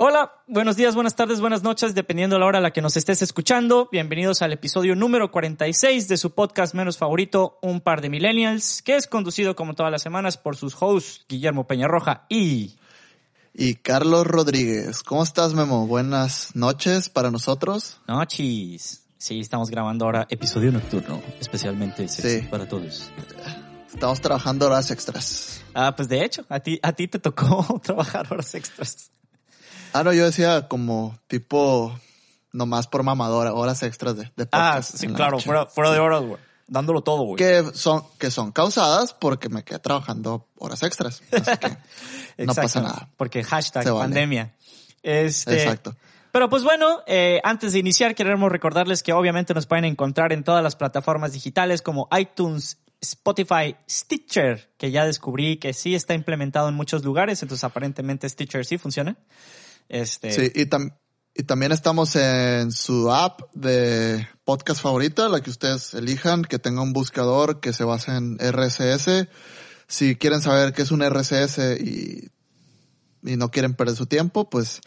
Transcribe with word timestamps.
Hola, 0.00 0.32
buenos 0.46 0.76
días, 0.76 0.94
buenas 0.94 1.16
tardes, 1.16 1.40
buenas 1.40 1.64
noches, 1.64 1.92
dependiendo 1.92 2.36
de 2.36 2.40
la 2.40 2.46
hora 2.46 2.58
a 2.58 2.60
la 2.62 2.70
que 2.70 2.80
nos 2.80 2.96
estés 2.96 3.20
escuchando. 3.20 3.88
Bienvenidos 3.90 4.42
al 4.42 4.52
episodio 4.52 4.94
número 4.94 5.32
46 5.32 6.06
de 6.06 6.16
su 6.16 6.30
podcast 6.34 6.72
menos 6.74 6.96
favorito, 6.98 7.58
Un 7.62 7.80
par 7.80 8.00
de 8.00 8.08
millennials, 8.08 8.80
que 8.82 8.94
es 8.94 9.08
conducido 9.08 9.56
como 9.56 9.74
todas 9.74 9.90
las 9.90 10.00
semanas 10.00 10.36
por 10.36 10.54
sus 10.54 10.76
hosts 10.80 11.24
Guillermo 11.28 11.66
Peñarroja 11.66 12.26
y... 12.28 12.76
Y 13.52 13.74
Carlos 13.74 14.24
Rodríguez. 14.24 15.02
¿Cómo 15.02 15.24
estás, 15.24 15.52
Memo? 15.54 15.88
Buenas 15.88 16.54
noches 16.54 17.08
para 17.08 17.32
nosotros. 17.32 18.00
Noches. 18.06 19.02
Sí, 19.16 19.40
estamos 19.40 19.68
grabando 19.68 20.04
ahora 20.04 20.28
episodio 20.30 20.70
nocturno, 20.70 21.20
especialmente 21.40 22.06
Sí. 22.06 22.46
para 22.48 22.68
todos. 22.68 23.10
Estamos 23.92 24.20
trabajando 24.20 24.66
horas 24.66 24.92
extras. 24.92 25.60
Ah, 25.74 25.96
pues 25.96 26.08
de 26.08 26.24
hecho, 26.24 26.44
a 26.48 26.60
ti, 26.60 26.78
a 26.84 26.92
ti 26.92 27.08
te 27.08 27.18
tocó 27.18 27.80
trabajar 27.82 28.28
horas 28.32 28.54
extras. 28.54 29.10
Ah, 29.92 30.04
no, 30.04 30.12
yo 30.12 30.24
decía 30.24 30.68
como 30.68 31.18
tipo 31.26 31.98
nomás 32.52 32.86
por 32.86 33.02
mamadora, 33.02 33.52
horas 33.52 33.82
extras 33.82 34.16
de, 34.16 34.24
de 34.36 34.48
Ah, 34.52 34.74
podcast 34.76 34.96
sí, 34.98 35.06
en 35.06 35.12
la 35.12 35.16
claro, 35.16 35.38
fuera, 35.38 35.66
fuera 35.66 35.90
de 35.90 35.98
horas, 35.98 36.22
güey. 36.22 36.40
Dándolo 36.66 37.00
todo, 37.02 37.22
güey. 37.22 37.36
Que 37.36 37.64
son, 37.72 38.04
que 38.18 38.30
son 38.30 38.52
causadas 38.52 39.14
porque 39.14 39.48
me 39.48 39.64
quedé 39.64 39.78
trabajando 39.78 40.48
horas 40.58 40.82
extras. 40.82 41.22
Así 41.32 41.56
que 42.36 42.44
no 42.44 42.54
pasa 42.54 42.82
nada. 42.82 43.08
Porque 43.16 43.42
hashtag 43.42 43.84
Se 43.84 43.90
vale. 43.90 44.04
pandemia. 44.04 44.54
Este, 45.02 45.62
Exacto. 45.62 45.96
Pero 46.30 46.50
pues 46.50 46.62
bueno, 46.64 47.00
eh, 47.06 47.40
antes 47.42 47.72
de 47.72 47.78
iniciar 47.78 48.14
queremos 48.14 48.52
recordarles 48.52 49.02
que 49.02 49.14
obviamente 49.14 49.54
nos 49.54 49.66
pueden 49.66 49.86
encontrar 49.86 50.32
en 50.32 50.44
todas 50.44 50.62
las 50.62 50.76
plataformas 50.76 51.32
digitales 51.32 51.80
como 51.80 52.06
iTunes, 52.18 52.76
Spotify, 53.00 53.76
Stitcher, 53.88 54.70
que 54.76 54.90
ya 54.90 55.06
descubrí 55.06 55.56
que 55.56 55.72
sí 55.72 55.94
está 55.94 56.12
implementado 56.12 56.68
en 56.68 56.74
muchos 56.74 57.02
lugares, 57.02 57.42
entonces 57.42 57.64
aparentemente 57.64 58.28
Stitcher 58.28 58.66
sí 58.66 58.76
funciona. 58.76 59.16
Este, 59.88 60.32
Sí, 60.32 60.52
y, 60.54 60.66
tam- 60.66 60.96
y 61.34 61.44
también 61.44 61.72
estamos 61.72 62.14
en 62.16 62.72
su 62.72 63.10
app 63.12 63.40
de 63.54 64.26
podcast 64.44 64.80
favorita, 64.80 65.28
la 65.28 65.40
que 65.40 65.50
ustedes 65.50 65.94
elijan, 65.94 66.42
que 66.42 66.58
tenga 66.58 66.82
un 66.82 66.92
buscador 66.92 67.60
que 67.60 67.72
se 67.72 67.84
base 67.84 68.12
en 68.14 68.38
RSS. 68.38 69.28
Si 69.86 70.16
quieren 70.16 70.42
saber 70.42 70.72
qué 70.72 70.82
es 70.82 70.90
un 70.90 71.02
RSS 71.02 71.80
y, 71.80 72.28
y 73.22 73.36
no 73.36 73.50
quieren 73.50 73.74
perder 73.74 73.96
su 73.96 74.06
tiempo, 74.06 74.50
pues 74.50 74.80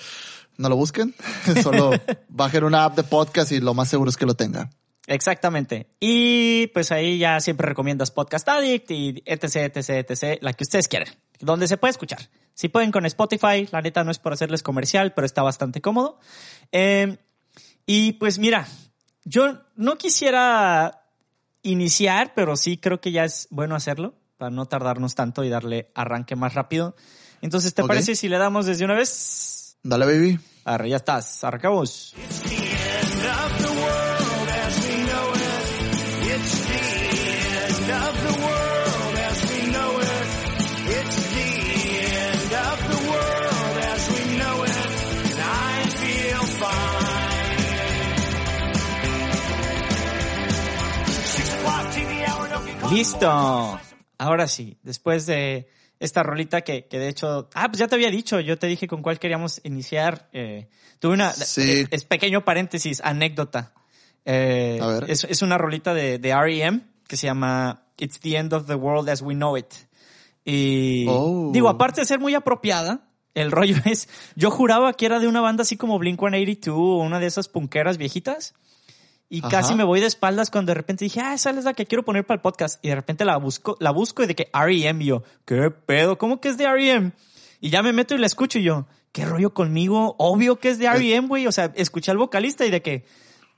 no 0.57 0.69
lo 0.69 0.75
busquen. 0.75 1.15
Solo 1.63 1.91
bajen 2.29 2.63
una 2.63 2.85
app 2.85 2.95
de 2.95 3.03
podcast 3.03 3.51
y 3.51 3.59
lo 3.59 3.73
más 3.73 3.89
seguro 3.89 4.09
es 4.09 4.17
que 4.17 4.25
lo 4.25 4.35
tenga. 4.35 4.69
Exactamente. 5.07 5.87
Y 5.99 6.67
pues 6.67 6.91
ahí 6.91 7.17
ya 7.17 7.39
siempre 7.39 7.67
recomiendas 7.67 8.11
Podcast 8.11 8.47
Addict 8.47 8.91
y 8.91 9.23
etc, 9.25 9.55
etc, 9.75 9.89
etc, 10.09 10.37
la 10.41 10.53
que 10.53 10.63
ustedes 10.63 10.87
quieran, 10.87 11.09
donde 11.41 11.67
se 11.67 11.77
puede 11.77 11.91
escuchar. 11.91 12.29
Si 12.53 12.69
pueden 12.69 12.91
con 12.91 13.05
Spotify, 13.05 13.67
la 13.71 13.81
neta 13.81 14.03
no 14.03 14.11
es 14.11 14.19
por 14.19 14.33
hacerles 14.33 14.63
comercial, 14.63 15.13
pero 15.13 15.25
está 15.25 15.41
bastante 15.41 15.81
cómodo. 15.81 16.19
Eh, 16.71 17.17
y 17.85 18.13
pues 18.13 18.39
mira, 18.39 18.67
yo 19.23 19.61
no 19.75 19.97
quisiera 19.97 21.05
iniciar, 21.63 22.33
pero 22.35 22.55
sí 22.55 22.77
creo 22.77 23.01
que 23.01 23.11
ya 23.11 23.25
es 23.25 23.47
bueno 23.51 23.75
hacerlo 23.75 24.15
para 24.37 24.49
no 24.49 24.65
tardarnos 24.65 25.15
tanto 25.15 25.43
y 25.43 25.49
darle 25.49 25.91
arranque 25.95 26.35
más 26.35 26.53
rápido. 26.53 26.95
Entonces, 27.41 27.73
¿te 27.73 27.83
parece 27.83 28.15
si 28.15 28.29
le 28.29 28.37
damos 28.37 28.65
desde 28.65 28.85
una 28.85 28.95
vez? 28.95 29.77
Dale, 29.83 30.05
baby. 30.05 30.39
Arre, 30.63 30.89
ya 30.89 30.97
estás, 30.97 31.43
arrancamos. 31.43 32.15
Listo. 52.91 53.79
Ahora 54.17 54.47
sí, 54.47 54.77
después 54.83 55.25
de 55.25 55.67
esta 55.99 56.23
rolita 56.23 56.61
que, 56.61 56.85
que 56.87 56.99
de 56.99 57.09
hecho, 57.09 57.49
ah, 57.53 57.67
pues 57.67 57.79
ya 57.79 57.87
te 57.87 57.95
había 57.95 58.09
dicho, 58.09 58.39
yo 58.39 58.57
te 58.57 58.67
dije 58.67 58.87
con 58.87 59.01
cuál 59.01 59.19
queríamos 59.19 59.61
iniciar. 59.63 60.29
Eh, 60.33 60.67
tuve 60.99 61.13
una, 61.13 61.31
Sí. 61.31 61.61
eh, 61.81 61.87
es 61.91 62.05
pequeño 62.05 62.43
paréntesis, 62.43 63.01
anécdota. 63.03 63.73
Eh, 64.25 64.79
A 64.81 64.87
ver. 64.87 65.09
Es, 65.09 65.23
es 65.23 65.41
una 65.41 65.57
rolita 65.57 65.93
de, 65.93 66.19
de 66.19 66.29
R.E.M. 66.29 66.81
que 67.07 67.17
se 67.17 67.27
llama 67.27 67.83
It's 67.97 68.19
the 68.19 68.35
End 68.37 68.53
of 68.53 68.67
the 68.67 68.75
World 68.75 69.09
as 69.09 69.21
We 69.21 69.33
Know 69.35 69.57
It. 69.57 69.73
Y 70.45 71.05
Oh. 71.07 71.51
digo, 71.53 71.69
aparte 71.69 72.01
de 72.01 72.05
ser 72.07 72.19
muy 72.19 72.33
apropiada, 72.35 73.07
el 73.35 73.51
rollo 73.51 73.75
es, 73.85 74.09
yo 74.35 74.51
juraba 74.51 74.93
que 74.93 75.05
era 75.05 75.19
de 75.19 75.27
una 75.27 75.41
banda 75.41 75.61
así 75.63 75.77
como 75.77 75.99
Blink-182 75.99 76.69
o 76.73 76.97
una 76.97 77.19
de 77.19 77.27
esas 77.27 77.47
punqueras 77.47 77.97
viejitas. 77.97 78.53
Y 79.33 79.39
Ajá. 79.39 79.49
casi 79.49 79.75
me 79.75 79.85
voy 79.85 80.01
de 80.01 80.07
espaldas 80.07 80.49
cuando 80.51 80.71
de 80.71 80.73
repente 80.73 81.05
dije, 81.05 81.21
ah, 81.21 81.33
esa 81.33 81.51
es 81.51 81.63
la 81.63 81.73
que 81.73 81.85
quiero 81.85 82.03
poner 82.03 82.25
para 82.25 82.35
el 82.35 82.41
podcast. 82.41 82.83
Y 82.83 82.89
de 82.89 82.95
repente 82.95 83.23
la 83.23 83.37
busco, 83.37 83.77
la 83.79 83.91
busco 83.91 84.23
y 84.23 84.27
de 84.27 84.35
que 84.35 84.49
R.E.M. 84.53 85.01
y 85.01 85.07
yo, 85.07 85.23
¿qué 85.45 85.71
pedo? 85.71 86.17
¿Cómo 86.17 86.41
que 86.41 86.49
es 86.49 86.57
de 86.57 86.65
R.E.M.? 86.65 87.13
Y 87.61 87.69
ya 87.69 87.81
me 87.81 87.93
meto 87.93 88.13
y 88.13 88.17
la 88.17 88.25
escucho 88.25 88.59
y 88.59 88.63
yo, 88.63 88.87
¿qué 89.13 89.23
rollo 89.23 89.53
conmigo? 89.53 90.17
Obvio 90.19 90.59
que 90.59 90.67
es 90.67 90.79
de 90.79 90.87
R.E.M., 90.87 91.29
güey. 91.29 91.47
O 91.47 91.53
sea, 91.53 91.71
escuché 91.75 92.11
al 92.11 92.17
vocalista 92.17 92.65
y 92.65 92.71
de 92.71 92.81
que 92.81 93.05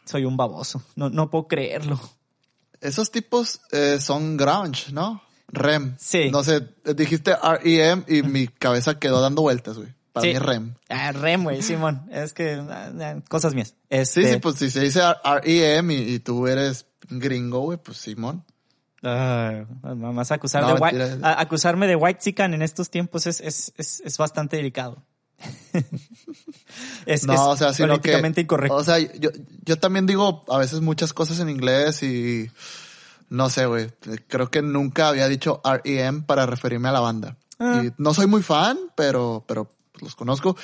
soy 0.05 0.25
un 0.25 0.37
baboso. 0.37 0.83
No, 0.95 1.09
no 1.09 1.31
puedo 1.31 1.47
creerlo. 1.47 1.99
Esos 2.79 3.09
tipos 3.09 3.61
eh, 3.71 3.97
son 3.99 4.37
grunge, 4.37 4.91
¿no? 4.91 5.23
REM. 5.47 5.95
Sí. 5.97 6.29
No 6.29 6.43
sé, 6.43 6.67
dijiste 6.95 7.35
REM 7.35 8.03
y 8.07 8.21
mi 8.21 8.47
cabeza 8.47 8.99
quedó 8.99 9.21
dando 9.21 9.41
vueltas, 9.41 9.77
güey. 9.79 9.89
Para 10.13 10.21
Sí. 10.23 10.27
mí 10.29 10.35
es 10.35 10.41
REM. 10.41 10.75
Ah, 10.89 11.11
Rem, 11.11 11.43
güey, 11.43 11.61
Simón. 11.63 12.07
Es 12.11 12.33
que, 12.33 12.53
ah, 12.69 12.91
ah, 13.01 13.15
cosas 13.27 13.53
mías. 13.55 13.69
Sí, 13.69 13.75
Este, 13.89 14.33
sí, 14.33 14.39
pues 14.39 14.55
si 14.57 14.69
se 14.69 14.79
dice 14.81 15.01
REM 15.43 15.91
y, 15.91 15.95
y 15.95 16.19
tú 16.19 16.47
eres 16.47 16.85
gringo, 17.09 17.59
güey, 17.61 17.77
pues 17.79 17.97
Simón. 17.97 18.45
ah, 19.03 19.65
más 19.83 20.31
acusar 20.31 20.61
No, 20.61 20.75
de 20.75 20.79
white- 20.79 21.19
a- 21.23 21.41
acusarme 21.41 21.87
de 21.87 21.95
white 21.95 22.19
chican 22.21 22.53
en 22.53 22.61
estos 22.61 22.89
tiempos 22.89 23.25
es, 23.27 23.41
es, 23.41 23.73
es, 23.77 24.01
es 24.05 24.17
bastante 24.17 24.55
delicado. 24.57 25.03
es, 27.05 27.25
No, 27.25 27.49
o 27.49 27.57
sea, 27.57 27.73
sino 27.73 27.87
que... 27.95 27.99
políticamente 28.01 28.41
incorrecto. 28.41 28.75
O 28.75 28.83
sea, 28.83 28.99
yo, 28.99 29.29
yo 29.65 29.77
también 29.77 30.05
digo 30.05 30.43
a 30.47 30.57
veces 30.57 30.81
muchas 30.81 31.13
cosas 31.13 31.39
en 31.39 31.49
inglés 31.49 32.03
y... 32.03 32.49
No 33.29 33.49
sé, 33.49 33.65
güey. 33.65 33.89
Creo 34.27 34.51
que 34.51 34.61
nunca 34.61 35.07
había 35.07 35.27
dicho 35.27 35.59
REM 35.63 36.23
para 36.23 36.45
referirme 36.45 36.89
a 36.89 36.91
la 36.91 36.99
banda. 36.99 37.35
Ah. 37.57 37.81
Y 37.83 37.91
no 37.97 38.13
soy 38.13 38.27
muy 38.27 38.43
fan, 38.43 38.77
pero, 38.95 39.43
pero 39.47 39.71
los 40.01 40.15
conozco. 40.15 40.55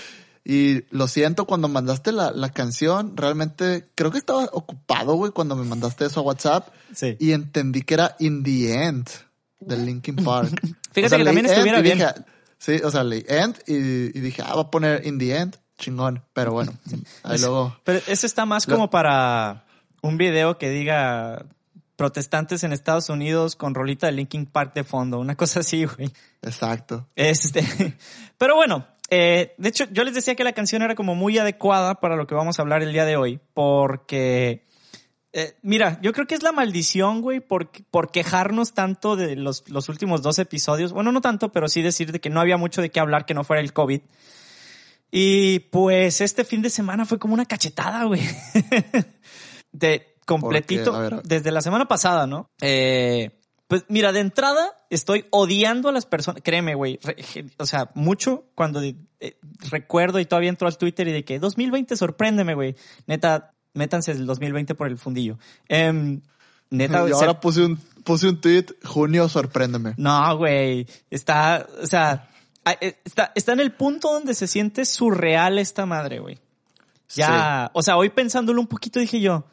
Y 0.45 0.84
lo 0.95 1.07
siento, 1.07 1.45
cuando 1.45 1.67
mandaste 1.67 2.12
la, 2.12 2.31
la 2.31 2.50
canción, 2.50 3.16
realmente 3.17 3.90
creo 3.94 4.09
que 4.09 4.17
estaba 4.17 4.45
ocupado, 4.53 5.13
güey, 5.16 5.31
cuando 5.31 5.56
me 5.56 5.66
mandaste 5.66 6.06
eso 6.06 6.22
a 6.22 6.23
WhatsApp. 6.23 6.69
Sí. 6.95 7.17
Y 7.19 7.34
entendí 7.34 7.81
que 7.81 7.94
era 7.95 8.16
In 8.19 8.41
the 8.44 8.73
End 8.85 9.07
de 9.59 9.78
Linkin 9.78 10.16
Park. 10.16 10.50
Fíjate 10.94 11.18
que 11.18 11.23
también 11.25 11.45
estuviera 11.45 11.81
bien. 11.81 11.97
dije, 12.00 12.09
sí, 12.57 12.78
o 12.84 12.89
sea, 12.89 13.03
leí 13.03 13.23
End 13.28 13.57
y, 13.68 13.73
y 14.18 14.22
dije, 14.22 14.41
ah, 14.45 14.56
va 14.56 14.62
a 14.63 14.72
poner 14.72 15.06
In 15.06 15.19
the 15.19 15.35
End. 15.38 15.57
Chingón. 15.78 16.23
Pero 16.34 16.53
bueno, 16.53 16.73
ahí 17.23 17.35
Es- 17.35 17.41
luego. 17.41 17.78
Pero 17.84 18.00
eso 18.07 18.25
está 18.25 18.45
más 18.45 18.68
Lo- 18.68 18.75
como 18.75 18.89
para 18.89 19.66
un 20.01 20.18
video 20.18 20.57
que 20.57 20.69
diga 20.69 21.45
protestantes 21.97 22.63
en 22.63 22.72
Estados 22.72 23.09
Unidos 23.09 23.56
con 23.57 23.75
rolita 23.75 24.07
de 24.07 24.13
Linkin 24.13 24.45
Park 24.45 24.73
de 24.73 24.85
fondo, 24.85 25.19
una 25.19 25.35
cosa 25.35 25.59
así, 25.59 25.84
güey. 25.85 26.09
Exacto. 26.41 27.07
Este, 27.16 27.97
pero 28.38 28.56
bueno, 28.56 28.88
eh, 29.09 29.53
de 29.57 29.69
hecho, 29.69 29.85
yo 29.91 30.03
les 30.03 30.13
decía 30.13 30.35
que 30.35 30.43
la 30.43 30.53
canción 30.53 30.81
era 30.81 30.95
como 30.95 31.15
muy 31.15 31.37
adecuada 31.37 31.95
para 31.95 32.15
lo 32.15 32.27
que 32.27 32.35
vamos 32.35 32.59
a 32.59 32.61
hablar 32.61 32.83
el 32.83 32.93
día 32.93 33.05
de 33.05 33.17
hoy, 33.17 33.39
porque, 33.53 34.65
eh, 35.33 35.57
mira, 35.61 35.99
yo 36.01 36.13
creo 36.13 36.27
que 36.27 36.35
es 36.35 36.43
la 36.43 36.51
maldición, 36.51 37.21
güey, 37.21 37.39
por, 37.39 37.69
por 37.91 38.11
quejarnos 38.11 38.73
tanto 38.73 39.15
de 39.15 39.35
los, 39.35 39.69
los 39.69 39.89
últimos 39.89 40.21
dos 40.21 40.39
episodios. 40.39 40.93
Bueno, 40.93 41.11
no 41.11 41.21
tanto, 41.21 41.51
pero 41.51 41.67
sí 41.67 41.81
decir 41.81 42.11
de 42.11 42.19
que 42.19 42.29
no 42.29 42.41
había 42.41 42.57
mucho 42.57 42.81
de 42.81 42.91
qué 42.91 42.99
hablar 42.99 43.25
que 43.25 43.33
no 43.33 43.43
fuera 43.43 43.61
el 43.61 43.73
COVID. 43.73 44.01
Y 45.11 45.59
pues 45.59 46.21
este 46.21 46.43
fin 46.43 46.61
de 46.61 46.69
semana 46.69 47.05
fue 47.05 47.17
como 47.17 47.33
una 47.33 47.45
cachetada, 47.45 48.03
güey. 48.03 48.21
de 49.71 50.15
completito, 50.25 50.97
ver. 50.97 51.23
desde 51.23 51.51
la 51.51 51.62
semana 51.62 51.88
pasada, 51.88 52.27
¿no? 52.27 52.51
Eh, 52.62 53.38
pues 53.69 53.86
mira, 53.88 54.12
de 54.12 54.19
entrada 54.19 54.74
estoy 54.89 55.27
odiando 55.30 55.89
a 55.89 55.92
las 55.92 56.07
personas, 56.07 56.42
créeme, 56.44 56.74
güey, 56.74 57.00
o 57.57 57.66
sea, 57.68 57.89
mucho 57.94 58.45
cuando 58.56 58.81
eh, 58.81 58.95
recuerdo 59.69 60.19
y 60.19 60.25
todavía 60.25 60.50
entro 60.50 60.68
al 60.68 60.75
Twitter 60.77 61.07
y 61.07 61.12
de 61.12 61.24
que 61.24 61.38
2020 61.38 61.95
sorpréndeme, 61.95 62.56
güey. 62.56 62.75
Neta, 63.06 63.54
métanse 63.75 64.12
el 64.12 64.25
2020 64.25 64.74
por 64.74 64.88
el 64.88 64.98
fundillo. 64.98 65.38
Em, 65.68 66.19
neta, 66.71 67.06
y 67.06 67.10
se- 67.10 67.13
ahora 67.13 67.39
puse 67.39 67.63
un, 67.63 67.77
puse 68.04 68.27
un 68.27 68.42
tweet, 68.42 68.66
junio, 68.83 69.30
sorpréndeme. 69.30 69.94
no, 69.98 70.36
güey. 70.38 70.88
Está, 71.12 71.68
o 71.80 71.86
sea, 71.86 72.27
eh, 72.81 72.98
está, 73.06 73.31
está 73.36 73.54
en 73.54 73.60
el 73.60 73.72
punto 73.74 74.12
donde 74.12 74.33
se 74.33 74.48
siente 74.48 74.83
surreal 74.83 75.60
esta 75.60 75.86
madre, 75.86 76.18
güey. 76.18 76.39
Ya, 77.13 77.69
o 77.74 77.83
sea, 77.83 77.98
hoy 77.98 78.10
pensándolo 78.10 78.60
un 78.62 78.68
poquito 78.68 79.00
dije 79.00 79.19
yo, 79.22 79.45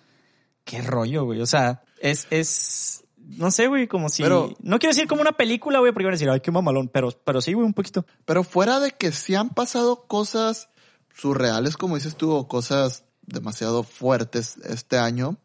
qué 0.65 0.81
rollo, 0.81 1.25
güey. 1.25 1.43
O 1.43 1.47
sea, 1.47 1.83
es, 2.01 2.27
es, 2.31 3.05
no 3.27 3.51
sé, 3.51 3.67
güey, 3.67 3.89
como 3.89 4.09
si, 4.09 4.23
Pero- 4.23 4.55
no 4.61 4.79
quiero 4.79 4.95
decir 4.95 5.09
como 5.09 5.21
una 5.21 5.33
película, 5.33 5.81
güey, 5.81 5.93
porque 5.93 6.05
iban 6.05 6.13
a 6.13 6.17
decir, 6.17 6.31
ay, 6.31 6.41
qué 6.41 6.51
mamalón, 6.53 6.89
pero, 6.89 7.11
pero 7.25 7.41
sí, 7.41 7.53
güey, 7.53 7.67
un 7.67 7.75
poquito. 7.75 8.07
Pero 8.25 8.45
fuera 8.45 8.79
de 8.79 8.93
que 8.93 9.11
sí 9.13 9.35
han 9.35 9.51
pasado 9.51 10.05
cosas 10.07 10.69
surreales, 11.15 11.77
como 11.77 11.97
dices 11.97 12.17
tú, 12.17 12.33
o 12.33 12.47
cosas 12.47 13.05
demasiado 13.27 13.83
fuertes 13.83 14.57
este 14.65 14.99
año. 14.99 15.39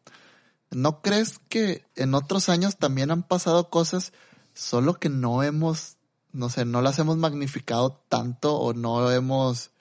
¿No 0.69 1.01
crees 1.01 1.39
que 1.49 1.85
en 1.95 2.13
otros 2.13 2.47
años 2.49 2.77
también 2.77 3.11
han 3.11 3.23
pasado 3.23 3.69
cosas, 3.69 4.13
solo 4.53 4.93
que 4.93 5.09
no 5.09 5.43
hemos, 5.43 5.97
no 6.31 6.49
sé, 6.49 6.65
no 6.65 6.81
las 6.81 6.99
hemos 6.99 7.17
magnificado 7.17 8.03
tanto 8.07 8.55
o 8.57 8.73
no 8.73 9.11
hemos, 9.11 9.71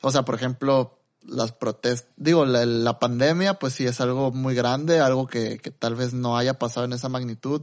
o 0.00 0.10
sea, 0.10 0.24
por 0.24 0.34
ejemplo, 0.34 0.98
las 1.26 1.52
protestas, 1.52 2.08
digo, 2.16 2.44
la, 2.44 2.64
la, 2.66 2.98
pandemia, 2.98 3.54
pues 3.54 3.74
sí 3.74 3.86
es 3.86 4.00
algo 4.00 4.30
muy 4.32 4.54
grande, 4.54 5.00
algo 5.00 5.26
que, 5.26 5.58
que, 5.58 5.70
tal 5.70 5.94
vez 5.94 6.12
no 6.12 6.36
haya 6.36 6.58
pasado 6.58 6.86
en 6.86 6.92
esa 6.92 7.08
magnitud. 7.08 7.62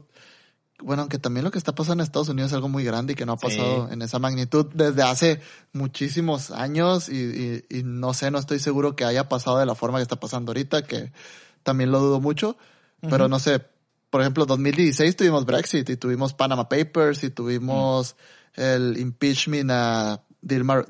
Bueno, 0.82 1.02
aunque 1.02 1.20
también 1.20 1.44
lo 1.44 1.52
que 1.52 1.58
está 1.58 1.76
pasando 1.76 2.02
en 2.02 2.06
Estados 2.06 2.30
Unidos 2.30 2.52
es 2.52 2.56
algo 2.56 2.70
muy 2.70 2.86
grande 2.86 3.14
y 3.14 3.16
que 3.16 3.26
no 3.26 3.34
ha 3.34 3.38
pasado 3.38 3.88
sí. 3.88 3.94
en 3.94 4.02
esa 4.02 4.18
magnitud 4.18 4.68
desde 4.74 5.04
hace 5.04 5.42
muchísimos 5.74 6.52
años 6.52 7.10
y, 7.10 7.18
y, 7.70 7.80
y, 7.80 7.84
no 7.84 8.14
sé, 8.14 8.32
no 8.32 8.40
estoy 8.40 8.60
seguro 8.60 8.96
que 8.96 9.04
haya 9.04 9.28
pasado 9.28 9.58
de 9.58 9.66
la 9.66 9.76
forma 9.76 9.98
que 9.98 10.04
está 10.04 10.20
pasando 10.20 10.52
ahorita, 10.52 10.84
que 10.84 11.12
también 11.64 11.92
lo 11.92 12.00
dudo 12.00 12.22
mucho, 12.22 12.50
uh 13.02 13.08
-huh. 13.08 13.10
pero 13.10 13.28
no 13.28 13.40
sé, 13.40 13.62
por 14.10 14.22
ejemplo, 14.22 14.46
2016 14.46 15.18
tuvimos 15.18 15.46
Brexit 15.46 15.90
y 15.90 15.98
tuvimos 15.98 16.34
Panama 16.34 16.70
Papers 16.70 17.24
y 17.24 17.30
tuvimos 17.30 18.16
uh 18.56 18.62
-huh. 18.62 18.76
el 18.76 18.98
impeachment 18.98 19.72
a 19.72 20.24
Dilma, 20.42 20.86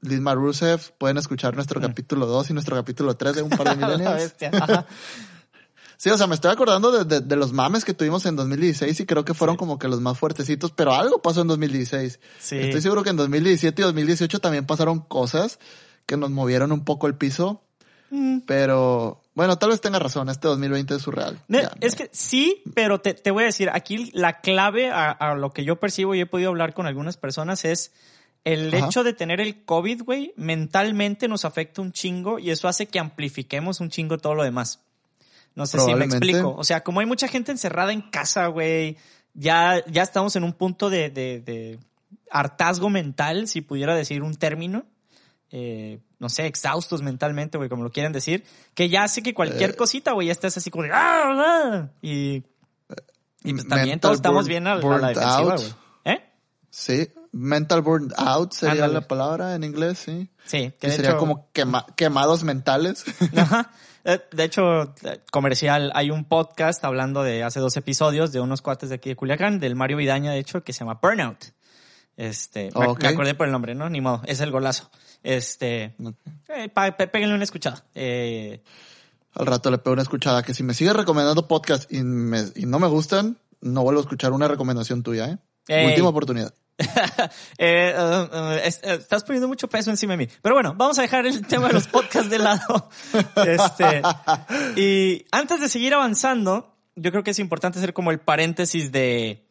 Dilma 0.00 0.34
Rousseff, 0.34 0.90
pueden 0.98 1.18
escuchar 1.18 1.54
nuestro 1.54 1.80
mm. 1.80 1.82
capítulo 1.82 2.26
2 2.26 2.50
y 2.50 2.52
nuestro 2.52 2.76
capítulo 2.76 3.16
3 3.16 3.36
de 3.36 3.42
un 3.42 3.50
par 3.50 3.76
de 3.76 3.76
milenios. 3.86 4.34
sí, 5.96 6.10
o 6.10 6.16
sea, 6.16 6.26
me 6.26 6.34
estoy 6.34 6.50
acordando 6.50 6.92
de, 6.92 7.04
de, 7.04 7.20
de, 7.20 7.36
los 7.36 7.52
mames 7.52 7.84
que 7.84 7.94
tuvimos 7.94 8.26
en 8.26 8.36
2016 8.36 9.00
y 9.00 9.06
creo 9.06 9.24
que 9.24 9.34
fueron 9.34 9.54
sí. 9.54 9.58
como 9.58 9.78
que 9.78 9.88
los 9.88 10.00
más 10.00 10.18
fuertecitos, 10.18 10.70
pero 10.72 10.94
algo 10.94 11.22
pasó 11.22 11.42
en 11.42 11.48
2016. 11.48 12.20
Sí. 12.38 12.56
Estoy 12.56 12.80
seguro 12.80 13.02
que 13.02 13.10
en 13.10 13.16
2017 13.16 13.80
y 13.80 13.84
2018 13.84 14.38
también 14.40 14.66
pasaron 14.66 15.00
cosas 15.00 15.58
que 16.04 16.16
nos 16.16 16.30
movieron 16.30 16.72
un 16.72 16.84
poco 16.84 17.06
el 17.06 17.16
piso, 17.16 17.62
mm. 18.10 18.40
pero 18.46 19.22
bueno, 19.34 19.58
tal 19.58 19.70
vez 19.70 19.80
tenga 19.80 19.98
razón, 19.98 20.28
este 20.28 20.46
2020 20.48 20.94
es 20.94 21.02
surreal. 21.02 21.42
No, 21.48 21.60
ya, 21.60 21.72
es 21.80 21.94
que 21.94 22.08
sí, 22.12 22.62
pero 22.74 23.00
te, 23.00 23.14
te, 23.14 23.30
voy 23.30 23.42
a 23.42 23.46
decir, 23.46 23.70
aquí 23.72 24.10
la 24.14 24.40
clave 24.40 24.90
a, 24.90 25.10
a 25.10 25.34
lo 25.34 25.50
que 25.50 25.64
yo 25.64 25.76
percibo 25.80 26.14
y 26.14 26.20
he 26.20 26.26
podido 26.26 26.50
hablar 26.50 26.74
con 26.74 26.86
algunas 26.86 27.16
personas 27.16 27.64
es 27.64 27.92
el 28.46 28.72
Ajá. 28.72 28.86
hecho 28.86 29.02
de 29.02 29.12
tener 29.12 29.40
el 29.40 29.64
COVID, 29.64 30.04
güey, 30.04 30.32
mentalmente 30.36 31.26
nos 31.26 31.44
afecta 31.44 31.82
un 31.82 31.90
chingo 31.90 32.38
y 32.38 32.50
eso 32.50 32.68
hace 32.68 32.86
que 32.86 33.00
amplifiquemos 33.00 33.80
un 33.80 33.90
chingo 33.90 34.18
todo 34.18 34.36
lo 34.36 34.44
demás. 34.44 34.84
No 35.56 35.66
sé 35.66 35.80
si 35.80 35.92
me 35.96 36.04
explico. 36.04 36.54
O 36.56 36.62
sea, 36.62 36.84
como 36.84 37.00
hay 37.00 37.06
mucha 37.06 37.26
gente 37.26 37.50
encerrada 37.50 37.92
en 37.92 38.02
casa, 38.02 38.46
güey, 38.46 38.98
ya, 39.34 39.84
ya 39.86 40.04
estamos 40.04 40.36
en 40.36 40.44
un 40.44 40.52
punto 40.52 40.90
de, 40.90 41.10
de, 41.10 41.40
de 41.40 41.80
hartazgo 42.30 42.88
mental, 42.88 43.48
si 43.48 43.62
pudiera 43.62 43.96
decir 43.96 44.22
un 44.22 44.36
término. 44.36 44.84
Eh, 45.50 45.98
no 46.20 46.28
sé, 46.28 46.46
exhaustos 46.46 47.02
mentalmente, 47.02 47.58
güey, 47.58 47.68
como 47.68 47.82
lo 47.82 47.90
quieran 47.90 48.12
decir, 48.12 48.44
que 48.74 48.88
ya 48.88 49.02
hace 49.02 49.24
que 49.24 49.34
cualquier 49.34 49.70
eh, 49.70 49.74
cosita, 49.74 50.12
güey, 50.12 50.28
ya 50.28 50.32
estés 50.32 50.56
así 50.56 50.70
como 50.70 50.84
de, 50.84 50.90
¡Ah, 50.92 51.22
ah! 51.24 51.88
y, 52.00 52.44
y 53.42 53.52
pues 53.54 53.66
también 53.66 53.98
todos 53.98 54.16
estamos 54.16 54.46
bien 54.46 54.68
a, 54.68 54.74
a 54.74 54.98
la 54.98 55.08
defensiva, 55.08 55.56
güey. 55.56 55.74
¿Eh? 56.04 56.24
Sí, 56.70 57.08
mental 57.32 57.82
burnout 57.82 58.12
out 58.18 58.52
sería 58.52 58.84
Ándale. 58.84 58.94
la 58.94 59.00
palabra 59.08 59.54
en 59.54 59.64
inglés, 59.64 59.98
sí. 59.98 60.28
Sí, 60.44 60.72
que, 60.78 60.90
sería 60.90 61.10
hecho, 61.10 61.18
como 61.18 61.50
quema, 61.52 61.86
quemados 61.96 62.44
mentales. 62.44 63.04
Ajá. 63.36 63.70
Eh, 64.04 64.20
de 64.30 64.44
hecho, 64.44 64.94
comercial, 65.32 65.90
hay 65.94 66.10
un 66.10 66.24
podcast 66.24 66.84
hablando 66.84 67.24
de 67.24 67.42
hace 67.42 67.58
dos 67.58 67.76
episodios 67.76 68.30
de 68.30 68.40
unos 68.40 68.62
cuates 68.62 68.88
de 68.88 68.94
aquí 68.94 69.08
de 69.08 69.16
Culiacán, 69.16 69.58
del 69.58 69.74
Mario 69.74 69.96
Vidaña, 69.96 70.30
de 70.30 70.38
hecho, 70.38 70.62
que 70.62 70.72
se 70.72 70.80
llama 70.80 71.00
Burnout. 71.02 71.46
Este, 72.16 72.70
okay. 72.72 73.08
me, 73.08 73.14
acordé 73.14 73.34
por 73.34 73.46
el 73.46 73.52
nombre, 73.52 73.74
¿no? 73.74 73.90
Ni 73.90 74.00
modo, 74.00 74.22
es 74.26 74.40
el 74.40 74.50
golazo. 74.52 74.90
Este, 75.24 75.96
okay. 76.00 76.66
eh, 76.66 77.08
péguenle 77.08 77.34
una 77.34 77.44
escuchada. 77.44 77.84
Eh, 77.94 78.62
Al 79.34 79.46
rato 79.46 79.70
le 79.72 79.78
pego 79.78 79.94
una 79.94 80.02
escuchada, 80.02 80.42
que 80.42 80.54
si 80.54 80.62
me 80.62 80.72
sigue 80.72 80.92
recomendando 80.92 81.48
podcast 81.48 81.92
y, 81.92 82.02
me, 82.02 82.44
y 82.54 82.64
no 82.64 82.78
me 82.78 82.86
gustan, 82.86 83.36
no 83.60 83.82
vuelvo 83.82 84.00
a 84.00 84.04
escuchar 84.04 84.32
una 84.32 84.46
recomendación 84.46 85.02
tuya, 85.02 85.30
¿eh? 85.30 85.38
Ey. 85.68 85.86
Última 85.88 86.08
oportunidad. 86.08 86.54
eh, 87.58 87.94
uh, 87.96 88.36
uh, 88.36 88.50
es, 88.62 88.80
uh, 88.84 88.90
estás 88.90 89.24
poniendo 89.24 89.48
mucho 89.48 89.68
peso 89.68 89.90
encima 89.90 90.12
de 90.12 90.18
mí. 90.18 90.28
Pero 90.42 90.54
bueno, 90.54 90.74
vamos 90.76 90.98
a 90.98 91.02
dejar 91.02 91.26
el 91.26 91.46
tema 91.46 91.68
de 91.68 91.74
los 91.74 91.88
podcasts 91.88 92.30
de 92.30 92.38
lado. 92.38 92.88
Este, 93.36 94.02
y 94.76 95.24
antes 95.30 95.60
de 95.60 95.68
seguir 95.68 95.94
avanzando, 95.94 96.76
yo 96.94 97.10
creo 97.10 97.22
que 97.22 97.30
es 97.30 97.38
importante 97.38 97.78
hacer 97.78 97.92
como 97.92 98.10
el 98.10 98.18
paréntesis 98.18 98.92
de... 98.92 99.46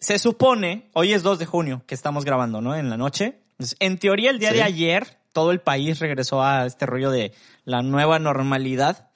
Se 0.00 0.18
supone, 0.18 0.90
hoy 0.92 1.12
es 1.12 1.22
2 1.22 1.38
de 1.38 1.46
junio 1.46 1.82
que 1.86 1.94
estamos 1.94 2.24
grabando, 2.24 2.60
¿no? 2.60 2.76
En 2.76 2.90
la 2.90 2.96
noche. 2.96 3.40
Entonces, 3.52 3.76
en 3.80 3.98
teoría, 3.98 4.30
el 4.30 4.38
día 4.38 4.50
sí. 4.50 4.56
de 4.56 4.62
ayer, 4.62 5.18
todo 5.32 5.52
el 5.52 5.60
país 5.60 5.98
regresó 5.98 6.42
a 6.42 6.66
este 6.66 6.84
rollo 6.84 7.10
de 7.10 7.32
la 7.64 7.82
nueva 7.82 8.18
normalidad. 8.18 9.10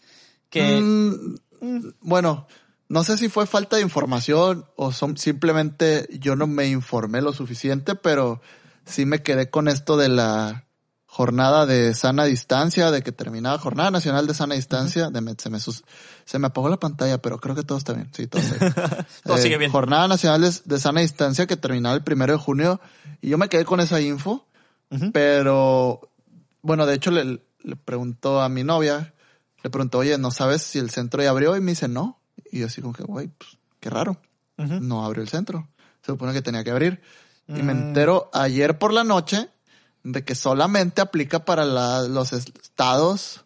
Que... 0.49 0.81
Mm, 0.81 1.37
mm. 1.61 1.95
bueno, 2.01 2.47
no 2.91 3.05
sé 3.05 3.17
si 3.17 3.29
fue 3.29 3.47
falta 3.47 3.77
de 3.77 3.83
información 3.83 4.67
o 4.75 4.91
son, 4.91 5.17
simplemente 5.17 6.09
yo 6.19 6.35
no 6.35 6.49
me 6.49 6.67
informé 6.67 7.23
lo 7.23 7.33
suficiente, 7.33 7.95
pero 7.95 8.43
sí 8.85 9.07
me 9.07 9.23
quedé 9.23 9.49
con 9.49 9.69
esto 9.69 9.97
de 9.97 10.09
la 10.09 10.67
jornada 11.07 11.67
de 11.67 11.95
sana 11.95 12.25
distancia, 12.25 12.91
de 12.91 13.03
que 13.05 13.13
terminaba 13.13 13.59
Jornada 13.59 13.93
Nacional 13.93 14.27
de 14.27 14.35
Sana 14.35 14.57
Distancia. 14.57 15.07
Uh 15.07 15.13
-huh. 15.13 15.25
de, 15.25 15.41
se, 15.41 15.51
me 15.51 15.61
sus, 15.61 15.85
se 16.25 16.41
me 16.41 16.49
apagó 16.49 16.69
la 16.69 16.79
pantalla, 16.79 17.23
pero 17.23 17.39
creo 17.39 17.55
que 17.55 17.63
todo 17.63 17.79
está 17.79 17.93
bien. 17.93 18.11
Sí, 18.13 18.27
todo, 18.27 18.43
está 18.43 18.57
bien. 18.59 18.75
todo 19.25 19.37
eh, 19.37 19.41
sigue 19.41 19.57
bien. 19.57 19.71
Jornada 19.71 20.09
Nacional 20.09 20.41
de, 20.41 20.53
de, 20.65 20.81
Sana 20.81 21.01
Distancia 21.01 21.47
que 21.47 21.57
terminaba 21.57 21.95
el 21.95 22.03
primero 22.03 22.33
de 22.33 22.41
junio 22.41 22.81
y 23.21 23.29
yo 23.29 23.39
me 23.39 23.49
quedé 23.49 23.65
con 23.65 23.79
esa 23.79 24.01
info, 24.01 24.49
uh 24.91 24.97
-huh. 24.97 25.13
pero 25.13 26.11
bueno, 26.61 26.87
de 26.87 26.95
hecho 26.95 27.13
le, 27.13 27.41
le 27.63 27.77
preguntó 27.77 28.41
a 28.41 28.49
mi 28.49 28.65
novia, 28.65 29.15
le 29.63 29.71
preguntó, 29.71 29.99
oye, 29.99 30.19
¿no 30.19 30.33
sabes 30.33 30.63
si 30.63 30.81
el 30.81 30.91
centro 30.91 31.23
ya 31.23 31.31
abrió? 31.31 31.57
Y 31.57 31.61
me 31.61 31.71
dice, 31.71 31.87
no. 31.87 32.20
Y 32.51 32.63
así 32.63 32.81
como 32.83 32.95
que, 32.95 33.03
güey, 33.03 33.29
pues, 33.29 33.57
qué 33.79 33.91
raro. 33.91 34.21
Uh 34.59 34.65
-huh. 34.65 34.81
No 34.81 35.05
abrió 35.05 35.23
el 35.23 35.29
centro. 35.29 35.69
Se 36.03 36.13
supone 36.13 36.33
que 36.33 36.43
tenía 36.43 36.65
que 36.65 36.71
abrir. 36.71 37.01
Mm. 37.47 37.57
Y 37.57 37.63
me 37.63 37.75
mm. 37.75 37.79
entero 37.79 38.31
ayer 38.33 38.79
por 38.79 38.93
la 38.93 39.05
noche 39.05 39.49
de 40.03 40.25
que 40.25 40.35
solamente 40.35 41.01
aplica 41.01 41.45
para 41.45 41.65
la, 41.65 42.03
los 42.03 42.33
estados 42.33 43.45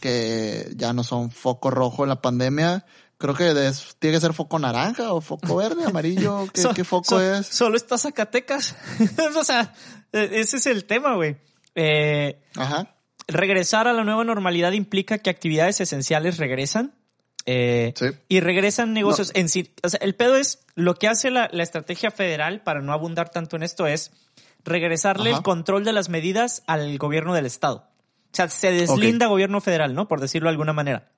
que 0.00 0.70
ya 0.76 0.92
no 0.92 1.02
son 1.02 1.30
foco 1.30 1.70
rojo 1.70 2.04
en 2.04 2.10
la 2.10 2.22
pandemia. 2.22 2.84
Creo 3.18 3.34
que 3.34 3.50
es, 3.66 3.96
tiene 3.98 4.16
que 4.16 4.20
ser 4.20 4.32
foco 4.32 4.58
naranja 4.58 5.12
o 5.12 5.20
foco 5.20 5.56
verde, 5.56 5.84
amarillo. 5.84 6.46
¿Qué, 6.52 6.60
so, 6.60 6.72
¿qué 6.72 6.84
foco 6.84 7.04
so, 7.04 7.20
es? 7.20 7.46
Solo 7.46 7.76
está 7.76 7.98
Zacatecas. 7.98 8.76
o 9.36 9.44
sea, 9.44 9.74
e, 10.12 10.40
ese 10.40 10.58
es 10.58 10.66
el 10.66 10.84
tema, 10.84 11.16
güey. 11.16 11.36
Eh, 11.74 12.40
Ajá. 12.56 12.94
Regresar 13.26 13.88
a 13.88 13.92
la 13.92 14.04
nueva 14.04 14.24
normalidad 14.24 14.72
implica 14.72 15.18
que 15.18 15.30
actividades 15.30 15.80
esenciales 15.80 16.38
regresan 16.38 16.94
eh, 17.50 17.94
sí. 17.96 18.06
Y 18.28 18.40
regresan 18.40 18.92
negocios 18.92 19.32
no. 19.34 19.40
en 19.40 19.48
sí. 19.48 19.72
O 19.82 19.88
sea, 19.88 19.98
el 20.02 20.14
pedo 20.14 20.36
es 20.36 20.58
lo 20.74 20.96
que 20.96 21.08
hace 21.08 21.30
la, 21.30 21.48
la, 21.50 21.62
estrategia 21.62 22.10
federal, 22.10 22.62
para 22.62 22.82
no 22.82 22.92
abundar 22.92 23.30
tanto 23.30 23.56
en 23.56 23.62
esto, 23.62 23.86
es 23.86 24.10
regresarle 24.66 25.30
Ajá. 25.30 25.38
el 25.38 25.42
control 25.42 25.82
de 25.82 25.94
las 25.94 26.10
medidas 26.10 26.62
al 26.66 26.98
gobierno 26.98 27.32
del 27.32 27.46
estado. 27.46 27.88
O 28.30 28.36
sea, 28.36 28.50
se 28.50 28.70
deslinda 28.70 29.24
okay. 29.24 29.32
gobierno 29.32 29.62
federal, 29.62 29.94
¿no? 29.94 30.08
Por 30.08 30.20
decirlo 30.20 30.48
de 30.48 30.50
alguna 30.50 30.74
manera. 30.74 31.08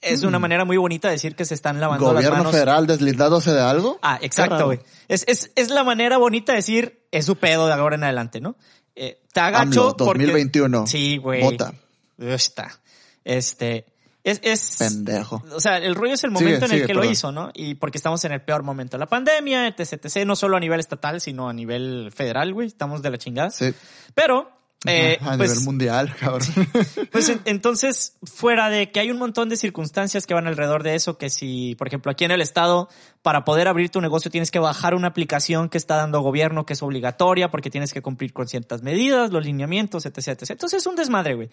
Es 0.00 0.22
mm. 0.22 0.28
una 0.28 0.38
manera 0.38 0.64
muy 0.64 0.76
bonita 0.76 1.08
de 1.08 1.14
decir 1.14 1.34
que 1.34 1.44
se 1.44 1.54
están 1.54 1.80
lavando 1.80 2.06
¿Gobierno 2.06 2.30
las 2.30 2.38
manos. 2.38 2.52
federal 2.52 2.86
deslindándose 2.86 3.50
de 3.50 3.60
algo? 3.60 3.98
Ah, 4.02 4.20
exacto, 4.22 4.66
güey. 4.66 4.78
Es, 5.08 5.24
es, 5.26 5.50
es 5.56 5.70
la 5.70 5.82
manera 5.82 6.16
bonita 6.16 6.52
de 6.52 6.58
decir, 6.58 7.08
es 7.10 7.26
su 7.26 7.34
pedo 7.34 7.66
de 7.66 7.72
ahora 7.72 7.96
en 7.96 8.04
adelante, 8.04 8.40
¿no? 8.40 8.54
Eh, 8.94 9.20
te 9.32 9.40
agacho 9.40 9.88
AMLO, 9.88 9.94
2021. 9.98 10.78
Porque... 10.78 10.90
Sí, 10.92 11.16
güey. 11.16 11.42
Vota. 11.42 11.74
Está. 12.18 12.80
Este, 13.24 13.86
es, 14.24 14.40
es, 14.42 14.76
Pendejo. 14.78 15.44
O 15.52 15.60
sea, 15.60 15.76
el 15.76 15.94
rollo 15.94 16.14
es 16.14 16.24
el 16.24 16.30
momento 16.30 16.66
sigue, 16.66 16.76
en 16.76 16.80
el 16.80 16.86
que 16.86 16.94
perdón. 16.94 17.04
lo 17.04 17.12
hizo, 17.12 17.30
¿no? 17.30 17.50
Y 17.52 17.74
porque 17.74 17.98
estamos 17.98 18.24
en 18.24 18.32
el 18.32 18.40
peor 18.40 18.62
momento 18.62 18.96
de 18.96 19.00
la 19.00 19.06
pandemia, 19.06 19.68
etc, 19.68 20.02
etc, 20.02 20.24
no 20.24 20.34
solo 20.34 20.56
a 20.56 20.60
nivel 20.60 20.80
estatal, 20.80 21.20
sino 21.20 21.46
a 21.48 21.52
nivel 21.52 22.10
federal, 22.10 22.54
güey. 22.54 22.66
Estamos 22.66 23.02
de 23.02 23.10
la 23.10 23.18
chingada. 23.18 23.50
Sí. 23.50 23.74
Pero, 24.14 24.50
eh, 24.86 25.18
a 25.20 25.36
pues, 25.36 25.50
nivel 25.50 25.64
mundial, 25.64 26.14
cabrón. 26.18 26.48
Pues 27.12 27.32
entonces, 27.44 28.16
fuera 28.22 28.70
de 28.70 28.90
que 28.90 29.00
hay 29.00 29.10
un 29.10 29.18
montón 29.18 29.50
de 29.50 29.56
circunstancias 29.56 30.26
que 30.26 30.34
van 30.34 30.46
alrededor 30.46 30.82
de 30.82 30.94
eso, 30.94 31.16
que 31.18 31.28
si, 31.30 31.74
por 31.76 31.88
ejemplo, 31.88 32.10
aquí 32.10 32.24
en 32.24 32.30
el 32.30 32.40
estado, 32.40 32.88
para 33.22 33.44
poder 33.44 33.68
abrir 33.68 33.90
tu 33.90 34.00
negocio 34.00 34.30
tienes 34.30 34.50
que 34.50 34.58
bajar 34.58 34.94
una 34.94 35.08
aplicación 35.08 35.68
que 35.68 35.78
está 35.78 35.96
dando 35.96 36.20
gobierno, 36.20 36.66
que 36.66 36.72
es 36.72 36.82
obligatoria, 36.82 37.50
porque 37.50 37.70
tienes 37.70 37.92
que 37.92 38.02
cumplir 38.02 38.32
con 38.32 38.48
ciertas 38.48 38.82
medidas, 38.82 39.30
los 39.30 39.44
lineamientos, 39.44 40.06
etc, 40.06 40.28
etc. 40.28 40.50
Entonces 40.50 40.80
es 40.80 40.86
un 40.86 40.96
desmadre, 40.96 41.34
güey. 41.34 41.50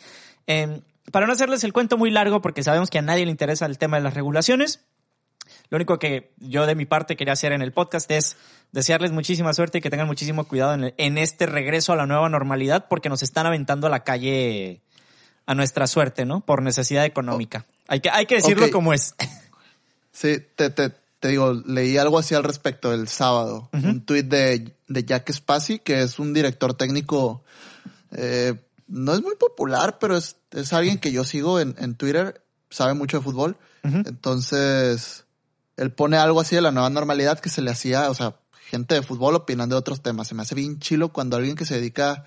Eh, 0.48 0.82
para 1.12 1.26
no 1.26 1.34
hacerles 1.34 1.64
el 1.64 1.74
cuento 1.74 1.98
muy 1.98 2.12
largo, 2.12 2.42
porque 2.42 2.64
sabemos 2.64 2.90
que 2.90 3.00
a 3.00 3.02
nadie 3.02 3.26
le 3.26 3.32
interesa 3.32 3.66
el 3.66 3.78
tema 3.78 3.98
de 3.98 4.04
las 4.04 4.14
regulaciones, 4.14 4.82
lo 5.70 5.78
único 5.78 6.00
que 6.00 6.34
yo 6.38 6.66
de 6.66 6.76
mi 6.76 6.86
parte 6.86 7.16
quería 7.16 7.34
hacer 7.34 7.54
en 7.54 7.62
el 7.62 7.72
podcast 7.72 8.12
es 8.12 8.38
desearles 8.72 9.12
muchísima 9.12 9.54
suerte 9.54 9.78
y 9.78 9.82
que 9.82 9.90
tengan 9.90 10.08
muchísimo 10.08 10.46
cuidado 10.46 10.74
en, 10.74 10.84
el, 10.84 10.94
en 10.98 11.18
este 11.18 11.46
regreso 11.46 11.94
a 11.94 11.96
la 11.96 12.06
nueva 12.06 12.30
normalidad, 12.30 12.88
porque 12.90 13.10
nos 13.10 13.24
están 13.24 13.46
aventando 13.46 13.88
a 13.88 13.90
la 13.90 14.04
calle 14.04 14.82
a 15.46 15.56
nuestra 15.56 15.88
suerte, 15.88 16.26
¿no? 16.26 16.42
Por 16.42 16.62
necesidad 16.62 17.06
económica. 17.06 17.66
Oh. 17.68 17.74
Hay, 17.88 18.00
que, 18.02 18.10
hay 18.10 18.26
que 18.26 18.36
decirlo 18.36 18.64
okay. 18.64 18.72
como 18.72 18.94
es. 18.94 19.16
Sí, 20.12 20.40
te, 20.56 20.70
te, 20.70 20.92
te, 21.22 21.28
digo, 21.30 21.54
leí 21.66 21.98
algo 21.98 22.20
así 22.20 22.36
al 22.36 22.44
respecto 22.44 22.94
el 22.94 23.08
sábado. 23.08 23.70
Uh 23.72 23.78
-huh. 23.78 23.90
Un 23.92 24.06
tuit 24.06 24.26
de, 24.26 24.74
de 24.90 25.04
Jack 25.06 25.32
Spassi, 25.32 25.80
que 25.80 26.02
es 26.02 26.20
un 26.20 26.34
director 26.34 26.74
técnico 26.74 27.44
eh, 28.12 28.56
no 28.92 29.14
es 29.14 29.22
muy 29.22 29.36
popular, 29.36 29.98
pero 30.00 30.18
es, 30.18 30.36
es 30.52 30.74
alguien 30.74 31.00
que 31.00 31.12
yo 31.12 31.24
sigo 31.24 31.60
en, 31.60 31.76
en 31.80 31.96
Twitter, 31.96 32.44
sabe 32.70 32.94
mucho 32.94 33.18
de 33.18 33.24
fútbol. 33.24 33.58
Entonces, 33.84 35.26
él 35.78 35.92
pone 35.92 36.18
algo 36.18 36.40
así 36.40 36.56
de 36.56 36.62
la 36.62 36.72
nueva 36.72 36.92
normalidad 36.92 37.40
que 37.40 37.50
se 37.50 37.64
le 37.64 37.72
hacía, 37.72 38.12
o 38.12 38.14
sea, 38.14 38.36
gente 38.70 38.94
de 38.94 39.02
fútbol 39.02 39.36
opinando 39.36 39.76
de 39.76 39.80
otros 39.80 40.02
temas. 40.02 40.28
Se 40.28 40.36
me 40.36 40.44
hace 40.44 40.54
bien 40.54 40.80
chilo 40.80 41.10
cuando 41.10 41.38
alguien 41.38 41.56
que 41.56 41.66
se 41.66 41.76
dedica, 41.76 42.26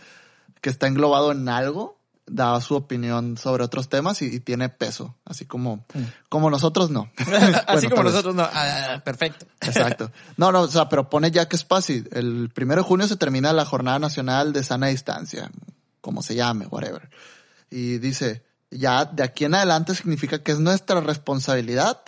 que 0.60 0.70
está 0.70 0.88
englobado 0.88 1.30
en 1.30 1.48
algo, 1.48 1.98
da 2.26 2.60
su 2.60 2.74
opinión 2.74 3.36
sobre 3.36 3.64
otros 3.64 3.88
temas 3.88 4.22
y, 4.22 4.26
y 4.26 4.40
tiene 4.40 4.68
peso. 4.68 5.14
Así 5.24 5.44
como, 5.44 5.84
como 6.28 6.50
nosotros 6.50 6.90
no. 6.90 7.10
Así 7.66 7.88
como 7.88 8.04
nosotros 8.04 8.34
no. 8.34 8.48
Ah, 8.50 9.00
perfecto. 9.04 9.46
Exacto. 9.60 10.10
No, 10.36 10.50
no, 10.50 10.62
o 10.62 10.68
sea, 10.68 10.88
pero 10.88 11.08
pone 11.10 11.30
Jack 11.30 11.54
Spassi. 11.56 12.04
El 12.12 12.50
primero 12.52 12.82
de 12.82 12.88
junio 12.88 13.06
se 13.06 13.16
termina 13.16 13.52
la 13.52 13.64
Jornada 13.64 13.98
Nacional 13.98 14.52
de 14.52 14.64
Sana 14.64 14.88
Distancia, 14.88 15.50
como 16.04 16.20
se 16.20 16.34
llame, 16.34 16.66
whatever. 16.66 17.08
Y 17.70 17.96
dice, 17.96 18.44
ya 18.70 19.06
de 19.06 19.22
aquí 19.22 19.46
en 19.46 19.54
adelante 19.54 19.94
significa 19.94 20.42
que 20.42 20.52
es 20.52 20.58
nuestra 20.58 21.00
responsabilidad 21.00 22.02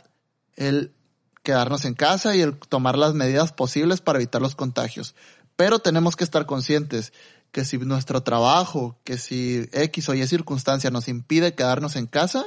el 0.54 0.92
quedarnos 1.42 1.86
en 1.86 1.94
casa 1.94 2.36
y 2.36 2.42
el 2.42 2.58
tomar 2.58 2.98
las 2.98 3.14
medidas 3.14 3.52
posibles 3.52 4.02
para 4.02 4.18
evitar 4.18 4.42
los 4.42 4.54
contagios. 4.54 5.14
Pero 5.56 5.78
tenemos 5.78 6.14
que 6.14 6.24
estar 6.24 6.44
conscientes 6.44 7.14
que 7.52 7.64
si 7.64 7.78
nuestro 7.78 8.22
trabajo, 8.22 9.00
que 9.02 9.16
si 9.16 9.66
X 9.72 10.10
o 10.10 10.14
Y 10.14 10.26
circunstancia 10.26 10.90
nos 10.90 11.08
impide 11.08 11.54
quedarnos 11.54 11.96
en 11.96 12.06
casa, 12.06 12.44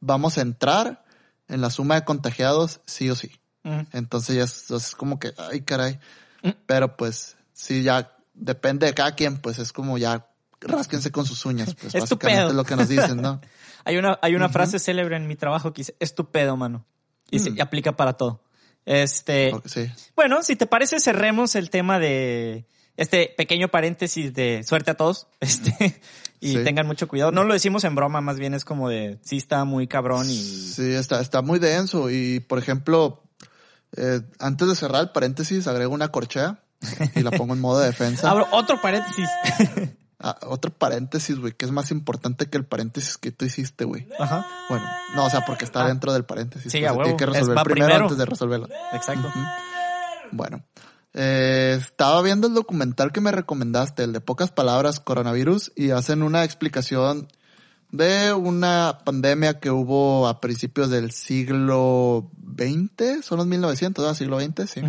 vamos 0.00 0.36
a 0.36 0.40
entrar 0.40 1.04
en 1.46 1.60
la 1.60 1.70
suma 1.70 1.94
de 1.94 2.04
contagiados 2.04 2.80
sí 2.86 3.08
o 3.08 3.14
sí. 3.14 3.30
Ujú. 3.62 3.86
Entonces 3.92 4.34
ya 4.34 4.42
es, 4.42 4.68
es 4.72 4.96
como 4.96 5.20
que, 5.20 5.32
ay, 5.36 5.60
caray. 5.60 6.00
Mm. 6.42 6.50
Pero 6.66 6.96
pues, 6.96 7.36
sí, 7.52 7.84
ya 7.84 8.16
depende 8.34 8.86
de 8.86 8.94
cada 8.94 9.14
quien, 9.14 9.38
pues 9.38 9.60
es 9.60 9.72
como 9.72 9.96
ya 9.96 10.26
rásquense 10.60 11.10
con 11.12 11.24
sus 11.26 11.44
uñas, 11.46 11.74
pues 11.74 11.94
Es 11.94 12.04
tu 12.04 12.16
básicamente 12.16 12.40
pedo. 12.40 12.48
es 12.50 12.54
lo 12.54 12.64
que 12.64 12.76
nos 12.76 12.88
dicen, 12.88 13.20
¿no? 13.22 13.40
Hay 13.84 13.96
una, 13.96 14.18
hay 14.20 14.34
una 14.34 14.48
frase 14.50 14.78
célebre 14.78 15.16
en 15.16 15.26
mi 15.26 15.34
trabajo 15.36 15.72
que 15.72 15.80
dice, 15.80 15.96
es 15.98 16.14
tu 16.14 16.30
pedo, 16.30 16.56
mano. 16.58 16.84
Y 17.30 17.38
se 17.38 17.50
y 17.50 17.60
aplica 17.60 17.96
para 17.96 18.14
todo. 18.14 18.42
Este, 18.84 19.52
sí. 19.64 19.90
bueno, 20.14 20.42
si 20.42 20.56
te 20.56 20.66
parece, 20.66 21.00
cerremos 21.00 21.54
el 21.54 21.70
tema 21.70 21.98
de 21.98 22.66
este 22.98 23.32
pequeño 23.36 23.68
paréntesis 23.68 24.34
de 24.34 24.62
suerte 24.64 24.90
a 24.90 24.94
todos. 24.96 25.26
Este, 25.40 26.00
y 26.40 26.52
Sí. 26.52 26.64
tengan 26.64 26.86
mucho 26.86 27.08
cuidado. 27.08 27.32
No 27.32 27.44
lo 27.44 27.54
decimos 27.54 27.82
en 27.84 27.94
broma, 27.94 28.20
más 28.20 28.38
bien 28.38 28.52
es 28.54 28.64
como 28.64 28.88
de, 28.90 29.18
sí 29.22 29.38
está 29.38 29.64
muy 29.64 29.86
cabrón 29.88 30.28
y... 30.28 30.36
Sí, 30.36 30.92
está, 30.92 31.20
está 31.20 31.40
muy 31.42 31.58
denso. 31.58 32.10
Y 32.10 32.40
por 32.40 32.58
ejemplo, 32.58 33.22
eh, 33.96 34.20
antes 34.38 34.68
de 34.68 34.74
cerrar 34.76 35.00
el 35.02 35.10
paréntesis, 35.10 35.66
agrego 35.66 35.94
una 35.94 36.08
corchea 36.08 36.60
y 37.14 37.22
la 37.22 37.30
pongo 37.30 37.54
en 37.54 37.60
modo 37.60 37.80
de 37.80 37.86
defensa. 37.86 38.30
Abro 38.30 38.46
otro 38.52 38.80
paréntesis. 38.82 39.28
Ah, 40.20 40.36
otro 40.48 40.72
paréntesis, 40.72 41.38
güey, 41.38 41.52
que 41.52 41.64
es 41.64 41.70
más 41.70 41.90
importante 41.92 42.46
que 42.46 42.58
el 42.58 42.64
paréntesis 42.64 43.18
que 43.18 43.30
tú 43.30 43.44
hiciste, 43.44 43.84
güey. 43.84 44.08
Ajá. 44.18 44.44
Bueno, 44.68 44.84
no, 45.14 45.26
o 45.26 45.30
sea, 45.30 45.44
porque 45.46 45.64
está 45.64 45.86
dentro 45.86 46.12
del 46.12 46.24
paréntesis. 46.24 46.72
Sí, 46.72 46.78
pues, 46.80 46.90
huevo. 46.90 47.02
Tiene 47.04 47.16
que 47.16 47.24
Es- 47.24 47.30
resolver 47.30 47.62
primero, 47.64 47.86
primero. 47.86 48.04
antes 48.06 48.18
de 48.18 48.24
resolverlo. 48.26 48.68
Exacto. 48.92 49.32
Bueno, 50.32 50.64
eh, 51.14 51.76
estaba 51.80 52.20
viendo 52.22 52.48
el 52.48 52.54
documental 52.54 53.12
que 53.12 53.20
me 53.20 53.30
recomendaste, 53.30 54.02
el 54.04 54.12
de 54.12 54.20
pocas 54.20 54.50
palabras, 54.50 55.00
coronavirus, 55.00 55.72
y 55.76 55.90
hacen 55.90 56.22
una 56.22 56.42
explicación 56.44 57.28
de 57.90 58.32
una 58.34 58.98
pandemia 59.04 59.60
que 59.60 59.70
hubo 59.70 60.28
a 60.28 60.40
principios 60.40 60.90
del 60.90 61.12
siglo 61.12 62.30
XX, 62.56 63.24
son 63.24 63.38
los 63.38 63.46
1900, 63.46 64.04
¿verdad? 64.04 64.18
Siglo 64.18 64.40
XX, 64.40 64.68
sí. 64.70 64.80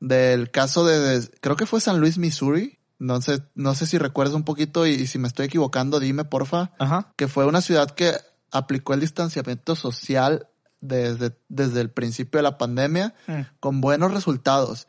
Del 0.00 0.50
caso 0.50 0.84
de, 0.86 0.98
de- 0.98 1.28
creo 1.40 1.56
que 1.56 1.66
fue 1.66 1.80
San 1.80 1.98
Luis, 2.00 2.18
Missouri. 2.18 2.78
No 2.98 3.20
sé, 3.20 3.42
no 3.54 3.74
sé 3.74 3.86
si 3.86 3.98
recuerdas 3.98 4.34
un 4.34 4.44
poquito 4.44 4.86
y, 4.86 4.90
y 4.92 5.06
si 5.06 5.18
me 5.18 5.28
estoy 5.28 5.46
equivocando, 5.46 6.00
dime 6.00 6.24
porfa 6.24 6.72
Ajá. 6.78 7.12
que 7.16 7.28
fue 7.28 7.44
una 7.46 7.60
ciudad 7.60 7.90
que 7.90 8.12
aplicó 8.50 8.94
el 8.94 9.00
distanciamiento 9.00 9.76
social 9.76 10.48
desde, 10.80 11.36
desde 11.48 11.80
el 11.80 11.90
principio 11.90 12.38
de 12.38 12.42
la 12.42 12.58
pandemia 12.58 13.14
Mm. 13.26 13.40
con 13.60 13.80
buenos 13.80 14.12
resultados. 14.14 14.88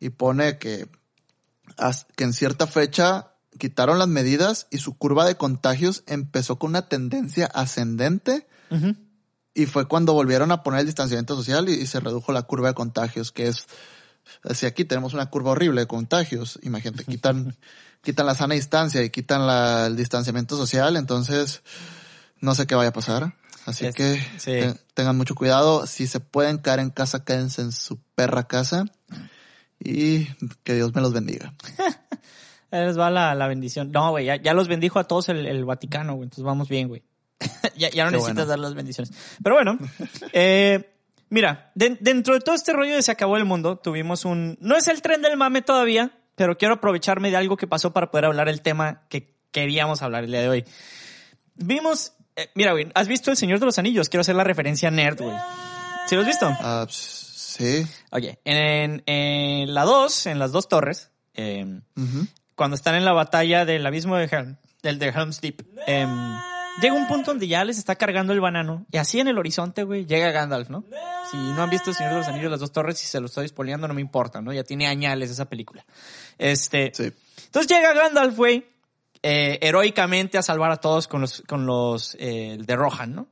Y 0.00 0.10
pone 0.10 0.58
que, 0.58 0.88
que 2.16 2.24
en 2.24 2.32
cierta 2.32 2.66
fecha 2.68 3.32
quitaron 3.58 3.98
las 3.98 4.06
medidas 4.08 4.68
y 4.70 4.78
su 4.78 4.96
curva 4.96 5.24
de 5.26 5.36
contagios 5.36 6.04
empezó 6.06 6.58
con 6.60 6.70
una 6.70 6.88
tendencia 6.88 7.46
ascendente 7.46 8.46
y 9.54 9.66
fue 9.66 9.88
cuando 9.88 10.12
volvieron 10.12 10.52
a 10.52 10.62
poner 10.62 10.80
el 10.80 10.86
distanciamiento 10.86 11.34
social 11.34 11.68
y, 11.68 11.72
y 11.72 11.86
se 11.86 11.98
redujo 11.98 12.30
la 12.32 12.42
curva 12.42 12.68
de 12.68 12.74
contagios, 12.74 13.32
que 13.32 13.48
es, 13.48 13.66
si 14.54 14.66
aquí 14.66 14.84
tenemos 14.84 15.14
una 15.14 15.26
curva 15.30 15.52
horrible 15.52 15.80
de 15.82 15.86
contagios, 15.86 16.58
imagínate, 16.62 17.04
quitan, 17.04 17.56
quitan 18.02 18.26
la 18.26 18.34
sana 18.34 18.54
distancia 18.54 19.02
y 19.02 19.10
quitan 19.10 19.46
la- 19.46 19.86
el 19.86 19.96
distanciamiento 19.96 20.56
social, 20.56 20.96
entonces 20.96 21.62
no 22.40 22.54
sé 22.54 22.66
qué 22.66 22.74
vaya 22.74 22.90
a 22.90 22.92
pasar. 22.92 23.34
Así 23.66 23.84
Es- 23.86 23.94
que 23.94 24.14
sí. 24.38 24.52
te- 24.52 24.74
tengan 24.94 25.16
mucho 25.16 25.34
cuidado. 25.34 25.86
Si 25.86 26.06
se 26.06 26.20
pueden 26.20 26.58
caer 26.58 26.80
en 26.80 26.90
casa, 26.90 27.24
quédense 27.24 27.60
en 27.62 27.72
su 27.72 27.98
perra 28.14 28.44
casa. 28.48 28.84
Y 29.80 30.24
que 30.64 30.74
Dios 30.74 30.94
me 30.94 31.00
los 31.00 31.12
bendiga. 31.12 31.54
Les 32.70 32.98
va 32.98 33.10
la, 33.10 33.34
la 33.34 33.46
bendición. 33.46 33.92
No, 33.92 34.10
güey, 34.10 34.26
ya, 34.26 34.36
ya 34.36 34.52
los 34.54 34.68
bendijo 34.68 34.98
a 34.98 35.04
todos 35.04 35.28
el, 35.28 35.46
el 35.46 35.64
Vaticano, 35.64 36.14
güey. 36.14 36.24
Entonces 36.24 36.44
vamos 36.44 36.68
bien, 36.68 36.88
güey. 36.88 37.02
ya, 37.76 37.88
ya 37.90 38.04
no 38.04 38.10
Qué 38.10 38.16
necesitas 38.16 38.34
bueno. 38.46 38.46
dar 38.50 38.58
las 38.58 38.74
bendiciones. 38.74 39.12
Pero 39.42 39.54
bueno, 39.54 39.78
eh, 40.32 40.90
mira, 41.30 41.70
de- 41.74 41.96
dentro 42.00 42.34
de 42.34 42.40
todo 42.40 42.54
este 42.54 42.72
rollo 42.72 42.94
de 42.94 43.02
se 43.02 43.12
acabó 43.12 43.36
el 43.36 43.44
mundo, 43.44 43.76
tuvimos 43.76 44.24
un... 44.24 44.56
No 44.60 44.76
es 44.76 44.88
el 44.88 45.02
tren 45.02 45.22
del 45.22 45.36
mame 45.36 45.62
todavía, 45.62 46.12
pero 46.34 46.56
quiero 46.58 46.74
aprovecharme 46.74 47.30
de 47.30 47.36
algo 47.36 47.56
que 47.56 47.66
pasó 47.66 47.92
para 47.92 48.10
poder 48.10 48.26
hablar 48.26 48.48
el 48.48 48.62
tema 48.62 49.02
que 49.08 49.34
queríamos 49.50 50.02
hablar 50.02 50.24
el 50.24 50.30
día 50.30 50.40
de 50.42 50.48
hoy. 50.48 50.64
Vimos... 51.54 52.12
eh, 52.36 52.50
mira, 52.54 52.72
güey, 52.72 52.88
¿has 52.94 53.08
visto 53.08 53.30
El 53.30 53.36
Señor 53.36 53.58
de 53.60 53.66
los 53.66 53.78
Anillos? 53.78 54.08
Quiero 54.08 54.20
hacer 54.20 54.34
la 54.36 54.44
referencia 54.44 54.90
nerd, 54.90 55.20
güey. 55.20 55.36
¿Sí 56.06 56.14
lo 56.14 56.22
has 56.22 56.26
visto? 56.26 56.48
Ah, 56.60 56.86
sí. 56.88 57.84
Oye, 58.10 58.38
en, 58.44 59.02
en 59.06 59.74
la 59.74 59.84
2, 59.84 60.26
en 60.26 60.38
las 60.38 60.52
dos 60.52 60.68
torres, 60.68 61.10
eh, 61.34 61.80
Ujú. 61.96 62.26
cuando 62.54 62.76
están 62.76 62.94
en 62.94 63.04
la 63.04 63.12
batalla 63.12 63.64
del 63.64 63.84
abismo 63.86 64.16
de 64.16 64.24
Helm, 64.26 64.56
del 64.82 64.98
de 64.98 65.08
Helm's 65.08 65.40
Deep, 65.40 65.66
em, 65.86 66.08
llega 66.82 66.94
un 66.94 67.06
punto 67.08 67.30
donde 67.32 67.46
ya 67.48 67.64
les 67.64 67.78
está 67.78 67.96
cargando 67.96 68.32
el 68.32 68.40
banano 68.40 68.86
y 68.90 68.96
así 68.98 69.20
en 69.20 69.28
el 69.28 69.38
horizonte, 69.38 69.82
güey, 69.84 70.06
llega 70.06 70.30
Gandalf, 70.30 70.68
¿no? 70.68 70.84
Si 71.30 71.36
no 71.36 71.62
han 71.62 71.70
visto 71.70 71.90
El 71.90 71.96
Señor 71.96 72.12
de 72.12 72.18
los 72.18 72.28
Anillos, 72.28 72.50
las 72.50 72.60
dos 72.60 72.72
torres, 72.72 72.98
si 72.98 73.06
se 73.06 73.20
lo 73.20 73.26
estoy 73.26 73.48
spoileando, 73.48 73.88
no 73.88 73.94
me 73.94 74.00
importa, 74.00 74.40
¿no? 74.40 74.52
Ya 74.52 74.64
tiene 74.64 74.86
añales 74.86 75.30
esa 75.30 75.44
película. 75.46 75.84
Este, 76.38 76.90
Sí. 76.94 77.12
entonces 77.46 77.70
llega 77.70 77.92
Gandalf, 77.94 78.36
güey, 78.36 78.66
eh, 79.22 79.58
heroicamente 79.62 80.38
a 80.38 80.42
salvar 80.42 80.70
a 80.70 80.76
todos 80.76 81.08
con 81.08 81.20
los, 81.22 81.42
con 81.46 81.66
los 81.66 82.16
eh, 82.20 82.58
de 82.60 82.76
Rohan, 82.76 83.14
¿no? 83.14 83.28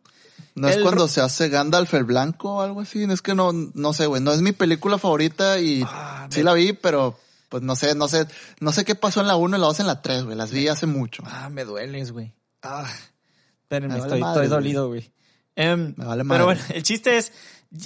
¿No 0.55 0.69
es 0.69 0.79
cuando 0.79 1.07
se 1.07 1.21
hace 1.21 1.50
Gandalf 1.50 1.93
el 1.95 2.05
blanco 2.05 2.55
o 2.55 2.62
algo 2.62 2.81
así? 2.81 3.05
Es 3.05 3.21
que 3.21 3.35
no, 3.35 3.53
no 3.53 3.93
sé, 3.93 4.07
güey. 4.07 4.23
No 4.23 4.33
es 4.33 4.41
mi 4.41 4.53
película 4.53 4.97
favorita 4.97 5.61
y 5.61 5.85
Ah, 5.87 6.29
sí 6.31 6.43
la 6.43 6.55
vi, 6.55 6.73
pero 6.73 7.19
pues 7.50 7.62
no 7.62 7.76
sé, 7.76 7.95
no 7.95 8.09
sé, 8.09 8.26
no 8.61 8.73
sé 8.73 8.87
qué 8.87 8.95
pasó 8.95 9.21
en 9.21 9.26
la 9.26 9.37
1 9.37 9.55
y 9.57 9.61
la 9.61 9.67
2 9.67 9.81
en 9.81 9.87
la 9.87 10.00
3, 10.00 10.25
güey. 10.25 10.35
Las 10.35 10.50
vi 10.53 10.67
hace 10.69 10.87
mucho. 10.87 11.23
Ah, 11.26 11.50
me 11.50 11.65
dueles, 11.65 12.11
güey. 12.11 12.33
Ah, 12.62 12.91
espérenme, 13.66 13.94
Me 13.94 14.00
vale 14.00 14.06
estoy, 14.08 14.20
madre, 14.20 14.44
estoy 14.44 14.49
güey. 14.49 14.62
dolido, 14.62 14.88
güey. 14.88 15.11
Em, 15.56 15.94
Me 15.96 16.04
vale 16.04 16.25
pero 16.28 16.44
bueno, 16.44 16.61
el 16.73 16.82
chiste 16.82 17.16
es, 17.16 17.32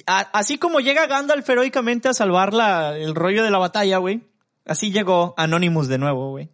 a- 0.06 0.28
así 0.32 0.58
como 0.58 0.80
llega 0.80 1.06
Gandalf 1.06 1.48
heroicamente 1.48 2.08
a 2.08 2.14
salvar 2.14 2.52
la, 2.52 2.96
el 2.96 3.14
rollo 3.14 3.42
de 3.44 3.50
la 3.50 3.58
batalla, 3.58 3.96
güey, 3.98 4.22
así 4.66 4.90
llegó 4.92 5.34
Anonymous 5.36 5.88
de 5.88 5.98
nuevo, 5.98 6.30
güey. 6.30 6.50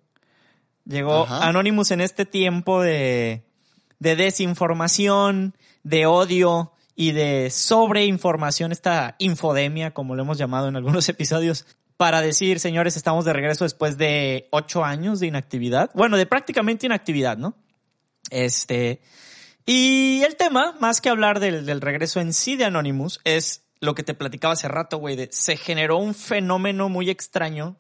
Llegó 0.85 1.25
Ajá. 1.25 1.49
Anonymous 1.49 1.91
en 1.91 2.01
este 2.01 2.25
tiempo 2.27 2.81
de, 2.81 3.45
de 3.99 4.15
desinformación, 4.17 5.57
de 5.83 6.07
odio 6.07 6.73
y 6.95 7.13
de 7.13 7.51
sobreinformación, 7.51 8.71
esta 8.73 9.17
infodemia, 9.19 9.93
como 9.93 10.15
lo 10.15 10.23
hemos 10.23 10.39
llamado 10.39 10.69
en 10.69 10.77
algunos 10.77 11.09
episodios, 11.09 11.67
para 11.97 12.21
decir, 12.21 12.61
señores, 12.61 12.97
estamos 12.97 13.25
de 13.25 13.33
regreso 13.33 13.65
después 13.65 13.97
de 13.99 14.49
ocho 14.51 14.85
años 14.85 15.19
de 15.19 15.27
inactividad. 15.29 15.91
Bueno, 15.95 16.17
de 16.19 16.27
prácticamente 16.27 16.87
inactividad, 16.87 17.37
¿no? 17.39 17.55
Este. 18.31 19.01
Y 19.65 20.23
el 20.23 20.37
tema, 20.37 20.77
más 20.81 21.01
que 21.01 21.09
hablar 21.09 21.41
del, 21.41 21.67
del 21.67 21.81
regreso 21.81 22.21
en 22.21 22.33
sí 22.33 22.57
de 22.57 22.65
Anonymous, 22.65 23.21
es 23.25 23.63
lo 23.81 23.95
que 23.95 24.03
te 24.03 24.15
platicaba 24.15 24.55
hace 24.55 24.69
rato, 24.69 24.99
güey, 24.99 25.17
de 25.17 25.29
se 25.33 25.57
generó 25.57 25.99
un 25.99 26.15
fenómeno 26.15 26.89
muy 26.89 27.11
extraño 27.11 27.77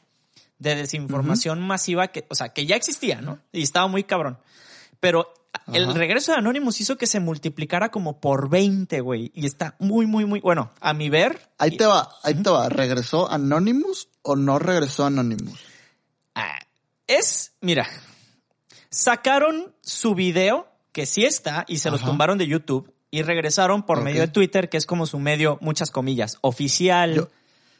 de 0.58 0.74
desinformación 0.74 1.60
masiva 1.60 2.08
que, 2.08 2.26
o 2.28 2.34
sea, 2.34 2.50
que 2.50 2.66
ya 2.66 2.76
existía, 2.76 3.20
¿no? 3.20 3.38
Y 3.52 3.62
estaba 3.62 3.86
muy 3.86 4.04
cabrón. 4.04 4.38
Pero 5.00 5.32
el 5.72 5.94
regreso 5.94 6.32
de 6.32 6.38
Anonymous 6.38 6.80
hizo 6.80 6.96
que 6.96 7.06
se 7.06 7.20
multiplicara 7.20 7.90
como 7.90 8.20
por 8.20 8.48
20, 8.48 9.00
güey. 9.00 9.30
Y 9.34 9.46
está 9.46 9.76
muy, 9.78 10.06
muy, 10.06 10.24
muy, 10.24 10.40
bueno, 10.40 10.72
a 10.80 10.94
mi 10.94 11.10
ver. 11.10 11.50
Ahí 11.58 11.76
te 11.76 11.86
va, 11.86 12.08
ahí 12.22 12.34
te 12.34 12.50
va. 12.50 12.68
¿Regresó 12.68 13.30
Anonymous 13.30 14.08
o 14.22 14.36
no 14.36 14.58
regresó 14.58 15.04
Anonymous? 15.04 15.58
Ah, 16.34 16.58
es, 17.06 17.52
mira, 17.60 17.88
sacaron 18.96 19.74
su 19.82 20.14
video, 20.14 20.66
que 20.92 21.04
sí 21.06 21.24
está, 21.24 21.64
y 21.68 21.78
se 21.78 21.90
los 21.90 22.00
Ajá. 22.00 22.10
tumbaron 22.10 22.38
de 22.38 22.46
YouTube, 22.46 22.92
y 23.10 23.22
regresaron 23.22 23.84
por 23.84 24.02
medio 24.02 24.22
de 24.22 24.28
Twitter, 24.28 24.68
que 24.68 24.76
es 24.78 24.86
como 24.86 25.06
su 25.06 25.18
medio, 25.18 25.58
muchas 25.60 25.90
comillas, 25.90 26.38
oficial. 26.40 27.14
Yo- 27.14 27.28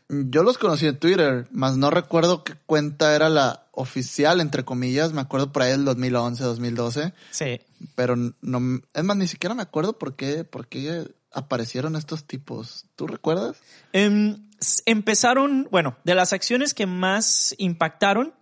Yo 0.09 0.45
los 0.45 0.57
conocí 0.57 0.87
en 0.87 0.99
Twitter, 1.01 1.49
más 1.51 1.77
no 1.77 1.91
recuerdo 1.91 2.45
qué 2.45 2.55
cuenta 2.67 3.17
era 3.17 3.29
la 3.29 3.67
oficial, 3.73 4.41
entre 4.41 4.65
comillas. 4.65 5.13
Me 5.13 5.21
acuerdo 5.21 5.51
por 5.51 5.63
ahí 5.63 5.73
del 5.73 5.85
2011, 5.85 6.45
2012. 6.45 7.13
Sí. 7.33 7.61
Pero 7.97 8.15
no, 8.15 8.81
es 8.95 9.03
más, 9.03 9.17
ni 9.17 9.27
siquiera 9.27 9.57
me 9.57 9.63
acuerdo 9.63 9.99
por 9.99 10.15
qué, 10.15 10.45
por 10.45 10.69
qué 10.69 11.09
aparecieron 11.33 11.97
estos 11.97 12.25
tipos. 12.25 12.85
¿Tú 12.95 13.09
recuerdas? 13.09 13.57
Em, 13.93 14.39
empezaron, 14.85 15.67
bueno, 15.73 15.97
de 16.05 16.15
las 16.15 16.33
acciones 16.33 16.73
que 16.73 16.87
más 16.87 17.55
impactaron 17.59 18.33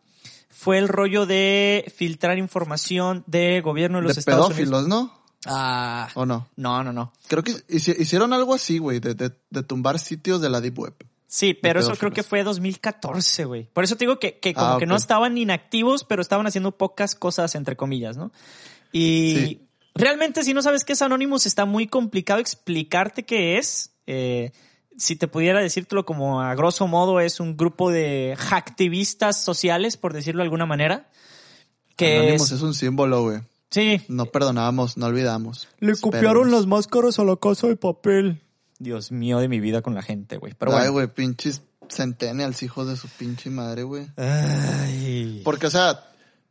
fue 0.56 0.78
el 0.78 0.88
rollo 0.88 1.26
de 1.26 1.92
filtrar 1.96 2.38
información 2.38 3.24
de 3.26 3.60
gobierno 3.60 3.98
de 3.98 4.04
los 4.04 4.14
de 4.14 4.20
Estados 4.20 4.46
pedófilos, 4.48 4.84
Unidos. 4.84 4.88
¿no? 4.88 5.24
Ah, 5.46 6.08
¿O 6.14 6.24
no? 6.24 6.48
no, 6.56 6.82
no, 6.84 6.92
no. 6.92 7.12
Creo 7.28 7.42
que 7.42 7.52
hici- 7.68 7.94
hicieron 7.98 8.32
algo 8.32 8.54
así, 8.54 8.78
güey, 8.78 9.00
de, 9.00 9.14
de, 9.14 9.32
de 9.50 9.62
tumbar 9.62 9.98
sitios 9.98 10.40
de 10.40 10.48
la 10.48 10.60
Deep 10.60 10.78
Web. 10.78 10.94
Sí, 11.26 11.52
pero 11.52 11.80
eso 11.80 11.94
creo 11.96 12.12
que 12.12 12.22
fue 12.22 12.44
2014, 12.44 13.44
güey. 13.44 13.64
Por 13.72 13.82
eso 13.82 13.96
te 13.96 14.04
digo 14.04 14.20
que, 14.20 14.38
que 14.38 14.54
como 14.54 14.74
Ah, 14.74 14.78
que 14.78 14.86
no 14.86 14.94
estaban 14.94 15.36
inactivos, 15.36 16.04
pero 16.04 16.22
estaban 16.22 16.46
haciendo 16.46 16.70
pocas 16.78 17.14
cosas, 17.16 17.56
entre 17.56 17.76
comillas, 17.76 18.16
¿no? 18.16 18.30
Y 18.92 19.34
Sí. 19.34 19.68
realmente, 19.96 20.44
si 20.44 20.54
no 20.54 20.62
sabes 20.62 20.84
qué 20.84 20.92
es 20.92 21.02
Anonymous, 21.02 21.46
está 21.46 21.64
muy 21.64 21.88
complicado 21.88 22.38
explicarte 22.40 23.24
qué 23.24 23.58
es. 23.58 23.90
Eh, 24.06 24.52
si 24.96 25.16
te 25.16 25.28
pudiera 25.28 25.60
decírtelo 25.60 26.04
como 26.04 26.40
a 26.40 26.54
grosso 26.54 26.86
modo, 26.86 27.20
es 27.20 27.40
un 27.40 27.56
grupo 27.56 27.90
de 27.90 28.36
hacktivistas 28.38 29.42
sociales, 29.42 29.96
por 29.96 30.12
decirlo 30.12 30.40
de 30.40 30.44
alguna 30.44 30.66
manera. 30.66 31.10
Que 31.96 32.16
Anonymous 32.18 32.42
es- 32.42 32.52
es 32.52 32.62
un 32.62 32.74
símbolo, 32.74 33.22
güey. 33.22 33.40
Sí. 33.70 34.00
No 34.08 34.26
perdonamos, 34.26 34.96
no 34.96 35.06
olvidamos. 35.06 35.68
Le 35.80 35.92
Esperemos. 35.92 36.00
copiaron 36.00 36.50
las 36.52 36.66
máscaras 36.66 37.18
a 37.18 37.24
la 37.24 37.36
casa 37.36 37.66
de 37.66 37.76
papel. 37.76 38.40
Dios 38.78 39.10
mío 39.12 39.38
de 39.38 39.48
mi 39.48 39.60
vida 39.60 39.82
con 39.82 39.94
la 39.94 40.02
gente, 40.02 40.36
güey. 40.36 40.52
Pero 40.58 40.72
Ay, 40.72 40.76
bueno. 40.78 40.92
güey, 40.92 41.06
pinches 41.08 41.62
centennials, 41.88 42.62
hijos 42.62 42.88
de 42.88 42.96
su 42.96 43.08
pinche 43.08 43.50
madre, 43.50 43.82
güey. 43.82 44.06
Ay. 44.16 45.40
Porque, 45.44 45.66
o 45.66 45.70
sea, 45.70 46.04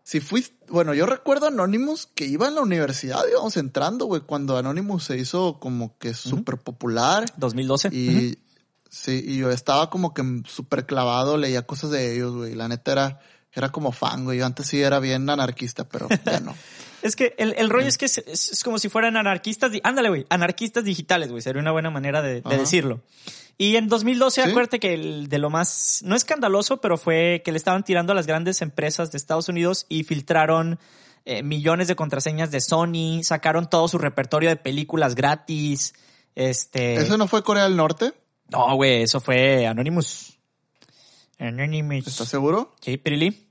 si 0.03 0.19
fuiste, 0.19 0.55
bueno, 0.69 0.93
yo 0.93 1.05
recuerdo 1.05 1.47
Anonymous 1.47 2.07
que 2.13 2.25
iba 2.25 2.47
en 2.47 2.55
la 2.55 2.61
universidad, 2.61 3.21
íbamos 3.29 3.55
entrando, 3.57 4.05
güey, 4.05 4.21
cuando 4.21 4.57
Anonymous 4.57 5.05
se 5.05 5.17
hizo 5.17 5.59
como 5.59 5.97
que 5.97 6.13
súper 6.13 6.57
popular 6.57 7.25
2012. 7.37 7.87
Ujú. 7.87 7.97
y 7.97 8.37
sí, 8.89 9.23
y 9.25 9.37
yo 9.37 9.49
estaba 9.49 9.89
como 9.89 10.13
que 10.13 10.23
súper 10.47 10.85
clavado, 10.85 11.37
leía 11.37 11.65
cosas 11.65 11.91
de 11.91 12.13
ellos, 12.15 12.35
güey. 12.35 12.53
La 12.53 12.67
neta 12.67 12.91
era, 12.91 13.19
era 13.53 13.69
como 13.71 13.91
fan, 13.91 14.25
güey. 14.25 14.39
Yo 14.39 14.45
antes 14.45 14.67
sí 14.67 14.81
era 14.81 14.99
bien 14.99 15.29
anarquista, 15.29 15.87
pero 15.87 16.07
ya 16.25 16.39
no. 16.41 16.53
Es 17.03 17.17
que 17.17 17.35
el, 17.37 17.53
el 17.57 17.69
rollo 17.69 17.87
es 17.89 17.97
que 17.97 18.05
es, 18.05 18.17
es- 18.19 18.63
como 18.63 18.79
si 18.79 18.87
fueran 18.87 19.17
anarquistas. 19.17 19.71
Ándale, 19.83 20.07
güey. 20.07 20.25
Anarquistas 20.29 20.85
digitales, 20.85 21.29
güey. 21.31 21.41
Sería 21.41 21.61
una 21.61 21.73
buena 21.73 21.89
manera 21.89 22.21
de, 22.21 22.39
de 22.39 22.57
decirlo. 22.57 23.01
Y 23.57 23.75
en 23.75 23.87
2012, 23.87 24.43
Sí. 24.43 24.49
acuérdate 24.49 24.79
que 24.79 24.93
el, 24.93 25.29
de 25.29 25.37
lo 25.37 25.49
más, 25.49 26.01
no 26.03 26.15
escandaloso, 26.15 26.81
pero 26.81 26.97
fue 26.97 27.41
que 27.45 27.51
le 27.51 27.57
estaban 27.57 27.83
tirando 27.83 28.11
a 28.11 28.15
las 28.15 28.27
grandes 28.27 28.61
empresas 28.61 29.11
de 29.11 29.17
Estados 29.17 29.47
Unidos 29.47 29.85
y 29.89 30.03
filtraron 30.03 30.79
eh, 31.25 31.43
millones 31.43 31.87
de 31.87 31.95
contraseñas 31.95 32.51
de 32.51 32.59
Sony, 32.59 33.23
sacaron 33.23 33.69
todo 33.69 33.87
su 33.87 33.97
repertorio 33.97 34.49
de 34.49 34.55
películas 34.57 35.15
gratis. 35.15 35.93
Este. 36.35 36.95
¿Eso 36.95 37.17
no 37.17 37.27
fue 37.27 37.43
Corea 37.43 37.63
del 37.63 37.77
Norte? 37.77 38.13
No, 38.49 38.75
güey, 38.75 39.03
eso 39.03 39.21
fue 39.21 39.65
Anonymous. 39.67 40.37
Anonymous. 41.39 42.07
¿Estás 42.07 42.27
seguro? 42.27 42.75
Sí, 42.81 42.97
Pirili. 42.97 43.47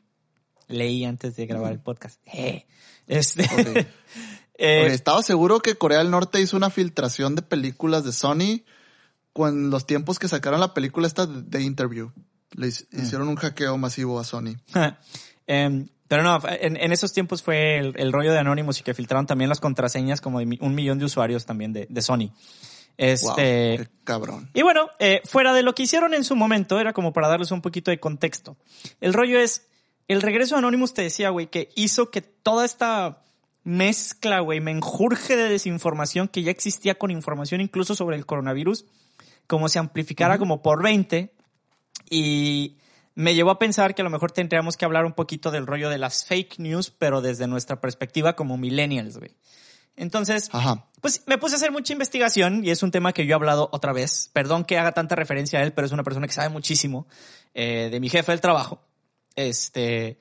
Leí 0.68 1.04
antes 1.04 1.36
de 1.36 1.46
grabar 1.46 1.72
el 1.72 1.80
podcast. 1.80 2.20
Eh. 2.26 2.66
Este. 3.06 3.44
Ok. 3.44 3.86
eh, 4.58 4.82
Oye, 4.84 4.94
estaba 4.94 5.22
seguro 5.22 5.60
que 5.60 5.76
Corea 5.76 5.98
del 5.98 6.10
Norte 6.10 6.40
hizo 6.40 6.56
una 6.56 6.70
filtración 6.70 7.34
de 7.34 7.42
películas 7.42 8.04
de 8.04 8.12
Sony 8.12 8.62
con 9.32 9.70
los 9.70 9.86
tiempos 9.86 10.18
que 10.18 10.28
sacaron 10.28 10.60
la 10.60 10.74
película 10.74 11.06
esta 11.06 11.26
de, 11.26 11.62
Interview. 11.62 12.10
Le 12.52 12.66
Mm. 12.68 13.02
hicieron 13.02 13.28
un 13.28 13.36
hackeo 13.36 13.76
masivo 13.78 14.18
a 14.20 14.24
Sony. 14.24 14.56
Em, 15.46 15.88
pero 16.06 16.22
no, 16.22 16.40
en, 16.48 16.76
en 16.76 16.92
esos 16.92 17.12
tiempos 17.12 17.42
fue 17.42 17.78
el, 17.78 17.94
el 17.96 18.12
rollo 18.12 18.32
de 18.32 18.38
Anonymous 18.38 18.78
y 18.80 18.82
que 18.84 18.94
filtraron 18.94 19.26
también 19.26 19.48
las 19.48 19.58
contraseñas 19.60 20.20
como 20.20 20.38
de 20.38 20.58
un 20.60 20.74
millón 20.74 20.98
de 20.98 21.06
usuarios 21.06 21.46
también 21.46 21.72
de, 21.72 21.86
de 21.90 22.02
Sony. 22.02 22.28
Wow, 22.28 22.34
Este. 22.98 23.76
qué 23.78 23.88
cabrón. 24.04 24.50
Y 24.54 24.62
bueno, 24.62 24.88
eh, 24.98 25.20
fuera 25.24 25.52
de 25.54 25.62
lo 25.62 25.74
que 25.74 25.82
hicieron 25.82 26.14
en 26.14 26.22
su 26.24 26.36
momento, 26.36 26.78
era 26.78 26.92
como 26.92 27.12
para 27.12 27.28
darles 27.28 27.50
un 27.50 27.60
poquito 27.62 27.90
de 27.90 27.98
contexto. 27.98 28.56
El 29.00 29.14
rollo 29.14 29.40
es, 29.40 29.66
el 30.06 30.22
regreso 30.22 30.54
de 30.54 30.58
Anonymous 30.60 30.94
te 30.94 31.02
decía, 31.02 31.30
güey, 31.30 31.48
que 31.48 31.70
hizo 31.74 32.10
que 32.10 32.20
toda 32.22 32.64
esta 32.66 33.22
mezcla, 33.64 34.40
güey, 34.40 34.60
menjurje 34.60 35.36
de 35.36 35.48
desinformación 35.48 36.28
que 36.28 36.42
ya 36.42 36.50
existía 36.50 36.96
con 36.98 37.10
información 37.10 37.60
incluso 37.60 37.94
sobre 37.94 38.16
el 38.16 38.26
coronavirus, 38.26 38.84
como 39.46 39.68
se 39.68 39.78
amplificara 39.78 40.38
como 40.38 40.62
por 40.62 40.82
20 40.82 41.34
y 42.10 42.78
me 43.14 43.34
llevó 43.34 43.50
a 43.50 43.58
pensar 43.58 43.94
que 43.94 44.02
a 44.02 44.04
lo 44.04 44.10
mejor 44.10 44.32
tendríamos 44.32 44.76
que 44.76 44.84
hablar 44.84 45.04
un 45.04 45.12
poquito 45.12 45.50
del 45.50 45.66
rollo 45.66 45.90
de 45.90 45.98
las 45.98 46.24
fake 46.24 46.58
news, 46.58 46.90
pero 46.90 47.20
desde 47.20 47.46
nuestra 47.46 47.80
perspectiva 47.80 48.34
como 48.34 48.56
millennials, 48.56 49.18
güey. 49.18 49.36
Entonces, 49.94 50.48
Ajá. 50.52 50.86
pues 51.02 51.22
me 51.26 51.36
puse 51.36 51.54
a 51.54 51.56
hacer 51.56 51.70
mucha 51.70 51.92
investigación 51.92 52.64
y 52.64 52.70
es 52.70 52.82
un 52.82 52.90
tema 52.90 53.12
que 53.12 53.26
yo 53.26 53.32
he 53.32 53.34
hablado 53.34 53.68
otra 53.72 53.92
vez. 53.92 54.30
Perdón 54.32 54.64
que 54.64 54.78
haga 54.78 54.92
tanta 54.92 55.14
referencia 55.14 55.58
a 55.58 55.62
él, 55.62 55.72
pero 55.72 55.86
es 55.86 55.92
una 55.92 56.02
persona 56.02 56.26
que 56.26 56.32
sabe 56.32 56.48
muchísimo 56.48 57.06
eh, 57.52 57.88
de 57.90 58.00
mi 58.00 58.08
jefe 58.08 58.32
del 58.32 58.40
trabajo. 58.40 58.80
Este. 59.36 60.18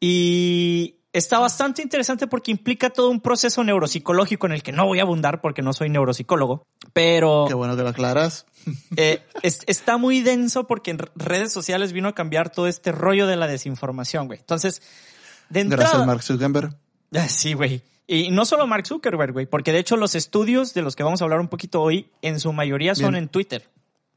Y 0.00 0.96
está 1.18 1.38
bastante 1.38 1.82
interesante 1.82 2.26
porque 2.26 2.50
implica 2.50 2.90
todo 2.90 3.08
un 3.10 3.20
proceso 3.20 3.62
neuropsicológico 3.64 4.46
en 4.46 4.52
el 4.52 4.62
que 4.62 4.72
no 4.72 4.86
voy 4.86 4.98
a 5.00 5.02
abundar 5.02 5.40
porque 5.40 5.62
no 5.62 5.72
soy 5.72 5.88
neuropsicólogo, 5.88 6.66
pero 6.92 7.46
Qué 7.48 7.54
bueno 7.54 7.76
que 7.76 7.82
lo 7.82 7.88
aclaras. 7.88 8.46
eh, 8.96 9.22
es- 9.42 9.60
está 9.66 9.96
muy 9.96 10.20
denso 10.22 10.66
porque 10.66 10.90
en 10.90 10.98
redes 11.14 11.52
sociales 11.52 11.92
vino 11.92 12.08
a 12.08 12.14
cambiar 12.14 12.50
todo 12.50 12.66
este 12.66 12.92
rollo 12.92 13.26
de 13.26 13.36
la 13.36 13.46
desinformación, 13.46 14.26
güey. 14.26 14.38
Entonces, 14.40 14.82
de 15.48 15.60
entrada. 15.60 15.84
Gracias, 15.84 16.06
Mark 16.06 16.22
Zuckerberg. 16.22 16.76
Ah, 17.14 17.28
Sí, 17.28 17.54
güey. 17.54 17.82
Y 18.08 18.30
no 18.30 18.44
solo 18.44 18.66
Mark 18.68 18.86
Zuckerberg, 18.86 19.32
güey, 19.32 19.46
porque 19.46 19.72
de 19.72 19.80
hecho 19.80 19.96
los 19.96 20.14
estudios 20.14 20.74
de 20.74 20.82
los 20.82 20.94
que 20.94 21.02
vamos 21.02 21.20
a 21.20 21.24
hablar 21.24 21.40
un 21.40 21.48
poquito 21.48 21.82
hoy, 21.82 22.08
en 22.22 22.38
su 22.38 22.52
mayoría 22.52 22.94
son 22.94 23.12
Bien. 23.12 23.24
en 23.24 23.28
Twitter, 23.28 23.68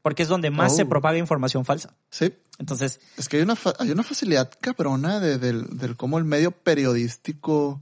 porque 0.02 0.22
es 0.22 0.28
donde 0.28 0.50
más 0.50 0.72
Oh. 0.72 0.76
se 0.76 0.86
propaga 0.86 1.18
información 1.18 1.64
falsa. 1.64 1.94
Sí. 2.10 2.32
Entonces, 2.58 3.00
Es 3.16 3.28
que 3.28 3.38
hay 3.38 3.42
una, 3.42 3.56
fa- 3.56 3.74
hay 3.78 3.90
una 3.90 4.02
facilidad 4.02 4.50
cabrona 4.60 5.18
de, 5.20 5.38
del, 5.38 5.78
del 5.78 5.96
cómo 5.96 6.18
el 6.18 6.24
medio 6.24 6.50
periodístico 6.52 7.80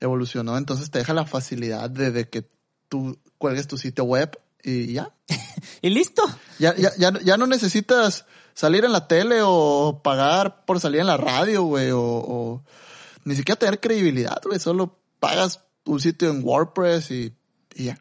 evolucionó. 0.00 0.56
Entonces 0.58 0.90
te 0.90 0.98
deja 0.98 1.14
la 1.14 1.24
facilidad 1.26 1.90
de, 1.90 2.10
de 2.10 2.28
que 2.28 2.48
tú 2.88 3.18
cuelgues 3.38 3.66
tu 3.68 3.78
sitio 3.78 4.04
web 4.04 4.38
y 4.62 4.92
ya. 4.92 5.10
y 5.82 5.90
listo. 5.90 6.22
Ya, 6.58 6.74
ya, 6.76 6.90
ya, 6.98 7.12
ya 7.22 7.36
no 7.36 7.46
necesitas 7.46 8.26
salir 8.54 8.84
en 8.84 8.92
la 8.92 9.06
tele 9.08 9.40
o 9.42 10.00
pagar 10.02 10.64
por 10.66 10.80
salir 10.80 11.00
en 11.00 11.06
la 11.06 11.16
radio, 11.16 11.62
güey, 11.62 11.90
o, 11.90 12.00
o 12.02 12.64
ni 13.24 13.34
siquiera 13.36 13.58
tener 13.58 13.80
credibilidad, 13.80 14.40
güey. 14.44 14.58
Solo 14.58 14.98
pagas 15.20 15.60
un 15.84 16.00
sitio 16.00 16.30
en 16.30 16.42
WordPress 16.44 17.10
y, 17.10 17.34
y 17.74 17.84
ya. 17.84 17.98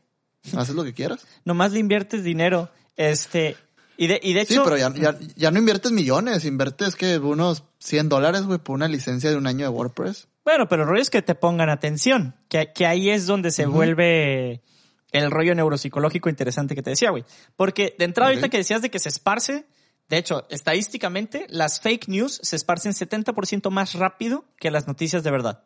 Haces 0.56 0.76
lo 0.76 0.84
que 0.84 0.94
quieras. 0.94 1.26
Nomás 1.46 1.72
le 1.74 1.80
inviertes 1.80 2.24
dinero. 2.24 2.70
Este, 2.98 3.56
y 3.96 4.08
de, 4.08 4.20
y 4.22 4.34
de 4.34 4.46
Sí, 4.46 4.54
hecho, 4.54 4.64
pero 4.64 4.78
ya, 4.78 4.94
ya, 4.94 5.18
ya 5.36 5.52
no 5.52 5.60
inviertes 5.60 5.92
millones, 5.92 6.46
inviertes 6.46 6.96
que 6.96 7.18
unos 7.18 7.64
100 7.80 8.10
dólares, 8.10 8.44
güey, 8.44 8.60
por 8.60 8.76
una 8.76 8.88
licencia 8.88 9.30
de 9.30 9.38
un 9.38 9.48
año 9.48 9.66
de 9.66 9.70
WordPress. 9.70 10.28
bueno, 10.44 10.68
pero 10.68 10.84
el 10.84 10.90
rollo 10.90 11.02
es 11.02 11.10
que 11.10 11.22
te 11.22 11.36
pongan 11.36 11.70
atención, 11.70 12.36
que, 12.50 12.74
que 12.74 12.86
ahí 12.86 13.10
es 13.10 13.26
donde 13.26 13.52
se 13.52 13.66
vuelve 13.66 14.62
el 15.12 15.32
rollo 15.32 15.56
neuropsicológico 15.56 16.30
interesante 16.30 16.76
que 16.76 16.84
te 16.84 16.92
decía, 16.92 17.12
güey. 17.12 17.24
Porque 17.56 17.96
de 17.98 18.06
entrada 18.06 18.30
ahorita 18.30 18.50
que 18.50 18.58
decías 18.58 18.82
de 18.82 18.90
que 18.90 19.00
se 19.00 19.10
esparce, 19.10 19.66
de 20.10 20.18
hecho, 20.18 20.46
estadísticamente, 20.50 21.48
las 21.50 21.80
fake 21.82 22.08
news 22.08 22.40
se 22.42 22.56
esparcen 22.56 22.94
70% 22.94 23.70
más 23.70 23.94
rápido 23.94 24.46
que 24.58 24.72
las 24.72 24.88
noticias 24.88 25.24
de 25.24 25.32
verdad. 25.32 25.64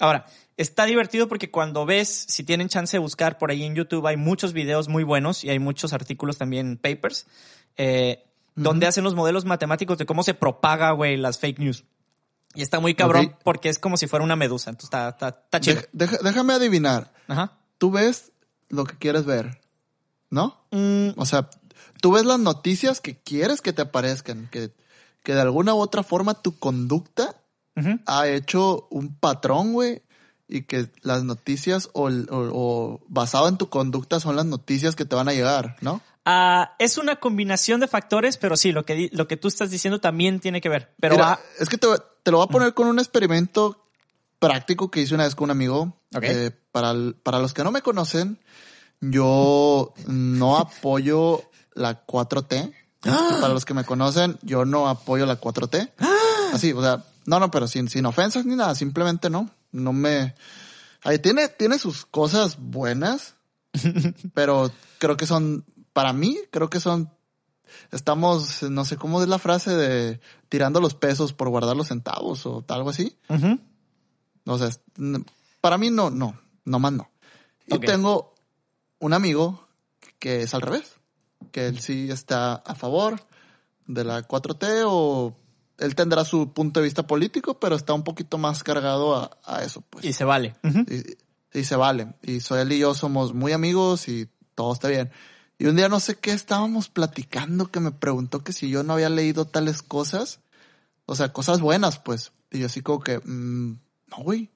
Ahora, 0.00 0.26
está 0.56 0.86
divertido 0.86 1.28
porque 1.28 1.50
cuando 1.50 1.86
ves, 1.86 2.08
si 2.28 2.42
tienen 2.44 2.68
chance 2.68 2.96
de 2.96 3.00
buscar 3.00 3.38
por 3.38 3.50
ahí 3.50 3.62
en 3.64 3.74
YouTube, 3.74 4.06
hay 4.06 4.16
muchos 4.16 4.52
videos 4.52 4.88
muy 4.88 5.04
buenos 5.04 5.44
y 5.44 5.50
hay 5.50 5.58
muchos 5.58 5.92
artículos 5.92 6.36
también, 6.38 6.76
papers, 6.76 7.26
eh, 7.76 8.24
donde 8.56 8.86
hacen 8.86 9.04
los 9.04 9.14
modelos 9.14 9.44
matemáticos 9.44 9.98
de 9.98 10.06
cómo 10.06 10.22
se 10.22 10.34
propaga, 10.34 10.90
güey, 10.92 11.16
las 11.16 11.38
fake 11.38 11.58
news. 11.58 11.84
Y 12.54 12.62
está 12.62 12.78
muy 12.78 12.94
cabrón 12.94 13.36
porque 13.42 13.68
es 13.68 13.78
como 13.80 13.96
si 13.96 14.06
fuera 14.06 14.24
una 14.24 14.36
medusa. 14.36 14.70
Entonces 14.70 14.86
está, 14.88 15.08
está, 15.08 15.28
está 15.28 15.60
chido. 15.60 15.80
Deja- 15.92 16.18
déjame 16.22 16.52
adivinar. 16.54 17.12
Ajá. 17.26 17.58
Tú 17.78 17.90
ves 17.90 18.30
lo 18.68 18.84
que 18.84 18.96
quieres 18.96 19.24
ver, 19.24 19.60
¿no? 20.30 20.60
Mm, 20.70 21.10
O 21.16 21.26
sea, 21.26 21.50
tú 22.00 22.12
ves 22.12 22.24
las 22.24 22.38
noticias 22.38 23.00
que 23.00 23.16
quieres 23.16 23.60
que 23.60 23.72
te 23.72 23.82
aparezcan, 23.82 24.48
que, 24.52 24.70
que 25.24 25.34
de 25.34 25.40
alguna 25.40 25.74
u 25.74 25.78
otra 25.80 26.04
forma 26.04 26.34
tu 26.42 26.56
conducta 26.58 27.34
ha 28.06 28.28
hecho 28.28 28.86
un 28.90 29.14
patrón, 29.16 29.72
güey, 29.72 30.02
y 30.48 30.62
que 30.62 30.90
las 31.02 31.24
noticias 31.24 31.88
o, 31.94 32.08
el- 32.08 32.28
o- 32.30 32.50
o 32.52 33.00
basado 33.08 33.48
en 33.48 33.56
tu 33.56 33.68
conducta 33.68 34.20
son 34.20 34.36
las 34.36 34.44
noticias 34.46 34.94
que 34.94 35.04
te 35.04 35.16
van 35.16 35.28
a 35.28 35.32
llegar, 35.32 35.76
¿no? 35.80 36.00
Ah, 36.26 36.74
es 36.78 36.96
una 36.98 37.16
combinación 37.16 37.80
de 37.80 37.88
factores, 37.88 38.36
pero 38.36 38.56
sí, 38.56 38.72
lo 38.72 38.84
que, 38.86 39.10
lo 39.12 39.26
que 39.28 39.36
tú 39.36 39.48
estás 39.48 39.70
diciendo 39.70 40.00
también 40.00 40.40
tiene 40.40 40.60
que 40.60 40.68
ver. 40.68 40.94
Pero 41.00 41.16
Mira, 41.16 41.38
es 41.58 41.68
que 41.68 41.76
te, 41.78 41.88
te 42.22 42.30
lo 42.30 42.38
voy 42.38 42.46
a 42.46 42.50
poner 42.50 42.72
con 42.74 42.86
un 42.86 42.98
experimento 42.98 43.84
práctico 44.38 44.90
que 44.90 45.00
hice 45.00 45.14
una 45.14 45.24
vez 45.24 45.34
con 45.34 45.44
un 45.46 45.50
amigo. 45.50 45.98
Ok. 46.16 46.22
Eh, 46.24 46.50
para, 46.72 46.92
el- 46.92 47.14
para 47.22 47.38
los 47.40 47.52
que 47.54 47.64
no 47.64 47.70
me 47.72 47.82
conocen, 47.82 48.38
yo 49.00 49.92
no 50.06 50.56
apoyo 50.58 51.42
la 51.74 52.06
4T. 52.06 52.72
Para 53.02 53.48
los 53.52 53.64
que 53.66 53.74
me 53.74 53.84
conocen, 53.84 54.38
yo 54.42 54.64
no 54.64 54.88
apoyo 54.88 55.26
la 55.26 55.38
4T. 55.38 55.90
Así, 56.54 56.72
o 56.72 56.80
sea, 56.80 57.04
no, 57.26 57.40
no, 57.40 57.50
pero 57.50 57.66
sin, 57.68 57.88
sin 57.88 58.06
ofensas 58.06 58.44
ni 58.44 58.56
nada, 58.56 58.74
simplemente 58.74 59.30
no. 59.30 59.50
No 59.72 59.92
me... 59.92 60.34
Ahí 61.02 61.18
tiene, 61.18 61.48
tiene 61.48 61.78
sus 61.78 62.06
cosas 62.06 62.56
buenas, 62.58 63.34
pero 64.34 64.70
creo 64.98 65.16
que 65.16 65.26
son, 65.26 65.64
para 65.92 66.12
mí, 66.12 66.38
creo 66.50 66.70
que 66.70 66.80
son, 66.80 67.10
estamos, 67.92 68.62
no 68.62 68.84
sé 68.84 68.96
cómo 68.96 69.22
es 69.22 69.28
la 69.28 69.38
frase 69.38 69.74
de 69.74 70.20
tirando 70.48 70.80
los 70.80 70.94
pesos 70.94 71.32
por 71.32 71.50
guardar 71.50 71.76
los 71.76 71.88
centavos 71.88 72.46
o 72.46 72.64
algo 72.68 72.90
así. 72.90 73.16
O 74.46 74.58
sea, 74.58 74.70
para 75.60 75.78
mí 75.78 75.90
no, 75.90 76.10
no, 76.10 76.38
no 76.64 76.78
más 76.78 76.92
no. 76.92 77.10
Y 77.66 77.78
tengo 77.78 78.34
un 78.98 79.12
amigo 79.12 79.66
que 80.18 80.42
es 80.42 80.54
al 80.54 80.62
revés, 80.62 80.94
que 81.52 81.66
él 81.66 81.80
sí 81.80 82.10
está 82.10 82.54
a 82.54 82.74
favor 82.74 83.20
de 83.86 84.04
la 84.04 84.26
4T 84.26 84.84
o 84.86 85.36
él 85.78 85.94
tendrá 85.94 86.24
su 86.24 86.52
punto 86.52 86.80
de 86.80 86.84
vista 86.84 87.06
político, 87.06 87.58
pero 87.58 87.76
está 87.76 87.92
un 87.94 88.04
poquito 88.04 88.38
más 88.38 88.62
cargado 88.62 89.30
a, 89.44 89.62
eso. 89.62 89.82
Pues. 89.82 90.04
Y 90.04 90.12
se 90.12 90.24
vale. 90.24 90.54
y, 91.52 91.64
se 91.64 91.76
vale. 91.76 92.14
Y 92.22 92.40
soy 92.40 92.60
él 92.60 92.72
y 92.72 92.78
yo 92.78 92.94
somos 92.94 93.34
muy 93.34 93.52
amigos 93.52 94.08
y 94.08 94.28
todo 94.54 94.72
está 94.72 94.88
bien. 94.88 95.10
Y 95.58 95.66
un 95.66 95.76
día 95.76 95.88
no 95.88 96.00
sé 96.00 96.16
qué 96.16 96.32
estábamos 96.32 96.88
platicando 96.88 97.70
que 97.70 97.80
me 97.80 97.92
preguntó 97.92 98.42
que 98.42 98.52
si 98.52 98.68
yo 98.68 98.82
no 98.82 98.94
había 98.94 99.08
leído 99.08 99.44
tales 99.44 99.82
cosas. 99.82 100.40
O 101.06 101.14
sea, 101.14 101.32
cosas 101.32 101.60
buenas, 101.60 101.98
pues. 101.98 102.32
Y 102.50 102.60
yo 102.60 102.66
así 102.66 102.80
como 102.80 103.00
que, 103.00 103.18
mm, 103.18 103.78
no, 104.08 104.16
güey, 104.18 104.50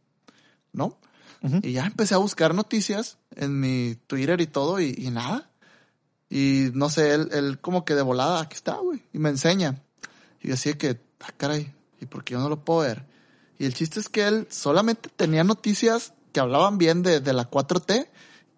¿no? 0.73 0.99
Y 1.63 1.73
ya 1.73 1.87
empecé 1.87 2.15
a 2.15 2.19
buscar 2.19 2.53
noticias 2.53 3.19
en 3.37 3.61
mi 3.61 3.97
Twitter 4.09 4.41
y 4.41 4.49
todo 4.49 4.81
y, 4.81 4.93
y 4.99 5.11
nada. 5.11 5.51
Y 6.29 6.71
no 6.75 6.91
sé, 6.91 7.15
él, 7.15 7.29
él 7.33 7.61
como 7.61 7.85
que 7.85 7.95
de 7.95 8.03
volada, 8.03 8.41
aquí 8.41 8.55
está, 8.55 8.77
güey. 8.77 9.03
Y 9.13 9.19
me 9.19 9.29
enseña. 9.29 9.83
Y 10.41 10.49
yo 10.49 10.55
así 10.55 10.75
que, 10.75 11.01
ah, 11.21 11.33
caray, 11.37 11.73
¿y 12.01 12.07
por 12.07 12.25
qué 12.25 12.35
yo 12.35 12.41
no 12.41 12.49
lo 12.49 12.65
puedo 12.65 12.81
ver? 12.81 13.05
Y 13.59 13.65
el 13.65 13.75
chiste 13.75 14.01
es 14.01 14.09
que 14.09 14.27
él 14.27 14.47
solamente 14.51 15.09
tenía 15.15 15.45
noticias 15.45 16.13
que 16.33 16.41
hablaban 16.41 16.79
bien 16.79 17.03
de, 17.03 17.21
de 17.21 17.33
la 17.33 17.51
4T 17.51 18.09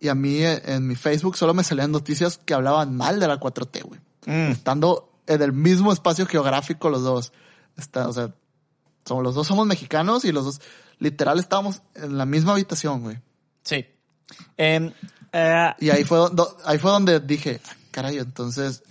y 0.00 0.08
a 0.08 0.14
mí 0.14 0.38
eh, 0.42 0.62
en 0.64 0.86
mi 0.86 0.96
Facebook 0.96 1.36
solo 1.36 1.54
me 1.54 1.64
salían 1.64 1.92
noticias 1.92 2.38
que 2.38 2.54
hablaban 2.54 2.96
mal 2.96 3.20
de 3.20 3.28
la 3.28 3.38
4T, 3.38 3.82
güey. 3.82 4.00
Mm. 4.26 4.52
Estando 4.52 5.12
en 5.26 5.42
el 5.42 5.52
mismo 5.52 5.92
espacio 5.92 6.26
geográfico 6.26 6.90
los 6.90 7.02
dos. 7.02 7.32
Está, 7.76 8.08
o 8.08 8.12
sea, 8.12 8.34
somos, 9.04 9.22
los 9.22 9.34
dos 9.34 9.46
somos 9.46 9.66
mexicanos 9.66 10.24
y 10.24 10.32
los 10.32 10.44
dos 10.44 10.60
literal 11.00 11.38
estábamos 11.38 11.82
en 11.94 12.16
la 12.16 12.26
misma 12.26 12.52
habitación, 12.52 13.02
güey. 13.02 13.18
Sí. 13.64 13.84
Em, 14.56 14.92
eh, 15.32 15.74
y 15.80 15.90
ahí 15.90 16.04
fue, 16.04 16.18
donde, 16.18 16.44
ahí 16.64 16.78
fue 16.78 16.90
donde 16.90 17.20
dije, 17.20 17.60
ah, 17.66 17.74
caray, 17.90 18.18
entonces, 18.18 18.82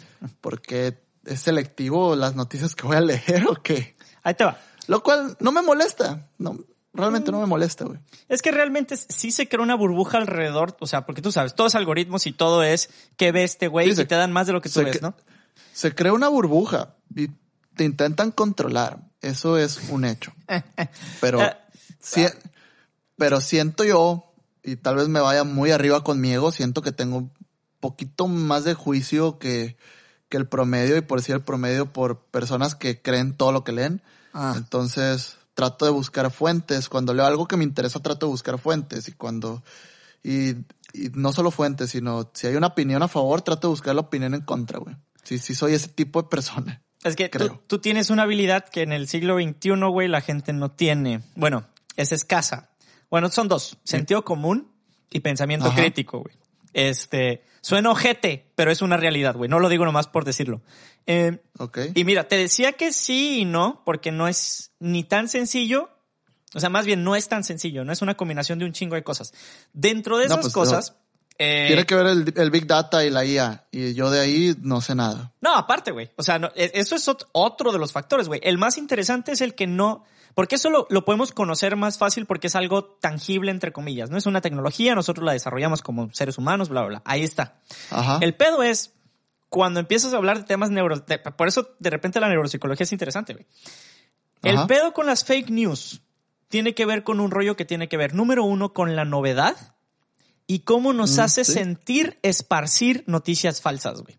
¿por 0.41 0.61
qué 0.61 0.99
es 1.29 1.41
selectivo 1.41 2.15
las 2.15 2.35
noticias 2.35 2.75
que 2.75 2.87
voy 2.87 2.97
a 2.97 3.01
leer 3.01 3.45
o 3.49 3.55
qué? 3.61 3.95
Ahí 4.23 4.33
te 4.33 4.43
va. 4.43 4.59
Lo 4.87 5.03
cual 5.03 5.37
no 5.39 5.51
me 5.51 5.61
molesta. 5.61 6.29
No, 6.39 6.57
realmente 6.93 7.31
no 7.31 7.39
me 7.39 7.45
molesta, 7.45 7.85
güey. 7.85 7.99
Es 8.27 8.41
que 8.41 8.51
realmente 8.51 8.97
sí 8.97 9.31
se 9.31 9.47
crea 9.47 9.61
una 9.61 9.75
burbuja 9.75 10.17
alrededor, 10.17 10.75
o 10.79 10.87
sea, 10.87 11.05
porque 11.05 11.21
tú 11.21 11.31
sabes, 11.31 11.53
todos 11.53 11.75
algoritmos 11.75 12.25
y 12.25 12.33
todo 12.33 12.63
es 12.63 12.89
que 13.15 13.31
ve 13.31 13.43
este 13.43 13.67
güey 13.67 13.91
y 13.91 13.95
te 13.95 14.15
dan 14.15 14.31
más 14.31 14.47
de 14.47 14.53
lo 14.53 14.61
que 14.61 14.69
tú 14.69 14.83
ves, 14.83 15.01
¿no? 15.01 15.15
Se 15.73 15.93
crea 15.93 16.13
una 16.13 16.27
burbuja 16.27 16.95
y 17.15 17.29
te 17.75 17.83
intentan 17.83 18.31
controlar. 18.31 18.99
Eso 19.21 19.57
es 19.57 19.89
un 19.89 20.05
hecho. 20.05 20.33
Pero, 21.21 21.41
eh, 21.41 22.33
pero 23.17 23.41
siento 23.41 23.83
yo, 23.83 24.33
y 24.63 24.77
tal 24.77 24.95
vez 24.95 25.09
me 25.09 25.19
vaya 25.19 25.43
muy 25.43 25.71
arriba 25.71 26.05
conmigo, 26.05 26.53
siento 26.53 26.81
que 26.81 26.93
tengo 26.93 27.17
un 27.17 27.33
poquito 27.81 28.27
más 28.27 28.63
de 28.63 28.73
juicio 28.73 29.37
que, 29.37 29.75
que 30.29 30.37
el 30.37 30.47
promedio 30.47 30.95
y 30.97 31.01
por 31.01 31.19
decir 31.19 31.35
el 31.35 31.41
promedio 31.41 31.91
por 31.91 32.19
personas 32.19 32.75
que 32.75 33.01
creen 33.01 33.33
todo 33.33 33.51
lo 33.51 33.63
que 33.63 33.71
leen. 33.71 34.01
Ah. 34.33 34.53
Entonces 34.55 35.37
trato 35.53 35.85
de 35.85 35.91
buscar 35.91 36.31
fuentes. 36.31 36.87
Cuando 36.87 37.13
leo 37.13 37.25
algo 37.25 37.47
que 37.47 37.57
me 37.57 37.63
interesa 37.63 37.99
trato 37.99 38.27
de 38.27 38.31
buscar 38.31 38.57
fuentes 38.59 39.07
y 39.07 39.11
cuando 39.11 39.63
y, 40.23 40.51
y 40.93 41.09
no 41.13 41.33
solo 41.33 41.51
fuentes, 41.51 41.91
sino 41.91 42.31
si 42.33 42.47
hay 42.47 42.55
una 42.55 42.67
opinión 42.67 43.03
a 43.03 43.07
favor 43.07 43.41
trato 43.41 43.67
de 43.67 43.71
buscar 43.71 43.95
la 43.95 44.01
opinión 44.01 44.33
en 44.33 44.41
contra, 44.41 44.79
güey. 44.79 44.95
Sí, 45.23 45.37
sí 45.37 45.53
soy 45.53 45.73
ese 45.73 45.89
tipo 45.89 46.21
de 46.21 46.29
persona. 46.29 46.81
Es 47.01 47.15
que 47.15 47.29
tú, 47.29 47.57
tú, 47.65 47.79
tienes 47.79 48.09
una 48.09 48.23
habilidad 48.23 48.67
que 48.67 48.81
en 48.81 48.91
el 48.91 49.07
siglo 49.07 49.37
XXI, 49.37 49.69
güey, 49.89 50.09
la 50.09 50.19
gente 50.19 50.51
no 50.51 50.69
tiene. 50.69 51.21
Bueno, 51.35 51.65
es 51.95 52.11
escasa. 52.11 52.71
Bueno, 53.09 53.29
son 53.29 53.47
dos, 53.47 53.77
sentido 53.85 54.25
común 54.25 54.69
y 55.09 55.21
pensamiento 55.21 55.71
crítico, 55.73 56.19
güey. 56.19 56.35
Este, 56.73 57.43
suena 57.61 57.91
ojete, 57.91 58.51
pero 58.55 58.71
es 58.71 58.81
una 58.81 58.97
realidad, 58.97 59.35
güey. 59.35 59.49
No 59.49 59.59
lo 59.59 59.69
digo 59.69 59.85
nomás 59.85 60.07
por 60.07 60.25
decirlo. 60.25 60.61
Eh, 61.07 61.39
y 61.95 62.03
mira, 62.03 62.27
te 62.27 62.37
decía 62.37 62.73
que 62.73 62.93
sí 62.93 63.39
y 63.39 63.45
no, 63.45 63.81
porque 63.85 64.11
no 64.11 64.27
es 64.27 64.71
ni 64.79 65.03
tan 65.03 65.27
sencillo. 65.27 65.89
O 66.53 66.59
sea, 66.59 66.69
más 66.69 66.85
bien 66.85 67.03
no 67.03 67.15
es 67.15 67.27
tan 67.27 67.43
sencillo, 67.43 67.85
no 67.85 67.91
es 67.91 68.01
una 68.01 68.15
combinación 68.15 68.59
de 68.59 68.65
un 68.65 68.73
chingo 68.73 68.95
de 68.95 69.03
cosas. 69.03 69.33
Dentro 69.73 70.17
de 70.17 70.25
esas 70.25 70.39
pues, 70.39 70.53
cosas. 70.53 70.95
Eh, 71.37 71.65
tiene 71.67 71.85
que 71.85 71.95
ver 71.95 72.07
el, 72.07 72.51
Big 72.51 72.67
Data 72.67 73.05
y 73.05 73.09
la 73.09 73.23
IA. 73.23 73.65
Y 73.71 73.93
yo 73.93 74.11
de 74.11 74.19
ahí 74.19 74.55
no 74.61 74.81
sé 74.81 74.93
nada. 74.93 75.31
No, 75.41 75.55
aparte, 75.55 75.91
güey. 75.91 76.11
O 76.15 76.23
sea, 76.23 76.39
e, 76.55 76.71
eso 76.73 76.95
es 76.95 77.09
otro 77.31 77.71
de 77.71 77.79
los 77.79 77.91
factores, 77.93 78.27
güey. 78.27 78.41
El 78.43 78.57
más 78.57 78.77
interesante 78.77 79.31
es 79.31 79.41
el 79.41 79.55
que 79.55 79.67
no 79.67 80.03
porque 80.35 80.55
eso 80.55 80.69
lo, 80.69 81.05
podemos 81.05 81.31
conocer 81.31 81.75
más 81.75 81.97
fácil 81.97 82.25
porque 82.25 82.47
es 82.47 82.55
algo 82.55 82.83
tangible, 82.83 83.51
entre 83.51 83.71
comillas. 83.71 84.09
No 84.09 84.17
es 84.17 84.25
una 84.25 84.41
tecnología, 84.41 84.95
nosotros 84.95 85.25
la 85.25 85.33
desarrollamos 85.33 85.81
como 85.81 86.11
seres 86.13 86.37
humanos, 86.37 86.69
bla, 86.69 86.81
bla, 86.81 86.89
bla. 86.89 87.01
Ahí 87.05 87.23
está. 87.23 87.59
El 88.21 88.35
pedo 88.35 88.63
es 88.63 88.93
cuando 89.49 89.79
empiezas 89.79 90.13
a 90.13 90.17
hablar 90.17 90.37
de 90.37 90.43
temas 90.43 90.69
neuro... 90.69 91.03
por 91.35 91.47
eso 91.47 91.75
de 91.79 91.89
repente 91.89 92.19
la 92.19 92.29
neuropsicología 92.29 92.83
es 92.83 92.91
interesante, 92.91 93.33
güey. 93.33 93.45
El 94.41 94.67
pedo 94.67 94.93
con 94.93 95.05
las 95.05 95.25
fake 95.25 95.49
news 95.49 96.01
tiene 96.47 96.73
que 96.73 96.85
ver 96.85 97.03
con 97.03 97.19
un 97.19 97.31
rollo 97.31 97.55
que 97.55 97.65
tiene 97.65 97.89
que 97.89 97.97
ver, 97.97 98.13
número 98.13 98.43
uno, 98.43 98.73
con 98.73 98.95
la 98.95 99.05
novedad 99.05 99.75
y 100.47 100.59
cómo 100.59 100.93
nos 100.93 101.17
mm, 101.17 101.21
hace 101.21 101.43
sentir 101.43 102.19
esparcir 102.23 103.03
noticias 103.05 103.61
falsas, 103.61 104.01
güey. 104.01 104.18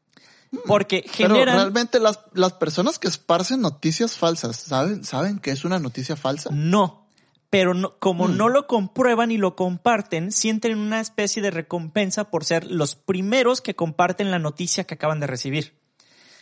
Porque 0.66 1.04
generan... 1.08 1.44
Pero 1.44 1.52
realmente 1.52 2.00
las, 2.00 2.20
las 2.32 2.52
personas 2.54 2.98
que 2.98 3.08
esparcen 3.08 3.60
noticias 3.60 4.16
falsas, 4.16 4.56
¿saben, 4.56 5.04
¿saben 5.04 5.38
que 5.38 5.50
es 5.52 5.64
una 5.64 5.78
noticia 5.78 6.16
falsa? 6.16 6.50
No. 6.52 7.06
Pero 7.50 7.74
no, 7.74 7.98
como 7.98 8.28
mm. 8.28 8.36
no 8.36 8.48
lo 8.48 8.66
comprueban 8.66 9.30
y 9.30 9.36
lo 9.36 9.56
comparten, 9.56 10.32
sienten 10.32 10.78
una 10.78 11.00
especie 11.00 11.42
de 11.42 11.50
recompensa 11.50 12.30
por 12.30 12.44
ser 12.44 12.64
los 12.64 12.94
primeros 12.94 13.60
que 13.60 13.74
comparten 13.74 14.30
la 14.30 14.38
noticia 14.38 14.84
que 14.84 14.94
acaban 14.94 15.20
de 15.20 15.26
recibir. 15.26 15.74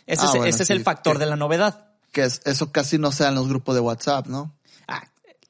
Ese, 0.05 0.25
es, 0.25 0.35
ah, 0.35 0.47
ese 0.47 0.63
es, 0.63 0.69
el 0.69 0.81
factor 0.81 1.19
de 1.19 1.25
la 1.25 1.35
novedad. 1.35 1.91
Que 2.11 2.23
es, 2.23 2.41
eso 2.45 2.71
casi 2.71 2.97
no 2.97 3.11
sea 3.11 3.29
en 3.29 3.35
los 3.35 3.47
grupos 3.47 3.75
de 3.75 3.81
WhatsApp, 3.81 4.27
¿no? 4.27 4.55
Ah, 4.87 5.03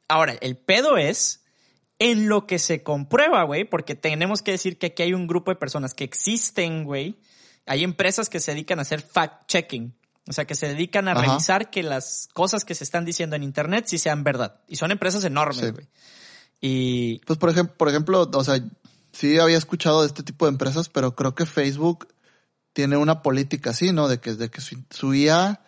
ahora, 0.09 0.33
el 0.41 0.57
pedo 0.57 0.97
es 0.97 1.43
en 1.97 2.29
lo 2.29 2.45
que 2.47 2.59
se 2.59 2.83
comprueba, 2.83 3.43
güey, 3.43 3.65
porque 3.65 3.95
tenemos 3.95 4.41
que 4.41 4.51
decir 4.51 4.77
que 4.77 4.87
aquí 4.87 5.03
hay 5.03 5.13
un 5.13 5.27
grupo 5.27 5.51
de 5.51 5.55
personas 5.55 5.93
que 5.93 6.05
existen, 6.05 6.85
güey, 6.85 7.17
hay 7.65 7.83
empresas 7.83 8.29
que 8.29 8.39
se 8.39 8.51
dedican 8.51 8.79
a 8.79 8.83
hacer 8.83 9.03
fact-checking. 9.03 9.93
O 10.27 10.33
sea, 10.33 10.45
que 10.45 10.53
se 10.53 10.67
dedican 10.67 11.07
a 11.07 11.15
revisar 11.15 11.71
que 11.71 11.81
las 11.81 12.29
cosas 12.33 12.63
que 12.63 12.75
se 12.75 12.83
están 12.83 13.03
diciendo 13.03 13.35
en 13.35 13.41
Internet 13.41 13.85
sí 13.87 13.97
sean 13.97 14.23
verdad. 14.23 14.61
Y 14.67 14.75
son 14.75 14.91
empresas 14.91 15.23
enormes, 15.23 15.73
güey. 15.73 15.87
Y... 16.61 17.19
Pues, 17.25 17.39
por 17.39 17.49
ejemplo, 17.49 17.75
por 17.75 17.89
ejemplo, 17.89 18.29
o 18.31 18.43
sea, 18.43 18.61
sí 19.11 19.39
había 19.39 19.57
escuchado 19.57 20.01
de 20.01 20.07
este 20.07 20.21
tipo 20.21 20.45
de 20.45 20.51
empresas, 20.51 20.87
pero 20.87 21.15
creo 21.15 21.33
que 21.33 21.47
Facebook 21.47 22.07
tiene 22.73 22.95
una 22.97 23.23
política 23.23 23.71
así, 23.71 23.91
¿no? 23.91 24.07
De 24.07 24.19
que, 24.19 24.35
de 24.35 24.49
que 24.49 24.61
su, 24.61 25.13
IA, 25.15 25.61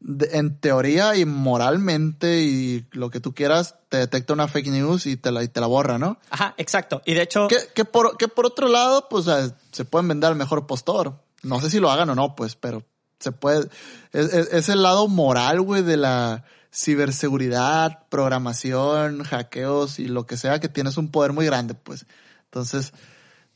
en 0.00 0.60
teoría 0.60 1.16
y 1.16 1.24
moralmente 1.24 2.42
y 2.42 2.86
lo 2.92 3.10
que 3.10 3.18
tú 3.18 3.34
quieras, 3.34 3.74
te 3.88 3.96
detecta 3.96 4.32
una 4.32 4.46
fake 4.46 4.68
news 4.68 5.06
y 5.06 5.16
te 5.16 5.32
la, 5.32 5.42
y 5.42 5.48
te 5.48 5.60
la 5.60 5.66
borra, 5.66 5.98
¿no? 5.98 6.18
Ajá, 6.30 6.54
exacto. 6.56 7.02
Y 7.04 7.14
de 7.14 7.22
hecho... 7.22 7.48
Que, 7.48 7.84
por, 7.84 8.16
que 8.16 8.28
por 8.28 8.46
otro 8.46 8.68
lado, 8.68 9.08
pues 9.08 9.26
se 9.72 9.84
pueden 9.84 10.06
vender 10.06 10.30
al 10.30 10.36
mejor 10.36 10.68
postor. 10.68 11.23
No 11.44 11.60
sé 11.60 11.70
si 11.70 11.80
lo 11.80 11.90
hagan 11.90 12.10
o 12.10 12.14
no, 12.14 12.34
pues, 12.34 12.56
pero 12.56 12.84
se 13.20 13.32
puede. 13.32 13.68
Es, 14.12 14.68
el 14.68 14.82
lado 14.82 15.08
moral, 15.08 15.60
güey, 15.62 15.82
de 15.82 15.96
la 15.96 16.44
ciberseguridad, 16.72 18.06
programación, 18.08 19.22
hackeos 19.22 19.98
y 19.98 20.08
lo 20.08 20.26
que 20.26 20.36
sea, 20.36 20.60
que 20.60 20.68
tienes 20.68 20.96
un 20.96 21.10
poder 21.10 21.32
muy 21.32 21.46
grande, 21.46 21.74
pues. 21.74 22.06
Entonces, 22.46 22.92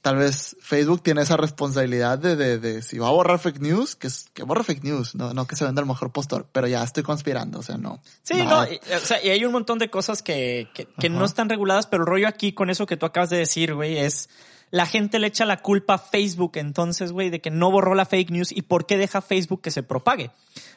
tal 0.00 0.16
vez 0.16 0.56
Facebook 0.60 1.02
tiene 1.02 1.22
esa 1.22 1.36
responsabilidad 1.36 2.18
de, 2.18 2.36
de, 2.36 2.58
de 2.58 2.82
si 2.82 2.98
va 2.98 3.08
a 3.08 3.12
borrar 3.12 3.38
fake 3.38 3.60
news, 3.60 3.96
que, 3.96 4.08
que 4.32 4.44
borra 4.44 4.62
fake 4.62 4.84
news, 4.84 5.14
no, 5.14 5.34
no 5.34 5.46
que 5.46 5.56
se 5.56 5.64
venda 5.64 5.80
el 5.80 5.88
mejor 5.88 6.12
postor, 6.12 6.48
pero 6.52 6.66
ya 6.68 6.82
estoy 6.82 7.02
conspirando, 7.02 7.58
o 7.58 7.62
sea, 7.62 7.76
no. 7.76 8.00
Sí, 8.22 8.34
no, 8.34 8.64
y, 8.64 8.80
o 8.94 9.00
sea, 9.00 9.22
y 9.24 9.30
hay 9.30 9.44
un 9.44 9.52
montón 9.52 9.78
de 9.78 9.90
cosas 9.90 10.22
que, 10.22 10.68
que, 10.74 10.86
que 10.86 11.08
no 11.08 11.24
están 11.24 11.48
reguladas, 11.48 11.86
pero 11.86 12.04
el 12.04 12.06
rollo 12.08 12.28
aquí 12.28 12.52
con 12.52 12.70
eso 12.70 12.86
que 12.86 12.96
tú 12.96 13.06
acabas 13.06 13.30
de 13.30 13.38
decir, 13.38 13.74
güey, 13.74 13.98
es 13.98 14.28
la 14.70 14.86
gente 14.86 15.18
le 15.18 15.26
echa 15.28 15.44
la 15.44 15.62
culpa 15.62 15.94
a 15.94 15.98
Facebook 15.98 16.52
entonces, 16.56 17.12
güey, 17.12 17.30
de 17.30 17.40
que 17.40 17.50
no 17.50 17.70
borró 17.70 17.94
la 17.94 18.04
fake 18.04 18.30
news 18.30 18.52
y 18.52 18.62
por 18.62 18.86
qué 18.86 18.96
deja 18.96 19.20
Facebook 19.20 19.62
que 19.62 19.70
se 19.70 19.82
propague. 19.82 20.30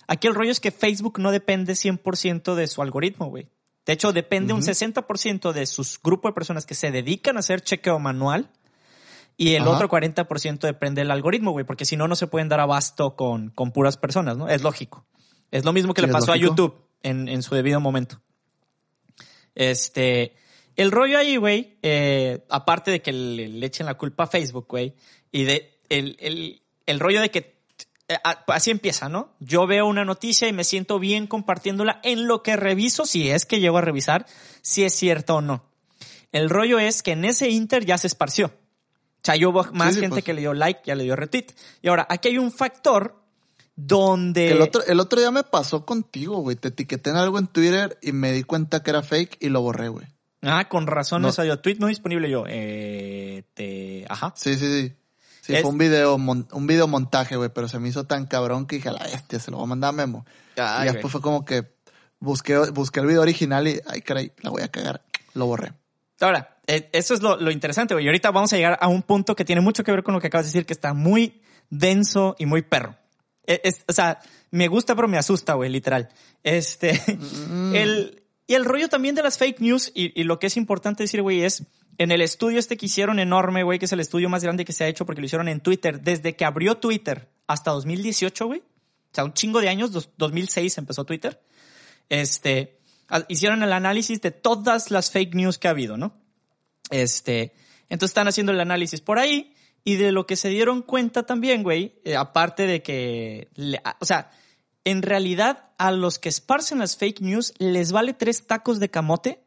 Aquí 0.07 0.27
el 0.27 0.35
rollo 0.35 0.51
es 0.51 0.59
que 0.59 0.71
Facebook 0.71 1.19
no 1.19 1.31
depende 1.31 1.73
100% 1.73 2.55
de 2.55 2.67
su 2.67 2.81
algoritmo, 2.81 3.27
güey. 3.27 3.49
De 3.85 3.93
hecho, 3.93 4.13
depende 4.13 4.53
un 4.53 4.61
60% 4.61 5.51
de 5.53 5.65
sus 5.65 5.99
grupos 6.01 6.29
de 6.29 6.33
personas 6.35 6.65
que 6.65 6.75
se 6.75 6.91
dedican 6.91 7.35
a 7.37 7.39
hacer 7.39 7.61
chequeo 7.61 7.97
manual 7.99 8.49
Y 9.37 9.55
el 9.55 9.63
Ajá. 9.63 9.71
otro 9.71 9.89
40% 9.89 10.59
depende 10.59 11.01
del 11.01 11.09
algoritmo, 11.09 11.51
güey, 11.51 11.65
porque 11.65 11.85
si 11.85 11.97
no, 11.97 12.07
no 12.07 12.15
se 12.15 12.27
pueden 12.27 12.47
dar 12.47 12.59
abasto 12.59 13.15
con, 13.15 13.49
con 13.49 13.71
puras 13.71 13.97
personas, 13.97 14.37
¿no? 14.37 14.47
Es 14.47 14.61
lógico. 14.61 15.05
Es 15.49 15.65
lo 15.65 15.73
mismo 15.73 15.93
que 15.93 16.01
Sí, 16.01 16.07
le 16.07 16.13
pasó 16.13 16.31
a. 16.31 16.37
YouTube 16.37 16.75
en, 17.01 17.27
en 17.27 17.41
su 17.41 17.55
debido 17.55 17.79
momento. 17.79 18.21
Este, 19.55 20.35
el 20.75 20.91
rollo 20.91 21.17
ahí, 21.17 21.37
güey, 21.37 21.77
eh, 21.81 22.45
aparte 22.49 22.91
de 22.91 23.01
que 23.01 23.11
le, 23.11 23.47
le 23.47 23.65
echen 23.65 23.85
la 23.85 23.95
culpa 23.95 24.23
a 24.23 24.27
Facebook, 24.27 24.67
güey, 24.69 24.95
y 25.31 25.43
de 25.43 25.79
el, 25.89 26.17
el, 26.19 26.61
el 26.85 26.99
rollo 26.99 27.21
de 27.21 27.29
que 27.29 27.61
eh, 28.07 28.17
así 28.47 28.71
empieza, 28.71 29.09
¿no? 29.09 29.33
Yo 29.39 29.67
veo 29.67 29.85
una 29.85 30.05
noticia 30.05 30.47
y 30.47 30.53
me 30.53 30.63
siento 30.63 30.99
bien 30.99 31.27
compartiéndola 31.27 31.99
en 32.03 32.27
lo 32.27 32.43
que 32.43 32.55
reviso, 32.55 33.05
si 33.05 33.29
es 33.29 33.45
que 33.45 33.59
llego 33.59 33.77
a 33.77 33.81
revisar, 33.81 34.25
si 34.61 34.83
es 34.83 34.93
cierto 34.93 35.35
o 35.35 35.41
no. 35.41 35.65
El 36.31 36.49
rollo 36.49 36.79
es 36.79 37.03
que 37.03 37.11
en 37.11 37.25
ese 37.25 37.49
inter 37.49 37.85
ya 37.85 37.97
se 37.97 38.07
esparció. 38.07 38.47
O 38.47 39.23
sea, 39.23 39.35
yo 39.35 39.49
hubo 39.49 39.63
más 39.73 39.95
sí, 39.95 40.01
gente 40.01 40.15
pues. 40.15 40.23
que 40.23 40.33
le 40.33 40.41
dio 40.41 40.53
like, 40.53 40.81
ya 40.83 40.95
le 40.95 41.03
dio 41.03 41.15
retweet. 41.15 41.47
Y 41.81 41.89
ahora, 41.89 42.07
aquí 42.09 42.29
hay 42.29 42.37
un 42.37 42.51
factor 42.51 43.21
donde... 43.75 44.51
El, 44.51 44.61
otro, 44.61 44.83
el 44.85 44.99
otro 44.99 45.19
día 45.19 45.31
me 45.31 45.43
pasó 45.43 45.85
contigo, 45.85 46.37
güey. 46.37 46.55
Te 46.55 46.69
etiqueté 46.69 47.11
en 47.11 47.17
algo 47.17 47.37
en 47.37 47.47
Twitter 47.47 47.97
y 48.01 48.13
me 48.13 48.31
di 48.31 48.43
cuenta 48.43 48.81
que 48.81 48.89
era 48.89 49.03
fake 49.03 49.37
y 49.39 49.49
lo 49.49 49.61
borré, 49.61 49.89
güey. 49.89 50.07
Ah, 50.43 50.67
con 50.67 50.87
razón 50.87 51.21
No. 51.21 51.27
me 51.27 51.33
salió 51.33 51.59
tweet 51.59 51.77
no 51.79 51.87
disponible 51.87 52.29
yo. 52.29 52.45
Eh, 52.47 53.43
te... 53.53 54.05
Ajá. 54.09 54.33
Sí, 54.35 54.55
sí, 54.57 54.65
sí. 54.89 54.93
Sí, 55.41 55.55
Es- 55.55 55.61
fue 55.61 55.71
un 55.71 55.77
video, 55.77 56.17
mon- 56.17 56.47
un 56.51 56.67
video 56.67 56.87
montaje, 56.87 57.35
güey, 57.35 57.49
pero 57.53 57.67
se 57.67 57.79
me 57.79 57.89
hizo 57.89 58.05
tan 58.05 58.25
cabrón 58.25 58.65
que 58.67 58.75
dije, 58.77 58.89
a 58.89 58.93
la 58.93 59.03
bestia, 59.03 59.39
se 59.39 59.49
lo 59.51 59.57
voy 59.57 59.65
a 59.65 59.69
mandar 59.69 59.89
a 59.89 59.91
Memo. 59.93 60.25
Ay, 60.57 60.63
y 60.63 60.83
güey. 60.83 60.93
después 60.93 61.11
fue 61.11 61.21
como 61.21 61.45
que 61.45 61.63
busqué, 62.19 62.57
busqué 62.71 62.99
el 62.99 63.07
video 63.07 63.21
original 63.21 63.67
y, 63.67 63.79
ay, 63.87 64.01
caray, 64.01 64.31
la 64.41 64.49
voy 64.51 64.61
a 64.61 64.67
cagar. 64.67 65.01
Lo 65.33 65.45
borré. 65.47 65.73
Ahora, 66.19 66.57
eh, 66.67 66.89
eso 66.93 67.13
es 67.15 67.21
lo, 67.23 67.37
lo 67.37 67.49
interesante, 67.49 67.95
güey. 67.95 68.05
Y 68.05 68.07
ahorita 68.07 68.29
vamos 68.31 68.53
a 68.53 68.55
llegar 68.57 68.77
a 68.79 68.87
un 68.87 69.01
punto 69.01 69.35
que 69.35 69.43
tiene 69.45 69.61
mucho 69.61 69.83
que 69.83 69.91
ver 69.91 70.03
con 70.03 70.13
lo 70.13 70.21
que 70.21 70.27
acabas 70.27 70.45
de 70.45 70.49
decir, 70.49 70.65
que 70.67 70.73
está 70.73 70.93
muy 70.93 71.41
denso 71.71 72.35
y 72.37 72.45
muy 72.45 72.61
perro. 72.61 72.95
Eh, 73.47 73.61
es- 73.63 73.83
o 73.87 73.93
sea, 73.93 74.19
me 74.51 74.67
gusta, 74.67 74.95
pero 74.95 75.07
me 75.07 75.17
asusta, 75.17 75.53
güey, 75.53 75.71
literal. 75.71 76.09
Este, 76.43 77.01
el, 77.73 78.20
y 78.51 78.53
el 78.53 78.65
rollo 78.65 78.89
también 78.89 79.15
de 79.15 79.23
las 79.23 79.37
fake 79.37 79.61
news, 79.61 79.93
y, 79.95 80.25
lo 80.25 80.37
que 80.37 80.47
es 80.47 80.57
importante 80.57 81.03
decir, 81.03 81.21
güey, 81.21 81.45
es 81.45 81.63
en 81.97 82.11
el 82.11 82.21
estudio 82.21 82.59
este 82.59 82.75
que 82.75 82.87
hicieron 82.87 83.17
enorme, 83.17 83.63
güey, 83.63 83.79
que 83.79 83.85
es 83.85 83.93
el 83.93 84.01
estudio 84.01 84.27
más 84.27 84.43
grande 84.43 84.65
que 84.65 84.73
se 84.73 84.83
ha 84.83 84.89
hecho 84.89 85.05
porque 85.05 85.21
lo 85.21 85.25
hicieron 85.25 85.47
en 85.47 85.61
Twitter, 85.61 86.01
desde 86.01 86.35
que 86.35 86.43
abrió 86.43 86.75
Twitter 86.75 87.29
hasta 87.47 87.71
2018, 87.71 88.45
güey. 88.45 88.59
O 88.59 89.13
sea, 89.13 89.23
un 89.23 89.31
chingo 89.31 89.61
de 89.61 89.69
años, 89.69 89.93
dos- 89.93 90.09
2006 90.17 90.77
empezó 90.79 91.05
Twitter. 91.05 91.41
Este, 92.09 92.77
hicieron 93.29 93.63
el 93.63 93.71
análisis 93.71 94.19
de 94.19 94.31
todas 94.31 94.91
las 94.91 95.11
fake 95.11 95.33
news 95.33 95.57
que 95.57 95.69
ha 95.69 95.71
habido, 95.71 95.95
¿no? 95.95 96.13
Este, 96.89 97.53
entonces 97.87 98.11
están 98.11 98.27
haciendo 98.27 98.51
el 98.51 98.59
análisis 98.59 98.99
por 98.99 99.17
ahí 99.17 99.55
y 99.85 99.95
de 99.95 100.11
lo 100.11 100.25
que 100.25 100.35
se 100.35 100.49
dieron 100.49 100.81
cuenta 100.81 101.23
también, 101.23 101.63
güey, 101.63 102.01
eh, 102.03 102.17
aparte 102.17 102.67
de 102.67 102.83
que, 102.83 103.47
o 104.01 104.03
sea, 104.03 104.29
en 104.83 105.01
realidad 105.01 105.69
a 105.77 105.91
los 105.91 106.19
que 106.19 106.29
esparcen 106.29 106.79
las 106.79 106.97
fake 106.97 107.21
news 107.21 107.53
les 107.59 107.91
vale 107.91 108.13
tres 108.13 108.47
tacos 108.47 108.79
de 108.79 108.89
camote 108.89 109.43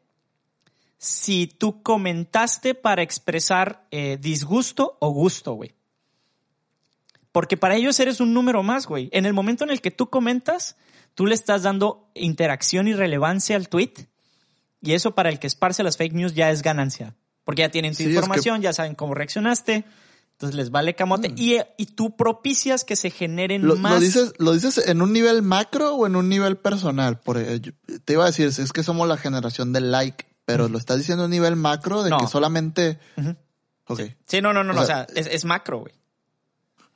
si 0.97 1.47
tú 1.47 1.83
comentaste 1.83 2.73
para 2.73 3.01
expresar 3.01 3.85
eh, 3.91 4.17
disgusto 4.19 4.97
o 4.99 5.09
gusto, 5.09 5.53
güey. 5.53 5.73
Porque 7.31 7.57
para 7.57 7.75
ellos 7.75 7.99
eres 7.99 8.21
un 8.21 8.33
número 8.33 8.63
más, 8.63 8.87
güey. 8.87 9.09
En 9.11 9.25
el 9.25 9.33
momento 9.33 9.65
en 9.65 9.69
el 9.71 9.81
que 9.81 9.91
tú 9.91 10.09
comentas, 10.09 10.77
tú 11.15 11.25
le 11.25 11.35
estás 11.35 11.63
dando 11.63 12.09
interacción 12.13 12.87
y 12.87 12.93
relevancia 12.93 13.57
al 13.57 13.67
tweet. 13.67 13.93
Y 14.81 14.93
eso 14.93 15.15
para 15.15 15.29
el 15.29 15.39
que 15.39 15.47
esparce 15.47 15.83
las 15.83 15.97
fake 15.97 16.13
news 16.13 16.33
ya 16.33 16.49
es 16.49 16.61
ganancia. 16.61 17.13
Porque 17.43 17.61
ya 17.63 17.69
tienen 17.69 17.91
tu 17.91 17.97
Sí, 17.97 18.03
es 18.03 18.07
que- 18.09 18.13
información, 18.15 18.61
ya 18.61 18.71
saben 18.71 18.95
cómo 18.95 19.13
reaccionaste. 19.13 19.83
Entonces 20.35 20.55
les 20.57 20.69
vale 20.69 20.95
camote. 20.95 21.33
Y, 21.37 21.57
y 21.77 21.85
tú 21.85 22.15
propicias 22.17 22.83
que 22.83 22.95
se 22.97 23.09
generen 23.09 23.65
¿Lo, 23.65 23.77
más. 23.77 23.93
lo 23.93 23.99
dices, 24.01 24.33
¿Lo 24.37 24.51
dices 24.51 24.85
en 24.87 25.01
un 25.01 25.13
nivel 25.13 25.41
macro 25.41 25.95
o 25.95 26.05
en 26.07 26.15
un 26.17 26.27
nivel 26.27 26.57
personal? 26.57 27.19
Por, 27.21 27.37
eh, 27.37 27.61
yo- 27.61 27.71
te 28.03 28.13
iba 28.13 28.23
a 28.23 28.27
decir, 28.27 28.47
es 28.47 28.73
que 28.73 28.83
somos 28.83 29.07
la 29.07 29.15
generación 29.17 29.71
del 29.71 29.91
like, 29.91 30.25
pero 30.43 30.67
lo 30.67 30.77
estás 30.77 30.97
diciendo 30.97 31.23
a 31.23 31.25
un 31.25 31.31
nivel 31.31 31.55
macro 31.55 32.03
de 32.03 32.09
No. 32.09 32.17
que 32.17 32.27
solamente... 32.27 32.99
Ujú. 33.17 33.35
Ok. 33.87 34.01
Sí, 34.27 34.41
no, 34.41 34.51
no, 34.51 34.63
no, 34.65 34.71
O 34.71 34.75
no. 34.75 34.81
O 34.81 34.85
sea, 34.85 35.07
es, 35.15 35.27
es 35.27 35.45
macro, 35.45 35.79
güey. 35.79 35.93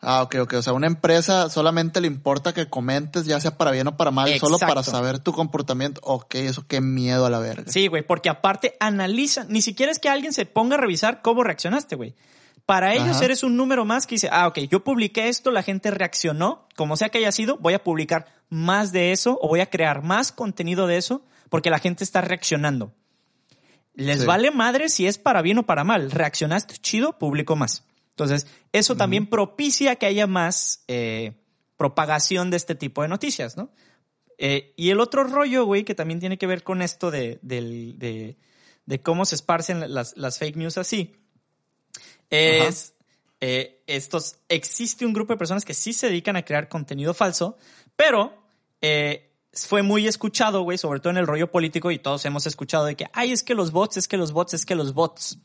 Ah, 0.02 0.21
ok, 0.23 0.36
ok. 0.41 0.54
O 0.56 0.62
sea, 0.62 0.73
una 0.73 0.88
empresa 0.88 1.49
solamente 1.49 1.99
le 2.02 2.08
importa 2.08 2.54
que 2.54 2.69
comentes, 2.69 3.25
ya 3.25 3.39
sea 3.41 3.58
para 3.58 3.71
bien 3.71 3.86
o 3.88 3.97
para 3.97 4.12
mal, 4.12 4.30
solo 4.39 4.58
para 4.58 4.82
saber 4.84 5.19
tu 5.19 5.34
comportamiento. 5.34 5.99
Ok, 6.04 6.36
eso 6.36 6.65
qué 6.67 6.80
miedo 6.82 7.25
a 7.25 7.30
la 7.30 7.39
verga. 7.39 7.71
Sí, 7.71 7.88
güey, 7.88 8.02
porque 8.06 8.30
aparte 8.30 8.75
analizan, 8.80 9.47
ni 9.49 9.62
siquiera 9.62 9.91
es 9.91 9.99
que 9.99 10.08
alguien 10.10 10.32
se 10.34 10.45
ponga 10.45 10.75
a 10.75 10.80
revisar 10.80 11.21
cómo 11.21 11.43
reaccionaste, 11.43 11.95
güey. 11.95 12.15
Para 12.69 12.93
ellos 12.93 13.15
Ajá. 13.15 13.25
eres 13.25 13.41
un 13.41 13.58
número 13.58 13.84
más 13.84 14.05
que 14.05 14.13
dice, 14.13 14.29
ah, 14.32 14.45
ok, 14.45 14.60
yo 14.69 14.84
publiqué 14.84 15.27
esto, 15.27 15.49
la 15.49 15.63
gente 15.63 15.89
reaccionó, 15.89 16.67
como 16.75 16.97
sea 16.97 17.10
que 17.10 17.17
haya 17.17 17.32
sido, 17.32 17.58
voy 17.58 17.73
a 17.73 17.84
publicar 17.84 18.27
más 18.47 18.91
de 18.91 19.12
eso 19.12 19.39
o 19.41 19.47
voy 19.47 19.62
a 19.62 19.71
crear 19.71 20.03
más 20.03 20.32
contenido 20.32 20.86
de 20.86 20.97
eso 20.97 21.25
porque 21.49 21.71
la 21.71 21.79
gente 21.79 22.03
está 22.03 22.21
reaccionando. 22.21 22.93
Les 23.95 24.19
Sí. 24.19 24.25
vale 24.27 24.51
madre 24.51 24.89
si 24.89 25.08
es 25.08 25.17
para 25.17 25.41
bien 25.41 25.58
o 25.58 25.65
para 25.65 25.84
mal. 25.84 26.12
Reaccionaste 26.12 26.75
chido, 26.77 27.17
publico 27.17 27.55
más. 27.55 27.86
Entonces, 28.12 28.45
eso 28.71 28.95
también 28.95 29.25
propicia 29.25 29.95
que 29.95 30.05
haya 30.05 30.27
más 30.27 30.84
eh, 30.88 31.34
propagación 31.75 32.51
de 32.51 32.58
este 32.58 32.75
tipo 32.75 33.01
de 33.01 33.08
noticias, 33.08 33.58
¿no? 33.58 33.71
Eh, 34.38 34.75
y 34.77 34.91
el 34.91 34.99
otro 34.99 35.23
rollo, 35.23 35.65
güey, 35.65 35.84
que 35.84 35.95
también 35.95 36.19
tiene 36.19 36.38
que 36.38 36.45
ver 36.45 36.62
con 36.62 36.84
esto 36.84 37.10
de, 37.10 37.39
de 37.41 39.01
cómo 39.01 39.25
se 39.25 39.34
esparcen 39.34 39.91
las, 39.91 40.15
las 40.17 40.38
fake 40.38 40.55
news 40.55 40.77
así, 40.77 41.15
es 42.30 42.94
eh, 43.42 43.82
estos, 43.88 44.38
existe 44.50 45.06
un 45.06 45.13
grupo 45.13 45.34
de 45.34 45.38
personas 45.38 45.65
que 45.65 45.74
sí 45.74 45.94
se 45.94 46.08
dedican 46.08 46.36
a 46.36 46.44
crear 46.44 46.68
contenido 46.70 47.13
falso, 47.13 47.58
pero 47.96 48.34
eh, 48.82 49.32
fue 49.54 49.82
muy 49.82 50.08
escuchado, 50.08 50.62
güey, 50.63 50.78
sobre 50.78 51.00
todo 51.00 51.12
en 51.12 51.18
el 51.18 51.28
rollo 51.28 51.50
político 51.52 51.92
y 51.92 52.00
todos 52.00 52.26
hemos 52.26 52.46
escuchado 52.48 52.86
de 52.86 52.96
que, 52.96 53.06
ay, 53.13 53.32
es 53.32 53.44
que 53.44 53.56
los 53.56 53.72
bots, 53.72 53.98
es 53.98 54.08
que 54.08 54.18
los 54.18 54.32
bots, 54.32 54.54
es 54.54 54.65
que 54.65 54.76
los 54.76 54.94
bots. 54.94 55.38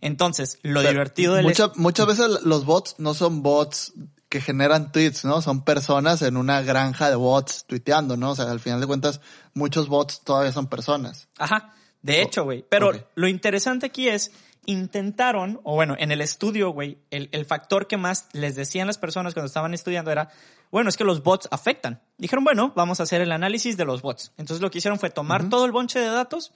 Entonces, 0.00 0.58
lo 0.62 0.80
O 0.80 0.82
sea, 0.82 0.90
divertido 0.92 1.34
del... 1.34 1.44
mucha- 1.44 1.72
muchas 1.76 2.06
veces 2.06 2.28
los 2.44 2.64
bots 2.64 2.96
no 2.98 3.14
son 3.14 3.42
bots 3.42 3.94
que 4.28 4.40
generan 4.40 4.92
tweets, 4.92 5.24
¿no? 5.24 5.40
Son 5.40 5.64
personas 5.64 6.20
en 6.22 6.36
una 6.36 6.60
granja 6.62 7.08
de 7.08 7.16
bots 7.16 7.64
tuiteando, 7.66 8.16
¿no? 8.16 8.32
O 8.32 8.36
sea, 8.36 8.50
al 8.50 8.60
final 8.60 8.80
de 8.80 8.86
cuentas, 8.86 9.20
muchos 9.54 9.88
bots 9.88 10.20
todavía 10.22 10.52
son 10.52 10.66
personas. 10.66 11.28
Ajá, 11.38 11.72
de 12.02 12.22
hecho, 12.22 12.44
güey. 12.44 12.64
Pero 12.68 12.92
lo 13.14 13.28
interesante 13.28 13.86
aquí 13.86 14.08
es, 14.08 14.32
intentaron, 14.66 15.60
o 15.64 15.74
bueno, 15.74 15.96
en 15.98 16.12
el 16.12 16.20
estudio, 16.20 16.70
güey, 16.70 16.98
el, 17.10 17.28
el 17.32 17.44
factor 17.44 17.86
que 17.86 17.96
más 17.96 18.28
les 18.32 18.54
decían 18.54 18.86
las 18.86 18.98
personas 18.98 19.34
cuando 19.34 19.46
estaban 19.46 19.74
estudiando 19.74 20.10
era, 20.10 20.30
bueno, 20.70 20.88
es 20.88 20.96
que 20.96 21.04
los 21.04 21.22
bots 21.22 21.48
afectan. 21.50 22.00
Dijeron, 22.18 22.44
bueno, 22.44 22.72
vamos 22.76 23.00
a 23.00 23.04
hacer 23.04 23.20
el 23.20 23.32
análisis 23.32 23.76
de 23.76 23.84
los 23.84 24.02
bots. 24.02 24.32
Entonces 24.36 24.60
lo 24.60 24.70
que 24.70 24.78
hicieron 24.78 24.98
fue 24.98 25.10
tomar 25.10 25.48
todo 25.48 25.64
el 25.64 25.72
bonche 25.72 26.00
de 26.00 26.08
datos, 26.08 26.52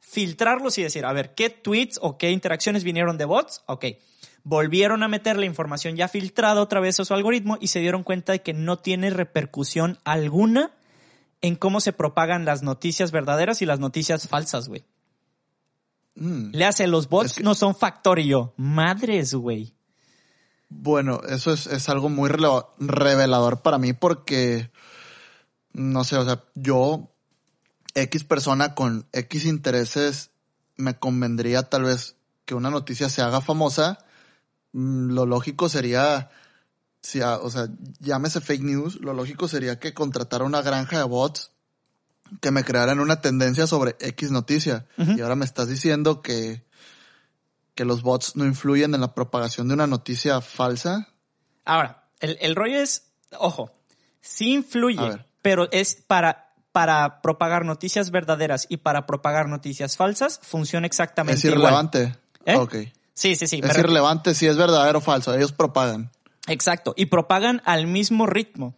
filtrarlos 0.00 0.78
y 0.78 0.82
decir, 0.82 1.04
a 1.06 1.12
ver, 1.12 1.34
¿qué 1.34 1.50
tweets 1.50 1.98
o 2.02 2.18
qué 2.18 2.30
interacciones 2.30 2.84
vinieron 2.84 3.18
de 3.18 3.24
bots? 3.24 3.62
Ok. 3.66 3.86
Volvieron 4.42 5.02
a 5.02 5.08
meter 5.08 5.38
la 5.38 5.46
información 5.46 5.96
ya 5.96 6.06
filtrada 6.08 6.60
otra 6.60 6.80
vez 6.80 7.00
a 7.00 7.04
su 7.04 7.14
algoritmo 7.14 7.56
y 7.60 7.68
se 7.68 7.80
dieron 7.80 8.02
cuenta 8.02 8.32
de 8.32 8.42
que 8.42 8.52
no 8.52 8.78
tiene 8.78 9.08
repercusión 9.08 9.98
alguna 10.04 10.72
en 11.40 11.56
cómo 11.56 11.80
se 11.80 11.92
propagan 11.92 12.44
las 12.44 12.62
noticias 12.62 13.10
verdaderas 13.10 13.62
y 13.62 13.66
las 13.66 13.80
noticias 13.80 14.28
falsas, 14.28 14.68
güey. 14.68 14.84
Mm. 16.16 16.50
Le 16.52 16.64
hace 16.64 16.86
los 16.86 17.08
bots 17.08 17.30
Es 17.30 17.36
que- 17.38 17.42
no 17.42 17.54
son 17.54 17.74
factor 17.74 18.18
y 18.18 18.28
yo. 18.28 18.54
Madres, 18.56 19.34
güey. 19.34 19.74
Bueno, 20.68 21.20
eso 21.28 21.52
es, 21.52 21.66
es 21.66 21.88
algo 21.88 22.08
muy 22.08 22.28
revelador 22.28 23.62
para 23.62 23.78
mí 23.78 23.92
porque, 23.92 24.70
no 25.72 26.02
sé, 26.04 26.16
o 26.16 26.24
sea, 26.24 26.42
yo, 26.54 27.10
X 27.94 28.24
persona 28.24 28.74
con 28.74 29.06
X 29.12 29.44
intereses, 29.44 30.30
me 30.76 30.98
convendría 30.98 31.62
tal 31.64 31.84
vez 31.84 32.16
que 32.44 32.54
una 32.54 32.70
noticia 32.70 33.08
se 33.08 33.22
haga 33.22 33.40
famosa. 33.40 33.98
Mm, 34.72 35.12
Lo 35.12 35.26
lógico 35.26 35.68
sería, 35.68 36.30
si, 37.00 37.20
o 37.22 37.50
sea, 37.50 37.68
llámese 38.00 38.40
fake 38.40 38.62
news, 38.62 38.96
lo 39.00 39.12
lógico 39.14 39.46
sería 39.46 39.78
que 39.78 39.94
contratara 39.94 40.44
una 40.44 40.62
granja 40.62 40.98
de 40.98 41.04
bots 41.04 41.52
que 42.40 42.50
me 42.50 42.64
crearan 42.64 43.00
una 43.00 43.20
tendencia 43.20 43.66
sobre 43.66 43.96
X 44.00 44.30
noticia. 44.30 44.86
Y 44.96 45.20
ahora 45.20 45.36
me 45.36 45.44
estás 45.44 45.68
diciendo 45.68 46.22
que, 46.22 46.64
que 47.74 47.84
los 47.84 48.02
bots 48.02 48.36
no 48.36 48.44
influyen 48.44 48.94
en 48.94 49.00
la 49.00 49.14
propagación 49.14 49.68
de 49.68 49.74
una 49.74 49.86
noticia 49.86 50.40
falsa. 50.40 51.08
Ahora, 51.64 52.04
el, 52.20 52.36
el 52.40 52.54
rollo 52.56 52.76
es, 52.78 53.10
ojo, 53.38 53.70
sí 54.20 54.52
influye, 54.54 55.24
pero 55.42 55.70
es 55.70 55.94
para, 55.94 56.52
para 56.72 57.20
propagar 57.22 57.64
noticias 57.64 58.10
verdaderas 58.10 58.66
y 58.68 58.78
para 58.78 59.06
propagar 59.06 59.48
noticias 59.48 59.96
falsas, 59.96 60.40
funciona 60.42 60.86
exactamente 60.86 61.38
Es 61.38 61.44
igual. 61.44 61.60
irrelevante. 61.60 62.16
¿Eh? 62.46 62.56
Ok. 62.56 62.74
Sí, 63.14 63.36
sí, 63.36 63.46
sí. 63.46 63.60
Es 63.62 63.78
irrelevante 63.78 64.34
si 64.34 64.46
es 64.46 64.56
verdadero 64.56 64.98
o 64.98 65.02
falso. 65.02 65.32
Ellos 65.34 65.52
propagan. 65.52 66.10
Exacto. 66.48 66.94
Y 66.96 67.06
propagan 67.06 67.62
al 67.64 67.86
mismo 67.86 68.26
ritmo. 68.26 68.76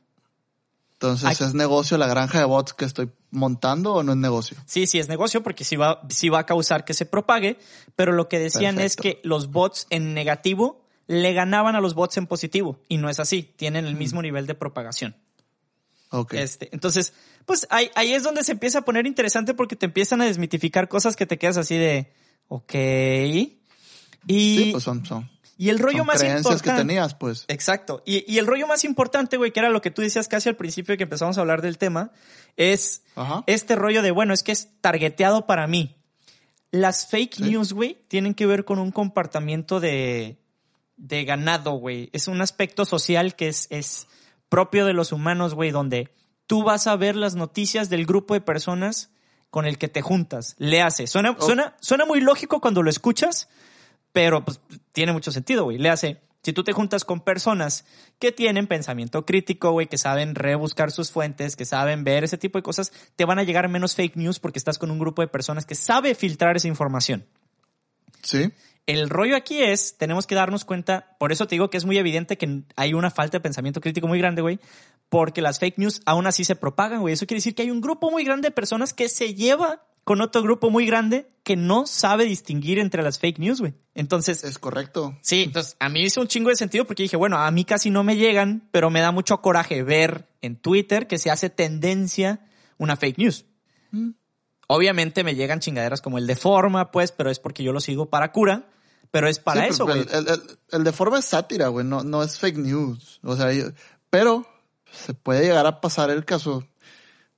Entonces. 0.96 1.40
¿es 1.42 1.54
negocio 1.54 1.98
la 1.98 2.06
granja 2.06 2.38
de 2.38 2.46
bots 2.46 2.72
que 2.72 2.87
estoy 2.87 3.11
montando 3.30 3.94
o 3.94 4.02
no 4.02 4.12
es 4.12 4.18
negocio? 4.18 4.56
Sí, 4.64 4.87
sí 4.87 4.98
es 4.98 5.09
negocio 5.09 5.42
porque 5.42 5.62
sí 5.62 5.76
va, 5.76 6.00
sí 6.09 6.30
va 6.30 6.40
a 6.40 6.46
causar 6.46 6.87
que 6.87 6.94
se 6.94 7.04
propague, 7.04 7.59
pero 7.96 8.12
lo 8.12 8.28
que 8.28 8.38
decían 8.38 8.80
es 8.80 8.96
que 8.96 9.20
los 9.22 9.50
bots 9.50 9.87
en 9.90 10.14
negativo 10.14 10.87
le 11.06 11.35
ganaban 11.35 11.76
a 11.76 11.80
los 11.80 11.94
bots 11.94 12.16
en 12.16 12.26
positivo. 12.26 12.80
Y 12.88 12.96
no 12.96 13.11
es 13.11 13.20
así. 13.20 13.42
Tienen 13.56 13.85
el 13.85 13.94
mismo 13.94 14.22
nivel 14.22 14.46
de 14.46 14.54
propagación. 14.54 15.16
Ok. 16.11 16.32
Este, 16.35 16.70
entonces, 16.72 17.12
pues 17.44 17.66
ahí, 17.68 17.90
ahí 17.94 18.14
es 18.14 18.22
donde 18.22 18.42
se 18.42 18.52
empieza 18.52 18.78
a 18.78 18.82
poner 18.82 19.06
interesante 19.06 19.52
porque 19.52 19.76
te 19.76 19.87
empiezan 19.87 20.22
a 20.22 20.24
desmitificar 20.24 20.88
cosas 20.88 21.14
que 21.14 21.26
te 21.26 21.38
quedas 21.38 21.59
así 21.59 21.76
de, 21.76 22.11
ok. 22.48 22.74
Y, 22.74 23.56
sí, 24.28 24.68
pues 24.72 24.82
son, 24.82 25.04
son, 25.04 25.30
y 25.58 25.70
el 25.70 25.78
rollo 25.78 25.98
son 25.98 26.06
más 26.08 26.22
importante. 26.22 26.62
que 26.70 26.76
tenías, 26.76 27.14
pues. 27.14 27.44
Exacto. 27.48 28.02
Y, 28.04 28.30
y 28.30 28.38
el 28.38 28.46
rollo 28.46 28.66
más 28.66 28.84
importante, 28.84 29.36
güey, 29.36 29.52
que 29.52 29.60
era 29.60 29.70
lo 29.70 29.80
que 29.80 29.90
tú 29.90 30.02
decías 30.02 30.28
casi 30.28 30.48
al 30.48 30.56
principio 30.56 30.96
que 30.96 31.04
empezamos 31.04 31.38
a 31.38 31.40
hablar 31.40 31.62
del 31.62 31.78
tema, 31.78 32.10
es 32.56 33.02
Ajá. 33.14 33.42
este 33.46 33.74
rollo 33.76 34.02
de, 34.02 34.10
bueno, 34.10 34.34
es 34.34 34.42
que 34.42 34.52
es 34.52 34.68
targeteado 34.80 35.46
para 35.46 35.66
mí. 35.66 35.96
Las 36.70 37.06
fake 37.06 37.34
Sí. 37.36 37.42
news, 37.44 37.72
güey, 37.72 37.98
tienen 38.08 38.34
que 38.34 38.46
ver 38.46 38.64
con 38.64 38.78
un 38.78 38.90
comportamiento 38.92 39.80
de, 39.80 40.36
de 40.96 41.24
ganado, 41.24 41.72
güey. 41.72 42.10
Es 42.12 42.28
un 42.28 42.40
aspecto 42.42 42.84
social 42.84 43.34
que 43.36 43.48
es, 43.48 43.66
es 43.70 44.08
propio 44.48 44.84
de 44.84 44.92
los 44.92 45.12
humanos, 45.12 45.54
güey, 45.54 45.70
donde 45.70 46.10
tú 46.46 46.64
vas 46.64 46.86
a 46.86 46.96
ver 46.96 47.16
las 47.16 47.34
noticias 47.34 47.88
del 47.88 48.04
grupo 48.04 48.34
de 48.34 48.40
personas 48.40 49.10
con 49.50 49.64
el 49.64 49.78
que 49.78 49.88
te 49.88 50.02
juntas. 50.02 50.54
Le 50.58 50.82
hace. 50.82 51.06
Suena, 51.06 51.34
Oh. 51.38 51.42
suena, 51.44 51.76
suena 51.80 52.04
muy 52.04 52.20
lógico 52.20 52.60
cuando 52.60 52.82
lo 52.82 52.90
escuchas, 52.90 53.48
pero 54.16 54.42
pues 54.42 54.62
tiene 54.92 55.12
mucho 55.12 55.31
sentido, 55.31 55.64
güey. 55.64 55.76
Le 55.76 55.90
hace. 55.90 56.22
Si 56.42 56.55
tú 56.55 56.64
te 56.64 56.72
juntas 56.72 57.05
con 57.05 57.20
personas 57.20 57.85
que 58.18 58.33
tienen 58.33 58.66
pensamiento 58.66 59.26
crítico, 59.26 59.72
güey, 59.72 59.88
que 59.88 59.98
saben 59.98 60.35
rebuscar 60.35 60.90
sus 60.90 61.11
fuentes, 61.11 61.55
que 61.55 61.66
saben 61.66 62.02
ver 62.02 62.24
ese 62.24 62.38
tipo 62.38 62.57
de 62.57 62.62
cosas, 62.62 62.94
te 63.14 63.26
van 63.26 63.38
a 63.38 63.42
llegar 63.42 63.68
menos 63.68 63.94
fake 63.94 64.16
news 64.16 64.40
porque 64.40 64.59
estás 64.59 64.79
con 64.79 64.90
un 64.90 64.98
grupo 64.98 65.20
de 65.20 65.29
personas 65.29 65.66
que 65.66 65.74
sabe 65.74 66.14
filtrar 66.14 66.57
esa 66.57 66.66
información. 66.66 67.26
Sí. 68.22 68.50
El 68.87 69.11
rollo 69.11 69.37
aquí 69.37 69.62
es, 69.62 69.98
tenemos 69.98 70.26
que 70.26 70.35
darnos 70.35 70.64
cuenta, 70.64 71.14
por 71.18 71.31
eso 71.31 71.46
te 71.46 71.57
digo 71.57 71.68
que 71.68 71.76
es 71.76 71.85
muy 71.85 71.98
evidente 71.98 72.38
que 72.38 72.62
hay 72.74 72.94
una 72.94 73.11
falta 73.11 73.37
de 73.37 73.42
pensamiento 73.42 73.83
crítico 73.83 74.09
muy 74.09 74.18
grande, 74.18 74.40
güey, 74.40 74.61
porque 75.11 75.42
las 75.42 75.59
fake 75.59 75.76
news 75.76 76.00
aún 76.07 76.26
así 76.26 76.42
se 76.42 76.57
propagan, 76.57 77.02
güey. 77.02 77.12
Eso 77.12 77.26
quiere 77.26 77.40
decir 77.40 77.55
que 77.55 77.64
hay 77.64 77.70
un 77.70 77.83
grupo 77.83 78.11
muy 78.11 78.24
grande 78.24 78.48
de 78.48 78.52
personas 78.52 78.94
que 78.94 79.11
se 79.11 79.35
lleva 79.35 79.83
con 80.06 80.20
otro 80.20 80.40
grupo 80.40 80.70
muy 80.70 80.86
grande 80.86 81.28
que 81.42 81.56
no 81.56 81.84
sabe 81.84 82.26
distinguir 82.26 82.78
entre 82.78 83.02
las 83.02 83.18
fake 83.18 83.40
news, 83.40 83.60
güey. 83.60 83.74
Entonces, 83.92 84.44
Es 84.44 84.56
correcto. 84.60 85.18
Sí, 85.20 85.42
entonces 85.42 85.76
a 85.80 85.88
mí 85.88 86.00
hizo 86.02 86.20
un 86.20 86.28
chingo 86.28 86.48
de 86.50 86.54
sentido 86.54 86.84
porque 86.84 87.02
dije, 87.02 87.16
bueno, 87.16 87.38
a 87.38 87.50
mí 87.50 87.64
casi 87.64 87.90
no 87.90 88.04
me 88.04 88.16
llegan, 88.16 88.68
pero 88.70 88.88
me 88.88 89.00
da 89.00 89.10
mucho 89.10 89.42
coraje 89.42 89.82
ver 89.82 90.28
en 90.42 90.54
Twitter 90.54 91.08
que 91.08 91.18
se 91.18 91.28
hace 91.32 91.50
tendencia 91.50 92.46
una 92.78 92.94
fake 92.96 93.18
news. 93.18 93.46
Mm. 93.90 94.10
Obviamente 94.68 95.24
me 95.24 95.34
llegan 95.34 95.58
chingaderas 95.58 96.00
como 96.00 96.18
el 96.18 96.26
de 96.28 96.36
forma, 96.36 96.92
pues, 96.92 97.10
pero 97.10 97.28
es 97.28 97.40
porque 97.40 97.64
yo 97.64 97.72
lo 97.72 97.80
sigo 97.80 98.08
para 98.08 98.30
cura, 98.30 98.68
pero 99.10 99.28
es 99.28 99.40
para 99.40 99.62
Sí, 99.62 99.68
eso, 99.70 99.86
güey. 99.86 100.06
El, 100.12 100.28
el- 100.28 100.42
el 100.70 100.84
de 100.84 100.92
forma 100.92 101.18
es 101.18 101.24
sátira, 101.24 101.66
güey, 101.66 101.84
no, 101.84 102.04
no 102.04 102.22
es 102.22 102.38
fake 102.38 102.58
news. 102.58 103.18
O 103.24 103.34
sea, 103.34 103.52
yo- 103.52 103.72
pero 104.08 104.46
se 104.92 105.14
puede 105.14 105.42
llegar 105.46 105.66
a 105.66 105.80
pasar 105.80 106.10
el 106.10 106.24
caso, 106.24 106.64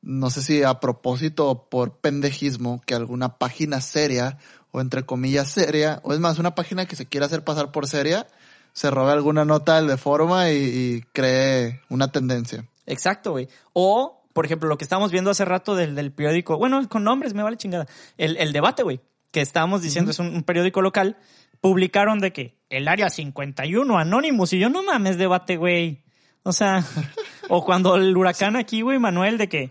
no 0.09 0.31
sé 0.31 0.42
si 0.42 0.62
a 0.62 0.81
propósito 0.81 1.51
o 1.51 1.68
por 1.68 1.99
pendejismo, 1.99 2.81
que 2.87 2.94
alguna 2.94 3.37
página 3.37 3.83
seria, 3.83 4.38
o 4.71 4.81
entre 4.81 5.05
comillas 5.05 5.51
seria, 5.51 6.01
o 6.03 6.14
es 6.14 6.18
más, 6.18 6.38
una 6.38 6.55
página 6.55 6.87
que 6.87 6.97
se 6.97 7.05
quiera 7.05 7.27
hacer 7.27 7.44
pasar 7.44 7.73
por 7.73 7.87
seria, 7.87 8.27
se 8.73 8.90
robe 8.90 9.12
alguna 9.12 9.44
nota 9.44 9.77
del 9.77 9.87
de 9.87 9.99
forma 9.99 10.51
y, 10.51 10.57
y 10.57 11.03
cree 11.12 11.83
una 11.90 12.11
tendencia. 12.11 12.64
Exacto, 12.87 13.33
güey. 13.33 13.49
O, 13.75 14.25
por 14.33 14.47
ejemplo, 14.47 14.66
lo 14.66 14.79
que 14.79 14.85
estábamos 14.85 15.12
viendo 15.12 15.31
hace 15.31 15.44
rato 15.44 15.77
del, 15.77 15.94
del 15.94 16.11
periódico, 16.11 16.57
bueno, 16.57 16.88
con 16.88 17.05
nombres 17.05 17.35
me 17.35 17.42
vale 17.42 17.59
chingada. 17.59 17.87
El, 18.16 18.38
el 18.38 18.55
debate, 18.55 18.83
güey, 18.83 19.01
que 19.31 19.42
estábamos 19.42 19.83
diciendo, 19.83 20.11
es 20.11 20.18
un, 20.21 20.29
un 20.29 20.42
periódico 20.42 20.81
local, 20.81 21.18
publicaron 21.61 22.18
de 22.18 22.33
que 22.33 22.57
el 22.71 22.88
área 22.88 23.11
51 23.11 23.99
Anonymous, 23.99 24.55
y 24.55 24.59
yo 24.59 24.71
no 24.71 24.83
mames 24.83 25.18
debate, 25.18 25.59
güey. 25.59 26.03
O 26.44 26.55
sea, 26.55 26.83
o 27.51 27.62
cuando 27.62 27.97
el 27.97 28.16
huracán 28.16 28.57
aquí, 28.57 28.81
güey, 28.81 28.99
Manuel, 28.99 29.37
de 29.37 29.51
que 29.51 29.71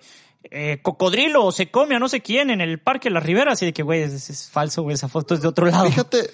eh, 0.52 0.80
cocodrilo 0.82 1.52
se 1.52 1.70
come 1.72 1.96
a 1.96 2.00
no 2.00 2.10
sé 2.10 2.22
quién 2.22 2.50
en 2.50 2.62
el 2.62 2.80
parque 2.80 3.10
de 3.10 3.14
las 3.14 3.24
riberas, 3.24 3.62
y 3.62 3.68
de 3.68 3.74
que, 3.74 3.84
güey, 3.84 4.02
es, 4.02 4.30
es 4.30 4.50
falso, 4.50 4.84
güey, 4.84 4.96
esa 4.96 5.08
foto 5.08 5.34
es 5.34 5.42
de 5.42 5.48
otro 5.48 5.66
lado. 5.66 5.86
Fíjate, 5.86 6.30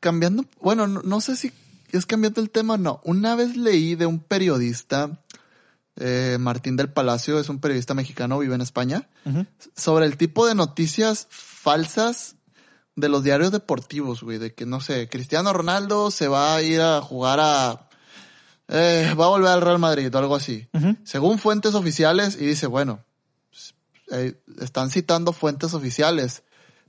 cambiando, 0.00 0.44
bueno, 0.60 0.86
no, 0.86 1.02
no 1.02 1.20
sé 1.20 1.36
si 1.36 1.52
es 1.92 2.06
cambiando 2.06 2.40
el 2.40 2.50
tema 2.50 2.74
o 2.74 2.78
no. 2.78 3.00
Una 3.04 3.34
vez 3.34 3.56
leí 3.56 3.94
de 3.94 4.06
un 4.06 4.20
periodista, 4.20 5.22
eh, 5.96 6.36
Martín 6.38 6.76
del 6.76 6.90
Palacio, 6.90 7.40
es 7.40 7.48
un 7.48 7.60
periodista 7.60 7.94
mexicano, 7.94 8.38
vive 8.38 8.54
en 8.54 8.60
España, 8.60 9.08
sobre 9.76 10.06
el 10.06 10.16
tipo 10.16 10.46
de 10.46 10.54
noticias 10.54 11.26
falsas 11.30 12.36
de 12.94 13.08
los 13.08 13.22
diarios 13.22 13.52
deportivos, 13.52 14.22
güey, 14.22 14.38
de 14.38 14.54
que, 14.54 14.66
no 14.66 14.80
sé, 14.80 15.08
Cristiano 15.08 15.52
Ronaldo 15.52 16.10
se 16.10 16.28
va 16.28 16.56
a 16.56 16.62
ir 16.62 16.80
a 16.80 17.00
jugar 17.00 17.38
a... 17.40 17.88
eh, 18.68 19.14
va 19.18 19.26
a 19.26 19.28
volver 19.28 19.50
al 19.50 19.60
Real 19.60 19.78
Madrid 19.78 20.14
o 20.14 20.18
algo 20.18 20.34
así. 20.34 20.68
Según 21.04 21.38
fuentes 21.38 21.74
oficiales, 21.74 22.36
y 22.40 22.44
dice, 22.44 22.66
bueno, 22.66 23.04
eh, 24.10 24.40
están 24.60 24.90
citando 24.90 25.32
fuentes 25.32 25.74
oficiales, 25.74 26.42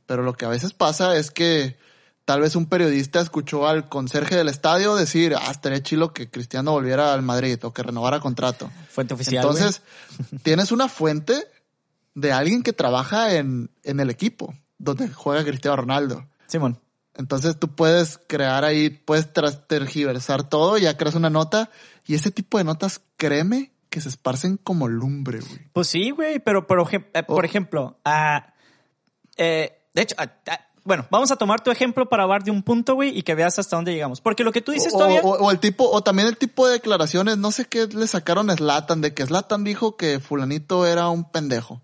pero 0.05 0.23
lo 0.23 0.34
que 0.34 0.45
a 0.45 0.49
veces 0.49 0.73
pasa 0.73 1.15
es 1.15 1.32
que 1.32 1.77
tal 2.25 2.41
vez 2.41 2.55
un 2.55 2.67
periodista 2.67 3.21
escuchó 3.21 3.67
al 3.67 3.89
conserje 3.89 4.36
del 4.36 4.49
estadio 4.49 4.95
decir, 4.95 5.36
ah, 5.36 5.51
estaría 5.51 5.82
chilo 5.82 6.13
que 6.13 6.29
Cristiano 6.29 6.71
volviera 6.71 7.13
al 7.13 7.21
Madrid 7.21 7.60
o 7.63 7.73
que 7.73 7.84
renovara 7.84 8.19
contrato. 8.19 8.69
Fuente 8.89 9.13
oficial. 9.13 9.43
Entonces, 9.43 9.82
tienes 10.43 10.71
una 10.71 10.88
fuente 10.88 11.47
de 12.15 12.32
alguien 12.32 12.63
que 12.63 12.73
trabaja 12.73 13.36
en, 13.36 13.71
en 13.84 13.99
el 13.99 14.10
equipo 14.10 14.53
donde 14.77 15.10
juega 15.10 15.43
Cristiano 15.43 15.77
Ronaldo. 15.77 16.27
Simón. 16.47 16.79
Entonces 17.15 17.60
tú 17.60 17.75
puedes 17.75 18.17
crear 18.27 18.63
ahí, 18.63 18.89
puedes 18.89 19.27
tergiversar 19.67 20.47
todo, 20.47 20.77
ya 20.77 20.97
creas 20.97 21.15
una 21.15 21.29
nota 21.29 21.69
y 22.08 22.15
ese 22.15 22.32
tipo 22.32 22.58
de 22.58 22.63
notas, 22.63 23.01
créeme, 23.17 23.73
que 23.89 24.02
se 24.02 24.10
esparcen 24.10 24.58
como 24.58 24.88
lumbre, 24.88 25.39
güey. 25.39 25.60
Pues 25.73 25.88
sí, 25.88 26.12
güey, 26.12 26.39
pero, 26.39 26.67
pero 26.67 26.88
eh, 26.91 27.23
por 27.23 27.43
Oh. 27.43 27.45
ejemplo, 27.45 27.97
ah, 28.06 28.54
eh, 29.38 29.71
de 29.93 30.02
hecho, 30.02 30.15
ah, 30.17 30.32
ah, 30.49 30.60
bueno, 30.84 31.08
vamos 31.12 31.30
a 31.32 31.36
tomar 31.36 31.62
tu 31.62 31.71
ejemplo 31.71 32.08
para 32.08 32.23
hablar 32.23 32.43
de 32.43 32.52
un 32.52 32.63
punto, 32.63 32.95
güey, 32.95 33.17
y 33.17 33.21
que 33.23 33.36
veas 33.36 33.60
hasta 33.60 33.75
dónde 33.75 33.91
llegamos. 33.93 34.21
Porque 34.21 34.43
lo 34.43 34.52
que 34.52 34.62
tú 34.62 34.71
dices 34.71 34.93
o, 34.93 34.97
todavía... 34.97 35.21
o- 35.21 35.38
o 35.38 35.52
el 35.52 35.60
tipo, 35.60 35.89
o 35.89 36.02
también 36.02 36.28
el 36.28 36.38
tipo 36.38 36.65
de 36.67 36.73
declaraciones, 36.73 37.38
no 37.38 37.52
sé 37.52 37.65
qué 37.65 37.88
le 37.88 38.08
sacaron 38.08 38.49
a 38.49 38.56
Slatan, 38.56 39.02
de 39.02 39.13
que 39.13 39.25
Slatan 39.25 39.63
dijo 39.63 39.97
que 39.97 40.19
fulanito 40.19 40.86
era 40.88 41.10
un 41.10 41.30
pendejo. 41.30 41.82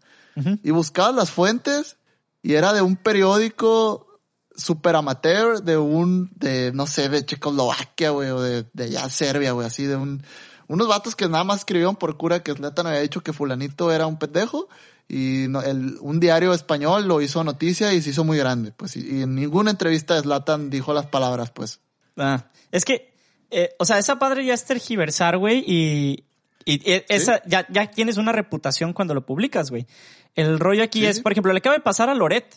Y 0.64 0.72
buscabas 0.72 1.16
las 1.16 1.32
fuentes 1.32 1.96
y 2.44 2.56
era 2.56 2.74
de 2.74 2.82
un 2.82 2.98
periódico 2.98 4.20
super 4.54 4.96
amateur, 4.98 5.62
de 5.64 5.78
un, 5.78 6.30
de, 6.36 6.72
no 6.74 6.88
sé, 6.88 7.08
de 7.10 7.26
Checoslovaquia, 7.26 8.10
güey, 8.10 8.30
o 8.32 8.42
de, 8.42 8.66
de 8.74 8.84
allá 8.86 9.08
Serbia, 9.10 9.54
güey, 9.54 9.66
así 9.68 9.86
de 9.86 9.96
un, 9.96 10.24
unos 10.68 10.88
vatos 10.88 11.16
que 11.16 11.28
nada 11.30 11.44
más 11.44 11.60
escribieron 11.60 11.96
por 11.96 12.18
cura 12.18 12.42
que 12.44 12.54
Zlatan 12.54 12.88
había 12.88 13.02
dicho 13.02 13.22
que 13.22 13.34
fulanito 13.34 13.92
era 13.92 14.08
un 14.08 14.18
pendejo 14.18 14.68
y 15.08 15.46
no- 15.50 15.62
el, 15.62 15.98
un 16.02 16.20
diario 16.20 16.54
español 16.54 17.08
lo 17.08 17.22
hizo 17.22 17.44
noticia 17.44 17.94
y 17.94 18.02
se 18.02 18.10
hizo 18.10 18.24
muy 18.24 18.38
grande, 18.38 18.72
pues, 18.72 18.96
y, 18.98 19.18
y 19.20 19.22
en 19.22 19.36
ninguna 19.36 19.72
entrevista 19.72 20.20
Zlatan 20.22 20.70
dijo 20.70 20.94
las 20.94 21.06
palabras, 21.06 21.52
pues. 21.52 21.80
Ah, 22.18 22.46
es 22.72 22.86
que, 22.86 23.14
eh, 23.52 23.76
o 23.78 23.86
sea, 23.86 24.00
esa 24.00 24.18
padre 24.18 24.44
ya 24.46 24.54
es 24.56 24.66
tergiversar, 24.66 25.38
güey, 25.38 25.64
y, 25.68 26.24
y 26.66 26.82
esa, 27.10 27.42
ya, 27.46 27.68
ya 27.70 27.92
tienes 27.92 28.18
una 28.18 28.32
reputación 28.32 28.94
cuando 28.94 29.14
lo 29.14 29.26
publicas, 29.26 29.70
güey. 29.70 29.86
El 30.34 30.60
rollo 30.60 30.84
aquí 30.84 31.02
Sí, 31.02 31.06
es, 31.06 31.20
por 31.22 31.32
ejemplo, 31.32 31.54
le 31.54 31.60
acaba 31.60 31.76
de 31.76 31.82
pasar 31.82 32.10
a 32.10 32.16
Loret. 32.16 32.56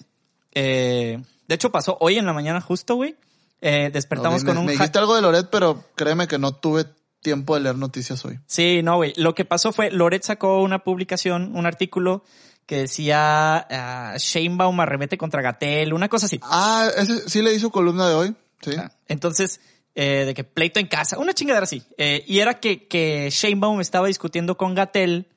Eh, 0.55 1.23
de 1.47 1.55
hecho, 1.55 1.71
pasó 1.71 1.97
hoy 2.01 2.17
en 2.17 2.27
la 2.27 2.33
mañana 2.33 2.61
justo, 2.61 2.95
güey. 2.97 3.17
Eh, 3.61 3.91
despertamos 3.93 4.45
con 4.45 4.57
un... 4.57 4.67
me 4.67 4.73
dijiste 4.73 4.99
algo 4.99 5.15
de 5.15 5.23
Loret, 5.23 5.49
pero 5.51 5.85
créeme 5.95 6.27
que 6.27 6.39
no 6.39 6.53
tuve 6.53 6.87
tiempo 7.21 7.55
de 7.55 7.61
leer 7.63 7.77
noticias 7.77 8.25
hoy. 8.25 8.39
Sí, 8.47 8.83
no, 8.83 8.97
güey. 8.97 9.13
Lo 9.17 9.35
que 9.35 9.45
pasó 9.45 9.73
fue, 9.73 9.91
Loret 9.91 10.23
sacó 10.23 10.63
una 10.63 10.85
publicación, 10.85 11.57
un 11.57 11.67
artículo 11.67 12.25
que 12.67 12.77
decía 12.77 13.67
uh, 13.71 14.19
Sheinbaum 14.19 14.79
arremete 14.81 15.17
contra 15.17 15.41
Gatel, 15.41 15.95
una 15.95 16.09
cosa 16.09 16.27
así. 16.27 16.39
Ah, 16.43 16.89
ese 16.97 17.29
sí 17.29 17.41
le 17.41 17.55
hizo 17.55 17.71
columna 17.71 18.09
de 18.09 18.15
hoy, 18.15 18.37
sí. 18.61 18.73
Entonces, 19.07 19.61
eh, 19.95 20.25
de 20.27 20.35
que 20.35 20.45
pleito 20.45 20.79
en 20.79 20.87
casa, 20.87 21.19
una 21.19 21.33
chingadera 21.33 21.65
así. 21.65 21.83
Eh, 21.97 22.25
y 22.27 22.41
era 22.41 22.61
que, 22.61 22.87
que 22.87 23.31
Sheinbaum 23.31 23.81
estaba 23.81 24.07
discutiendo 24.07 24.57
con 24.57 24.75
Gatel 24.75 25.29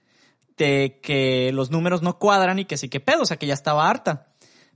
de 0.57 0.99
que 1.01 1.51
los 1.53 1.71
números 1.71 2.01
no 2.01 2.19
cuadran 2.19 2.59
y 2.59 2.65
que 2.65 2.77
sí 2.77 2.89
que 2.89 2.99
pedo, 2.99 3.21
o 3.21 3.25
sea, 3.25 3.37
que 3.37 3.47
ya 3.47 3.53
estaba 3.53 3.89
harta. 3.89 4.27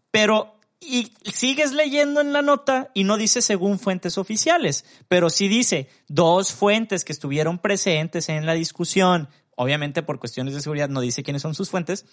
Pero, 0.10 0.55
y 0.80 1.14
sigues 1.34 1.72
leyendo 1.74 2.22
en 2.22 2.34
la 2.34 2.42
nota 2.42 2.92
y 2.94 3.04
no 3.06 3.18
dice 3.18 3.42
según 3.42 3.80
fuentes 3.80 4.18
oficiales, 4.18 4.86
pero 5.08 5.30
sí 5.30 5.48
dice 5.48 5.90
dos 6.08 6.52
fuentes 6.54 7.04
que 7.06 7.14
estuvieron 7.14 7.58
presentes 7.60 8.30
en 8.30 8.46
la 8.46 8.54
discusión. 8.54 9.30
Obviamente 9.56 10.04
por 10.04 10.20
cuestiones 10.20 10.54
de 10.54 10.62
seguridad 10.62 10.90
no 10.90 11.02
dice 11.02 11.24
quiénes 11.24 11.42
son 11.42 11.56
sus 11.56 11.70
fuentes, 11.70 12.06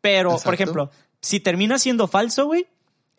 pero, 0.00 0.30
Exacto. 0.30 0.44
por 0.44 0.54
ejemplo, 0.54 0.90
si 1.20 1.40
termina 1.40 1.78
siendo 1.78 2.06
falso, 2.08 2.46
güey, 2.46 2.66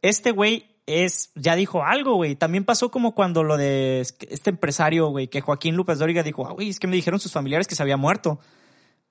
este 0.02 0.32
güey 0.32 0.72
es, 0.88 1.32
ya 1.36 1.56
dijo 1.56 1.84
algo, 1.84 2.16
güey. 2.16 2.36
También 2.36 2.64
pasó 2.64 2.90
como 2.92 3.14
cuando 3.16 3.44
lo 3.44 3.58
de 3.58 4.02
este 4.02 4.50
empresario, 4.52 5.08
güey, 5.10 5.28
que 5.28 5.42
Joaquín 5.42 5.76
López 5.76 5.98
Dóriga 6.00 6.22
dijo, 6.24 6.48
ah, 6.48 6.54
güey, 6.54 6.70
es 6.70 6.80
que 6.80 6.88
me 6.88 6.96
dijeron 6.96 7.20
sus 7.20 7.32
familiares 7.32 7.68
que 7.68 7.76
se 7.76 7.82
había 7.84 7.98
muerto. 7.98 8.40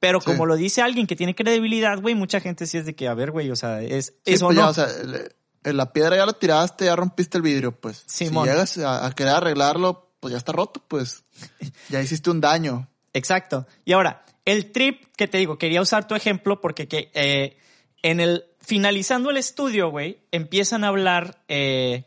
Pero 0.01 0.21
Sí. 0.21 0.27
como 0.27 0.47
lo 0.47 0.57
dice 0.57 0.83
alguien 0.83 1.07
que 1.07 1.17
tiene 1.17 1.35
credibilidad, 1.35 2.01
güey, 2.01 2.15
mucha 2.15 2.41
gente 2.41 2.67
sí 2.67 2.79
es 2.79 2.87
de 2.87 2.95
que, 2.95 3.09
a 3.09 3.15
ver, 3.15 3.33
güey, 3.33 3.51
o 3.51 3.57
sea, 3.57 3.83
es 3.83 4.07
Sí, 4.25 4.37
pues 4.39 4.43
no. 4.43 4.53
ya, 4.53 4.69
o 4.69 4.75
sea, 4.75 4.87
el- 5.03 5.15
el- 5.15 5.33
la 5.65 5.93
piedra 5.93 6.17
ya 6.17 6.27
la 6.27 6.33
tiraste, 6.33 6.85
ya 6.87 6.97
rompiste 6.97 7.39
el 7.39 7.43
vidrio, 7.43 7.73
pues. 7.73 8.05
Simón. 8.07 8.45
Si 8.45 8.51
llegas 8.51 8.79
a, 8.79 9.07
a 9.07 9.13
querer 9.13 9.35
arreglarlo, 9.35 10.11
pues 10.21 10.33
ya 10.33 10.39
está 10.39 10.53
roto, 10.53 10.83
pues 10.87 11.25
ya 11.89 12.01
hiciste 12.01 12.31
un 12.31 12.41
daño. 12.41 12.89
Exacto. 13.13 13.67
Y 13.85 13.93
ahora, 13.93 14.25
el 14.45 14.73
trip 14.73 15.05
que 15.17 15.29
te 15.29 15.39
digo, 15.39 15.59
quería 15.59 15.81
usar 15.81 16.07
tu 16.07 16.15
ejemplo 16.15 16.61
porque 16.61 16.89
que, 16.89 17.11
eh, 17.15 17.57
en 18.03 18.21
el, 18.21 18.45
finalizando 18.61 19.31
el 19.31 19.37
estudio, 19.37 19.91
güey, 19.91 20.19
empiezan 20.33 20.85
a 20.85 20.89
hablar, 20.89 21.43
eh, 21.49 22.05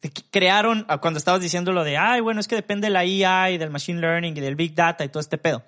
de 0.00 0.10
que 0.10 0.22
crearon, 0.30 0.86
ah, 0.88 0.98
cuando 0.98 1.18
estabas 1.18 1.42
diciendo 1.42 1.72
lo 1.72 1.84
de, 1.84 1.98
ay, 1.98 2.20
bueno, 2.20 2.40
es 2.40 2.48
que 2.48 2.54
depende 2.54 2.86
de 2.86 2.92
la 2.92 3.04
IA 3.04 3.50
y 3.50 3.58
del 3.58 3.70
machine 3.70 4.00
learning 4.00 4.36
y 4.36 4.40
del 4.40 4.56
big 4.56 4.74
data 4.74 5.04
y 5.04 5.08
todo 5.08 5.20
este 5.20 5.36
pedo. 5.36 5.62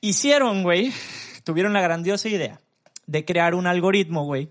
Hicieron, 0.00 0.62
güey, 0.62 0.92
tuvieron 1.44 1.72
la 1.72 1.80
grandiosa 1.80 2.28
idea 2.28 2.60
de 3.06 3.24
crear 3.24 3.54
un 3.54 3.66
algoritmo, 3.66 4.24
güey, 4.24 4.50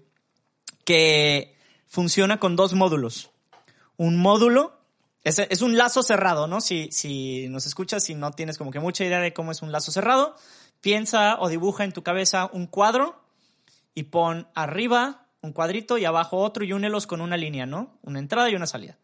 que 0.91 1.55
funciona 1.87 2.37
con 2.37 2.57
dos 2.57 2.73
módulos. 2.73 3.31
Un 3.95 4.17
módulo 4.17 4.77
es, 5.23 5.61
un 5.61 5.77
lazo 5.77 6.03
cerrado, 6.03 6.47
¿no? 6.47 6.59
Si, 6.59 6.89
si 6.91 7.47
nos 7.47 7.65
escuchas 7.65 8.09
y 8.09 8.15
no 8.15 8.31
tienes 8.31 8.57
como 8.57 8.71
que 8.71 8.81
mucha 8.81 9.05
idea 9.05 9.21
de 9.21 9.33
cómo 9.33 9.53
es 9.53 9.61
un 9.61 9.71
lazo 9.71 9.93
cerrado, 9.93 10.35
piensa 10.81 11.39
o 11.39 11.47
dibuja 11.47 11.85
en 11.85 11.93
tu 11.93 12.03
cabeza 12.03 12.49
un 12.51 12.67
cuadro 12.67 13.23
y 13.95 14.03
pon 14.03 14.49
arriba 14.53 15.27
un 15.41 15.53
cuadrito 15.53 15.97
y 15.97 16.03
abajo 16.03 16.37
otro 16.37 16.65
y 16.65 16.73
únelos 16.73 17.07
con 17.07 17.21
una 17.21 17.37
línea, 17.37 17.65
¿no? 17.65 17.97
Una 18.01 18.19
entrada 18.19 18.49
y 18.49 18.55
una 18.55 18.67
salida. 18.67 18.97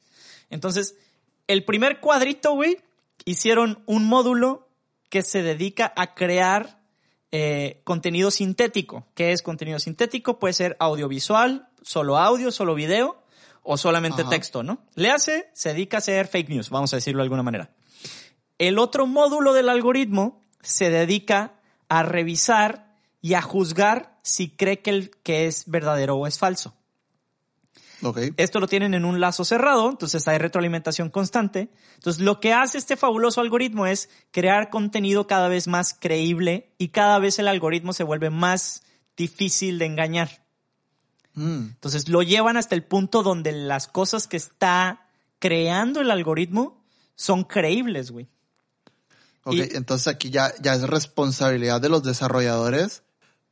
Entonces, 0.49 0.97
el 1.47 1.63
primer 1.63 2.01
cuadrito, 2.01 2.51
güey, 2.51 2.79
hicieron 3.23 3.81
un 3.85 4.05
módulo 4.05 4.67
que 5.07 5.21
se 5.21 5.41
dedica 5.41 5.93
a 5.95 6.15
crear 6.15 6.76
eh, 7.31 7.81
contenido 7.83 8.31
sintético. 8.31 9.05
¿Qué 9.13 9.31
es 9.31 9.41
contenido 9.41 9.79
sintético? 9.79 10.39
Puede 10.39 10.53
ser 10.53 10.77
audiovisual, 10.79 11.67
solo 11.81 12.17
audio, 12.17 12.51
solo 12.51 12.73
video 12.73 13.21
o 13.63 13.77
solamente 13.77 14.21
Ajá. 14.21 14.31
texto, 14.31 14.63
¿no? 14.63 14.79
Le 14.95 15.11
hace, 15.11 15.49
se 15.53 15.73
dedica 15.73 15.97
a 15.97 15.99
hacer 15.99 16.27
fake 16.27 16.49
news, 16.49 16.69
vamos 16.69 16.93
a 16.93 16.97
decirlo 16.97 17.19
de 17.19 17.23
alguna 17.23 17.43
manera. 17.43 17.69
El 18.57 18.79
otro 18.79 19.07
módulo 19.07 19.53
del 19.53 19.67
algoritmo 19.67 20.41
se 20.61 20.89
dedica 20.89 21.59
a 21.89 22.03
revisar 22.03 22.95
y 23.21 23.33
a 23.33 23.41
juzgar 23.41 24.17
si 24.23 24.49
cree 24.49 24.79
que, 24.79 24.89
el, 24.89 25.11
que 25.21 25.47
es 25.47 25.65
verdadero 25.67 26.15
o 26.15 26.27
es 26.27 26.39
falso. 26.39 26.76
Okay. 28.01 28.31
Esto 28.37 28.59
lo 28.59 28.67
tienen 28.67 28.93
en 28.93 29.05
un 29.05 29.19
lazo 29.19 29.43
cerrado, 29.43 29.89
entonces 29.89 30.27
hay 30.27 30.37
retroalimentación 30.37 31.09
constante. 31.09 31.69
Entonces 31.95 32.21
lo 32.21 32.39
que 32.39 32.53
hace 32.53 32.77
este 32.77 32.95
fabuloso 32.95 33.41
algoritmo 33.41 33.87
es 33.87 34.09
crear 34.31 34.69
contenido 34.69 35.25
cada 35.27 35.47
vez 35.47 35.67
más 35.67 35.95
creíble 35.99 36.73
y 36.77 36.89
cada 36.89 37.17
vez 37.19 37.39
el 37.39 37.47
algoritmo 37.47 37.93
se 37.93 38.03
vuelve 38.03 38.29
más 38.29 38.83
difícil 39.15 39.79
de 39.79 39.85
engañar. 39.85 40.45
Mm. 41.33 41.69
Entonces 41.69 42.07
lo 42.07 42.21
llevan 42.21 42.57
hasta 42.57 42.75
el 42.75 42.83
punto 42.83 43.23
donde 43.23 43.51
las 43.51 43.87
cosas 43.87 44.27
que 44.27 44.37
está 44.37 45.07
creando 45.39 46.01
el 46.01 46.11
algoritmo 46.11 46.83
son 47.15 47.43
creíbles, 47.43 48.11
güey. 48.11 48.27
Ok, 49.43 49.55
y, 49.55 49.61
entonces 49.75 50.07
aquí 50.07 50.29
ya, 50.29 50.53
ya 50.61 50.73
es 50.73 50.83
responsabilidad 50.83 51.81
de 51.81 51.89
los 51.89 52.03
desarrolladores 52.03 53.03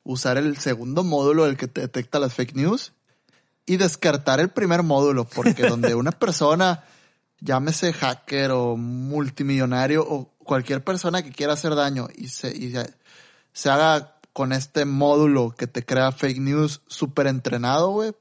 usar 0.06 0.38
el 0.38 0.58
segundo 0.58 1.04
módulo, 1.04 1.46
el 1.48 1.58
que 1.58 1.68
te 1.68 1.82
detecta 1.82 2.20
las 2.20 2.34
fake 2.34 2.56
news, 2.56 2.94
y 3.66 3.78
descartar 3.78 4.40
el 4.40 4.50
primer 4.50 4.84
módulo, 4.84 5.26
porque 5.26 5.64
donde 5.70 5.96
una 5.96 6.12
persona, 6.12 6.84
llámese 7.40 7.94
hacker 7.94 8.52
o 8.52 8.78
multimillonario 8.78 10.06
o 10.08 10.36
cualquier 10.38 10.84
persona 10.84 11.24
que 11.24 11.32
quiera 11.32 11.54
hacer 11.54 11.76
daño 11.76 12.08
y 12.16 12.30
se, 12.30 12.56
y 12.56 12.72
se, 12.72 12.94
se 13.54 13.70
haga 13.70 14.20
con 14.34 14.52
este 14.52 14.86
módulo 14.86 15.56
que 15.58 15.68
te 15.68 15.86
crea 15.86 16.12
fake 16.12 16.40
news 16.40 16.82
súper 16.88 17.28
entrenado, 17.28 17.92
güey, 17.92 18.14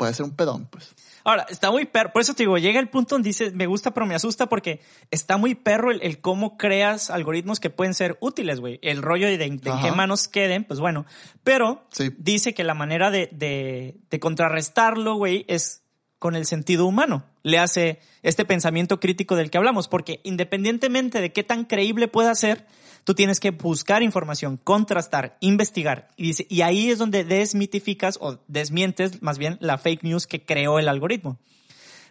puede 0.00 0.14
ser 0.14 0.24
un 0.24 0.34
pedón, 0.34 0.64
pues. 0.64 0.94
Ahora, 1.24 1.44
está 1.50 1.70
muy 1.70 1.84
perro. 1.84 2.10
Por 2.10 2.22
eso 2.22 2.32
te 2.32 2.44
digo, 2.44 2.56
llega 2.56 2.80
el 2.80 2.88
punto 2.88 3.16
donde 3.16 3.28
dices, 3.28 3.52
me 3.52 3.66
gusta, 3.66 3.92
pero 3.92 4.06
me 4.06 4.14
asusta 4.14 4.48
porque 4.48 4.80
está 5.10 5.36
muy 5.36 5.54
perro 5.54 5.90
el, 5.90 6.00
el 6.00 6.22
cómo 6.22 6.56
creas 6.56 7.10
algoritmos 7.10 7.60
que 7.60 7.68
pueden 7.68 7.92
ser 7.92 8.16
útiles, 8.20 8.60
güey. 8.60 8.78
El 8.80 9.02
rollo 9.02 9.26
de, 9.26 9.36
de, 9.36 9.44
en 9.44 9.60
qué 9.60 9.92
manos 9.94 10.26
queden, 10.26 10.64
pues 10.64 10.80
bueno. 10.80 11.04
Pero 11.44 11.84
sí. 11.90 12.14
dice 12.16 12.54
que 12.54 12.64
la 12.64 12.72
manera 12.72 13.10
de, 13.10 13.28
de, 13.30 13.98
de 14.08 14.20
contrarrestarlo, 14.20 15.16
güey, 15.16 15.44
es 15.48 15.82
con 16.18 16.34
el 16.34 16.46
sentido 16.46 16.86
humano. 16.86 17.26
Le 17.42 17.58
hace 17.58 18.00
este 18.22 18.46
pensamiento 18.46 19.00
crítico 19.00 19.36
del 19.36 19.50
que 19.50 19.58
hablamos, 19.58 19.86
porque 19.86 20.20
independientemente 20.24 21.20
de 21.20 21.30
qué 21.30 21.44
tan 21.44 21.66
creíble 21.66 22.08
pueda 22.08 22.34
ser, 22.34 22.66
tú 23.04 23.14
tienes 23.14 23.40
que 23.40 23.50
buscar 23.50 24.02
información, 24.02 24.56
contrastar, 24.56 25.36
investigar. 25.40 26.08
Y, 26.16 26.28
dice, 26.28 26.46
y 26.48 26.62
ahí 26.62 26.90
es 26.90 26.98
donde 26.98 27.24
desmitificas 27.24 28.18
o 28.20 28.38
desmientes 28.48 29.22
más 29.22 29.38
bien 29.38 29.58
la 29.60 29.78
fake 29.78 30.02
news 30.02 30.26
que 30.26 30.44
creó 30.44 30.78
el 30.78 30.88
algoritmo. 30.88 31.38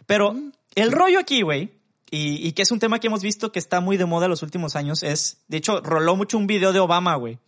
Pero 0.06 0.34
el 0.74 0.92
rollo 0.92 1.18
aquí, 1.18 1.42
güey, 1.42 1.72
y, 2.10 2.46
y, 2.46 2.52
que 2.52 2.62
es 2.62 2.70
un 2.72 2.80
tema 2.80 2.98
que 2.98 3.06
hemos 3.06 3.22
visto 3.22 3.52
que 3.52 3.60
está 3.60 3.80
muy 3.80 3.96
de 3.96 4.04
moda 4.04 4.26
en 4.26 4.30
los 4.30 4.42
últimos 4.42 4.74
años, 4.74 5.02
es, 5.02 5.38
de 5.46 5.58
hecho, 5.58 5.80
roló 5.80 6.16
mucho 6.16 6.38
un 6.38 6.48
video 6.48 6.72
de 6.72 6.80
Obama, 6.80 7.14
güey, 7.14 7.38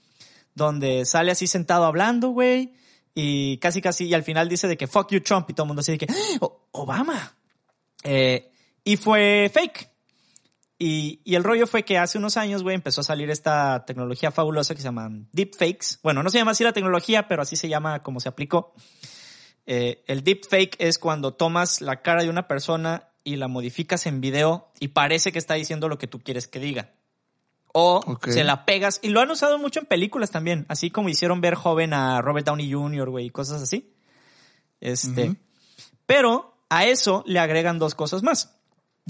donde 0.55 1.05
sale 1.05 1.33
así 1.33 1.49
sentado 1.49 1.85
hablando, 1.85 2.29
güey, 2.29 2.75
y 3.15 3.59
casi 3.59 3.83
casi, 3.83 4.07
y 4.07 4.15
al 4.15 4.23
final 4.23 4.49
dice 4.49 4.69
de 4.69 4.77
que 4.77 4.87
fuck 4.87 5.11
you 5.11 5.21
Trump 5.21 5.51
y 5.51 5.53
todo 5.53 5.65
el 5.65 5.69
mundo 5.69 5.81
así 5.81 5.93
de 5.93 5.99
que, 5.99 6.07
¡Oh, 6.41 6.69
Obama. 6.73 7.37
Eh, 8.05 8.51
y 8.85 8.97
fue 8.97 9.51
fake. 9.53 9.92
Y, 10.85 11.21
y, 11.23 11.37
el 11.37 11.45
rollo 11.45 11.69
fue 11.69 11.85
que 11.85 11.97
hace 11.97 12.19
unos 12.19 12.37
años, 12.37 12.65
güey, 12.65 12.75
empezó 12.75 13.03
a 13.03 13.05
salir 13.05 13.31
esta 13.31 13.85
tecnología 13.87 14.33
fabulosa 14.33 14.75
que 14.75 14.81
se 14.81 14.89
llama 14.89 15.13
deepfakes. 15.31 16.01
Bueno, 16.03 16.25
no 16.25 16.31
se 16.31 16.39
llama 16.39 16.51
así 16.51 16.65
la 16.65 16.73
tecnología, 16.73 17.29
pero 17.29 17.43
así 17.43 17.55
se 17.55 17.69
llama 17.69 18.03
como 18.03 18.19
se 18.19 18.29
aplicó. 18.29 18.75
Eh, 19.65 20.03
el 20.09 20.25
deepfake 20.25 20.75
es 20.81 20.99
cuando 20.99 21.35
tomas 21.35 21.83
la 21.83 22.03
cara 22.03 22.25
de 22.25 22.31
una 22.31 22.49
persona 22.49 23.11
y 23.23 23.37
la 23.37 23.47
modificas 23.47 24.07
en 24.07 24.21
video 24.21 24.73
y 24.81 24.89
parece 24.89 25.31
que 25.31 25.39
está 25.39 25.55
diciendo 25.55 25.89
lo 25.89 25.99
que 25.99 26.09
tú 26.09 26.19
quieres 26.19 26.49
que 26.49 26.59
diga. 26.59 26.91
O 27.73 28.01
okay. 28.05 28.33
se 28.33 28.43
la 28.43 28.65
pegas. 28.65 28.99
Y 29.05 29.11
lo 29.11 29.21
han 29.21 29.31
usado 29.31 29.59
mucho 29.59 29.79
en 29.79 29.87
películas 29.87 30.33
también. 30.33 30.67
Así 30.69 30.91
como 30.91 31.09
hicieron 31.09 31.41
ver 31.41 31.55
joven 31.55 31.95
a 31.95 32.21
Robert 32.23 32.45
Downey 32.45 32.73
Jr., 32.73 33.09
güey, 33.09 33.27
y 33.27 33.31
cosas 33.31 33.63
así. 33.63 33.95
Este. 34.81 35.29
Uh 35.29 35.33
-huh. 35.35 35.37
Pero 36.07 36.57
a 36.71 36.87
eso 36.87 37.23
le 37.25 37.39
agregan 37.39 37.79
dos 37.79 37.95
cosas 37.95 38.25
más 38.25 38.59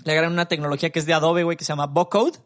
le 0.04 0.12
agregan 0.12 0.32
una 0.32 0.48
tecnología 0.48 0.90
que 0.90 0.98
es 0.98 1.06
de 1.06 1.14
Adobe, 1.14 1.44
güey, 1.44 1.56
que 1.56 1.64
se 1.64 1.72
llama 1.72 1.86
Vocode, 1.86 2.38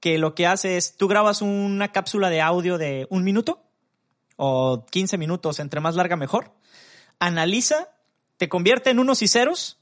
que 0.00 0.18
lo 0.18 0.34
que 0.34 0.46
hace 0.46 0.76
es, 0.76 0.96
tú 0.96 1.08
grabas 1.08 1.42
una 1.42 1.92
cápsula 1.92 2.28
de 2.28 2.40
audio 2.40 2.78
de 2.78 3.06
un 3.10 3.24
minuto 3.24 3.62
o 4.36 4.84
15 4.90 5.18
minutos, 5.18 5.60
entre 5.60 5.80
más 5.80 5.94
larga 5.94 6.16
mejor, 6.16 6.52
analiza, 7.20 7.90
te 8.36 8.48
convierte 8.48 8.90
en 8.90 8.98
unos 8.98 9.22
y 9.22 9.28
ceros 9.28 9.78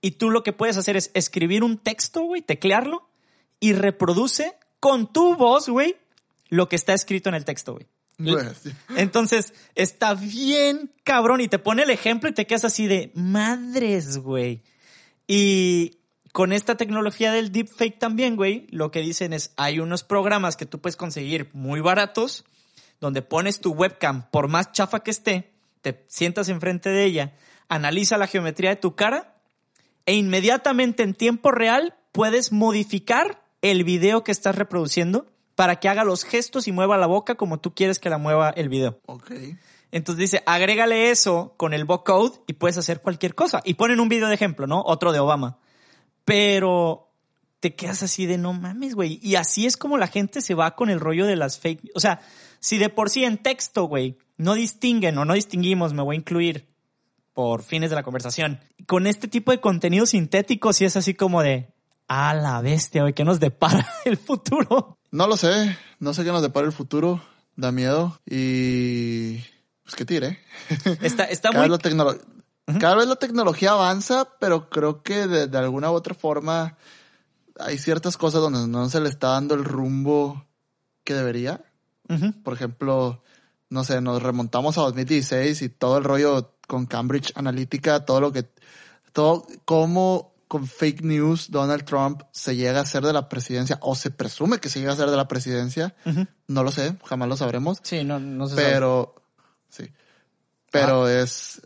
y 0.00 0.12
tú 0.12 0.30
lo 0.30 0.42
que 0.42 0.52
puedes 0.52 0.76
hacer 0.76 0.96
es 0.96 1.10
escribir 1.14 1.62
un 1.62 1.78
texto, 1.78 2.22
güey, 2.22 2.40
teclearlo 2.40 3.08
y 3.60 3.72
reproduce 3.72 4.54
con 4.80 5.12
tu 5.12 5.36
voz, 5.36 5.68
güey, 5.68 5.96
lo 6.48 6.68
que 6.68 6.76
está 6.76 6.94
escrito 6.94 7.28
en 7.28 7.34
el 7.34 7.44
texto, 7.44 7.74
güey. 7.74 7.86
Entonces, 8.96 9.52
está 9.74 10.14
bien 10.14 10.92
cabrón 11.04 11.40
y 11.40 11.48
te 11.48 11.58
pone 11.58 11.82
el 11.84 11.90
ejemplo 11.90 12.28
y 12.28 12.34
te 12.34 12.46
quedas 12.46 12.64
así 12.64 12.86
de 12.86 13.12
madres, 13.14 14.18
güey. 14.18 14.62
Y 15.26 15.97
con 16.32 16.52
esta 16.52 16.76
tecnología 16.76 17.32
del 17.32 17.52
deepfake 17.52 17.98
también, 17.98 18.36
güey, 18.36 18.66
lo 18.70 18.90
que 18.90 19.00
dicen 19.00 19.32
es, 19.32 19.52
hay 19.56 19.80
unos 19.80 20.04
programas 20.04 20.56
que 20.56 20.66
tú 20.66 20.80
puedes 20.80 20.96
conseguir 20.96 21.50
muy 21.52 21.80
baratos, 21.80 22.44
donde 23.00 23.22
pones 23.22 23.60
tu 23.60 23.72
webcam, 23.72 24.28
por 24.30 24.48
más 24.48 24.72
chafa 24.72 25.00
que 25.00 25.10
esté, 25.10 25.52
te 25.82 26.04
sientas 26.08 26.48
enfrente 26.48 26.90
de 26.90 27.04
ella, 27.04 27.34
analiza 27.68 28.18
la 28.18 28.26
geometría 28.26 28.70
de 28.70 28.76
tu 28.76 28.94
cara 28.94 29.36
e 30.06 30.14
inmediatamente 30.14 31.02
en 31.02 31.14
tiempo 31.14 31.50
real 31.50 31.94
puedes 32.12 32.52
modificar 32.52 33.42
el 33.62 33.84
video 33.84 34.24
que 34.24 34.32
estás 34.32 34.56
reproduciendo 34.56 35.26
para 35.54 35.76
que 35.76 35.88
haga 35.88 36.04
los 36.04 36.24
gestos 36.24 36.68
y 36.68 36.72
mueva 36.72 36.96
la 36.96 37.06
boca 37.06 37.34
como 37.34 37.58
tú 37.58 37.74
quieres 37.74 37.98
que 37.98 38.10
la 38.10 38.18
mueva 38.18 38.50
el 38.50 38.68
video. 38.68 39.00
Ok. 39.06 39.32
Entonces 39.90 40.20
dice, 40.20 40.42
agrégale 40.46 41.10
eso 41.10 41.54
con 41.56 41.74
el 41.74 41.84
vocode 41.84 42.38
y 42.46 42.52
puedes 42.52 42.78
hacer 42.78 43.00
cualquier 43.00 43.34
cosa. 43.34 43.60
Y 43.64 43.74
ponen 43.74 44.00
un 44.00 44.08
video 44.08 44.28
de 44.28 44.34
ejemplo, 44.34 44.66
¿no? 44.66 44.82
Otro 44.82 45.12
de 45.12 45.18
Obama. 45.18 45.58
Pero 46.28 47.10
te 47.58 47.74
quedas 47.74 48.02
así 48.02 48.26
de 48.26 48.36
no 48.36 48.52
mames, 48.52 48.94
güey. 48.94 49.18
Y 49.22 49.36
así 49.36 49.64
es 49.64 49.78
como 49.78 49.96
la 49.96 50.08
gente 50.08 50.42
se 50.42 50.52
va 50.52 50.76
con 50.76 50.90
el 50.90 51.00
rollo 51.00 51.24
de 51.24 51.36
las 51.36 51.58
fake. 51.58 51.90
O 51.94 52.00
sea, 52.00 52.20
si 52.60 52.76
de 52.76 52.90
por 52.90 53.08
sí 53.08 53.24
en 53.24 53.38
texto, 53.38 53.84
güey, 53.84 54.18
no 54.36 54.52
distinguen 54.52 55.16
o 55.16 55.24
no 55.24 55.32
distinguimos, 55.32 55.94
me 55.94 56.02
voy 56.02 56.16
a 56.16 56.18
incluir 56.18 56.68
por 57.32 57.62
fines 57.62 57.88
de 57.88 57.96
la 57.96 58.02
conversación. 58.02 58.60
Con 58.86 59.06
este 59.06 59.26
tipo 59.26 59.52
de 59.52 59.60
contenido 59.60 60.04
sintético, 60.04 60.74
sí 60.74 60.84
es 60.84 60.98
así 60.98 61.14
como 61.14 61.42
de, 61.42 61.72
a 62.08 62.34
la 62.34 62.60
bestia, 62.60 63.00
güey, 63.00 63.14
¿qué 63.14 63.24
nos 63.24 63.40
depara 63.40 63.88
el 64.04 64.18
futuro? 64.18 64.98
No 65.10 65.26
lo 65.28 65.38
sé, 65.38 65.78
no 65.98 66.12
sé 66.12 66.24
qué 66.24 66.30
nos 66.30 66.42
depara 66.42 66.66
el 66.66 66.74
futuro, 66.74 67.22
da 67.56 67.72
miedo 67.72 68.20
y 68.26 69.38
pues 69.82 69.96
qué 69.96 70.04
tire. 70.04 70.40
Está, 71.00 71.24
está 71.24 71.52
muy... 71.52 71.66
la 71.70 71.78
uh 72.68 72.72
-huh. 72.72 72.80
cada 72.80 72.96
vez 72.96 73.08
la 73.08 73.16
tecnología 73.16 73.72
avanza, 73.72 74.28
pero 74.38 74.68
creo 74.70 75.02
que 75.02 75.26
de, 75.26 75.46
de, 75.48 75.58
alguna 75.58 75.90
u 75.90 75.94
otra 75.94 76.14
forma 76.14 76.76
hay 77.58 77.78
ciertas 77.78 78.16
cosas 78.16 78.40
donde 78.40 78.66
no 78.68 78.88
se 78.88 79.00
le 79.00 79.08
está 79.08 79.28
dando 79.28 79.54
el 79.54 79.64
rumbo 79.64 80.44
que 81.04 81.14
debería. 81.14 81.64
Uh 82.08 82.14
-huh. 82.14 82.42
Por 82.42 82.54
ejemplo, 82.54 83.22
no 83.70 83.84
sé, 83.84 84.00
nos 84.00 84.22
remontamos 84.22 84.78
a 84.78 84.82
2016 84.82 85.62
y 85.62 85.68
todo 85.68 85.98
el 85.98 86.04
rollo 86.04 86.54
con 86.66 86.86
Cambridge 86.86 87.32
Analytica, 87.34 88.04
todo 88.04 88.20
lo 88.20 88.32
que, 88.32 88.48
todo, 89.12 89.46
cómo 89.64 90.34
con 90.48 90.66
fake 90.66 91.02
news 91.02 91.50
Donald 91.50 91.84
Trump 91.84 92.22
se 92.32 92.56
llega 92.56 92.80
a 92.80 92.86
ser 92.86 93.04
de 93.04 93.12
la 93.12 93.28
presidencia 93.28 93.78
o 93.82 93.94
se 93.94 94.10
presume 94.10 94.58
que 94.58 94.70
se 94.70 94.80
llega 94.80 94.92
a 94.92 94.96
ser 94.96 95.10
de 95.10 95.16
la 95.16 95.28
presidencia. 95.28 95.94
No 96.46 96.64
lo 96.64 96.72
sé, 96.72 96.96
jamás 97.04 97.28
lo 97.28 97.36
sabremos. 97.36 97.78
Sí, 97.82 98.02
no, 98.02 98.18
no 98.18 98.48
sé. 98.48 98.56
Pero, 98.56 99.14
sí. 99.68 99.90
Pero 100.70 101.08
es, 101.08 101.60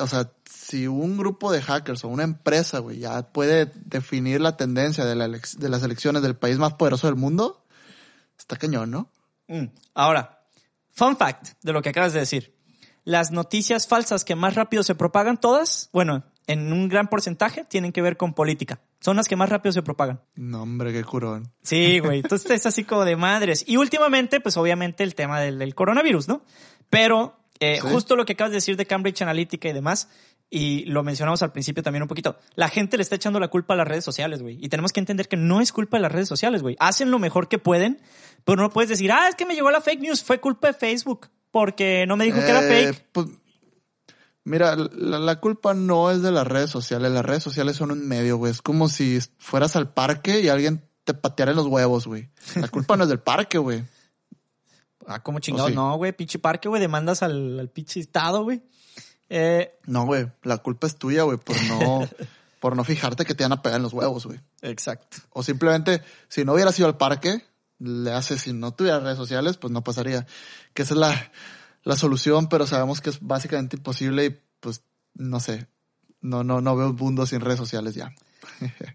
o 0.00 0.06
sea, 0.06 0.30
si 0.44 0.86
un 0.86 1.16
grupo 1.16 1.50
de 1.50 1.62
hackers 1.62 2.04
o 2.04 2.08
una 2.08 2.24
empresa, 2.24 2.78
güey, 2.80 2.98
ya 2.98 3.22
puede 3.32 3.72
definir 3.74 4.40
la 4.40 4.56
tendencia 4.56 5.04
de, 5.04 5.14
la 5.14 5.28
de 5.28 5.68
las 5.68 5.82
elecciones 5.82 6.22
del 6.22 6.36
país 6.36 6.58
más 6.58 6.74
poderoso 6.74 7.06
del 7.06 7.16
mundo, 7.16 7.64
está 8.38 8.56
cañón, 8.56 8.90
¿no? 8.90 9.10
Mm. 9.48 9.66
Ahora, 9.94 10.42
fun 10.92 11.16
fact 11.16 11.52
de 11.62 11.72
lo 11.72 11.82
que 11.82 11.88
acabas 11.88 12.12
de 12.12 12.20
decir. 12.20 12.54
Las 13.04 13.30
noticias 13.30 13.86
falsas 13.86 14.24
que 14.24 14.34
más 14.34 14.54
rápido 14.54 14.82
se 14.82 14.94
propagan 14.94 15.38
todas, 15.38 15.88
bueno, 15.92 16.24
en 16.48 16.72
un 16.72 16.88
gran 16.88 17.08
porcentaje, 17.08 17.64
tienen 17.64 17.92
que 17.92 18.02
ver 18.02 18.16
con 18.16 18.34
política. 18.34 18.80
Son 19.00 19.16
las 19.16 19.28
que 19.28 19.36
más 19.36 19.48
rápido 19.48 19.72
se 19.72 19.82
propagan. 19.82 20.20
No, 20.34 20.62
hombre, 20.62 20.92
qué 20.92 21.04
curón. 21.04 21.52
Sí, 21.62 22.00
güey. 22.00 22.20
Entonces 22.20 22.50
es 22.50 22.66
así 22.66 22.84
como 22.84 23.04
de 23.04 23.16
madres. 23.16 23.64
Y 23.66 23.76
últimamente, 23.76 24.40
pues 24.40 24.56
obviamente 24.56 25.04
el 25.04 25.14
tema 25.14 25.40
del, 25.40 25.74
coronavirus, 25.74 26.26
¿no? 26.26 26.42
Pero 26.90 27.37
eh, 27.60 27.80
justo 27.80 28.16
lo 28.16 28.24
que 28.24 28.34
acabas 28.34 28.50
de 28.50 28.56
decir 28.56 28.76
de 28.76 28.86
Cambridge 28.86 29.22
Analytica 29.22 29.68
y 29.68 29.72
demás, 29.72 30.08
y 30.50 30.84
lo 30.86 31.02
mencionamos 31.02 31.42
al 31.42 31.52
principio 31.52 31.82
también 31.82 32.02
un 32.02 32.08
poquito, 32.08 32.38
la 32.54 32.68
gente 32.68 32.96
le 32.96 33.02
está 33.02 33.16
echando 33.16 33.38
la 33.38 33.48
culpa 33.48 33.74
a 33.74 33.76
las 33.76 33.88
redes 33.88 34.04
sociales, 34.04 34.42
güey. 34.42 34.58
Y 34.64 34.68
tenemos 34.68 34.92
que 34.92 35.00
entender 35.00 35.28
que 35.28 35.36
no 35.36 35.60
es 35.60 35.72
culpa 35.72 35.98
de 35.98 36.02
las 36.02 36.12
redes 36.12 36.28
sociales, 36.28 36.62
güey. 36.62 36.76
Hacen 36.78 37.10
lo 37.10 37.18
mejor 37.18 37.48
que 37.48 37.58
pueden, 37.58 38.00
pero 38.44 38.62
no 38.62 38.70
puedes 38.70 38.88
decir, 38.88 39.12
ah, 39.12 39.28
es 39.28 39.34
que 39.34 39.46
me 39.46 39.54
llegó 39.54 39.70
la 39.70 39.80
fake 39.80 40.00
news, 40.00 40.22
fue 40.22 40.40
culpa 40.40 40.68
de 40.68 40.74
Facebook, 40.74 41.28
porque 41.50 42.06
no 42.06 42.16
me 42.16 42.24
dijo 42.24 42.38
que 42.38 42.48
era 42.48 42.64
eh, 42.64 42.86
fake. 42.86 43.06
Pues, 43.12 43.26
mira, 44.44 44.74
la, 44.76 45.36
culpa 45.40 45.74
no 45.74 46.10
es 46.10 46.22
de 46.22 46.32
las 46.32 46.46
redes 46.46 46.70
sociales, 46.70 47.12
las 47.12 47.24
redes 47.24 47.42
sociales 47.42 47.76
son 47.76 47.90
un 47.90 48.06
medio, 48.06 48.38
güey. 48.38 48.52
Es 48.52 48.62
como 48.62 48.88
si 48.88 49.18
fueras 49.38 49.76
al 49.76 49.92
parque 49.92 50.40
y 50.40 50.48
alguien 50.48 50.82
te 51.04 51.14
pateara 51.14 51.50
en 51.50 51.56
los 51.56 51.66
huevos, 51.66 52.06
güey. 52.06 52.30
La 52.56 52.68
culpa 52.68 52.96
no 52.96 53.04
es 53.04 53.10
del 53.10 53.20
parque, 53.20 53.58
güey. 53.58 53.84
Ah, 55.10 55.22
como 55.22 55.38
chingados, 55.38 55.72
no, 55.72 55.96
güey, 55.96 56.12
pinche 56.12 56.38
parque, 56.38 56.68
güey, 56.68 56.82
demandas 56.82 57.22
al, 57.22 57.58
al 57.58 57.70
pinche 57.70 57.98
estado, 57.98 58.44
güey. 58.44 58.62
Eh, 59.30 59.72
no, 59.86 60.04
güey, 60.04 60.30
la 60.42 60.58
culpa 60.58 60.86
es 60.86 60.96
tuya, 60.96 61.22
güey, 61.22 61.38
por 61.38 61.56
no, 61.64 62.06
por 62.60 62.76
no 62.76 62.84
fijarte 62.84 63.24
que 63.24 63.34
te 63.34 63.42
van 63.42 63.52
a 63.52 63.62
pegar 63.62 63.78
en 63.78 63.84
los 63.84 63.94
huevos, 63.94 64.26
güey. 64.26 64.38
Exacto. 64.60 65.16
O 65.30 65.42
simplemente, 65.42 66.02
si 66.28 66.44
no 66.44 66.52
hubieras 66.52 66.78
ido 66.78 66.88
al 66.88 66.98
parque, 66.98 67.42
le 67.78 68.12
haces, 68.12 68.42
si 68.42 68.52
no 68.52 68.72
tuvieras 68.74 69.02
redes 69.02 69.16
sociales, 69.16 69.56
pues 69.56 69.72
no 69.72 69.82
pasaría. 69.82 70.26
Que 70.74 70.82
esa 70.82 70.92
es 70.92 71.00
la, 71.00 71.32
la 71.84 71.96
solución, 71.96 72.50
pero 72.50 72.66
sabemos 72.66 73.00
que 73.00 73.08
es 73.08 73.20
básicamente 73.20 73.76
imposible 73.76 74.26
y 74.26 74.38
pues, 74.60 74.82
no 75.14 75.40
sé, 75.40 75.68
no, 76.20 76.44
no, 76.44 76.60
no 76.60 76.76
veo 76.76 76.90
un 76.90 76.96
mundo 76.96 77.24
sin 77.24 77.40
redes 77.40 77.58
sociales 77.58 77.94
ya. 77.94 78.12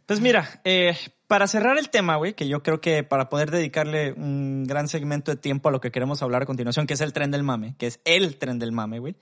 Pues 0.06 0.20
mira, 0.20 0.62
eh, 0.64 0.96
para 1.28 1.48
cerrar 1.48 1.78
el 1.78 1.90
tema, 1.90 2.18
güey, 2.18 2.34
que 2.34 2.48
yo 2.48 2.62
creo 2.64 2.82
que 2.82 3.04
para 3.04 3.30
poder 3.30 3.52
dedicarle 3.52 4.14
un 4.14 4.66
gran 4.66 4.88
segmento 4.88 5.32
de 5.32 5.38
tiempo 5.38 5.70
a 5.70 5.72
lo 5.72 5.82
que 5.82 5.92
queremos 5.92 6.22
hablar 6.22 6.44
a 6.44 6.46
continuación, 6.46 6.88
que 6.88 6.94
es 6.94 7.02
el 7.02 7.14
tren 7.14 7.32
del 7.32 7.44
mame, 7.44 7.76
que 7.78 7.88
es 7.88 8.00
el 8.06 8.38
tren 8.38 8.60
del 8.60 8.72
mame, 8.72 9.00
güey. 9.00 9.16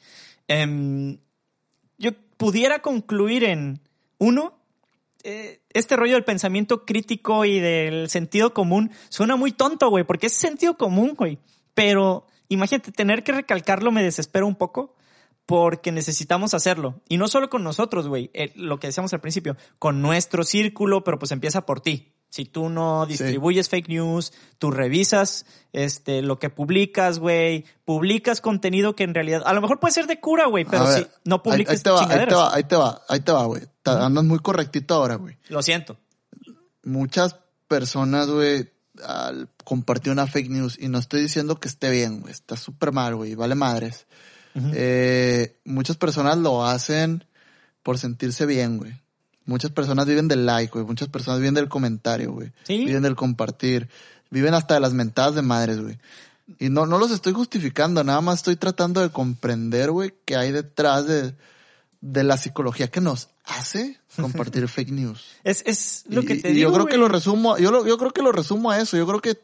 Em, 0.47 1.19
yo 1.97 2.11
pudiera 2.37 2.79
concluir 2.79 3.43
en, 3.43 3.79
uno, 4.17 4.59
eh, 5.23 5.61
este 5.73 5.95
rollo 5.95 6.15
del 6.15 6.23
pensamiento 6.23 6.85
crítico 6.85 7.45
y 7.45 7.59
del 7.59 8.09
sentido 8.09 8.53
común 8.53 8.91
suena 9.09 9.35
muy 9.35 9.51
tonto, 9.51 9.89
güey, 9.89 10.03
porque 10.03 10.27
es 10.27 10.33
sentido 10.33 10.77
común, 10.77 11.15
güey. 11.15 11.39
Pero 11.73 12.25
imagínate, 12.49 12.91
tener 12.91 13.23
que 13.23 13.31
recalcarlo 13.31 13.91
me 13.91 14.03
desespera 14.03 14.45
un 14.45 14.55
poco 14.55 14.95
porque 15.45 15.91
necesitamos 15.91 16.53
hacerlo. 16.53 17.01
Y 17.09 17.17
no 17.17 17.27
solo 17.27 17.49
con 17.49 17.63
nosotros, 17.63 18.07
güey, 18.07 18.29
eh, 18.33 18.51
lo 18.55 18.79
que 18.79 18.87
decíamos 18.87 19.13
al 19.13 19.21
principio, 19.21 19.57
con 19.79 20.01
nuestro 20.01 20.43
círculo, 20.43 21.03
pero 21.03 21.19
pues 21.19 21.31
empieza 21.31 21.65
por 21.65 21.81
ti. 21.81 22.13
Si 22.31 22.45
tú 22.45 22.69
no 22.69 23.05
distribuyes 23.05 23.67
fake 23.67 23.89
news, 23.89 24.31
tú 24.57 24.71
revisas 24.71 25.45
este, 25.73 26.21
lo 26.21 26.39
que 26.39 26.49
publicas, 26.49 27.19
güey, 27.19 27.65
publicas 27.83 28.39
contenido 28.39 28.95
que 28.95 29.03
en 29.03 29.13
realidad, 29.13 29.43
a 29.45 29.53
lo 29.53 29.59
mejor 29.59 29.81
puede 29.81 29.93
ser 29.93 30.07
de 30.07 30.21
cura, 30.21 30.45
güey, 30.45 30.63
pero 30.63 30.89
si 30.89 31.05
no 31.25 31.43
publicas 31.43 31.75
ahí, 31.75 31.81
te 31.83 31.89
va, 31.91 32.05
ahí 32.05 32.25
te 32.25 32.35
va, 32.35 32.53
ahí 32.53 32.63
te 32.63 32.75
va, 32.77 33.01
ahí 33.09 33.19
te 33.19 33.31
va, 33.33 33.45
güey. 33.47 33.63
Andas 33.83 34.23
muy 34.23 34.39
correctito 34.39 34.95
ahora, 34.95 35.15
güey. 35.15 35.35
Lo 35.49 35.61
siento. 35.61 35.97
Muchas 36.83 37.35
personas, 37.67 38.29
güey, 38.29 38.71
al 39.03 39.49
compartir 39.65 40.13
una 40.13 40.25
fake 40.25 40.49
news, 40.49 40.77
y 40.79 40.87
no 40.87 40.99
estoy 40.99 41.21
diciendo 41.21 41.59
que 41.59 41.67
esté 41.67 41.89
bien, 41.89 42.21
güey, 42.21 42.31
está 42.31 42.55
súper 42.55 42.93
mal, 42.93 43.13
güey, 43.13 43.35
vale 43.35 43.55
madres. 43.55 44.07
Eh, 44.55 45.57
muchas 45.65 45.97
personas 45.97 46.37
lo 46.37 46.65
hacen 46.65 47.25
por 47.83 47.97
sentirse 47.97 48.45
bien, 48.45 48.77
güey. 48.77 48.93
Muchas 49.45 49.71
personas 49.71 50.05
viven 50.05 50.27
del 50.27 50.45
like, 50.45 50.71
güey. 50.71 50.85
Muchas 50.85 51.07
personas 51.07 51.39
viven 51.39 51.55
del 51.55 51.67
comentario, 51.69 52.31
güey. 52.31 52.51
Viven 52.67 53.01
del 53.03 53.15
compartir. 53.15 53.89
Viven 54.29 54.53
hasta 54.53 54.75
de 54.75 54.79
las 54.79 54.93
mentadas 54.93 55.35
de 55.35 55.41
madres, 55.41 55.81
güey. 55.81 55.97
Y 56.59 56.69
no, 56.69 56.85
no 56.85 56.97
los 56.97 57.11
estoy 57.11 57.33
justificando, 57.33 58.03
nada 58.03 58.21
más 58.21 58.39
estoy 58.39 58.55
tratando 58.55 59.01
de 59.01 59.09
comprender, 59.09 59.91
güey, 59.91 60.13
qué 60.25 60.35
hay 60.35 60.51
detrás 60.51 61.07
de, 61.07 61.33
de 62.01 62.23
la 62.23 62.37
psicología 62.37 62.89
que 62.89 63.01
nos 63.01 63.29
hace 63.45 63.99
compartir 64.15 64.67
fake 64.67 64.91
news. 64.91 65.25
Es, 65.43 65.63
es 65.65 66.03
lo 66.09 66.23
que 66.23 66.35
te 66.35 66.49
digo. 66.49 66.69
Yo 66.69 66.73
creo 66.73 66.85
que 66.87 66.97
lo 66.97 67.07
resumo, 67.07 67.57
yo, 67.57 67.85
yo 67.85 67.97
creo 67.97 68.11
que 68.11 68.21
lo 68.21 68.31
resumo 68.31 68.71
a 68.71 68.79
eso. 68.79 68.97
Yo 68.97 69.07
creo 69.07 69.21
que, 69.21 69.39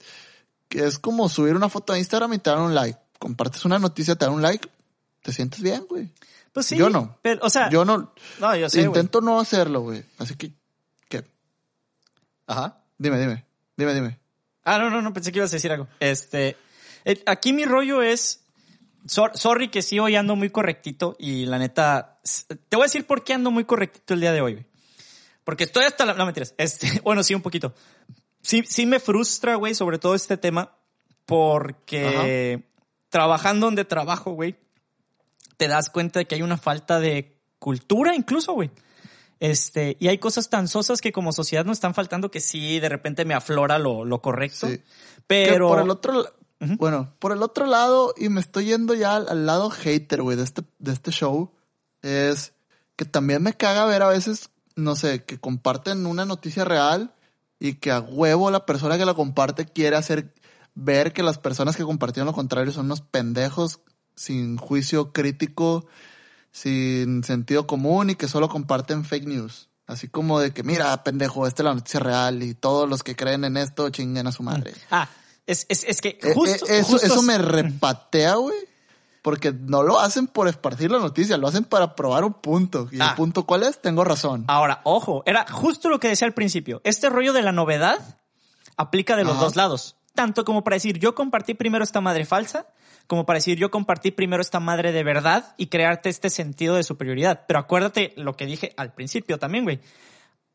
que 0.67 0.85
es 0.85 0.99
como 0.99 1.29
subir 1.29 1.55
una 1.55 1.69
foto 1.69 1.93
a 1.93 1.97
Instagram 1.97 2.33
y 2.33 2.39
te 2.39 2.49
dan 2.49 2.61
un 2.61 2.75
like. 2.75 2.99
Compartes 3.19 3.65
una 3.65 3.79
noticia, 3.79 4.15
te 4.15 4.25
dan 4.25 4.35
un 4.35 4.41
like, 4.41 4.67
te 5.27 5.33
sientes 5.33 5.61
bien, 5.61 5.85
güey. 5.89 6.09
Pues 6.53 6.67
sí. 6.67 6.77
Yo 6.77 6.89
no. 6.89 7.17
Pero, 7.21 7.41
o 7.43 7.49
sea. 7.49 7.69
Yo 7.69 7.83
no. 7.83 8.13
No, 8.39 8.55
yo 8.55 8.69
sé. 8.69 8.79
Intento 8.79 9.19
no 9.19 9.41
hacerlo, 9.41 9.81
güey. 9.81 10.05
Así 10.19 10.35
que. 10.35 10.53
¿Qué? 11.09 11.25
Ajá. 12.45 12.81
Dime, 12.97 13.19
dime. 13.19 13.43
Dime, 13.75 13.93
dime. 13.93 14.19
Ah, 14.63 14.79
no, 14.79 14.89
no, 14.89 15.01
no. 15.01 15.11
Pensé 15.11 15.33
que 15.33 15.39
ibas 15.39 15.51
a 15.51 15.57
decir 15.57 15.69
algo. 15.69 15.89
Este. 15.99 16.55
aquí 17.25 17.51
mi 17.51 17.65
rollo 17.65 18.01
es. 18.01 18.45
sorry 19.05 19.67
que 19.67 19.81
sí 19.81 19.99
hoy 19.99 20.15
ando 20.15 20.37
muy 20.37 20.49
correctito 20.49 21.17
y 21.19 21.45
la 21.45 21.59
neta. 21.59 22.21
Te 22.47 22.77
voy 22.77 22.83
a 22.83 22.87
decir 22.87 23.05
por 23.05 23.25
qué 23.25 23.33
ando 23.33 23.51
muy 23.51 23.65
correctito 23.65 24.13
el 24.13 24.21
día 24.21 24.31
de 24.31 24.39
hoy, 24.39 24.53
güey. 24.53 24.65
Porque 25.43 25.65
estoy 25.65 25.83
hasta 25.83 26.05
la. 26.05 26.13
No 26.13 26.25
mentiras. 26.25 26.55
Este. 26.57 26.87
Bueno, 27.03 27.21
sí, 27.21 27.35
un 27.35 27.41
poquito. 27.41 27.73
Sí, 28.41 28.63
sí 28.65 28.85
me 28.85 29.01
frustra, 29.01 29.55
güey, 29.55 29.75
sobre 29.75 29.99
todo 29.99 30.15
este 30.15 30.37
tema. 30.37 30.77
Porque. 31.25 32.63
Trabajando 33.09 33.65
donde 33.65 33.83
trabajo, 33.83 34.31
güey 34.31 34.55
te 35.57 35.67
das 35.67 35.89
cuenta 35.89 36.19
de 36.19 36.25
que 36.25 36.35
hay 36.35 36.41
una 36.41 36.57
falta 36.57 36.99
de 36.99 37.37
cultura 37.59 38.15
incluso, 38.15 38.53
güey. 38.53 38.71
Este, 39.39 39.97
y 39.99 40.07
hay 40.07 40.17
cosas 40.17 40.49
tan 40.49 40.67
sosas 40.67 41.01
que 41.01 41.11
como 41.11 41.31
sociedad 41.31 41.65
nos 41.65 41.77
están 41.77 41.93
faltando 41.93 42.31
que 42.31 42.39
sí, 42.39 42.79
de 42.79 42.89
repente 42.89 43.25
me 43.25 43.33
aflora 43.33 43.77
lo, 43.77 44.05
lo 44.05 44.21
correcto. 44.21 44.67
Pero. 45.27 45.67
por 45.67 45.79
el 45.79 45.89
otro, 45.89 46.25
bueno, 46.59 47.13
por 47.19 47.31
el 47.31 47.43
otro 47.43 47.65
lado, 47.65 48.13
y 48.17 48.29
me 48.29 48.41
estoy 48.41 48.65
yendo 48.65 48.93
ya 48.93 49.15
al, 49.15 49.45
lado 49.45 49.69
hater, 49.69 50.21
güey, 50.21 50.37
de 50.37 50.43
este, 50.43 50.63
de 50.79 50.91
este 50.91 51.11
show, 51.11 51.51
es 52.01 52.53
que 52.95 53.05
también 53.05 53.43
me 53.43 53.53
caga 53.53 53.85
ver 53.85 54.01
a 54.01 54.07
veces, 54.07 54.49
no 54.75 54.95
sé, 54.95 55.23
que 55.23 55.39
comparten 55.39 56.05
una 56.07 56.25
noticia 56.25 56.65
real 56.65 57.13
y 57.59 57.75
que 57.75 57.91
a 57.91 57.99
huevo 57.99 58.49
la 58.49 58.65
persona 58.65 58.97
que 58.97 59.05
la 59.05 59.13
comparte 59.13 59.65
quiere 59.65 59.97
hacer 59.97 60.33
ver 60.73 61.13
que 61.13 61.23
las 61.23 61.37
personas 61.37 61.75
que 61.75 61.83
compartieron 61.83 62.27
lo 62.27 62.33
contrario 62.33 62.71
son 62.71 62.85
unos 62.85 63.01
pendejos 63.01 63.81
sin 64.17 64.57
juicio 64.57 65.13
crítico, 65.13 65.85
sin 66.51 67.23
sentido 67.23 67.65
común 67.65 68.09
y 68.09 68.15
que 68.15 68.27
solo 68.27 68.49
comparten 68.49 69.05
fake 69.05 69.27
news. 69.27 69.69
Así 69.85 70.09
como 70.09 70.41
de 70.41 70.51
que, 70.51 70.63
mira, 70.63 71.01
pendejo, 71.03 71.47
esta 71.47 71.63
es 71.63 71.65
la 71.65 71.73
noticia 71.73 72.01
real 72.01 72.43
y 72.43 72.53
todos 72.53 72.89
los 72.89 73.03
que 73.03 73.15
creen 73.15 73.45
en 73.45 73.55
esto 73.55 73.89
chinguen 73.89 74.27
a 74.27 74.33
su 74.33 74.43
madre. 74.43 74.73
Ah, 74.91 75.07
es, 75.45 75.65
es, 75.69 75.85
es 75.85 76.01
que 76.01 76.19
eh, 76.21 76.33
justo, 76.33 76.65
eh, 76.67 76.79
eso, 76.79 76.97
eso 76.97 77.21
me 77.21 77.37
repatea, 77.37 78.35
güey. 78.35 78.57
Porque 79.21 79.51
no 79.51 79.83
lo 79.83 79.99
hacen 79.99 80.27
por 80.27 80.47
esparcir 80.47 80.91
la 80.91 80.99
noticia, 80.99 81.37
lo 81.37 81.47
hacen 81.47 81.63
para 81.63 81.95
probar 81.95 82.23
un 82.23 82.33
punto. 82.33 82.87
¿Y 82.91 82.95
el 82.95 83.01
ah. 83.01 83.15
punto 83.15 83.45
cuál 83.45 83.63
es? 83.63 83.81
Tengo 83.81 84.03
razón. 84.03 84.45
Ahora, 84.47 84.81
ojo, 84.83 85.23
era 85.25 85.45
justo 85.49 85.89
lo 85.89 85.99
que 85.99 86.07
decía 86.07 86.27
al 86.27 86.33
principio. 86.33 86.81
Este 86.83 87.09
rollo 87.09 87.33
de 87.33 87.41
la 87.41 87.51
novedad 87.51 87.99
aplica 88.77 89.15
de 89.15 89.25
los 89.25 89.39
dos 89.39 89.55
lados. 89.55 89.95
Tanto 90.13 90.45
como 90.45 90.63
para 90.63 90.75
decir, 90.75 90.99
yo 90.99 91.13
compartí 91.13 91.53
primero 91.53 91.83
esta 91.83 91.99
madre 91.99 92.25
falsa, 92.25 92.67
como 93.07 93.25
para 93.25 93.37
decir 93.37 93.57
yo 93.57 93.71
compartí 93.71 94.11
primero 94.11 94.41
esta 94.41 94.59
madre 94.59 94.91
de 94.91 95.03
verdad 95.03 95.55
y 95.57 95.67
crearte 95.67 96.09
este 96.09 96.29
sentido 96.29 96.75
de 96.75 96.83
superioridad. 96.83 97.45
Pero 97.47 97.59
acuérdate 97.59 98.13
lo 98.17 98.35
que 98.35 98.45
dije 98.45 98.73
al 98.77 98.93
principio 98.93 99.39
también, 99.39 99.63
güey. 99.63 99.79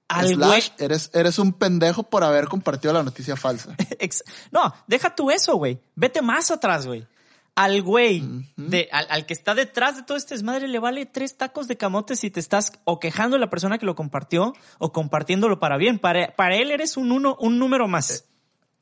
Al 0.09 0.37
güey... 0.37 0.63
eres, 0.79 1.11
eres 1.15 1.39
un 1.39 1.55
pendejo 1.55 2.03
por 2.03 2.23
haber 2.23 2.47
compartido 2.47 2.93
la 2.93 3.03
noticia 3.03 3.35
falsa. 3.37 3.75
no, 4.51 4.75
deja 4.87 5.15
tú 5.15 5.31
eso, 5.31 5.57
güey. 5.57 5.81
Vete 5.95 6.21
más 6.21 6.51
atrás, 6.51 6.87
güey. 6.87 7.07
Al 7.55 7.83
güey, 7.83 8.23
de, 8.57 8.89
al, 8.93 9.27
que 9.27 9.35
está 9.35 9.55
detrás 9.55 9.97
de 9.97 10.03
todo 10.05 10.17
este 10.17 10.35
desmadre, 10.35 10.69
le 10.69 10.79
vale 10.79 11.05
tres 11.05 11.37
tacos 11.37 11.69
de 11.69 11.77
camote 11.77 12.17
si 12.17 12.31
te 12.31 12.41
estás 12.41 12.73
o 12.85 12.99
quejando 12.99 13.37
de 13.37 13.41
la 13.41 13.51
persona 13.51 13.77
que 13.77 13.85
lo 13.85 13.95
compartió 13.95 14.55
o 14.79 14.93
compartiéndolo 14.93 15.59
para 15.59 15.77
bien. 15.77 15.99
Para, 15.99 16.35
para 16.35 16.57
él 16.57 16.71
eres 16.71 16.97
un 16.97 17.13
uno, 17.13 17.37
un 17.41 17.59
número 17.59 17.89
más. 17.89 18.25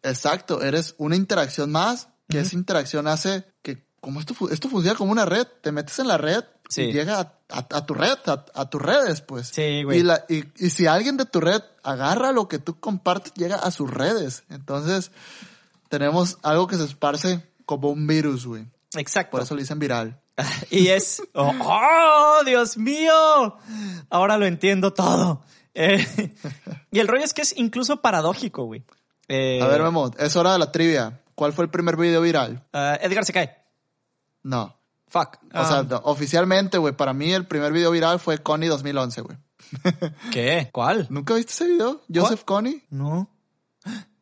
Exacto, 0.05 0.63
eres 0.63 0.95
una 0.99 1.17
interacción 1.17 1.73
más 1.73 2.11
que 2.31 2.41
esa 2.41 2.57
interacción 2.57 3.07
hace 3.09 3.45
que, 3.63 3.85
como 4.01 4.21
esto, 4.21 4.35
esto 4.51 4.69
funciona 4.69 4.97
como 4.97 5.13
una 5.13 5.25
red, 5.27 5.47
te 5.61 5.73
metes 5.73 5.99
en 5.99 6.09
la 6.09 6.17
red 6.19 6.45
Sí. 6.69 6.83
Y 6.83 6.93
llega 6.93 7.19
a, 7.19 7.33
a- 7.49 7.67
a 7.79 7.85
tu 7.85 7.95
red, 7.95 8.17
a, 8.27 8.45
a 8.55 8.71
tus 8.71 8.81
redes, 8.81 9.23
pues. 9.23 9.49
Sí, 9.49 9.83
güey. 9.83 9.99
Y, 9.99 10.03
la- 10.05 10.25
y, 10.29 10.45
y 10.57 10.71
si 10.71 10.87
alguien 10.87 11.17
de 11.17 11.25
tu 11.25 11.41
red 11.41 11.61
agarra 11.83 12.31
lo 12.31 12.47
que 12.47 12.61
tú 12.61 12.79
compartes, 12.79 13.35
llega 13.35 13.57
a 13.57 13.73
sus 13.73 13.91
redes. 13.91 14.45
Entonces, 14.51 15.11
tenemos 15.89 16.39
algo 16.45 16.69
que 16.69 16.77
se 16.77 16.85
esparce 16.85 17.43
como 17.67 17.91
un 17.91 18.07
virus, 18.07 18.47
güey. 18.47 18.67
Exacto. 18.95 19.33
Por 19.33 19.43
eso 19.43 19.57
le 19.57 19.63
dicen 19.63 19.81
viral. 19.81 20.21
Y 20.71 20.87
es, 20.89 21.21
oh, 21.35 21.53
¡oh, 21.61 22.45
Dios 22.47 22.77
mío! 22.77 23.57
Ahora 24.09 24.39
lo 24.39 24.47
entiendo 24.47 24.93
todo. 24.93 25.43
Eh, 25.75 26.07
y 26.93 27.01
el 27.01 27.09
rollo 27.09 27.25
es 27.25 27.35
que 27.35 27.43
es 27.43 27.53
incluso 27.57 28.01
paradójico, 28.01 28.65
güey. 28.67 28.85
Eh, 29.27 29.61
A 29.61 29.67
ver, 29.67 29.83
Memo, 29.83 30.11
es 30.19 30.37
hora 30.37 30.53
de 30.53 30.61
la 30.61 30.71
trivia. 30.71 31.20
¿Cuál 31.41 31.55
fue 31.55 31.65
el 31.65 31.71
primer 31.71 31.97
video 31.97 32.21
viral? 32.21 32.63
ah, 32.75 32.99
Edgar 33.01 33.25
se 33.25 33.33
cae. 33.33 33.57
No. 34.43 34.77
Fuck. 35.09 35.39
O 35.55 35.65
sea, 35.65 35.79
Ah, 35.79 35.87
no, 35.89 35.97
oficialmente, 36.05 36.77
güey, 36.77 36.95
para 36.95 37.15
mí 37.15 37.33
el 37.33 37.47
primer 37.47 37.73
video 37.73 37.91
viral 37.93 38.21
fue 38.21 38.37
Connie 38.43 38.69
2011, 38.69 39.23
güey. 39.23 39.39
¿qué? 40.33 40.69
¿Cuál? 40.71 41.07
¿Nunca 41.09 41.33
viste 41.33 41.53
ese 41.53 41.67
video? 41.67 42.03
Joseph 42.15 42.45
Connie. 42.45 42.85
No. 42.91 43.31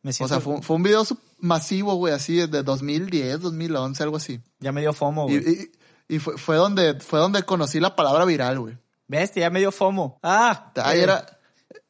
Me 0.01 0.11
O 0.11 0.13
siento, 0.13 0.33
sea, 0.33 0.39
fue, 0.39 0.61
fue 0.61 0.77
un 0.77 0.83
video 0.83 1.03
masivo, 1.39 1.95
güey, 1.95 2.13
así 2.13 2.37
de 2.47 2.63
2010, 2.63 3.41
2011, 3.41 4.01
algo 4.01 4.15
así. 4.15 4.39
ya 4.61 4.71
me 4.71 4.79
dio 4.79 4.93
fomo, 4.93 5.29
Y, 5.29 5.39
güey. 5.41 5.71
y- 6.07 6.15
y 6.15 6.19
fue, 6.19 6.37
fue 6.37 6.55
donde 6.55 7.01
fue 7.01 7.19
donde 7.19 7.43
conocí 7.43 7.81
la 7.81 7.97
palabra 7.97 8.23
viral, 8.23 8.59
güey. 8.61 8.77
Bestia, 9.09 9.41
ya 9.41 9.49
me 9.49 9.59
dio 9.59 9.73
fomo. 9.73 10.19
Ah. 10.23 10.71
Ahí 10.77 10.99
eh, 10.99 11.03
era, 11.03 11.25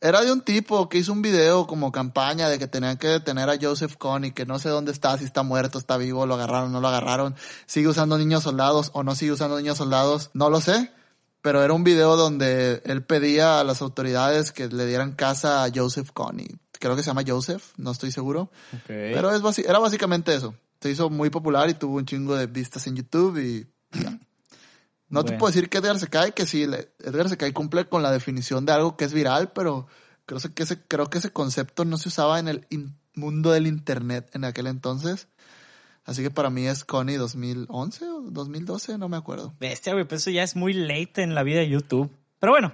era 0.01 0.21
de 0.21 0.31
un 0.31 0.41
tipo 0.41 0.87
que 0.87 0.97
hizo 0.97 1.11
un 1.11 1.21
video 1.21 1.67
como 1.67 1.91
campaña 1.91 2.47
de 2.47 2.57
que 2.57 2.67
tenían 2.67 2.97
que 2.97 3.07
detener 3.07 3.49
a 3.49 3.57
Joseph 3.59 3.97
Connie, 3.97 4.31
que 4.31 4.45
no 4.45 4.57
sé 4.59 4.69
dónde 4.69 4.91
está, 4.91 5.17
si 5.17 5.25
está 5.25 5.43
muerto, 5.43 5.77
está 5.77 5.97
vivo, 5.97 6.25
lo 6.25 6.35
agarraron, 6.35 6.71
no 6.71 6.79
lo 6.79 6.87
agarraron, 6.87 7.35
sigue 7.65 7.89
usando 7.89 8.17
niños 8.17 8.43
soldados 8.43 8.91
o 8.93 9.03
no 9.03 9.15
sigue 9.15 9.33
usando 9.33 9.57
niños 9.57 9.77
soldados, 9.77 10.29
no 10.33 10.49
lo 10.49 10.61
sé. 10.61 10.91
Pero 11.41 11.63
era 11.63 11.73
un 11.73 11.85
video 11.85 12.17
donde 12.17 12.81
él 12.85 13.03
pedía 13.03 13.61
a 13.61 13.63
las 13.63 13.81
autoridades 13.81 14.51
que 14.51 14.67
le 14.67 14.85
dieran 14.85 15.13
casa 15.13 15.63
a 15.63 15.69
Joseph 15.73 16.11
Connie. 16.13 16.57
Creo 16.73 16.97
que 16.97 17.01
se 17.01 17.07
llama 17.07 17.23
Joseph, 17.25 17.63
no 17.77 17.91
estoy 17.91 18.11
seguro. 18.11 18.51
Pero 18.87 19.31
es 19.33 19.59
era 19.59 19.79
básicamente 19.79 20.35
eso. 20.35 20.53
Se 20.81 20.89
hizo 20.89 21.09
muy 21.09 21.29
popular 21.29 21.69
y 21.69 21.75
tuvo 21.75 21.95
un 21.95 22.05
chingo 22.05 22.35
de 22.35 22.47
vistas 22.47 22.87
en 22.87 22.97
YouTube 22.97 23.37
y 23.37 23.67
ya. 23.97 24.17
No 25.09 25.25
te 25.25 25.37
puedo 25.37 25.51
decir 25.51 25.69
que 25.69 25.79
Edgar 25.79 25.97
Secai, 25.97 26.33
que 26.33 26.45
sí, 26.45 26.63
Edgar 26.99 27.29
Secai 27.29 27.51
cumple 27.51 27.85
con 27.85 28.03
la 28.03 28.11
definición 28.11 28.65
de 28.65 28.73
algo 28.73 28.95
que 28.95 29.05
es 29.05 29.13
viral, 29.13 29.51
pero 29.53 29.87
creo 30.25 30.39
que 30.53 30.63
ese, 30.63 30.81
creo 30.83 31.09
que 31.09 31.17
ese 31.17 31.31
concepto 31.31 31.83
no 31.83 31.97
se 31.97 32.09
usaba 32.09 32.39
en 32.39 32.47
el 32.47 32.67
mundo 33.15 33.51
del 33.51 33.65
internet 33.65 34.29
en 34.33 34.45
aquel 34.45 34.67
entonces. 34.67 35.27
Así 36.05 36.21
que 36.21 36.31
para 36.31 36.49
mí 36.49 36.65
es 36.65 36.85
Connie 36.85 37.17
2011 37.17 38.05
o 38.05 38.21
2012, 38.29 38.97
no 38.97 39.09
me 39.09 39.17
acuerdo. 39.17 39.53
Bestia, 39.59 39.93
güey, 39.93 40.05
pues 40.05 40.21
eso 40.21 40.31
ya 40.31 40.43
es 40.43 40.55
muy 40.55 40.73
late 40.73 41.21
en 41.21 41.35
la 41.35 41.43
vida 41.43 41.59
de 41.59 41.69
YouTube. 41.69 42.11
Pero 42.39 42.53
bueno, 42.53 42.73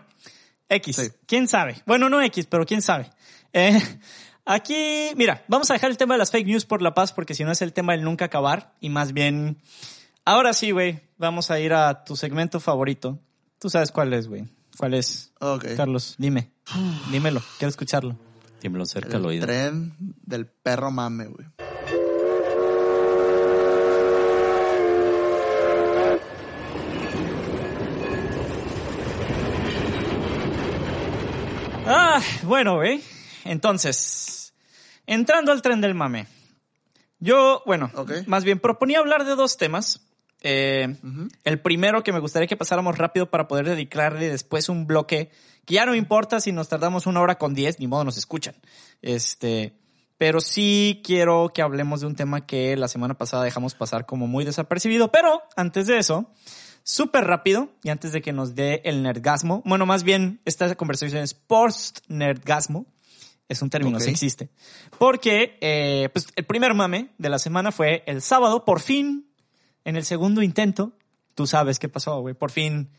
X. 0.70 0.96
Sí. 0.96 1.08
¿Quién 1.26 1.48
sabe? 1.48 1.82
Bueno, 1.86 2.10
no 2.10 2.22
X, 2.22 2.48
pero 2.48 2.66
quién 2.66 2.82
sabe. 2.82 3.10
Eh, 3.54 3.82
aquí, 4.46 5.12
mira, 5.16 5.44
vamos 5.48 5.70
a 5.70 5.74
dejar 5.74 5.90
el 5.90 5.98
tema 5.98 6.16
de 6.16 6.20
las 6.20 6.32
fake 6.32 6.48
news 6.48 6.66
por 6.66 6.82
la 6.82 6.94
paz 6.94 7.14
porque 7.14 7.34
si 7.34 7.46
no 7.46 7.52
es 7.52 7.62
el 7.62 7.74
tema 7.74 7.94
del 7.94 8.04
nunca 8.04 8.26
acabar 8.26 8.74
y 8.82 8.90
más 8.90 9.14
bien... 9.14 9.58
Ahora 10.26 10.54
sí, 10.54 10.72
güey, 10.72 11.02
vamos 11.18 11.52
a 11.52 11.60
ir 11.60 11.74
a 11.74 12.04
tu 12.04 12.16
segmento 12.16 12.60
favorito. 12.60 13.20
Tú 13.60 13.70
sabes 13.70 13.92
cuál 13.92 14.12
es, 14.14 14.28
güey. 14.28 14.46
¿Cuál 14.78 14.96
es? 14.96 15.32
Ok. 15.40 15.66
Carlos, 15.78 16.16
dime. 16.18 16.52
Dímelo, 17.12 17.42
quiero 17.60 17.70
escucharlo. 17.70 18.18
Dímelo 18.62 18.86
cerca 18.86 19.18
al 19.18 19.22
El 19.24 19.28
oído. 19.28 19.46
tren 19.46 19.94
del 20.24 20.48
perro 20.48 20.90
mame, 20.92 21.28
güey. 21.28 21.48
Ah, 31.88 32.22
bueno, 32.44 32.76
güey. 32.76 33.04
Entonces, 33.44 34.54
entrando 35.06 35.52
al 35.52 35.62
tren 35.62 35.82
del 35.82 35.94
mame. 35.94 36.28
Yo, 37.20 37.62
bueno, 37.66 37.92
Ok. 37.96 38.12
más 38.28 38.44
bien 38.44 38.60
proponía 38.60 39.00
hablar 39.00 39.26
de 39.26 39.36
dos 39.36 39.58
temas. 39.58 40.02
Eh, 40.42 40.96
El 41.44 41.60
primero 41.62 42.04
que 42.04 42.14
me 42.14 42.20
gustaría 42.20 42.48
que 42.48 42.58
pasáramos 42.58 42.98
rápido 42.98 43.30
para 43.30 43.48
poder 43.48 43.66
dedicarle 43.68 44.30
después 44.30 44.70
un 44.70 44.86
bloque 44.88 45.32
que 45.66 45.76
ya 45.76 45.86
no 45.86 45.96
importa 45.96 46.40
si 46.40 46.52
nos 46.52 46.70
tardamos 46.70 47.08
una 47.08 47.22
hora 47.22 47.40
con 47.40 47.54
diez, 47.56 47.80
ni 47.80 47.88
modo 47.88 48.04
nos 48.04 48.18
escuchan. 48.18 48.56
Este, 49.02 49.74
pero 50.18 50.40
sí 50.40 51.02
quiero 51.04 51.50
que 51.54 51.62
hablemos 51.64 52.02
de 52.02 52.08
un 52.08 52.16
tema 52.16 52.46
que 52.46 52.78
la 52.78 52.88
semana 52.88 53.16
pasada 53.16 53.44
dejamos 53.44 53.74
pasar 53.74 54.06
como 54.06 54.28
muy 54.28 54.46
desapercibido. 54.46 55.12
Pero 55.12 55.42
antes 55.56 55.88
de 55.88 55.98
eso, 55.98 56.30
súper 56.84 57.24
rápido 57.26 57.70
y 57.84 57.90
antes 57.90 58.12
de 58.12 58.22
que 58.22 58.32
nos 58.32 58.54
dé 58.54 58.82
el 58.86 59.02
nerdgasmo, 59.02 59.64
bueno, 59.66 59.88
más 59.88 60.04
bien 60.04 60.40
esta 60.46 60.74
conversación 60.76 61.24
es 61.24 61.34
post-nerdgasmo, 61.34 62.86
es 63.50 63.62
un 63.62 63.70
término, 63.70 63.98
Ok. 63.98 64.04
sí 64.04 64.10
existe, 64.12 64.50
porque 64.98 65.58
eh, 65.62 66.10
pues, 66.14 66.28
el 66.36 66.46
primer 66.46 66.74
mame 66.74 67.10
de 67.18 67.30
la 67.30 67.40
semana 67.40 67.72
fue 67.72 68.04
el 68.08 68.22
sábado, 68.22 68.66
por 68.66 68.80
fin, 68.80 69.25
en 69.86 69.96
el 69.96 70.04
segundo 70.04 70.42
intento, 70.42 70.92
tú 71.36 71.48
sabes 71.48 71.80
qué 71.80 71.88
pasó, 71.90 72.20
güey, 72.20 72.34
por 72.36 72.52
fin 72.52 72.90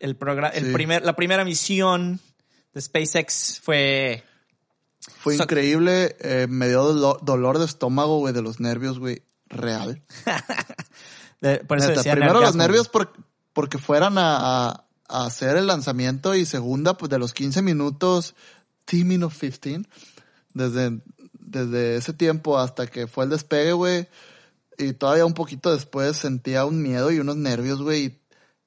el 0.00 0.14
programa, 0.16 0.48
el 0.48 0.72
primer, 0.72 1.04
la 1.04 1.16
primera 1.16 1.44
misión 1.44 2.20
de 2.74 2.80
SpaceX 2.82 3.60
fue 3.62 4.22
Fue 5.20 5.36
So- 5.36 5.44
increíble, 5.44 6.16
eh, 6.20 6.46
me 6.48 6.68
dio 6.68 6.82
dolo- 6.82 7.18
dolor 7.22 7.58
de 7.58 7.64
estómago, 7.64 8.18
güey, 8.18 8.34
de 8.34 8.42
los 8.42 8.60
nervios, 8.60 8.98
güey, 8.98 9.22
real. 9.48 10.02
de- 11.40 11.58
por 11.58 11.78
eso 11.78 11.88
Neta, 11.88 12.00
decía 12.00 12.12
primero 12.12 12.40
los 12.40 12.56
nervios 12.56 12.88
por- 12.88 13.12
porque 13.52 13.78
fueran 13.78 14.18
a, 14.18 14.36
a- 14.68 14.84
a 15.08 15.24
hacer 15.26 15.56
el 15.56 15.66
lanzamiento 15.68 16.34
y 16.34 16.44
segunda, 16.44 16.96
pues 16.98 17.08
de 17.10 17.18
los 17.18 17.32
15 17.32 17.62
minutos, 17.62 18.34
teaming 18.84 19.22
of 19.22 19.38
15, 19.38 19.82
desde, 20.52 20.98
desde 21.38 21.96
ese 21.96 22.12
tiempo 22.12 22.58
hasta 22.58 22.86
que 22.88 23.06
fue 23.06 23.24
el 23.24 23.30
despegue, 23.30 23.72
güey, 23.72 24.08
y 24.78 24.92
todavía 24.92 25.26
un 25.26 25.34
poquito 25.34 25.72
después 25.72 26.16
sentía 26.16 26.64
un 26.64 26.82
miedo 26.82 27.10
y 27.10 27.18
unos 27.18 27.36
nervios, 27.36 27.82
güey, 27.82 28.04
y 28.04 28.20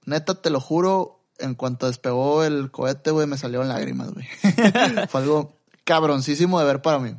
neta, 0.06 0.36
te 0.42 0.50
lo 0.50 0.60
juro, 0.60 1.24
en 1.38 1.56
cuanto 1.56 1.88
despegó 1.88 2.44
el 2.44 2.72
cohete, 2.72 3.12
güey, 3.12 3.28
me 3.28 3.38
salieron 3.38 3.68
lágrimas, 3.70 4.12
güey. 4.14 4.28
fue 5.10 5.22
algo 5.22 5.58
cabroncísimo 5.84 6.60
de 6.60 6.66
ver 6.66 6.82
para 6.82 7.00
mí. 7.00 7.16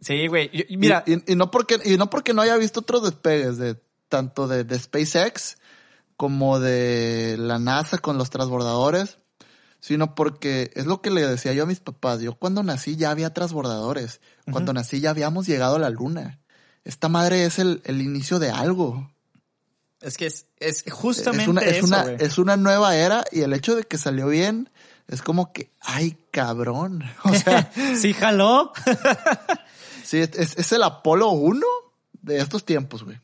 Sí, 0.00 0.26
güey. 0.28 0.50
Mira, 0.70 1.04
Y, 1.06 1.14
y- 1.14 1.22
y 1.32 1.36
no 1.36 1.50
porque, 1.50 1.78
y 1.84 1.96
no 1.96 2.08
porque 2.10 2.32
no 2.32 2.42
haya 2.42 2.56
visto 2.56 2.80
otros 2.80 3.02
despegues 3.02 3.58
de 3.58 3.76
tanto 4.08 4.48
de, 4.48 4.64
de 4.64 4.78
SpaceX 4.78 5.58
como 6.16 6.58
de 6.60 7.36
la 7.38 7.58
NASA 7.58 7.98
con 7.98 8.16
los 8.18 8.30
transbordadores, 8.30 9.18
sino 9.80 10.14
porque 10.14 10.70
es 10.74 10.86
lo 10.86 11.00
que 11.00 11.10
le 11.10 11.26
decía 11.26 11.52
yo 11.54 11.62
a 11.62 11.66
mis 11.66 11.80
papás. 11.80 12.20
Yo 12.20 12.34
cuando 12.34 12.62
nací 12.62 12.96
ya 12.96 13.10
había 13.10 13.32
transbordadores. 13.32 14.20
Cuando 14.50 14.72
nací 14.72 15.00
ya 15.00 15.10
habíamos 15.10 15.46
llegado 15.46 15.76
a 15.76 15.78
la 15.78 15.90
luna. 15.90 16.40
Esta 16.84 17.08
madre 17.08 17.44
es 17.44 17.58
el, 17.58 17.82
el 17.84 18.00
inicio 18.00 18.38
de 18.38 18.50
algo. 18.50 19.10
es 20.00 20.16
que 20.16 20.26
es, 20.26 20.46
es 20.58 20.86
Es 20.86 20.92
justamente 20.92 21.50
una, 21.50 21.60
es, 21.62 21.76
eso, 21.78 21.86
una, 21.86 22.02
es 22.12 22.38
una 22.38 22.56
nueva 22.56 22.96
era 22.96 23.24
y 23.32 23.42
el 23.42 23.52
hecho 23.52 23.76
de 23.76 23.84
que 23.84 23.98
salió 23.98 24.28
bien 24.28 24.70
es 25.08 25.22
como 25.22 25.52
que, 25.52 25.70
ay, 25.80 26.16
cabrón. 26.30 27.02
O 27.24 27.34
sea, 27.34 27.70
sí, 27.96 28.12
jaló. 28.14 28.72
sí, 30.04 30.18
es, 30.18 30.56
es- 30.56 30.72
el 30.72 30.82
Apolo 30.82 31.30
1 31.30 31.66
de 32.22 32.38
estos 32.38 32.64
tiempos, 32.64 33.02
güey. 33.04 33.18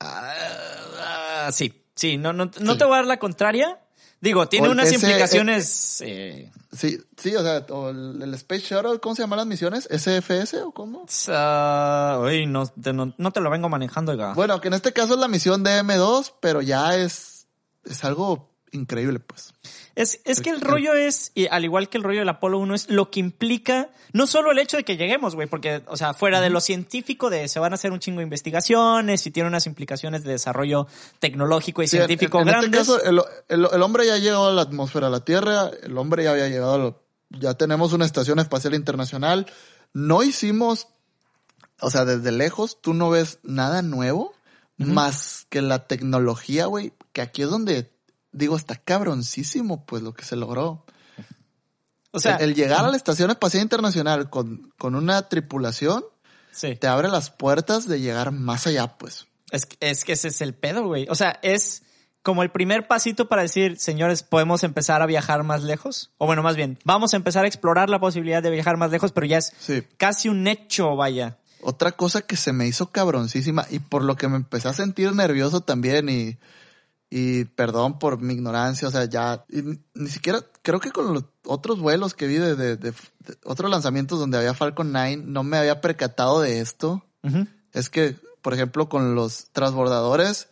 Ah, 0.00 1.50
sí, 1.52 1.84
sí, 1.94 2.16
no, 2.18 2.32
no, 2.32 2.46
no 2.60 2.72
Sí. 2.72 2.78
te 2.78 2.84
voy 2.84 2.94
a 2.94 2.96
dar 2.98 3.06
la 3.06 3.18
contraria. 3.18 3.78
Digo, 4.24 4.48
tiene 4.48 4.68
unas 4.70 4.86
ese- 4.86 4.94
implicaciones. 4.96 6.00
eh, 6.00 6.50
Sí, 6.72 6.98
sí, 7.16 7.36
o 7.36 7.42
sea, 7.42 7.64
o 7.68 7.90
el, 7.90 8.20
el 8.22 8.34
Space 8.34 8.62
Shuttle, 8.62 8.98
¿cómo 8.98 9.14
se 9.14 9.22
llaman 9.22 9.36
las 9.36 9.46
misiones? 9.46 9.86
¿SFS 9.90 10.54
o 10.62 10.72
cómo? 10.72 11.04
ah, 11.28 12.18
uy, 12.22 12.46
no, 12.46 12.66
te, 12.66 12.92
no, 12.92 13.14
no 13.16 13.30
te 13.32 13.40
lo 13.40 13.50
vengo 13.50 13.68
manejando, 13.68 14.12
oiga. 14.12 14.32
Bueno, 14.34 14.60
que 14.60 14.68
en 14.68 14.74
este 14.74 14.92
caso 14.92 15.14
es 15.14 15.20
la 15.20 15.28
misión 15.28 15.62
de 15.62 15.78
M2, 15.82 16.32
pero 16.40 16.62
ya 16.62 16.96
es, 16.96 17.46
es 17.84 18.02
algo 18.04 18.50
increíble, 18.72 19.20
pues. 19.20 19.52
Es, 19.96 20.20
es 20.24 20.40
que 20.40 20.50
el 20.50 20.60
rollo 20.60 20.94
es, 20.94 21.30
y 21.34 21.46
al 21.46 21.64
igual 21.64 21.88
que 21.88 21.98
el 21.98 22.04
rollo 22.04 22.18
del 22.20 22.28
Apolo 22.28 22.58
1, 22.58 22.74
es 22.74 22.90
lo 22.90 23.10
que 23.10 23.20
implica, 23.20 23.90
no 24.12 24.26
solo 24.26 24.50
el 24.50 24.58
hecho 24.58 24.76
de 24.76 24.84
que 24.84 24.96
lleguemos, 24.96 25.36
güey, 25.36 25.46
porque, 25.46 25.82
o 25.86 25.96
sea, 25.96 26.14
fuera 26.14 26.40
de 26.40 26.50
lo 26.50 26.60
científico, 26.60 27.30
de 27.30 27.46
se 27.46 27.60
van 27.60 27.72
a 27.72 27.76
hacer 27.76 27.92
un 27.92 28.00
chingo 28.00 28.18
de 28.18 28.24
investigaciones 28.24 29.24
y 29.26 29.30
tiene 29.30 29.48
unas 29.48 29.66
implicaciones 29.66 30.24
de 30.24 30.32
desarrollo 30.32 30.88
tecnológico 31.20 31.82
y 31.82 31.86
Sí, 31.86 31.96
en- 31.96 32.06
científico 32.06 32.40
en, 32.40 32.48
en 32.48 32.52
grandes. 32.60 32.80
este 32.80 32.92
caso, 32.92 33.04
el, 33.04 33.20
el- 33.48 33.68
el 33.72 33.82
hombre 33.82 34.06
ya 34.06 34.18
llegó 34.18 34.46
a 34.46 34.52
la 34.52 34.62
atmósfera 34.62 35.06
de 35.06 35.12
la 35.12 35.24
Tierra, 35.24 35.70
el 35.82 35.96
hombre 35.96 36.24
ya 36.24 36.32
había 36.32 36.48
llegado 36.48 36.74
a 36.74 36.78
lo- 36.78 37.04
ya 37.30 37.54
tenemos 37.54 37.92
una 37.92 38.04
estación 38.04 38.38
espacial 38.40 38.74
internacional. 38.74 39.46
No 39.92 40.22
hicimos, 40.24 40.88
o 41.80 41.90
sea, 41.90 42.04
desde 42.04 42.32
lejos, 42.32 42.80
tú 42.80 42.94
no 42.94 43.10
ves 43.10 43.38
nada 43.44 43.82
nuevo, 43.82 44.32
más 44.76 45.46
que 45.50 45.62
la 45.62 45.86
tecnología, 45.86 46.66
güey, 46.66 46.92
que 47.12 47.22
aquí 47.22 47.42
es 47.42 47.48
donde, 47.50 47.92
digo, 48.34 48.56
está 48.56 48.76
cabroncísimo, 48.76 49.86
pues, 49.86 50.02
lo 50.02 50.12
que 50.12 50.24
se 50.24 50.36
logró. 50.36 50.84
o 52.10 52.20
sea, 52.20 52.36
el, 52.36 52.50
el 52.50 52.54
llegar 52.54 52.84
a 52.84 52.88
la 52.88 52.96
Estación 52.96 53.30
Espacial 53.30 53.62
Internacional 53.62 54.30
con, 54.30 54.72
con 54.78 54.94
una 54.94 55.28
tripulación 55.28 56.04
sí. 56.52 56.76
te 56.76 56.86
abre 56.86 57.08
las 57.08 57.30
puertas 57.30 57.88
de 57.88 58.00
llegar 58.00 58.30
más 58.32 58.66
allá, 58.66 58.96
pues. 58.98 59.26
Es, 59.50 59.66
que- 59.66 59.76
es 59.80 60.04
que 60.04 60.12
ese 60.12 60.28
es 60.28 60.40
el 60.40 60.54
pedo, 60.54 60.86
güey. 60.86 61.06
O 61.08 61.14
sea, 61.14 61.38
es 61.42 61.82
como 62.22 62.42
el 62.42 62.50
primer 62.50 62.88
pasito 62.88 63.28
para 63.28 63.42
decir, 63.42 63.78
señores, 63.78 64.22
podemos 64.22 64.64
empezar 64.64 65.02
a 65.02 65.06
viajar 65.06 65.42
más 65.42 65.62
lejos. 65.62 66.12
O 66.18 66.26
bueno, 66.26 66.42
más 66.42 66.56
bien, 66.56 66.78
vamos 66.84 67.12
a 67.12 67.16
empezar 67.16 67.44
a 67.44 67.48
explorar 67.48 67.90
la 67.90 68.00
posibilidad 68.00 68.42
de 68.42 68.50
viajar 68.50 68.76
más 68.78 68.90
lejos, 68.90 69.12
pero 69.12 69.26
ya 69.26 69.38
es 69.38 69.52
Sí. 69.58 69.82
casi 69.98 70.28
un 70.28 70.46
hecho, 70.48 70.96
vaya. 70.96 71.38
Otra 71.60 71.92
cosa 71.92 72.22
que 72.22 72.36
se 72.36 72.52
me 72.52 72.66
hizo 72.66 72.90
cabroncísima 72.92 73.66
y 73.70 73.78
por 73.78 74.02
lo 74.04 74.16
que 74.16 74.28
me 74.28 74.36
empecé 74.36 74.68
a 74.68 74.72
sentir 74.74 75.12
nervioso 75.14 75.60
también 75.62 76.08
y, 76.08 76.38
y 77.16 77.44
perdón 77.44 77.98
por 78.00 78.20
mi 78.20 78.34
ignorancia, 78.34 78.88
o 78.88 78.90
sea, 78.90 79.04
ya 79.04 79.44
y 79.48 79.62
ni- 79.94 80.08
siquiera 80.08 80.40
creo 80.62 80.80
que 80.80 80.90
con 80.90 81.14
los 81.14 81.24
otros 81.44 81.78
vuelos 81.78 82.12
que 82.14 82.26
vi 82.26 82.38
de, 82.38 82.56
de- 82.56 82.76
de- 82.76 82.90
de 82.90 83.36
otros 83.44 83.70
lanzamientos 83.70 84.18
donde 84.18 84.36
había 84.38 84.52
Falcon 84.54 84.90
9 84.90 85.18
no 85.24 85.44
me 85.44 85.56
había 85.58 85.80
percatado 85.80 86.40
de 86.40 86.58
esto. 86.60 87.04
Es 87.72 87.88
que, 87.88 88.16
por 88.42 88.52
ejemplo, 88.52 88.88
con 88.88 89.14
los 89.14 89.46
transbordadores, 89.52 90.48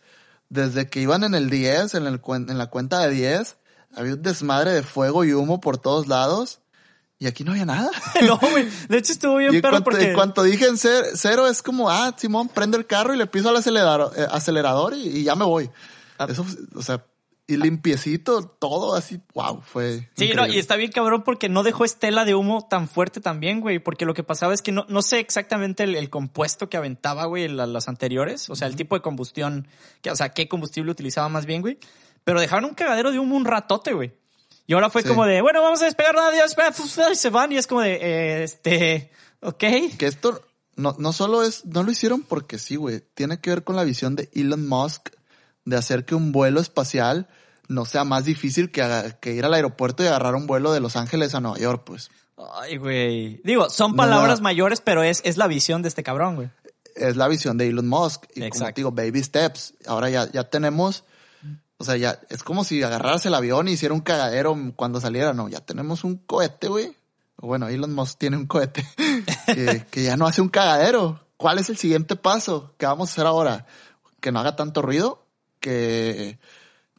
desde 0.49 0.87
que 0.89 1.01
iban 1.01 1.23
en 1.25 1.35
el 1.35 1.49
10, 1.49 1.95
en, 1.95 2.05
el, 2.07 2.21
en 2.47 2.57
la 2.57 2.67
cuenta 2.67 2.99
de 3.01 3.09
10, 3.11 3.57
había 3.95 4.13
un 4.13 4.21
desmadre 4.21 4.71
de 4.71 4.83
fuego 4.83 5.23
y 5.25 5.33
humo 5.33 5.59
por 5.59 5.77
todos 5.77 6.07
lados 6.07 6.59
y 7.19 7.27
aquí 7.27 7.43
no 7.43 7.51
había 7.51 7.65
nada. 7.65 7.91
no, 8.25 8.37
güey. 8.39 8.67
De 8.89 8.97
hecho, 8.97 9.11
estuvo 9.13 9.35
bien 9.37 9.51
cuanto, 9.71 9.83
porque... 9.83 10.09
en 10.09 10.15
cuanto 10.15 10.43
dije 10.43 10.67
en 10.67 10.75
cer- 10.75 11.11
cero, 11.15 11.47
es 11.47 11.61
como, 11.61 11.89
ah, 11.89 12.13
Simón, 12.17 12.47
prende 12.49 12.77
el 12.77 12.85
carro 12.87 13.13
y 13.13 13.17
le 13.17 13.27
piso 13.27 13.49
al 13.49 13.57
acelerador, 13.57 14.13
eh, 14.17 14.27
acelerador 14.31 14.93
y, 14.93 15.07
y 15.19 15.23
ya 15.23 15.35
me 15.35 15.45
voy. 15.45 15.69
Ah. 16.29 16.31
Eso, 16.33 16.45
o 16.75 16.81
sea, 16.81 17.05
y 17.45 17.57
limpiecito, 17.57 18.41
todo 18.43 18.95
así, 18.95 19.19
wow, 19.33 19.61
fue. 19.61 20.09
Sí, 20.15 20.31
no, 20.33 20.47
y 20.47 20.57
está 20.59 20.77
bien 20.77 20.91
cabrón 20.91 21.23
porque 21.23 21.49
no 21.49 21.63
dejó 21.63 21.83
estela 21.83 22.23
de 22.23 22.35
humo 22.35 22.65
tan 22.69 22.87
fuerte 22.87 23.19
también, 23.19 23.59
güey, 23.59 23.79
porque 23.79 24.05
lo 24.05 24.13
que 24.13 24.23
pasaba 24.23 24.53
es 24.53 24.61
que 24.61 24.71
no, 24.71 24.85
no 24.87 25.01
sé 25.01 25.19
exactamente 25.19 25.83
el, 25.83 25.95
el 25.95 26.09
compuesto 26.09 26.69
que 26.69 26.77
aventaba, 26.77 27.25
güey, 27.25 27.49
la- 27.49 27.67
los 27.67 27.89
anteriores, 27.89 28.49
o 28.49 28.55
sea, 28.55 28.67
el 28.69 28.77
tipo 28.77 28.95
de 28.95 29.01
combustión, 29.01 29.67
que, 30.01 30.09
o 30.09 30.15
sea, 30.15 30.29
qué 30.29 30.47
combustible 30.47 30.91
utilizaba 30.91 31.27
más 31.27 31.45
bien, 31.45 31.61
güey, 31.61 31.77
pero 32.23 32.39
dejaron 32.39 32.63
un 32.65 32.75
cagadero 32.75 33.11
de 33.11 33.19
humo 33.19 33.35
un 33.35 33.43
ratote, 33.45 33.91
güey. 33.91 34.13
Y 34.65 34.73
ahora 34.73 34.89
fue 34.89 35.01
Sí. 35.01 35.09
como 35.09 35.25
de, 35.25 35.41
bueno, 35.41 35.61
vamos 35.61 35.81
a 35.81 35.85
despegar, 35.85 36.15
fu- 36.73 36.85
y 37.11 37.15
se 37.15 37.29
van 37.29 37.51
y 37.51 37.57
es 37.57 37.67
como 37.67 37.81
de, 37.81 37.95
eh, 37.95 38.43
este, 38.43 39.11
ok. 39.41 39.63
Que 39.97 40.05
esto 40.07 40.41
no, 40.77 40.95
no 40.97 41.11
solo 41.11 41.43
es, 41.43 41.65
no 41.65 41.83
lo 41.83 41.91
hicieron 41.91 42.21
porque 42.23 42.57
sí, 42.57 42.77
güey. 42.77 43.01
Tiene 43.13 43.41
que 43.41 43.49
ver 43.49 43.65
con 43.65 43.75
la 43.75 43.83
visión 43.83 44.15
de 44.15 44.29
Elon 44.33 44.65
Musk 44.65 45.09
de 45.65 45.77
hacer 45.77 46.05
que 46.05 46.15
un 46.15 46.31
vuelo 46.31 46.59
espacial 46.59 47.27
no 47.67 47.85
sea 47.85 48.03
más 48.03 48.25
difícil 48.25 48.71
que, 48.71 49.15
que 49.21 49.33
ir 49.33 49.45
al 49.45 49.53
aeropuerto 49.53 50.03
y 50.03 50.07
agarrar 50.07 50.35
un 50.35 50.47
vuelo 50.47 50.73
de 50.73 50.79
Los 50.79 50.95
Ángeles 50.95 51.33
a 51.35 51.39
Nueva 51.39 51.57
York, 51.57 51.83
pues. 51.85 52.11
Ay, 52.55 52.77
güey. 52.77 53.41
Digo, 53.43 53.69
son 53.69 53.95
palabras 53.95 54.39
no. 54.39 54.43
mayores, 54.43 54.81
pero 54.81 55.03
es, 55.03 55.21
es 55.23 55.37
la 55.37 55.47
visión 55.47 55.81
de 55.81 55.87
este 55.87 56.03
cabrón, 56.03 56.35
güey. 56.35 56.49
es 56.95 57.15
la 57.15 57.27
visión 57.27 57.57
de 57.57 57.67
Elon 57.67 57.87
Musk. 57.87 58.25
Y 58.31 58.33
como 58.35 58.45
Exacto. 58.47 58.73
te 58.73 58.81
digo, 58.81 58.91
baby 58.91 59.23
steps. 59.23 59.73
Ahora 59.87 60.09
ya, 60.09 60.29
ya 60.31 60.43
tenemos, 60.49 61.03
o 61.77 61.83
sea, 61.83 61.95
ya 61.95 62.19
es 62.29 62.43
como 62.43 62.63
si 62.63 62.81
agarraras 62.83 63.25
el 63.25 63.33
avión 63.33 63.67
y 63.67 63.73
hiciera 63.73 63.93
un 63.93 64.01
cagadero 64.01 64.57
cuando 64.75 64.99
saliera. 64.99 65.33
No, 65.33 65.47
ya 65.47 65.59
tenemos 65.59 66.03
un 66.03 66.17
cohete, 66.17 66.67
güey. 66.67 66.95
Bueno, 67.37 67.67
Elon 67.67 67.93
Musk 67.93 68.17
tiene 68.19 68.37
un 68.37 68.47
cohete 68.47 68.85
que, 69.45 69.85
que 69.89 70.03
ya 70.03 70.17
no 70.17 70.27
hace 70.27 70.41
un 70.41 70.49
cagadero. 70.49 71.19
¿Cuál 71.37 71.59
es 71.59 71.69
el 71.69 71.77
siguiente 71.77 72.15
paso? 72.15 72.73
¿Qué 72.77 72.85
vamos 72.85 73.09
a 73.09 73.11
hacer 73.11 73.25
ahora? 73.25 73.65
Que 74.21 74.31
no 74.31 74.39
haga 74.39 74.55
tanto 74.55 74.81
ruido, 74.81 75.22
que 75.63 76.37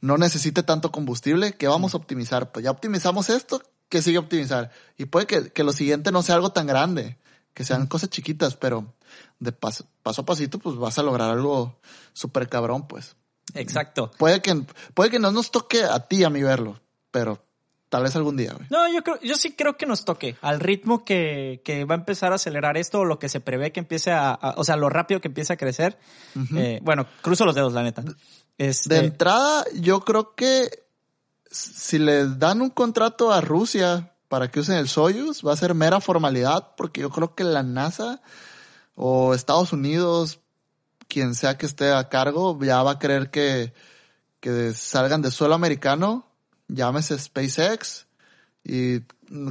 no 0.00 0.16
necesite 0.16 0.62
tanto 0.62 0.90
combustible, 0.90 1.52
que 1.52 1.68
vamos 1.68 1.92
a 1.94 1.98
optimizar. 1.98 2.50
Pues 2.50 2.64
ya 2.64 2.70
optimizamos 2.70 3.28
esto, 3.28 3.62
¿qué 3.90 4.00
sigue 4.00 4.18
optimizar? 4.18 4.70
Y 4.96 5.04
puede 5.04 5.26
que, 5.26 5.50
que 5.50 5.62
lo 5.64 5.72
siguiente 5.72 6.10
no 6.10 6.22
sea 6.22 6.34
algo 6.36 6.50
tan 6.50 6.66
grande, 6.66 7.18
que 7.52 7.62
sean 7.64 7.86
cosas 7.86 8.08
chiquitas, 8.10 8.56
pero 8.56 8.94
de 9.38 9.52
paso, 9.52 9.86
paso 10.02 10.22
a 10.22 10.26
pasito, 10.26 10.58
pues 10.58 10.76
vas 10.76 10.98
a 10.98 11.02
lograr 11.02 11.30
algo 11.30 11.78
súper 12.14 12.48
cabrón, 12.48 12.88
pues. 12.88 13.16
Exacto. 13.52 14.10
Puede 14.18 14.40
que, 14.40 14.62
puede 14.94 15.10
que 15.10 15.18
no 15.18 15.30
nos 15.30 15.50
toque 15.50 15.84
a 15.84 16.00
ti 16.08 16.24
a 16.24 16.30
mí 16.30 16.42
verlo, 16.42 16.80
pero 17.10 17.44
tal 17.90 18.02
vez 18.02 18.16
algún 18.16 18.36
día, 18.36 18.54
güey. 18.54 18.66
No, 18.70 18.92
yo 18.92 19.04
creo, 19.04 19.20
yo 19.20 19.36
sí 19.36 19.52
creo 19.52 19.76
que 19.76 19.86
nos 19.86 20.04
toque 20.04 20.36
al 20.40 20.58
ritmo 20.58 21.04
que, 21.04 21.60
que 21.64 21.84
va 21.84 21.94
a 21.94 21.98
empezar 21.98 22.32
a 22.32 22.36
acelerar 22.36 22.76
esto 22.76 23.00
o 23.00 23.04
lo 23.04 23.18
que 23.20 23.28
se 23.28 23.40
prevé 23.40 23.70
que 23.70 23.78
empiece 23.80 24.10
a, 24.10 24.30
a- 24.30 24.54
o 24.56 24.64
sea, 24.64 24.76
lo 24.76 24.88
rápido 24.88 25.20
que 25.20 25.28
empiece 25.28 25.52
a 25.52 25.56
crecer. 25.56 25.98
Eh, 26.56 26.80
bueno, 26.82 27.06
cruzo 27.22 27.44
los 27.44 27.54
dedos, 27.54 27.72
la 27.72 27.82
neta. 27.84 28.02
Este, 28.58 28.94
De 28.94 29.00
entrada, 29.00 29.64
yo 29.74 30.00
creo 30.00 30.34
que 30.34 30.84
si 31.50 31.98
les 31.98 32.38
dan 32.38 32.62
un 32.62 32.70
contrato 32.70 33.32
a 33.32 33.40
Rusia 33.40 34.12
para 34.28 34.50
que 34.50 34.60
usen 34.60 34.76
el 34.76 34.88
Soyuz, 34.88 35.44
va 35.46 35.52
a 35.52 35.56
ser 35.56 35.74
mera 35.74 36.00
formalidad, 36.00 36.74
porque 36.76 37.00
yo 37.00 37.10
creo 37.10 37.34
que 37.34 37.44
la 37.44 37.62
NASA 37.62 38.20
o 38.96 39.34
Estados 39.34 39.72
Unidos, 39.72 40.40
quien 41.08 41.34
sea 41.34 41.56
que 41.56 41.66
esté 41.66 41.92
a 41.92 42.08
cargo, 42.08 42.58
ya 42.60 42.82
va 42.82 42.92
a 42.92 42.98
querer 42.98 43.30
que, 43.30 43.72
que 44.40 44.72
salgan 44.72 45.22
de 45.22 45.30
suelo 45.30 45.54
americano, 45.54 46.26
llámese 46.68 47.18
SpaceX, 47.18 48.06
y 48.64 49.00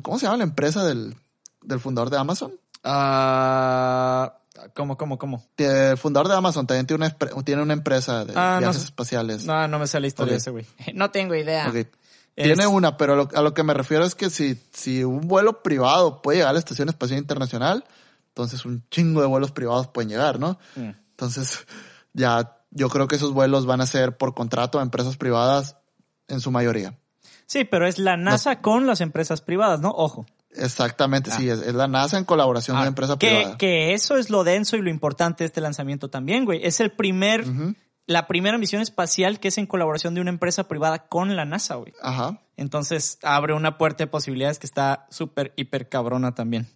¿cómo 0.01 0.17
se 0.19 0.25
llama 0.25 0.37
la 0.37 0.43
empresa 0.43 0.83
del, 0.83 1.15
del 1.61 1.79
fundador 1.79 2.09
de 2.09 2.17
Amazon? 2.17 2.53
ah, 2.83 4.37
¿Cómo, 4.75 4.97
cómo, 4.97 5.17
cómo? 5.17 5.43
El 5.57 5.97
fundador 5.97 6.27
de 6.29 6.35
Amazon 6.35 6.65
también 6.67 6.85
tiene 6.87 7.05
una, 7.05 7.15
espre- 7.17 7.43
tiene 7.43 7.61
una 7.61 7.73
empresa 7.73 8.25
de 8.25 8.33
Ah, 8.35 8.57
viajes 8.59 8.83
espaciales. 8.83 9.45
No, 9.45 9.67
no 9.67 9.79
me 9.79 9.87
sé 9.87 9.99
la 9.99 10.07
historia 10.07 10.31
Ok. 10.31 10.33
de 10.33 10.37
ese 10.37 10.49
güey. 10.51 10.65
No 10.93 11.11
tengo 11.11 11.35
idea. 11.35 11.67
Es- 11.67 11.87
Tiene 12.35 12.65
una, 12.67 12.97
pero 12.97 13.15
lo- 13.15 13.29
a 13.33 13.41
lo 13.41 13.53
que 13.53 13.63
me 13.63 13.73
refiero 13.73 14.03
es 14.05 14.15
que 14.15 14.29
si, 14.29 14.59
si 14.73 15.03
un 15.03 15.27
vuelo 15.27 15.61
privado 15.61 16.21
puede 16.21 16.37
llegar 16.39 16.49
a 16.49 16.53
la 16.53 16.59
Estación 16.59 16.89
Espacial 16.89 17.19
Internacional, 17.19 17.83
entonces 18.29 18.65
un 18.65 18.83
chingo 18.89 19.21
de 19.21 19.27
vuelos 19.27 19.51
privados 19.51 19.87
pueden 19.87 20.09
llegar, 20.09 20.39
¿no? 20.39 20.57
Mm. 20.75 20.89
Entonces, 21.11 21.65
ya 22.13 22.57
yo 22.71 22.89
creo 22.89 23.07
que 23.07 23.17
esos 23.17 23.33
vuelos 23.33 23.67
van 23.67 23.81
a 23.81 23.85
ser 23.85 24.17
por 24.17 24.33
contrato 24.33 24.79
a 24.79 24.81
empresas 24.81 25.15
privadas 25.17 25.77
en 26.27 26.39
su 26.41 26.49
mayoría. 26.49 26.97
Sí, 27.45 27.65
pero 27.65 27.87
es 27.87 27.99
la 27.99 28.17
NASA 28.17 28.61
con 28.61 28.87
las 28.87 28.99
empresas 29.01 29.41
privadas, 29.41 29.79
¿no? 29.79 29.89
Ojo. 29.91 30.25
Exactamente, 30.55 31.31
sí, 31.31 31.49
es, 31.49 31.59
es 31.61 31.73
la 31.73 31.87
NASA 31.87 32.17
en 32.17 32.25
colaboración 32.25 32.75
Ah, 32.75 32.79
con 32.79 32.83
una 32.83 32.89
empresa 32.89 33.17
que, 33.17 33.27
privada. 33.27 33.57
que 33.57 33.93
eso 33.93 34.17
es 34.17 34.29
lo 34.29 34.43
denso 34.43 34.75
y 34.77 34.81
lo 34.81 34.89
importante 34.89 35.43
de 35.43 35.47
este 35.47 35.61
lanzamiento 35.61 36.09
también, 36.09 36.45
güey. 36.45 36.65
Es 36.65 36.79
el 36.79 36.91
primer, 36.91 37.45
la 38.05 38.27
primera 38.27 38.57
misión 38.57 38.81
espacial 38.81 39.39
que 39.39 39.47
es 39.49 39.57
en 39.57 39.65
colaboración 39.65 40.13
de 40.13 40.21
una 40.21 40.29
empresa 40.29 40.67
privada 40.67 41.07
con 41.07 41.35
la 41.35 41.45
NASA, 41.45 41.75
güey. 41.75 41.93
Ajá. 42.01 42.39
Entonces 42.57 43.17
abre 43.23 43.53
una 43.53 43.77
puerta 43.77 44.03
de 44.03 44.07
posibilidades 44.07 44.59
que 44.59 44.67
está 44.67 45.07
súper, 45.09 45.53
hiper 45.55 45.89
cabrona 45.89 46.35
también. 46.35 46.67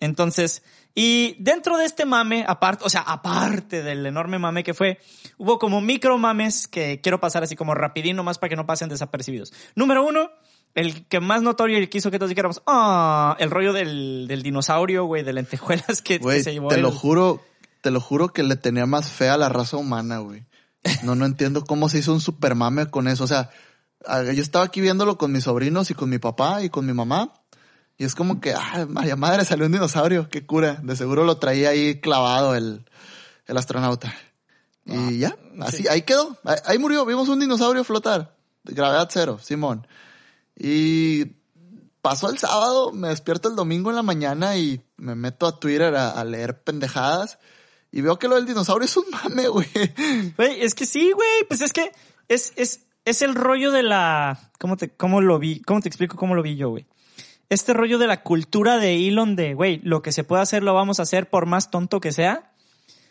Entonces, 0.00 0.62
y 0.94 1.36
dentro 1.38 1.76
de 1.76 1.84
este 1.84 2.06
mame, 2.06 2.44
aparte, 2.48 2.84
o 2.84 2.88
sea, 2.88 3.02
aparte 3.02 3.82
del 3.82 4.06
enorme 4.06 4.38
mame 4.38 4.64
que 4.64 4.72
fue, 4.72 4.98
hubo 5.36 5.58
como 5.58 5.82
micro 5.82 6.16
mames 6.16 6.66
que 6.66 7.00
quiero 7.02 7.20
pasar 7.20 7.42
así 7.42 7.54
como 7.54 7.74
rapidín 7.74 8.16
nomás 8.16 8.38
para 8.38 8.48
que 8.48 8.56
no 8.56 8.64
pasen 8.64 8.88
desapercibidos. 8.88 9.52
Número 9.74 10.02
uno, 10.02 10.30
el 10.74 11.06
que 11.06 11.20
más 11.20 11.42
notorio 11.42 11.78
y 11.78 11.82
el 11.82 11.88
que 11.88 11.98
hizo 11.98 12.10
que 12.10 12.18
todos 12.18 12.28
dijéramos, 12.30 12.62
ah, 12.66 13.36
el 13.38 13.50
rollo 13.50 13.72
del, 13.72 14.26
del 14.28 14.42
dinosaurio, 14.42 15.04
güey, 15.04 15.22
de 15.22 15.32
lentejuelas 15.32 16.02
que, 16.02 16.18
se 16.42 16.52
llevó 16.52 16.68
te 16.68 16.76
el- 16.76 16.82
lo 16.82 16.90
juro, 16.90 17.42
te 17.80 17.90
lo 17.90 18.00
juro 18.00 18.28
que 18.32 18.42
le 18.42 18.56
tenía 18.56 18.86
más 18.86 19.08
fe 19.10 19.28
a 19.28 19.36
la 19.36 19.48
raza 19.48 19.76
humana, 19.76 20.18
güey. 20.18 20.44
No, 21.02 21.14
no 21.14 21.24
entiendo 21.24 21.64
cómo 21.64 21.88
se 21.88 21.98
hizo 21.98 22.12
un 22.12 22.20
super 22.20 22.54
mame 22.54 22.90
con 22.90 23.08
eso. 23.08 23.24
O 23.24 23.26
sea, 23.26 23.50
ah, 24.06 24.22
yo 24.22 24.42
estaba 24.42 24.64
aquí 24.66 24.80
viéndolo 24.80 25.16
con 25.16 25.32
mis 25.32 25.44
sobrinos 25.44 25.90
y 25.90 25.94
con 25.94 26.10
mi 26.10 26.18
papá 26.18 26.62
y 26.62 26.68
con 26.70 26.84
mi 26.86 26.92
mamá. 26.92 27.32
Y 27.96 28.04
es 28.04 28.14
como 28.14 28.40
que, 28.40 28.52
ah, 28.54 28.86
María 28.88 29.16
Madre, 29.16 29.44
salió 29.44 29.66
un 29.66 29.72
dinosaurio, 29.72 30.28
qué 30.28 30.44
cura. 30.44 30.80
De 30.82 30.96
seguro 30.96 31.24
lo 31.24 31.36
traía 31.38 31.70
ahí 31.70 32.00
clavado 32.00 32.54
el, 32.56 32.84
el 33.46 33.56
astronauta. 33.56 34.12
Y 34.86 35.18
ya, 35.18 35.36
así, 35.62 35.88
ahí 35.88 36.02
quedó. 36.02 36.36
Ahí, 36.66 36.78
murió, 36.78 37.06
vimos 37.06 37.28
un 37.30 37.40
dinosaurio 37.40 37.84
flotar. 37.84 38.34
Gravedad 38.64 39.08
cero, 39.10 39.38
Simón. 39.40 39.86
Y 40.56 41.24
pasó 42.02 42.28
el 42.30 42.38
sábado, 42.38 42.92
me 42.92 43.08
despierto 43.08 43.48
el 43.48 43.56
domingo 43.56 43.90
en 43.90 43.96
la 43.96 44.02
mañana 44.02 44.56
y 44.56 44.80
me 44.96 45.14
meto 45.14 45.46
a 45.46 45.58
Twitter 45.58 45.94
a, 45.94 46.10
a 46.10 46.24
leer 46.24 46.62
pendejadas. 46.62 47.38
Y 47.90 48.00
veo 48.00 48.18
que 48.18 48.28
lo 48.28 48.34
del 48.36 48.46
dinosaurio 48.46 48.84
es 48.84 48.96
un 48.96 49.04
mame, 49.10 49.48
güey. 49.48 49.66
Güey, 50.36 50.60
es 50.62 50.74
que 50.74 50.86
sí, 50.86 51.12
güey, 51.12 51.44
pues 51.48 51.60
es 51.60 51.72
que 51.72 51.92
es, 52.28 52.52
es, 52.56 52.86
es 53.04 53.22
el 53.22 53.34
rollo 53.34 53.70
de 53.72 53.82
la, 53.82 54.50
¿cómo 54.58 54.76
te, 54.76 54.90
cómo 54.90 55.20
lo 55.20 55.38
vi? 55.38 55.60
¿Cómo 55.60 55.80
te 55.80 55.88
explico 55.88 56.16
cómo 56.16 56.34
lo 56.34 56.42
vi 56.42 56.56
yo, 56.56 56.70
güey? 56.70 56.86
Este 57.50 57.72
rollo 57.72 57.98
de 57.98 58.06
la 58.06 58.22
cultura 58.22 58.78
de 58.78 59.06
Elon 59.06 59.36
de, 59.36 59.54
güey, 59.54 59.80
lo 59.84 60.02
que 60.02 60.12
se 60.12 60.24
puede 60.24 60.42
hacer 60.42 60.62
lo 60.62 60.74
vamos 60.74 60.98
a 60.98 61.02
hacer 61.02 61.28
por 61.30 61.46
más 61.46 61.70
tonto 61.70 62.00
que 62.00 62.10
sea. 62.10 62.50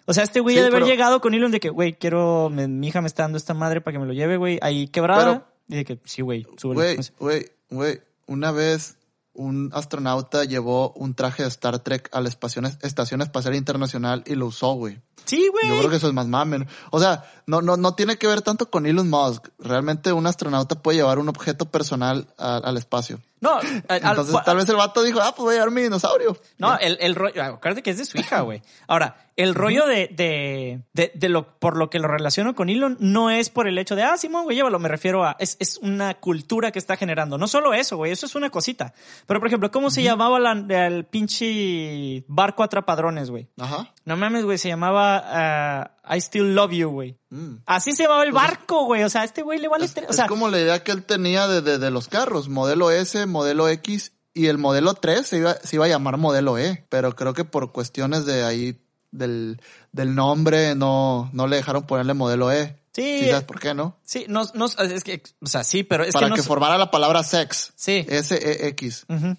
O 0.06 0.14
sea, 0.14 0.24
este 0.24 0.42
güey 0.42 0.56
Sí, 0.56 0.62
de 0.62 0.68
haber 0.68 0.82
pero- 0.82 0.88
llegado 0.88 1.22
con 1.22 1.34
Elon 1.34 1.52
de 1.52 1.60
que, 1.62 1.70
güey, 1.70 1.94
quiero, 1.94 2.50
me- 2.50 2.68
mi 2.68 2.88
hija 2.88 3.00
me 3.00 3.08
está 3.08 3.24
dando 3.24 3.38
esta 3.38 3.54
madre 3.54 3.80
para 3.80 3.94
que 3.94 4.00
me 4.00 4.06
lo 4.06 4.12
lleve, 4.14 4.36
güey, 4.38 4.60
ahí 4.62 4.88
quebrada. 4.90 5.24
Pero- 5.24 5.53
y 5.68 5.76
de 5.76 5.86
que, 5.86 6.00
sí, 6.06 6.22
güey. 6.22 6.46
Güey, 6.76 6.98
güey, 7.20 7.52
güey. 7.70 8.02
Una 8.28 8.52
vez 8.52 8.98
un 9.34 9.72
astronauta 9.74 10.44
llevó 10.44 10.92
un 10.94 11.16
traje 11.16 11.42
de 11.44 11.50
Star 11.50 11.80
Trek 11.80 12.08
a 12.12 12.22
la 12.22 12.30
Estación 12.30 13.22
Espacial 13.22 13.56
Internacional 13.56 14.24
y 14.28 14.36
lo 14.36 14.46
usó, 14.48 14.74
güey. 14.74 15.02
Sí, 15.26 15.48
güey. 15.50 15.68
Yo 15.70 15.78
creo 15.80 15.90
que 15.90 15.96
eso 15.96 16.08
es 16.08 16.14
más 16.14 16.28
mame. 16.28 16.68
O 16.92 17.00
sea, 17.00 17.24
no, 17.48 17.62
no, 17.62 17.78
no 17.78 17.96
tiene 17.96 18.18
que 18.18 18.28
ver 18.28 18.42
tanto 18.42 18.70
con 18.70 18.86
Elon 18.86 19.10
Musk. 19.10 19.48
Realmente 19.58 20.12
un 20.14 20.28
astronauta 20.28 20.82
puede 20.82 20.98
llevar 20.98 21.18
un 21.18 21.30
objeto 21.30 21.66
personal 21.66 22.28
a- 22.38 22.58
al 22.58 22.78
espacio. 22.78 23.20
No, 23.44 23.58
al- 23.90 24.02
Entonces 24.04 24.34
al- 24.36 24.44
tal 24.46 24.58
vez 24.58 24.70
el 24.70 24.76
vato 24.78 25.04
dijo, 25.04 25.20
ah, 25.22 25.34
pues 25.36 25.44
voy 25.44 25.54
a 25.54 25.58
llevar 25.58 25.72
mi 25.72 25.82
dinosaurio. 25.82 26.38
No, 26.58 26.78
el, 26.80 26.98
el 27.02 27.14
rollo, 27.16 27.44
acuérdate 27.44 27.84
que 27.84 27.90
es 27.92 27.98
de 27.98 28.06
su 28.06 28.18
hija, 28.18 28.40
güey. 28.42 28.62
Ahora, 28.88 29.18
el 29.36 29.54
rollo 29.56 29.86
de, 29.88 30.08
de, 30.08 30.82
de, 30.94 31.12
de 31.16 31.30
lo, 31.30 31.58
por 31.60 31.76
lo 31.76 31.90
que 31.90 32.00
lo 32.00 32.08
relaciono 32.08 32.56
con 32.56 32.70
Elon 32.70 32.98
no 33.00 33.30
es 33.32 33.50
por 33.50 33.68
el 33.68 33.78
hecho 33.80 33.96
de, 33.96 34.04
ah, 34.04 34.16
Simón, 34.18 34.44
güey, 34.44 34.56
llévalo, 34.56 34.80
me 34.80 34.88
refiero 34.90 35.26
a, 35.26 35.36
es, 35.40 35.58
es 35.60 35.78
una 35.78 36.14
cultura 36.16 36.72
que 36.72 36.80
está 36.80 36.96
generando. 36.98 37.38
No 37.38 37.48
solo 37.48 37.74
eso, 37.74 37.98
güey, 37.98 38.12
eso 38.12 38.26
es 38.28 38.36
una 38.36 38.50
cosita. 38.50 38.94
Pero, 39.28 39.40
por 39.40 39.48
ejemplo, 39.48 39.72
¿cómo 39.72 39.90
se 39.90 40.04
llamaba 40.04 40.40
la- 40.40 40.86
el 40.88 41.06
pinche 41.06 42.24
barco 42.28 42.64
atrapadrones, 42.64 43.30
güey? 43.30 43.48
Ajá. 43.60 43.93
No 44.06 44.18
mames, 44.18 44.44
güey, 44.44 44.58
se 44.58 44.68
llamaba 44.68 45.22
ah, 45.26 45.92
I 46.16 46.20
Still 46.20 46.54
Love 46.56 46.72
You, 46.74 46.90
güey. 46.90 47.18
Mm. 47.30 47.56
Así 47.66 47.94
se 47.94 48.04
llamaba 48.04 48.24
el 48.24 48.32
barco, 48.34 48.86
güey. 48.86 49.04
O 49.04 49.10
sea, 49.10 49.24
este 49.24 49.42
güey 49.44 49.60
le 49.60 49.68
vale... 49.70 49.86
Es, 49.86 49.96
o 49.98 50.02
es 50.10 50.16
sea, 50.16 50.28
como 50.28 50.50
la 50.50 50.60
idea 50.60 50.84
que 50.84 50.92
él 50.92 51.04
tenía 51.04 51.48
de, 51.48 51.62
de, 51.62 51.78
de 51.78 51.90
los 51.92 52.10
carros, 52.10 52.50
modelo 52.50 52.92
S, 52.92 53.26
modelo 53.26 53.70
X 53.70 54.12
y 54.34 54.48
el 54.48 54.58
modelo 54.58 54.94
3 54.96 55.26
se 55.26 55.38
iba, 55.38 55.54
se 55.54 55.76
iba 55.78 55.86
a 55.86 55.90
llamar 55.90 56.18
modelo 56.18 56.58
E, 56.58 56.86
pero 56.90 57.16
creo 57.16 57.34
que 57.34 57.46
por 57.46 57.72
cuestiones 57.72 58.26
de 58.26 58.44
ahí 58.44 58.82
del, 59.12 59.62
del 59.92 60.16
nombre 60.16 60.76
no, 60.76 61.30
no 61.34 61.48
le 61.48 61.56
dejaron 61.58 61.86
ponerle 61.86 62.14
modelo 62.14 62.52
E. 62.52 62.78
Sí. 62.94 63.20
¿Sí 63.22 63.30
sabes 63.30 63.44
por 63.46 63.60
qué, 63.60 63.74
no? 63.74 63.98
sí, 64.04 64.26
no, 64.28 64.44
no, 64.54 64.66
es 64.66 65.04
que, 65.04 65.24
o 65.42 65.48
sea, 65.48 65.64
sí, 65.64 65.84
pero 65.84 66.04
es 66.04 66.14
Para 66.14 66.28
que 66.28 66.34
que, 66.34 66.38
no... 66.42 66.44
formara 66.44 66.78
la 66.78 66.92
palabra 66.92 67.24
sex. 67.24 67.72
Sí. 67.76 68.06
S-E-X. 68.08 69.06
Ujú. 69.08 69.38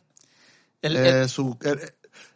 El- 0.83 0.97
Eh, 0.97 1.09
el- 1.23 1.29
su, 1.29 1.57
el, 1.63 1.81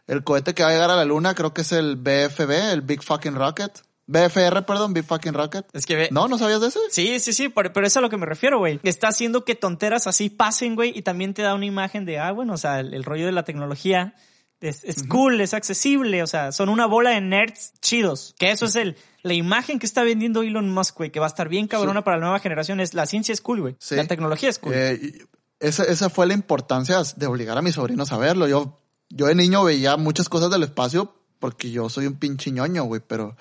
el 0.09 0.23
cohete 0.23 0.53
que 0.53 0.63
va 0.63 0.69
a 0.69 0.71
llegar 0.73 0.91
a 0.91 0.95
la 0.95 1.05
luna 1.05 1.35
creo 1.35 1.53
que 1.53 1.61
es 1.61 1.71
el 1.71 1.95
BFB, 1.95 2.71
el 2.71 2.81
Big 2.81 3.03
Fucking 3.03 3.35
Rocket. 3.35 3.71
BFR, 4.07 4.65
perdón, 4.65 4.93
Big 4.93 5.05
Fucking 5.05 5.35
Rocket. 5.35 5.67
es 5.71 5.85
que. 5.85 6.09
¿No? 6.11 6.27
¿No 6.27 6.39
sabías 6.39 6.61
de 6.61 6.67
ese? 6.67 6.79
Sí, 6.89 7.19
sí, 7.19 7.31
sí, 7.31 7.49
pero, 7.49 7.71
pero 7.71 7.85
eso 7.85 7.93
es 7.93 7.97
a 7.97 8.01
lo 8.01 8.09
que 8.09 8.17
me 8.17 8.25
refiero, 8.25 8.57
güey. 8.57 8.79
Está 8.81 9.09
haciendo 9.09 9.45
que 9.45 9.53
tonteras 9.53 10.07
así 10.07 10.31
pasen, 10.31 10.73
güey, 10.73 10.91
y 10.97 11.03
también 11.03 11.35
te 11.35 11.43
da 11.43 11.53
una 11.53 11.65
imagen 11.65 12.05
de, 12.05 12.17
ah, 12.17 12.31
bueno, 12.31 12.53
o 12.53 12.57
sea, 12.57 12.79
el, 12.79 12.95
el 12.95 13.03
rollo 13.03 13.27
de 13.27 13.31
la 13.31 13.43
tecnología 13.43 14.15
es, 14.61 14.83
es 14.83 15.03
cool, 15.03 15.39
es 15.41 15.53
accesible, 15.53 16.21
o 16.23 16.27
sea, 16.27 16.51
son 16.51 16.69
una 16.69 16.85
bola 16.85 17.11
de 17.11 17.21
nerds 17.21 17.73
chidos. 17.81 18.35
Que 18.37 18.51
eso 18.51 18.65
es 18.65 18.75
el, 18.75 18.97
la 19.21 19.33
imagen 19.33 19.79
que 19.79 19.85
está 19.85 20.03
vendiendo 20.03 20.41
Elon 20.41 20.69
Musk, 20.69 20.97
güey, 20.97 21.11
que 21.11 21.19
va 21.19 21.27
a 21.27 21.29
estar 21.29 21.47
bien 21.47 21.67
cabrona 21.67 22.03
para 22.03 22.17
la 22.17 22.21
nueva 22.21 22.39
generación, 22.39 22.79
es 22.79 22.93
la 22.93 23.05
ciencia 23.05 23.31
es 23.31 23.41
cool, 23.41 23.61
güey. 23.61 23.75
Sí. 23.79 23.95
La 23.95 24.07
tecnología 24.07 24.49
es 24.49 24.59
cool. 24.59 24.73
Eh, 24.75 25.25
esa, 25.59 25.83
esa 25.83 26.09
fue 26.09 26.25
la 26.25 26.33
importancia 26.33 27.01
de 27.15 27.25
obligar 27.27 27.57
a 27.57 27.61
mis 27.61 27.75
sobrinos 27.75 28.11
a 28.11 28.17
verlo. 28.17 28.47
Yo, 28.47 28.79
yo 29.09 29.25
de 29.27 29.35
niño 29.35 29.63
veía 29.63 29.97
muchas 29.97 30.29
cosas 30.29 30.49
del 30.51 30.63
espacio 30.63 31.15
porque 31.39 31.71
yo 31.71 31.89
soy 31.89 32.05
un 32.05 32.15
pinche 32.15 32.51
ñoño, 32.51 32.83
güey, 32.83 33.01
pero 33.05 33.35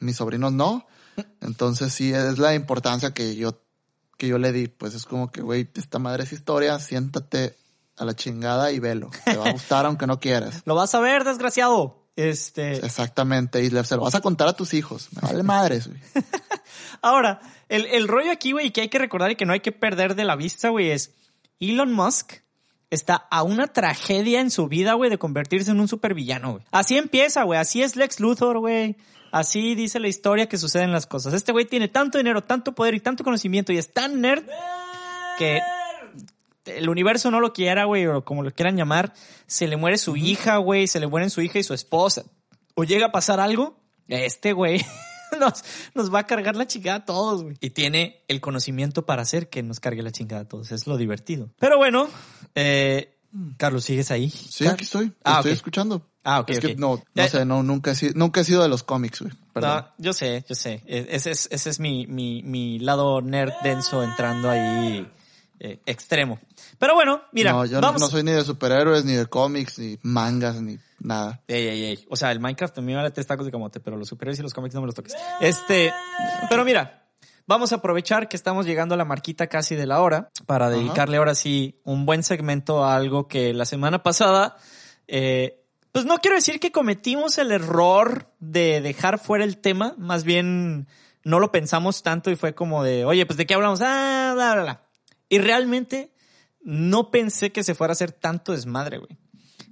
mis 0.00 0.16
sobrinos 0.16 0.52
no. 0.52 0.86
Entonces 1.40 1.92
sí, 1.92 2.12
es 2.12 2.38
la 2.38 2.54
importancia 2.54 3.12
que 3.12 3.36
yo, 3.36 3.60
que 4.16 4.28
yo 4.28 4.38
le 4.38 4.52
di. 4.52 4.68
Pues 4.68 4.94
es 4.94 5.04
como 5.04 5.30
que, 5.30 5.42
güey, 5.42 5.68
esta 5.74 5.98
madre 5.98 6.24
es 6.24 6.32
historia, 6.32 6.78
siéntate 6.78 7.56
a 7.96 8.04
la 8.04 8.14
chingada 8.14 8.72
y 8.72 8.80
velo. 8.80 9.10
Te 9.24 9.36
va 9.36 9.48
a 9.48 9.52
gustar 9.52 9.86
aunque 9.86 10.06
no 10.06 10.18
quieras. 10.18 10.62
Lo 10.64 10.74
vas 10.74 10.94
a 10.94 11.00
ver, 11.00 11.24
desgraciado. 11.24 11.98
Este, 12.14 12.84
Exactamente, 12.84 13.62
y 13.64 13.70
se 13.70 13.96
lo 13.96 14.02
vas 14.02 14.14
a 14.14 14.20
contar 14.20 14.48
a 14.48 14.52
tus 14.52 14.74
hijos. 14.74 15.08
Me 15.12 15.22
vale 15.22 15.42
madres, 15.42 15.88
güey. 15.88 16.00
Ahora, 17.02 17.40
el, 17.68 17.86
el 17.86 18.06
rollo 18.06 18.30
aquí, 18.30 18.52
güey, 18.52 18.70
que 18.70 18.82
hay 18.82 18.88
que 18.88 18.98
recordar 18.98 19.30
y 19.30 19.36
que 19.36 19.46
no 19.46 19.54
hay 19.54 19.60
que 19.60 19.72
perder 19.72 20.14
de 20.14 20.24
la 20.24 20.36
vista, 20.36 20.68
güey, 20.68 20.90
es 20.90 21.12
Elon 21.58 21.92
Musk 21.92 22.41
está 22.94 23.26
a 23.30 23.42
una 23.42 23.68
tragedia 23.68 24.40
en 24.40 24.50
su 24.50 24.68
vida, 24.68 24.92
güey, 24.92 25.08
de 25.08 25.18
convertirse 25.18 25.70
en 25.70 25.80
un 25.80 25.88
supervillano, 25.88 26.52
güey. 26.52 26.64
Así 26.70 26.98
empieza, 26.98 27.42
güey. 27.44 27.58
Así 27.58 27.82
es 27.82 27.96
Lex 27.96 28.20
Luthor, 28.20 28.58
güey. 28.58 28.96
Así 29.30 29.74
dice 29.74 29.98
la 29.98 30.08
historia 30.08 30.46
que 30.46 30.58
suceden 30.58 30.92
las 30.92 31.06
cosas. 31.06 31.32
Este 31.32 31.52
güey 31.52 31.64
tiene 31.64 31.88
tanto 31.88 32.18
dinero, 32.18 32.44
tanto 32.44 32.74
poder 32.74 32.94
y 32.94 33.00
tanto 33.00 33.24
conocimiento 33.24 33.72
y 33.72 33.78
es 33.78 33.94
tan 33.94 34.20
nerd 34.20 34.44
que 35.38 35.60
el 36.66 36.90
universo 36.90 37.30
no 37.30 37.40
lo 37.40 37.54
quiera, 37.54 37.86
güey, 37.86 38.06
o 38.06 38.26
como 38.26 38.42
lo 38.42 38.50
quieran 38.52 38.76
llamar. 38.76 39.14
Se 39.46 39.66
le 39.68 39.78
muere 39.78 39.96
su 39.96 40.16
hija, 40.16 40.58
güey, 40.58 40.86
se 40.86 41.00
le 41.00 41.06
mueren 41.06 41.30
su 41.30 41.40
hija 41.40 41.58
y 41.58 41.62
su 41.62 41.72
esposa. 41.72 42.24
O 42.74 42.84
llega 42.84 43.06
a 43.06 43.12
pasar 43.12 43.40
algo, 43.40 43.80
este 44.06 44.52
güey 44.52 44.84
nos, 45.40 45.64
nos 45.94 46.12
va 46.14 46.20
a 46.20 46.26
cargar 46.26 46.56
la 46.56 46.66
chingada 46.66 46.98
a 46.98 47.04
todos, 47.04 47.42
güey. 47.42 47.56
Y 47.60 47.70
tiene 47.70 48.24
el 48.28 48.40
conocimiento 48.40 49.04
para 49.06 49.22
hacer 49.22 49.48
que 49.48 49.62
nos 49.62 49.80
cargue 49.80 50.02
la 50.02 50.10
chingada 50.12 50.42
a 50.42 50.48
todos. 50.48 50.72
Es 50.72 50.86
lo 50.86 50.96
divertido. 50.96 51.50
Pero 51.58 51.78
bueno, 51.78 52.08
eh, 52.54 53.16
Carlos, 53.56 53.84
¿sigues 53.84 54.10
ahí? 54.10 54.28
Sí, 54.30 54.66
aquí 54.66 54.84
estoy. 54.84 55.10
Te 55.10 55.16
Ah, 55.24 55.36
estoy 55.38 55.52
escuchando. 55.52 56.08
Ah, 56.24 56.40
ok, 56.40 56.50
Es 56.50 56.60
que 56.60 56.74
no, 56.76 57.02
Ya- 57.14 57.24
no 57.24 57.28
sé, 57.30 57.44
no, 57.44 57.62
nunca 57.62 57.90
he 57.90 57.94
sido, 57.96 58.12
nunca 58.14 58.42
he 58.42 58.44
sido 58.44 58.62
de 58.62 58.68
los 58.68 58.82
cómics, 58.84 59.22
güey. 59.22 59.32
Perdón. 59.52 59.78
No, 59.84 59.88
yo 59.98 60.12
sé, 60.12 60.44
yo 60.48 60.54
sé. 60.54 60.82
E- 60.86 61.08
Ese 61.10 61.32
es, 61.32 61.48
ese 61.50 61.70
es 61.70 61.80
mi, 61.80 62.06
mi, 62.06 62.42
mi 62.42 62.78
lado 62.78 63.20
nerd 63.22 63.52
denso 63.64 64.02
entrando 64.04 64.48
ahí 64.50 65.06
eh, 65.64 65.80
extremo. 65.86 66.40
Pero 66.78 66.94
bueno, 66.94 67.22
mira, 67.30 67.52
no, 67.52 67.64
yo 67.64 67.80
no- 67.80 67.86
vamos. 67.86 68.00
no 68.00 68.08
soy 68.08 68.24
ni 68.24 68.32
de 68.32 68.42
superhéroes, 68.42 69.04
ni 69.04 69.12
de 69.12 69.26
cómics, 69.26 69.78
ni 69.78 69.96
mangas, 70.02 70.60
ni 70.60 70.76
nada. 70.98 71.40
Ey, 71.46 71.68
ey, 71.68 71.84
ey. 71.84 72.06
O 72.10 72.16
sea, 72.16 72.32
el 72.32 72.40
Minecraft 72.40 72.74
también 72.74 72.98
vale 72.98 73.12
tres 73.12 73.28
tacos 73.28 73.46
de 73.46 73.52
camote, 73.52 73.78
pero 73.78 73.96
los 73.96 74.08
superhéroes 74.08 74.40
y 74.40 74.42
los 74.42 74.52
cómics 74.52 74.74
no 74.74 74.80
me 74.80 74.86
los 74.86 74.96
toques. 74.96 75.14
Este, 75.40 75.92
pero 76.50 76.64
mira, 76.64 77.06
vamos 77.46 77.70
a 77.72 77.76
aprovechar 77.76 78.28
que 78.28 78.36
estamos 78.36 78.66
llegando 78.66 78.94
a 78.96 78.98
la 78.98 79.04
marquita 79.04 79.46
casi 79.46 79.76
de 79.76 79.86
la 79.86 80.00
hora 80.02 80.30
para 80.46 80.66
Ajá. 80.66 80.74
dedicarle 80.76 81.16
ahora 81.18 81.36
sí 81.36 81.80
un 81.84 82.06
buen 82.06 82.24
segmento 82.24 82.84
a 82.84 82.96
algo 82.96 83.28
que 83.28 83.54
la 83.54 83.64
semana 83.64 84.02
pasada, 84.02 84.56
eh, 85.06 85.64
pues 85.92 86.06
no 86.06 86.18
quiero 86.18 86.36
decir 86.36 86.58
que 86.58 86.72
cometimos 86.72 87.38
el 87.38 87.52
error 87.52 88.32
de 88.40 88.80
dejar 88.80 89.20
fuera 89.20 89.44
el 89.44 89.58
tema, 89.58 89.94
más 89.98 90.24
bien 90.24 90.88
no 91.22 91.38
lo 91.38 91.52
pensamos 91.52 92.02
tanto 92.02 92.30
y 92.32 92.36
fue 92.36 92.52
como 92.54 92.82
de, 92.82 93.04
oye, 93.04 93.26
pues 93.26 93.36
de 93.36 93.46
qué 93.46 93.54
hablamos, 93.54 93.80
ah, 93.80 94.32
bla, 94.34 94.54
bla, 94.54 94.62
bla. 94.64 94.82
Y 95.32 95.38
realmente 95.38 96.12
no 96.62 97.10
pensé 97.10 97.52
que 97.52 97.64
se 97.64 97.74
fuera 97.74 97.92
a 97.92 97.94
hacer 97.94 98.12
tanto 98.12 98.52
desmadre, 98.52 98.98
güey. 98.98 99.16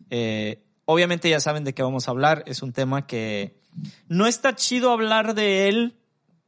Eh, 0.09 0.65
obviamente 0.87 1.29
ya 1.29 1.39
saben 1.39 1.65
de 1.65 1.75
qué 1.75 1.83
vamos 1.83 2.09
a 2.09 2.13
hablar. 2.13 2.43
Es 2.47 2.63
un 2.63 2.73
tema 2.73 3.07
que 3.07 3.61
no 4.09 4.27
está 4.27 4.55
chido 4.57 4.91
hablar 4.91 5.35
de 5.35 5.69
él 5.69 5.99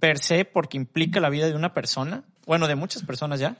per 0.00 0.18
se 0.18 0.44
porque 0.46 0.78
implica 0.78 1.20
la 1.20 1.28
vida 1.28 1.46
de 1.46 1.54
una 1.54 1.74
persona. 1.74 2.24
Bueno, 2.46 2.66
de 2.68 2.74
muchas 2.74 3.02
personas 3.02 3.38
ya. 3.38 3.56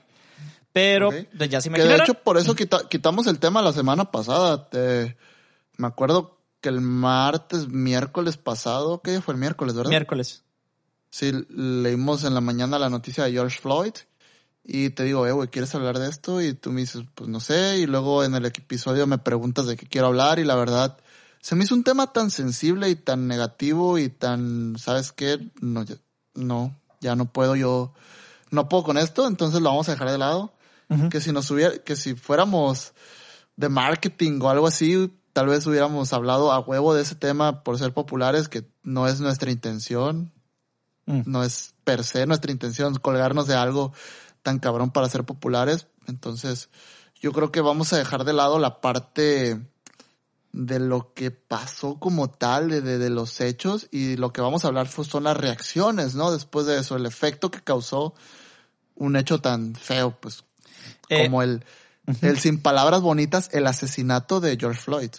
Pero 0.73 1.09
Ok. 1.09 1.15
pues, 1.37 1.49
ya 1.51 1.61
se 1.61 1.69
Que 1.69 1.83
de 1.83 1.95
hecho 1.97 2.15
por 2.15 2.37
eso 2.37 2.55
quita- 2.55 2.89
quitamos 2.89 3.27
el 3.27 3.37
tema 3.37 3.61
la 3.61 3.73
semana 3.73 4.09
pasada. 4.09 4.69
Te- 4.69 5.15
me 5.77 5.85
acuerdo 5.87 6.39
que 6.61 6.69
el 6.69 6.81
martes, 6.81 7.67
miércoles 7.67 8.37
pasado, 8.37 9.01
¿qué 9.03 9.21
fue 9.21 9.35
el 9.35 9.39
miércoles, 9.39 9.75
verdad? 9.75 9.89
Miércoles. 9.91 10.43
Sí, 11.11 11.31
leímos 11.49 12.23
en 12.23 12.33
la 12.33 12.41
mañana 12.41 12.79
la 12.79 12.89
noticia 12.89 13.25
de 13.25 13.33
George 13.33 13.59
Floyd 13.59 13.93
y 14.63 14.91
te 14.91 15.03
digo, 15.03 15.27
eh, 15.27 15.31
güey, 15.31 15.49
¿quieres 15.49 15.75
hablar 15.75 15.99
de 15.99 16.09
esto? 16.09 16.41
Y 16.41 16.53
tú 16.53 16.71
me 16.71 16.81
dices, 16.81 17.03
pues 17.15 17.29
no 17.29 17.39
sé, 17.39 17.79
y 17.79 17.85
luego 17.85 18.23
en 18.23 18.33
el 18.33 18.45
episodio 18.45 19.05
me 19.07 19.17
preguntas 19.17 19.67
de 19.67 19.75
qué 19.75 19.87
quiero 19.87 20.07
hablar 20.07 20.39
y 20.39 20.45
la 20.45 20.55
verdad, 20.55 20.97
se 21.41 21.55
me 21.55 21.65
hizo 21.65 21.75
un 21.75 21.83
tema 21.83 22.13
tan 22.13 22.31
sensible 22.31 22.89
y 22.89 22.95
tan 22.95 23.27
negativo 23.27 23.97
y 23.97 24.07
tan, 24.07 24.75
¿sabes 24.77 25.11
qué? 25.11 25.51
No, 25.59 25.83
ya, 25.83 25.95
no, 26.33 26.73
ya 27.01 27.15
no 27.15 27.25
puedo 27.25 27.57
yo, 27.57 27.93
no 28.51 28.69
puedo 28.69 28.83
con 28.83 28.97
esto, 28.97 29.27
entonces 29.27 29.61
lo 29.61 29.69
vamos 29.69 29.89
a 29.89 29.93
dejar 29.93 30.11
de 30.11 30.17
lado. 30.17 30.53
Que 31.09 31.21
si 31.21 31.31
nos 31.31 31.49
hubiera, 31.49 31.79
que 31.79 31.95
si 31.95 32.13
fuéramos 32.13 32.93
de 33.55 33.67
marketing 33.67 34.39
o 34.43 34.49
algo 34.51 34.67
así, 34.67 35.11
tal 35.33 35.47
vez 35.47 35.65
hubiéramos 35.65 36.13
hablado 36.13 36.51
a 36.51 36.59
huevo 36.59 36.93
de 36.93 37.01
ese 37.01 37.15
tema 37.15 37.63
por 37.63 37.79
ser 37.79 37.93
populares, 37.93 38.47
que 38.47 38.63
no 38.83 39.07
es 39.07 39.19
nuestra 39.19 39.49
intención 39.49 40.31
Mm. 41.05 41.21
no 41.25 41.43
es 41.43 41.73
per 41.83 42.03
se 42.03 42.25
nuestra 42.25 42.51
intención 42.51 42.95
colgarnos 42.95 43.47
de 43.47 43.55
algo 43.55 43.93
tan 44.43 44.59
cabrón 44.59 44.91
para 44.91 45.09
ser 45.09 45.23
populares. 45.23 45.87
Entonces, 46.07 46.69
yo 47.19 47.31
creo 47.31 47.51
que 47.51 47.61
vamos 47.61 47.93
a 47.93 47.97
dejar 47.97 48.25
de 48.25 48.33
lado 48.33 48.59
la 48.59 48.81
parte 48.81 49.59
de 50.51 50.79
lo 50.79 51.13
que 51.15 51.31
pasó 51.31 51.97
como 51.99 52.29
tal, 52.29 52.69
de, 52.69 52.81
de- 52.81 53.09
los 53.09 53.41
hechos, 53.41 53.87
y 53.89 54.17
lo 54.17 54.31
que 54.31 54.41
vamos 54.41 54.63
a 54.63 54.67
hablar 54.67 54.87
fue- 54.87 55.03
son 55.05 55.23
las 55.23 55.35
reacciones, 55.35 56.13
¿no? 56.13 56.31
Después 56.31 56.67
de 56.67 56.77
eso, 56.79 56.95
el 56.95 57.07
efecto 57.07 57.49
que 57.49 57.61
causó 57.61 58.13
un 58.95 59.15
hecho 59.15 59.39
tan 59.41 59.73
feo, 59.73 60.15
pues, 60.19 60.43
Eh, 61.09 61.23
como 61.23 61.41
el, 61.41 61.65
el 62.21 62.37
sin 62.39 62.61
palabras 62.61 63.01
bonitas, 63.01 63.49
el 63.53 63.65
asesinato 63.65 64.39
de 64.41 64.57
George 64.59 64.79
Floyd 64.79 65.09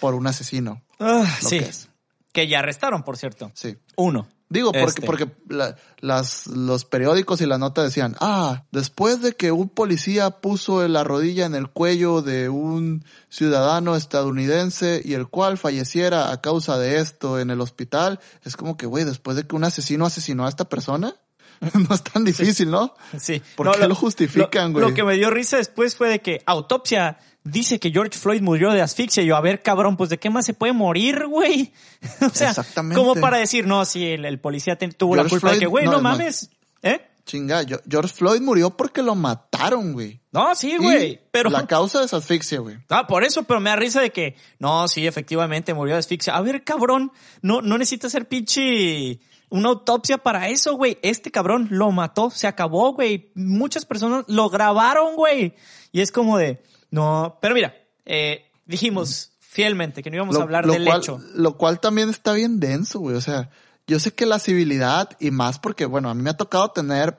por 0.00 0.14
un 0.14 0.26
asesino. 0.26 0.82
Ah, 0.98 1.38
lo 1.42 1.48
sí. 1.48 1.58
que 1.60 1.66
es. 1.66 1.88
Que 2.32 2.48
ya 2.48 2.58
arrestaron, 2.60 3.02
por 3.04 3.16
cierto. 3.18 3.52
Sí. 3.54 3.76
Uno. 3.96 4.26
Digo, 4.52 4.70
porque, 4.72 4.86
Este. 4.86 5.02
porque 5.06 5.28
la- 5.48 5.76
las, 6.00 6.46
los 6.46 6.84
periódicos 6.84 7.40
y 7.40 7.46
las 7.46 7.58
notas 7.58 7.84
decían, 7.86 8.16
ah, 8.20 8.64
después 8.70 9.22
de 9.22 9.32
que 9.34 9.50
un 9.52 9.68
policía 9.68 10.30
puso 10.30 10.86
la 10.88 11.04
rodilla 11.04 11.46
en 11.46 11.54
el 11.54 11.68
cuello 11.68 12.22
de 12.22 12.48
un 12.48 13.04
ciudadano 13.28 13.96
estadounidense 13.96 15.00
y 15.04 15.14
el 15.14 15.26
cual 15.28 15.58
falleciera 15.58 16.30
a 16.32 16.40
causa 16.40 16.78
de 16.78 16.98
esto 16.98 17.38
en 17.40 17.50
el 17.50 17.60
hospital, 17.60 18.20
es 18.44 18.56
como 18.56 18.76
que, 18.76 18.86
güey, 18.86 19.04
después 19.04 19.36
de 19.36 19.46
que 19.46 19.56
un 19.56 19.64
asesino 19.64 20.06
asesinó 20.06 20.46
a 20.46 20.48
esta 20.48 20.68
persona, 20.68 21.14
no 21.88 21.94
es 21.94 22.02
tan 22.02 22.24
difícil, 22.24 22.70
¿no? 22.70 22.94
Sí. 23.18 23.40
¿Por 23.56 23.70
qué 23.78 23.86
lo 23.86 23.94
justifican, 23.94 24.66
lo- 24.72 24.80
güey? 24.80 24.88
Lo 24.90 24.94
que 24.94 25.04
me 25.04 25.14
dio 25.14 25.30
risa 25.30 25.56
después 25.56 25.94
fue 25.96 26.08
de 26.08 26.20
que 26.20 26.42
autopsia 26.46 27.18
dice 27.44 27.78
que 27.78 27.90
George 27.90 28.18
Floyd 28.18 28.40
murió 28.42 28.70
de 28.72 28.82
asfixia. 28.82 29.22
Y 29.22 29.26
yo, 29.26 29.36
a 29.36 29.40
ver, 29.40 29.62
cabrón, 29.62 29.96
pues 29.96 30.10
de 30.10 30.18
qué 30.18 30.30
más 30.30 30.46
se 30.46 30.54
puede 30.54 30.72
morir, 30.72 31.26
güey. 31.26 31.72
o 32.20 32.28
sea, 32.30 32.50
Exactamente. 32.50 33.00
como 33.00 33.14
para 33.14 33.38
decir, 33.38 33.66
no, 33.66 33.84
sí, 33.84 34.06
el, 34.06 34.24
el 34.24 34.38
policía 34.40 34.76
te- 34.76 34.88
tuvo 34.88 35.16
la 35.16 35.24
culpa 35.24 35.52
de 35.52 35.58
que, 35.58 35.66
güey, 35.66 35.84
no, 35.86 35.92
no, 35.92 35.96
no. 35.98 36.02
mames. 36.02 36.50
¿Eh? 36.82 37.00
Chinga, 37.24 37.64
George 37.88 38.12
Floyd 38.12 38.40
murió 38.40 38.70
porque 38.76 39.00
lo 39.00 39.14
mataron, 39.14 39.92
güey. 39.92 40.20
No, 40.32 40.54
sí, 40.56 40.76
güey. 40.76 41.20
Pero. 41.30 41.50
La 41.50 41.66
causa 41.68 42.02
es 42.02 42.12
asfixia, 42.12 42.58
güey. 42.58 42.78
Ah, 42.88 43.06
por 43.06 43.22
eso, 43.22 43.44
pero 43.44 43.60
me 43.60 43.70
da 43.70 43.76
risa 43.76 44.00
de 44.00 44.10
que, 44.10 44.34
no, 44.58 44.88
sí, 44.88 45.06
efectivamente 45.06 45.72
murió 45.72 45.94
de 45.94 46.00
asfixia. 46.00 46.34
A 46.34 46.40
ver, 46.40 46.64
cabrón, 46.64 47.12
no, 47.40 47.62
no 47.62 47.78
necesitas 47.78 48.08
hacer 48.08 48.26
pinche 48.26 49.20
una 49.50 49.68
autopsia 49.68 50.18
para 50.18 50.48
eso, 50.48 50.74
güey. 50.74 50.98
Este 51.02 51.30
cabrón 51.30 51.68
lo 51.70 51.92
mató, 51.92 52.30
se 52.30 52.48
acabó, 52.48 52.92
güey. 52.94 53.30
Muchas 53.36 53.84
personas 53.84 54.24
lo 54.26 54.48
grabaron, 54.50 55.14
güey. 55.14 55.54
Y 55.92 56.00
es 56.00 56.10
como 56.10 56.38
de, 56.38 56.60
no, 56.92 57.38
pero 57.40 57.54
mira, 57.54 57.74
eh, 58.04 58.50
dijimos 58.66 59.32
fielmente 59.40 60.02
que 60.02 60.10
no 60.10 60.16
íbamos 60.16 60.36
a 60.36 60.42
hablar 60.42 60.66
del 60.66 60.84
cual, 60.84 61.00
hecho. 61.00 61.20
Lo 61.34 61.56
cual 61.56 61.80
también 61.80 62.10
está 62.10 62.34
bien 62.34 62.60
denso, 62.60 63.00
güey. 63.00 63.16
O 63.16 63.20
sea, 63.22 63.50
yo 63.86 63.98
sé 63.98 64.12
que 64.12 64.26
la 64.26 64.38
civilidad 64.38 65.10
y 65.18 65.30
más 65.30 65.58
porque, 65.58 65.86
bueno, 65.86 66.10
a 66.10 66.14
mí 66.14 66.22
me 66.22 66.30
ha 66.30 66.36
tocado 66.36 66.70
tener... 66.70 67.18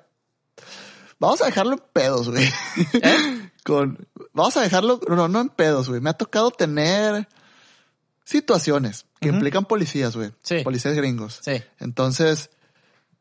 Vamos 1.18 1.42
a 1.42 1.46
dejarlo 1.46 1.74
en 1.74 1.84
pedos, 1.92 2.30
güey. 2.30 2.48
¿Eh? 2.94 3.52
Con... 3.66 4.08
Vamos 4.32 4.56
a 4.58 4.62
dejarlo, 4.62 5.02
no, 5.08 5.28
no 5.28 5.42
en 5.42 5.50
pedos, 5.50 5.90
güey. 5.90 6.00
Me 6.00 6.12
ha 6.12 6.14
tocado 6.14 6.52
tener 6.52 7.28
situaciones 8.26 9.08
que 9.20 9.30
implican 9.30 9.66
policías, 9.66 10.16
güey. 10.16 10.32
Sí. 10.44 10.60
Policías 10.64 10.94
gringos. 10.94 11.40
Sí. 11.44 11.64
Entonces, 11.80 12.52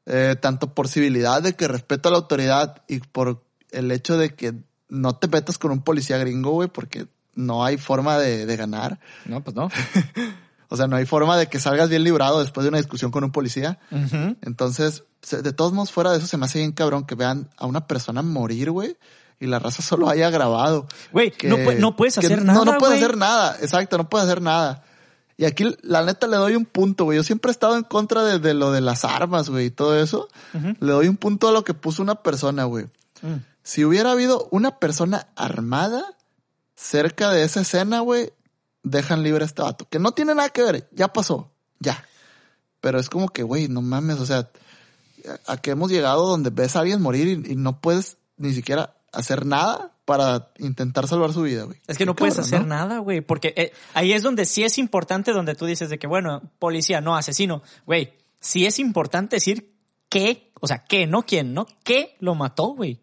eh, 0.05 0.36
tanto 0.38 0.74
por 0.74 0.88
civilidad 0.88 1.40
de 1.40 1.55
que 1.55 1.66
respeto 1.66 2.11
a 2.11 2.12
la 2.12 2.18
autoridad 2.18 2.82
y 2.88 2.98
por 2.98 3.42
el 3.70 3.90
hecho 3.90 4.18
de 4.18 4.34
que 4.34 4.55
no 4.93 5.16
te 5.16 5.26
metas 5.26 5.57
con 5.57 5.70
un 5.70 5.82
policía 5.82 6.18
gringo, 6.18 6.51
güey, 6.51 6.68
porque 6.68 7.07
no 7.34 7.64
hay 7.64 7.78
forma 7.78 8.18
de, 8.18 8.45
de 8.45 8.57
ganar. 8.57 9.01
No, 9.24 9.43
pues 9.43 9.57
no. 9.57 9.70
O 10.68 10.76
sea, 10.78 10.86
no 10.86 10.97
hay 10.97 11.05
forma 11.05 11.36
de 11.36 11.49
que 11.49 11.61
salgas 11.61 11.90
bien 11.90 12.03
librado 12.03 12.40
después 12.40 12.64
de 12.64 12.70
una 12.70 12.78
discusión 12.78 13.11
con 13.11 13.24
un 13.24 13.30
policía. 13.30 13.78
Entonces, 14.40 15.05
de 15.30 15.53
todos 15.53 15.74
modos, 15.74 15.93
fuera 15.93 16.12
de 16.12 16.16
eso, 16.16 16.26
se 16.26 16.38
me 16.38 16.47
hace 16.47 16.61
bien 16.61 16.72
cabrón 16.72 17.05
que 17.05 17.14
vean 17.14 17.51
a 17.59 17.66
una 17.66 17.86
persona 17.86 18.22
morir, 18.22 18.70
güey, 18.70 18.97
y 19.38 19.49
la 19.49 19.59
raza 19.59 19.82
solo 19.82 20.09
haya 20.09 20.30
grabado. 20.30 20.86
Güey, 21.12 21.34
no, 21.45 21.59
no 21.74 21.95
puedes 21.95 22.16
hacer 22.16 22.38
no, 22.38 22.55
nada, 22.55 22.64
No, 22.64 22.78
puedes 22.78 22.95
güey. 22.95 23.05
hacer 23.05 23.18
nada, 23.18 23.59
exacto, 23.61 23.99
no 23.99 24.09
puedes 24.09 24.26
hacer 24.26 24.40
nada. 24.40 24.82
Y 25.36 25.45
aquí, 25.45 25.76
la 25.82 26.03
neta, 26.05 26.26
le 26.26 26.38
doy 26.38 26.57
un 26.57 26.64
punto, 26.64 27.05
güey. 27.05 27.16
Yo 27.16 27.22
siempre 27.22 27.51
he 27.51 27.53
estado 27.53 27.76
en 27.76 27.82
contra 27.82 28.24
de, 28.24 28.38
de 28.38 28.55
lo 28.55 28.72
de 28.72 28.80
las 28.80 29.05
armas, 29.05 29.51
güey, 29.51 29.66
y 29.66 29.70
todo 29.70 30.01
eso. 30.01 30.28
Le 30.55 30.90
doy 30.90 31.09
un 31.09 31.18
punto 31.18 31.49
a 31.49 31.53
lo 31.53 31.64
que 31.64 31.74
puso 31.74 32.03
una 32.03 32.14
persona, 32.14 32.64
güey. 32.64 32.86
Mm. 33.20 33.51
Si 33.62 33.84
hubiera 33.84 34.12
habido 34.12 34.48
una 34.50 34.78
persona 34.78 35.28
armada 35.36 36.16
cerca 36.74 37.30
de 37.30 37.44
esa 37.44 37.60
escena, 37.60 38.00
güey, 38.00 38.32
dejan 38.82 39.22
libre 39.22 39.44
a 39.44 39.46
este 39.46 39.62
vato. 39.62 39.88
Que 39.88 39.98
no 39.98 40.12
tiene 40.12 40.34
nada 40.34 40.48
que 40.48 40.62
ver, 40.62 40.88
ya 40.92 41.12
pasó, 41.12 41.52
ya. 41.78 42.04
Pero 42.80 42.98
es 42.98 43.08
como 43.08 43.28
que, 43.28 43.42
güey, 43.42 43.68
no 43.68 43.82
mames, 43.82 44.18
o 44.18 44.26
sea, 44.26 44.50
a, 45.46 45.56
que 45.58 45.70
hemos 45.70 45.90
llegado 45.90 46.26
donde 46.26 46.50
ves 46.50 46.74
a 46.74 46.80
alguien 46.80 47.00
morir 47.00 47.28
y, 47.28 47.52
y 47.52 47.56
no 47.56 47.80
puedes 47.80 48.18
ni 48.36 48.52
siquiera 48.52 48.96
hacer 49.12 49.46
nada 49.46 49.92
para 50.04 50.50
intentar 50.58 51.06
salvar 51.06 51.32
su 51.32 51.42
vida, 51.42 51.64
güey. 51.64 51.78
Es 51.86 51.96
que 51.96 52.06
no 52.06 52.16
puedes 52.16 52.34
cabrón, 52.34 52.46
hacer 52.48 52.60
¿no? 52.62 52.66
nada, 52.66 52.98
güey, 52.98 53.20
porque 53.20 53.54
eh, 53.56 53.72
ahí 53.94 54.12
es 54.12 54.22
donde 54.22 54.44
sí 54.46 54.64
es 54.64 54.78
importante, 54.78 55.32
donde 55.32 55.54
tú 55.54 55.66
dices 55.66 55.90
de 55.90 55.98
que, 55.98 56.06
bueno, 56.06 56.42
policía, 56.58 57.00
no, 57.00 57.16
asesino. 57.16 57.62
Güey, 57.86 58.14
sí 58.40 58.66
es 58.66 58.78
importante 58.78 59.36
decir 59.36 59.72
qué, 60.08 60.52
o 60.60 60.66
sea, 60.66 60.84
qué, 60.84 61.06
no 61.06 61.22
quién, 61.22 61.54
¿no? 61.54 61.66
¿Qué 61.84 62.16
lo 62.18 62.34
mató, 62.34 62.74
güey? 62.74 63.00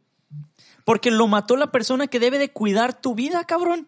Porque 0.89 1.11
lo 1.11 1.27
mató 1.27 1.55
la 1.55 1.71
persona 1.71 2.07
que 2.07 2.19
debe 2.19 2.39
de 2.39 2.51
cuidar 2.51 2.99
tu 2.99 3.13
vida, 3.13 3.43
cabrón. 3.45 3.87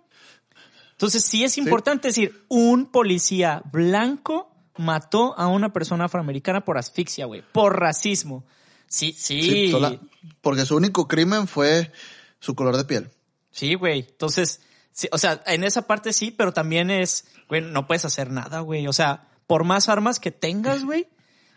Entonces 0.91 1.25
sí 1.25 1.43
es 1.43 1.57
importante 1.57 2.09
decir, 2.09 2.45
un 2.47 2.91
policía 2.91 3.63
blanco 3.71 4.53
mató 4.77 5.35
a 5.35 5.47
una 5.47 5.73
persona 5.73 6.05
afroamericana 6.05 6.63
por 6.63 6.77
asfixia, 6.77 7.25
güey, 7.25 7.41
por 7.53 7.79
racismo. 7.79 8.45
Sí, 8.87 9.15
sí. 9.17 9.41
Sí, 9.41 9.71
sola- 9.71 9.97
porque 10.41 10.63
su 10.63 10.75
único 10.75 11.07
crimen 11.07 11.47
fue 11.47 11.91
su 12.39 12.53
color 12.53 12.77
de 12.77 12.85
piel. 12.85 13.09
Sí, 13.49 13.73
güey. 13.73 14.01
Entonces, 14.01 14.61
sí, 14.91 15.07
o 15.11 15.17
sea, 15.17 15.41
en 15.47 15.63
esa 15.63 15.87
parte 15.87 16.13
sí, 16.13 16.29
pero 16.29 16.53
también 16.53 16.91
es, 16.91 17.25
güey, 17.49 17.61
no 17.61 17.87
puedes 17.87 18.05
hacer 18.05 18.29
nada, 18.29 18.59
güey. 18.59 18.85
O 18.85 18.93
sea, 18.93 19.27
por 19.47 19.63
más 19.63 19.89
armas 19.89 20.19
que 20.19 20.29
tengas, 20.29 20.83
güey, 20.85 21.07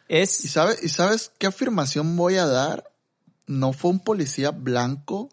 ¿Y, 0.08 0.16
es... 0.16 0.30
sabe, 0.30 0.76
¿Y 0.82 0.88
sabes 0.88 1.32
qué 1.38 1.48
afirmación 1.48 2.16
voy 2.16 2.36
a 2.36 2.46
dar? 2.46 2.90
No 3.46 3.74
fue 3.74 3.90
un 3.90 4.00
policía 4.00 4.52
blanco. 4.52 5.28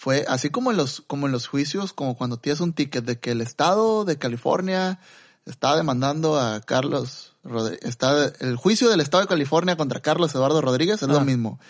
Fue 0.00 0.24
así 0.28 0.48
como 0.48 0.70
en 0.70 0.78
los, 0.78 1.02
como 1.02 1.26
en 1.26 1.32
los 1.32 1.46
juicios, 1.46 1.92
como 1.92 2.16
cuando 2.16 2.38
tienes 2.38 2.60
un 2.60 2.72
ticket 2.72 3.04
de 3.04 3.20
que 3.20 3.32
el 3.32 3.42
estado 3.42 4.06
de 4.06 4.16
California 4.16 4.98
está 5.44 5.76
demandando 5.76 6.40
a 6.40 6.62
Carlos 6.62 7.34
Rodríguez. 7.44 7.80
Está, 7.84 8.32
el 8.40 8.56
juicio 8.56 8.88
del 8.88 9.00
estado 9.02 9.20
de 9.22 9.28
California 9.28 9.76
contra 9.76 10.00
Carlos 10.00 10.34
Eduardo 10.34 10.62
Rodríguez 10.62 11.02
es 11.02 11.08
lo 11.08 11.18
Ah. 11.18 11.24
mismo. 11.24 11.60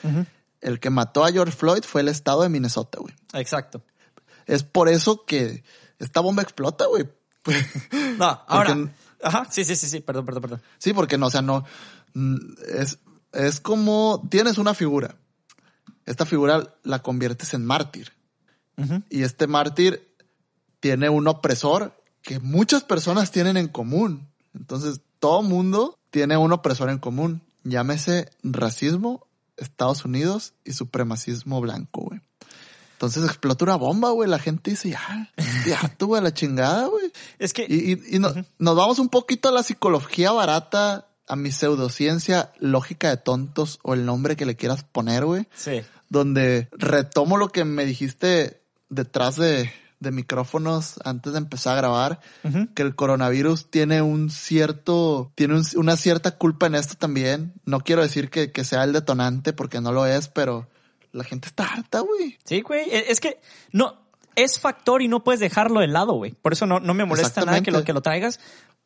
El 0.61 0.79
que 0.79 0.91
mató 0.91 1.25
a 1.25 1.33
George 1.33 1.57
Floyd 1.57 1.83
fue 1.83 2.03
el 2.03 2.09
estado 2.09 2.43
de 2.43 2.49
Minnesota, 2.51 2.99
güey. 3.01 3.13
Exacto. 3.33 3.83
Es 4.47 4.63
por 4.63 4.89
eso 4.89 5.25
que 5.25 5.65
esta 5.99 6.21
bomba 6.21 6.43
explota, 6.43 6.87
güey. 6.87 7.09
No, 8.17 8.27
ahora... 8.47 8.75
Porque- 8.77 8.91
Ajá, 9.25 9.49
sí, 9.51 9.65
sí, 9.65 9.75
sí, 9.75 9.89
sí, 9.89 9.99
perdón, 10.01 10.25
perdón, 10.25 10.43
perdón. 10.43 10.63
Sí, 10.79 10.93
porque 10.93 11.19
no, 11.19 11.27
o 11.27 11.31
sea, 11.31 11.43
no. 11.43 11.65
Es, 12.69 12.99
es 13.33 13.61
como 13.61 14.25
tienes 14.31 14.57
una 14.57 14.73
figura. 14.73 15.17
Esta 16.07 16.25
figura 16.25 16.75
la 16.85 17.01
conviertes 17.01 17.53
en 17.55 17.65
mártir. 17.67 18.13
Y 19.11 19.23
este 19.25 19.47
mártir 19.47 20.09
tiene 20.81 21.09
un 21.11 21.29
opresor 21.29 21.95
que 22.23 22.39
muchas 22.39 22.83
personas 22.83 23.31
tienen 23.31 23.57
en 23.57 23.69
común. 23.69 24.29
Entonces, 24.55 25.01
todo 25.19 25.43
mundo 25.43 25.99
tiene 26.11 26.37
un 26.37 26.53
opresor 26.53 26.89
en 26.91 26.99
común. 26.99 27.43
Llámese 27.65 28.31
racismo, 28.43 29.27
Estados 29.59 30.05
Unidos 30.05 30.55
y 30.65 30.73
supremacismo 30.73 31.61
blanco, 31.61 32.03
güey. 32.03 32.21
Entonces 32.93 33.25
explota 33.25 33.65
una 33.65 33.77
bomba, 33.77 34.11
güey. 34.11 34.29
La 34.29 34.39
gente 34.39 34.71
dice, 34.73 34.91
ya, 34.91 35.31
ya 35.67 35.81
tuve 35.99 36.21
la 36.21 36.33
chingada, 36.35 36.87
güey. 36.87 37.13
Es 37.39 37.53
que... 37.53 37.67
Y, 37.69 37.93
y- 37.93 38.17
y 38.17 38.19
no- 38.19 38.33
nos 38.59 38.77
vamos 38.77 38.99
un 38.99 39.09
poquito 39.09 39.49
a 39.49 39.53
la 39.53 39.63
psicología 39.63 40.33
barata, 40.33 41.09
a 41.27 41.37
mi 41.37 41.51
pseudociencia 41.53 42.53
lógica 42.59 43.09
de 43.09 43.17
tontos 43.17 43.79
o 43.83 43.95
el 43.95 44.05
nombre 44.05 44.37
que 44.37 44.45
le 44.47 44.57
quieras 44.57 44.85
poner, 44.85 45.25
güey. 45.25 45.47
Sí. 45.55 45.81
Donde 46.11 46.69
retomo 46.73 47.37
lo 47.39 47.49
que 47.51 47.65
me 47.65 47.85
dijiste 47.87 48.60
detrás 48.91 49.37
de, 49.37 49.73
de 50.01 50.11
micrófonos 50.11 51.01
antes 51.05 51.33
de 51.33 51.39
empezar 51.39 51.73
a 51.75 51.81
grabar, 51.81 52.21
que 52.75 52.83
el 52.83 52.95
coronavirus 52.95 53.71
tiene 53.71 54.03
un 54.03 54.31
cierto, 54.31 55.33
tiene 55.35 55.55
un- 55.55 55.65
una 55.77 55.97
cierta 55.97 56.37
culpa 56.37 56.67
en 56.67 56.75
esto 56.75 56.95
también. 56.97 57.55
No 57.65 57.81
quiero 57.81 58.03
decir 58.03 58.29
que, 58.31 58.53
que 58.53 58.65
sea 58.65 58.85
el 58.85 58.93
detonante 58.93 59.53
porque 59.53 59.81
no 59.81 59.93
lo 59.93 60.05
es, 60.07 60.29
pero 60.29 60.69
la 61.13 61.25
gente 61.25 61.49
está 61.49 61.65
harta, 61.65 62.01
güey. 62.01 62.39
Sí, 62.45 62.61
güey. 62.61 62.89
e- 62.91 63.11
Es 63.11 63.21
que 63.21 63.41
no, 63.73 64.01
es 64.37 64.59
factor 64.61 65.03
y 65.03 65.09
no 65.09 65.25
puedes 65.25 65.41
dejarlo 65.41 65.81
de 65.81 65.89
lado, 65.89 66.13
güey. 66.15 66.33
Por 66.33 66.53
eso 66.53 66.67
no, 66.67 66.81
no 66.81 66.95
me 66.95 67.05
molesta 67.05 67.45
nada 67.45 67.63
que 67.63 67.71
lo, 67.71 67.85
que 67.85 67.93
lo 67.93 68.01
traigas. 68.03 68.39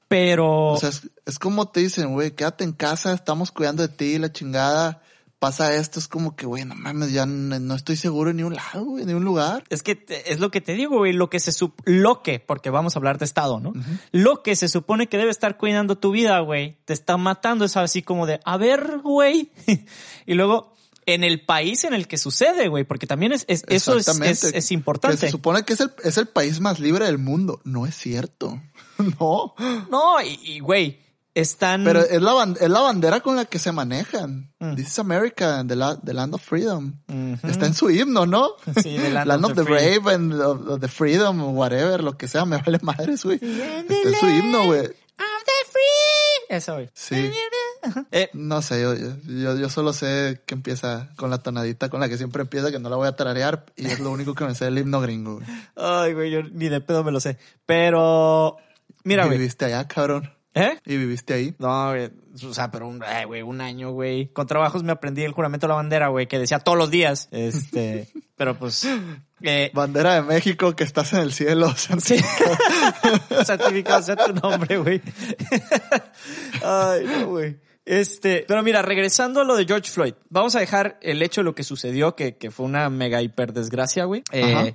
Pero... 0.09 0.73
O 0.73 0.77
sea, 0.77 0.91
es, 0.91 1.09
es 1.25 1.39
como 1.39 1.69
te 1.69 1.81
dicen, 1.81 2.13
güey, 2.13 2.33
quédate 2.33 2.63
en 2.65 2.73
casa, 2.73 3.13
estamos 3.13 3.51
cuidando 3.53 3.83
de 3.83 3.89
ti, 3.89 4.19
la 4.19 4.31
chingada. 4.33 5.01
Pasa 5.45 5.77
esto, 5.77 5.99
es 5.99 6.09
como 6.09 6.37
que, 6.37 6.47
güey, 6.47 6.65
no 6.65 6.75
mames, 6.75 7.13
ya 7.13 7.27
no, 7.27 7.59
no 7.61 7.75
estoy 7.75 7.97
seguro 7.97 8.31
en 8.31 8.39
ni 8.39 8.43
un 8.45 8.55
lado, 8.55 8.83
güey, 8.85 9.05
ni 9.05 9.13
un 9.13 9.25
lugar. 9.25 9.63
Es 9.69 9.83
que 9.83 9.95
te- 9.95 10.33
es 10.33 10.41
lo 10.41 10.51
que 10.51 10.63
te 10.63 10.73
digo, 10.73 10.97
güey, 10.97 11.13
lo 11.13 11.29
que 11.29 11.39
se 11.39 11.53
sup 11.53 11.79
lo 11.85 12.23
que, 12.23 12.41
porque 12.41 12.71
vamos 12.71 12.97
a 12.97 12.99
hablar 12.99 13.19
de 13.19 13.27
estado, 13.27 13.61
¿no? 13.61 13.75
Lo 14.11 14.43
que 14.43 14.57
se 14.57 14.69
supone 14.69 15.07
que 15.07 15.19
debe 15.19 15.31
estar 15.31 15.59
cuidando 15.59 15.99
tu 15.99 16.13
vida, 16.13 16.39
güey, 16.41 16.79
te 16.87 16.95
está 16.95 17.19
matando, 17.19 17.67
es 17.67 17.77
así 17.77 18.01
como 18.01 18.25
de, 18.27 18.41
a 18.47 18.57
ver, 18.57 19.01
güey. 19.03 19.53
y 20.27 20.33
luego, 20.33 20.73
en 21.05 21.25
el 21.25 21.45
país 21.45 21.85
en 21.85 21.93
el 21.93 22.09
que 22.09 22.17
sucede, 22.17 22.69
güey, 22.69 22.85
porque 22.85 23.07
también 23.07 23.33
es, 23.33 23.45
es- 23.47 23.65
eso 23.69 23.99
es, 23.99 24.09
es, 24.09 24.45
es 24.45 24.69
Que 24.69 24.73
importante. 24.75 25.19
se 25.19 25.29
supone 25.29 25.63
que 25.65 25.75
es 25.75 25.81
el, 25.81 25.91
es 26.05 26.17
el 26.17 26.27
país 26.29 26.61
más 26.61 26.81
libre 26.81 27.05
del 27.05 27.19
mundo. 27.19 27.61
No 27.65 27.85
es 27.85 27.95
cierto. 27.95 28.63
no. 29.21 29.55
No, 29.91 30.23
y, 30.23 30.41
y, 30.43 30.61
güey, 30.61 31.04
están... 31.35 31.85
Pero 31.85 32.01
es 32.01 32.23
la, 32.23 32.55
es 32.61 32.71
la 32.71 32.81
bandera 32.81 33.21
con 33.21 33.37
la 33.37 33.45
que 33.45 33.59
se 33.59 33.73
manejan. 33.73 34.53
Mm. 34.61 34.75
This 34.77 34.87
is 34.87 34.99
America, 34.99 35.65
the, 35.67 35.77
la- 35.77 35.97
the 36.01 36.15
land 36.15 36.35
of 36.35 36.43
freedom. 36.43 36.95
Está 37.43 37.67
en 37.67 37.75
su 37.75 37.91
himno, 37.91 38.25
¿no? 38.27 38.51
Sí, 38.83 38.97
the 38.97 39.11
land 39.11 39.27
land 39.29 39.45
of 39.45 39.51
of, 39.53 39.57
the 39.57 39.63
brave 39.65 40.07
and 40.15 40.33
of, 40.35 40.69
of 40.69 40.81
the 40.81 40.89
freedom, 40.89 41.57
whatever, 41.57 42.03
lo 42.03 42.17
que 42.17 42.29
sea, 42.29 42.45
me 42.45 42.57
vale 42.65 42.79
madres, 42.83 43.25
güey. 43.25 43.39
Está 43.43 43.95
en 44.09 44.15
su 44.21 44.27
himno, 44.27 44.67
güey. 44.67 44.81
Of 44.81 45.45
the 45.45 45.71
free. 45.73 46.57
Eso, 46.57 46.75
güey. 46.75 46.91
Sí. 46.95 47.31
Eh, 48.13 48.31
No 48.33 48.63
sé, 48.63 48.81
yo, 48.81 48.95
yo, 48.95 49.57
yo 49.59 49.69
solo 49.69 49.93
sé 49.93 50.41
que 50.47 50.55
empieza 50.55 51.11
con 51.17 51.29
la 51.31 51.39
tonadita 51.39 51.89
con 51.91 52.01
la 52.01 52.09
que 52.09 52.17
siempre 52.17 52.43
empieza, 52.43 52.71
que 52.71 52.79
no 52.79 52.89
la 52.89 52.97
voy 52.97 53.09
a 53.09 53.17
tararear, 53.17 53.67
y 53.77 53.87
es 53.87 54.01
lo 54.01 54.11
único 54.11 54.35
que 54.35 54.45
me 54.47 54.55
sé 54.55 54.65
del 54.67 54.79
himno 54.79 55.01
gringo, 55.01 55.35
güey. 55.35 55.47
ay, 55.77 56.15
güey, 56.15 56.31
yo 56.31 56.43
ni 56.45 56.69
de 56.69 56.81
pedo 56.81 57.05
me 57.05 57.13
lo 57.13 57.21
sé. 57.21 57.37
Pero, 57.67 58.57
mira, 59.05 59.27
güey. 59.27 59.37
Viviste 59.39 59.67
allá, 59.67 59.87
cabrón. 59.87 60.33
¿Eh? 60.55 60.79
¿Y 60.87 60.97
viviste 60.97 61.35
ahí? 61.35 61.55
No, 61.59 61.91
güey, 61.91 62.11
o 62.43 62.55
sea, 62.55 62.71
pero 62.71 62.87
un, 62.87 63.03
ay, 63.03 63.25
güey, 63.25 63.43
un 63.43 63.61
año, 63.61 63.91
güey. 63.91 64.29
Con 64.29 64.47
trabajos 64.47 64.85
me 64.85 64.93
aprendí 64.93 65.23
el 65.23 65.33
juramento 65.33 65.67
de 65.67 65.69
la 65.71 65.75
bandera, 65.75 66.09
güey, 66.09 66.29
que 66.29 66.39
decía 66.39 66.61
todos 66.61 66.79
los 66.79 66.91
días. 66.91 67.29
Este, 67.33 68.09
pero 68.37 68.57
pues. 68.57 68.87
Eh, 69.43 69.71
Bandera 69.75 70.15
de 70.15 70.23
México, 70.23 70.75
que 70.77 70.85
estás 70.85 71.13
en 71.13 71.21
el 71.21 71.33
cielo. 71.33 71.75
sí. 71.99 72.17
Certificado 73.45 74.03
sea 74.03 74.17
tu 74.17 74.33
nombre, 74.33 74.79
güey. 74.79 75.03
Ay, 76.63 77.05
no, 77.05 77.27
güey. 77.27 77.59
Este, 77.85 78.45
pero 78.49 78.63
mira, 78.63 78.81
regresando 78.81 79.41
a 79.41 79.45
lo 79.45 79.57
de 79.57 79.67
George 79.67 79.91
Floyd, 79.91 80.15
vamos 80.31 80.55
a 80.55 80.61
dejar 80.61 80.99
el 81.03 81.21
hecho 81.21 81.43
de 81.43 81.45
lo 81.45 81.55
que 81.55 81.65
sucedió, 81.65 82.15
que, 82.17 82.37
que 82.37 82.51
fue 82.51 82.65
una 82.65 82.89
mega 82.89 83.21
hiper 83.21 83.53
desgracia, 83.53 84.05
güey. 84.05 84.23
Eh, 84.33 84.75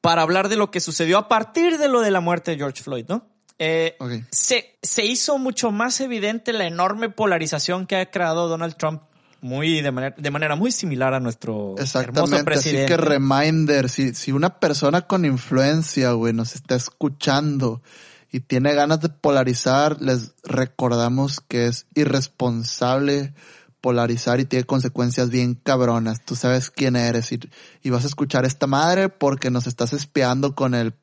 para 0.00 0.22
hablar 0.22 0.48
de 0.48 0.56
lo 0.56 0.70
que 0.70 0.78
sucedió 0.78 1.18
a 1.18 1.26
partir 1.26 1.78
de 1.78 1.88
lo 1.88 2.02
de 2.02 2.12
la 2.12 2.20
muerte 2.20 2.52
de 2.52 2.58
George 2.58 2.82
Floyd, 2.84 3.06
¿no? 3.08 3.35
Eh, 3.58 3.96
se, 4.30 4.76
se 4.82 5.04
hizo 5.04 5.38
mucho 5.38 5.70
más 5.70 6.00
evidente 6.00 6.52
la 6.52 6.66
enorme 6.66 7.08
polarización 7.08 7.86
que 7.86 7.96
ha 7.96 8.10
creado 8.10 8.48
Donald 8.48 8.76
Trump 8.76 9.02
muy 9.40 9.80
de 9.80 9.92
manera, 9.92 10.14
de 10.18 10.30
manera 10.30 10.56
muy 10.56 10.72
similar 10.72 11.14
a 11.14 11.20
nuestro 11.20 11.74
hermoso 11.78 11.82
Exactamente, 11.82 12.36
así 12.36 12.44
presidente. 12.44 12.86
que 12.86 12.96
reminder, 12.96 13.88
si, 13.88 14.14
si 14.14 14.32
una 14.32 14.58
persona 14.58 15.02
con 15.02 15.24
influencia, 15.24 16.12
güey, 16.12 16.32
nos 16.32 16.54
está 16.54 16.74
escuchando 16.74 17.82
y 18.30 18.40
tiene 18.40 18.74
ganas 18.74 19.00
de 19.00 19.08
polarizar, 19.08 20.00
les 20.00 20.34
recordamos 20.42 21.40
que 21.40 21.66
es 21.66 21.86
irresponsable 21.94 23.34
polarizar 23.80 24.40
y 24.40 24.46
tiene 24.46 24.64
consecuencias 24.64 25.30
bien 25.30 25.54
cabronas. 25.54 26.24
Tú 26.24 26.34
sabes 26.34 26.70
quién 26.70 26.96
eres 26.96 27.30
y, 27.30 27.38
y 27.82 27.90
vas 27.90 28.04
a 28.04 28.08
escuchar 28.08 28.44
esta 28.44 28.66
madre 28.66 29.08
porque 29.08 29.50
nos 29.50 29.66
estás 29.66 29.92
espiando 29.92 30.56
con 30.56 30.74
el, 30.74 30.94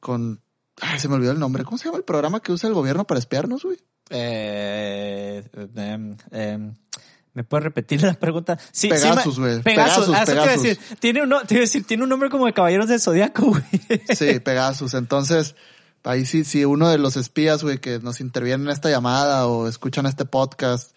con, 0.00 0.40
ay, 0.80 0.98
se 0.98 1.08
me 1.08 1.14
olvidó 1.14 1.32
el 1.32 1.38
nombre. 1.38 1.64
¿Cómo 1.64 1.78
se 1.78 1.86
llama 1.86 1.98
el 1.98 2.04
programa 2.04 2.40
que 2.40 2.52
usa 2.52 2.68
el 2.68 2.74
gobierno 2.74 3.06
para 3.06 3.18
espiarnos, 3.18 3.64
güey? 3.64 3.78
Eh, 4.10 5.42
em, 5.74 6.16
em, 6.30 6.74
¿Me 7.34 7.44
puedes 7.44 7.64
repetir 7.64 8.02
la 8.02 8.14
pregunta? 8.14 8.58
Sí, 8.72 8.88
Pegasus, 8.88 9.34
sí. 9.34 9.40
Pegasus, 9.40 9.62
Pegasus, 9.62 10.14
ah, 10.14 10.22
eso 10.22 10.32
Pegasus. 10.32 10.62
decir. 10.62 10.78
Tiene, 11.00 11.20
decir, 11.48 11.86
tiene 11.86 12.04
un 12.04 12.08
nombre 12.08 12.30
como 12.30 12.46
de 12.46 12.54
Caballeros 12.54 12.88
del 12.88 13.00
Zodiaco, 13.00 13.46
güey. 13.46 13.62
Sí, 14.16 14.40
Pegasus. 14.44 14.94
Entonces, 14.94 15.54
ahí 16.02 16.24
sí, 16.24 16.44
si 16.44 16.64
uno 16.64 16.88
de 16.88 16.96
los 16.96 17.16
espías, 17.16 17.62
güey, 17.62 17.78
que 17.78 17.98
nos 17.98 18.20
intervienen 18.20 18.68
en 18.68 18.72
esta 18.72 18.88
llamada 18.88 19.46
o 19.46 19.68
escuchan 19.68 20.06
este 20.06 20.24
podcast, 20.24 20.96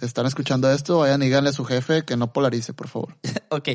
están 0.00 0.26
escuchando 0.26 0.70
esto, 0.70 0.98
vayan 0.98 1.22
y 1.22 1.26
díganle 1.26 1.50
a 1.50 1.52
su 1.52 1.64
jefe 1.64 2.04
que 2.04 2.16
no 2.16 2.32
polarice, 2.32 2.72
por 2.72 2.86
favor. 2.86 3.16
ok, 3.48 3.70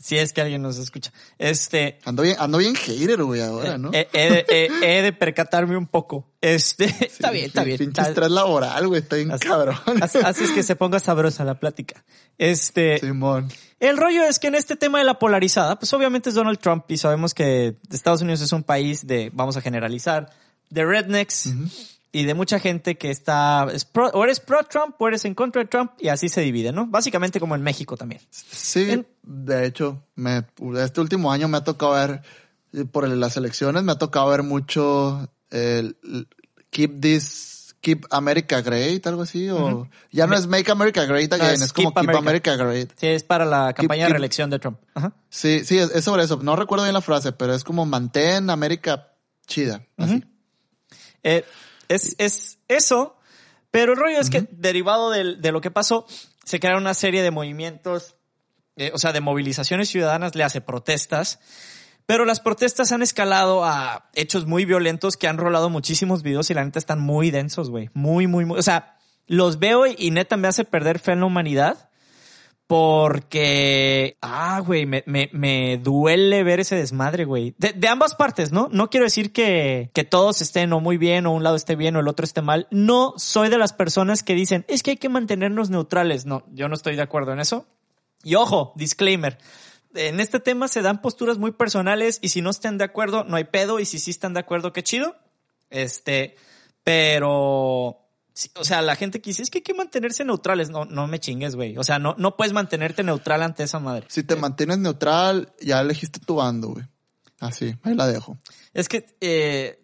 si 0.00 0.16
es 0.16 0.32
que 0.32 0.40
alguien 0.40 0.62
nos 0.62 0.78
escucha. 0.78 1.12
Este, 1.38 1.98
Ando 2.04 2.22
bien, 2.22 2.36
ando 2.38 2.56
bien 2.58 2.74
hater, 2.74 3.22
güey, 3.22 3.42
ahora, 3.42 3.76
¿no? 3.76 3.90
he, 3.92 4.08
he 4.14 4.30
de, 4.32 4.46
he- 4.48 4.98
he 4.98 5.02
de 5.02 5.12
percatarme 5.12 5.76
un 5.76 5.86
poco. 5.86 6.26
Este, 6.40 6.84
está 7.06 7.30
bien, 7.30 7.46
está 7.46 7.64
bien. 7.64 7.76
Pinche 7.76 8.00
estrés 8.00 8.30
laboral, 8.30 8.88
güey, 8.88 9.02
está 9.02 9.16
bien 9.16 9.30
Así- 9.30 9.46
cabrón. 9.46 9.76
Haces 10.24 10.50
que 10.52 10.62
se 10.62 10.74
ponga 10.74 10.98
sabrosa 11.00 11.44
la 11.44 11.60
plática. 11.60 12.02
Este, 12.38 12.98
Simón. 12.98 13.48
El 13.78 13.96
rollo 13.98 14.24
es 14.24 14.38
que 14.38 14.46
en 14.48 14.54
este 14.54 14.76
tema 14.76 14.98
de 14.98 15.04
la 15.04 15.18
polarizada, 15.18 15.78
pues 15.78 15.92
obviamente 15.92 16.30
es 16.30 16.34
Donald 16.34 16.58
Trump 16.58 16.84
y 16.88 16.96
sabemos 16.96 17.34
que 17.34 17.76
Estados 17.92 18.22
Unidos 18.22 18.40
es 18.40 18.52
un 18.52 18.62
país 18.62 19.06
de, 19.06 19.30
vamos 19.34 19.56
a 19.58 19.60
generalizar, 19.60 20.30
de 20.70 20.84
rednecks 20.84 21.50
y 22.12 22.24
de 22.24 22.34
mucha 22.34 22.58
gente 22.58 22.96
que 22.98 23.10
está, 23.10 23.66
es 23.72 23.84
pro- 23.84 24.10
o 24.14 24.24
eres 24.24 24.40
pro 24.40 24.64
Trump 24.64 24.96
o 24.98 25.06
eres 25.08 25.24
en 25.24 25.34
contra 25.34 25.62
de 25.62 25.68
Trump 25.68 25.92
y 25.98 26.08
así 26.08 26.28
se 26.28 26.40
divide, 26.40 26.72
¿no? 26.72 26.86
Básicamente 26.86 27.38
como 27.38 27.54
en 27.54 27.62
México 27.62 27.96
también. 27.96 28.20
Sí, 28.30 28.90
En- 28.90 29.06
de 29.22 29.66
hecho, 29.66 30.02
me, 30.16 30.44
este 30.82 31.00
último 31.00 31.30
año 31.30 31.46
me 31.48 31.58
ha 31.58 31.64
tocado 31.64 31.92
ver, 31.92 32.22
eh, 32.72 32.84
por 32.84 33.08
las 33.08 33.36
elecciones, 33.36 33.82
me 33.84 33.92
ha 33.92 33.98
tocado 33.98 34.28
ver 34.28 34.42
mucho 34.42 35.28
el, 35.50 35.96
Keep 36.70 37.00
This, 37.00 37.76
Keep 37.80 38.06
America 38.10 38.60
Great, 38.60 39.06
algo 39.06 39.22
así, 39.22 39.48
o 39.48 39.88
ya 40.10 40.26
no 40.26 40.36
es 40.36 40.46
Make 40.46 40.70
America 40.70 41.04
Great 41.06 41.32
Again, 41.32 41.54
es 41.54 41.62
es, 41.62 41.72
como 41.72 41.94
Keep 41.94 41.98
America. 42.10 42.18
America 42.18 42.56
Great. 42.56 42.90
Sí, 42.96 43.06
es 43.06 43.22
para 43.24 43.44
la 43.44 43.72
campaña 43.72 44.04
de 44.06 44.10
reelección 44.10 44.50
de 44.50 44.58
Trump. 44.58 44.78
Ajá. 44.94 45.12
Sí, 45.28 45.64
sí, 45.64 45.78
es, 45.78 46.04
sobre 46.04 46.24
eso. 46.24 46.38
No 46.42 46.56
recuerdo 46.56 46.84
bien 46.84 46.92
la 46.94 47.00
frase, 47.00 47.32
pero 47.32 47.54
es 47.54 47.64
como 47.64 47.86
mantén 47.86 48.50
América 48.50 49.12
chida. 49.46 49.86
Así. 49.96 50.22
Eh, 51.22 51.44
es, 51.90 52.14
es 52.18 52.58
eso, 52.68 53.16
pero 53.70 53.92
el 53.92 53.98
rollo 53.98 54.18
es 54.18 54.30
que 54.30 54.46
derivado 54.50 55.10
del- 55.10 55.40
de, 55.42 55.52
lo 55.52 55.60
que 55.60 55.70
pasó, 55.70 56.06
se 56.44 56.58
crearon 56.58 56.82
una 56.82 56.94
serie 56.94 57.22
de 57.22 57.30
movimientos, 57.30 58.16
eh, 58.76 58.90
o 58.94 58.98
sea, 58.98 59.12
de 59.12 59.20
movilizaciones 59.20 59.88
ciudadanas, 59.90 60.34
le 60.34 60.44
hace 60.44 60.60
protestas, 60.60 61.38
pero 62.06 62.24
las 62.24 62.40
protestas 62.40 62.90
han 62.92 63.02
escalado 63.02 63.64
a 63.64 64.08
hechos 64.14 64.46
muy 64.46 64.64
violentos 64.64 65.16
que 65.16 65.28
han 65.28 65.36
rolado 65.38 65.68
muchísimos 65.70 66.22
videos 66.22 66.50
y 66.50 66.54
la 66.54 66.64
neta 66.64 66.78
están 66.78 67.00
muy 67.00 67.30
densos, 67.30 67.70
güey. 67.70 67.90
Muy, 67.92 68.26
muy, 68.26 68.44
muy. 68.46 68.58
O 68.58 68.62
sea, 68.62 68.96
los 69.26 69.58
veo 69.60 69.86
y 69.86 70.10
neta 70.10 70.36
me 70.36 70.48
hace 70.48 70.64
perder 70.64 70.98
fe 70.98 71.12
en 71.12 71.20
la 71.20 71.26
humanidad. 71.26 71.89
Porque, 72.70 74.16
ah, 74.22 74.62
güey, 74.64 74.86
me, 74.86 75.02
me, 75.04 75.28
me 75.32 75.76
duele 75.78 76.44
ver 76.44 76.60
ese 76.60 76.76
desmadre, 76.76 77.24
güey. 77.24 77.52
De, 77.58 77.72
de 77.72 77.88
ambas 77.88 78.14
partes, 78.14 78.52
¿no? 78.52 78.68
No 78.70 78.90
quiero 78.90 79.06
decir 79.06 79.32
que, 79.32 79.90
que 79.92 80.04
todos 80.04 80.40
estén 80.40 80.72
o 80.72 80.78
muy 80.78 80.96
bien 80.96 81.26
o 81.26 81.32
un 81.32 81.42
lado 81.42 81.56
esté 81.56 81.74
bien 81.74 81.96
o 81.96 81.98
el 81.98 82.06
otro 82.06 82.22
esté 82.22 82.42
mal. 82.42 82.68
No 82.70 83.14
soy 83.16 83.48
de 83.48 83.58
las 83.58 83.72
personas 83.72 84.22
que 84.22 84.36
dicen, 84.36 84.64
es 84.68 84.84
que 84.84 84.92
hay 84.92 84.98
que 84.98 85.08
mantenernos 85.08 85.68
neutrales. 85.68 86.26
No, 86.26 86.44
yo 86.52 86.68
no 86.68 86.76
estoy 86.76 86.94
de 86.94 87.02
acuerdo 87.02 87.32
en 87.32 87.40
eso. 87.40 87.66
Y 88.22 88.36
ojo, 88.36 88.72
disclaimer. 88.76 89.38
En 89.96 90.20
este 90.20 90.38
tema 90.38 90.68
se 90.68 90.80
dan 90.80 91.02
posturas 91.02 91.38
muy 91.38 91.50
personales 91.50 92.20
y 92.22 92.28
si 92.28 92.40
no 92.40 92.50
están 92.50 92.78
de 92.78 92.84
acuerdo, 92.84 93.24
no 93.24 93.34
hay 93.34 93.44
pedo. 93.46 93.80
Y 93.80 93.84
si 93.84 93.98
sí 93.98 94.12
están 94.12 94.32
de 94.32 94.38
acuerdo, 94.38 94.72
qué 94.72 94.84
chido. 94.84 95.16
Este, 95.70 96.36
pero, 96.84 97.98
o 98.56 98.64
sea, 98.64 98.82
la 98.82 98.96
gente 98.96 99.20
que 99.20 99.30
dice, 99.30 99.42
es 99.42 99.50
que 99.50 99.58
hay 99.58 99.62
que 99.62 99.74
mantenerse 99.74 100.24
neutrales. 100.24 100.70
No, 100.70 100.84
no 100.84 101.06
me 101.06 101.20
chingues, 101.20 101.56
güey. 101.56 101.76
O 101.76 101.84
sea, 101.84 101.98
no, 101.98 102.14
no 102.18 102.36
puedes 102.36 102.52
mantenerte 102.52 103.02
neutral 103.02 103.42
ante 103.42 103.62
esa 103.62 103.78
madre. 103.78 104.06
Si 104.08 104.22
te 104.22 104.36
mantienes 104.36 104.78
neutral, 104.78 105.52
ya 105.60 105.80
elegiste 105.80 106.20
tu 106.20 106.36
bando, 106.36 106.68
güey. 106.68 106.84
Así, 107.40 107.74
ahí 107.82 107.94
la 107.94 108.06
dejo. 108.06 108.38
Es 108.74 108.88
que 108.88 109.16
eh, 109.20 109.82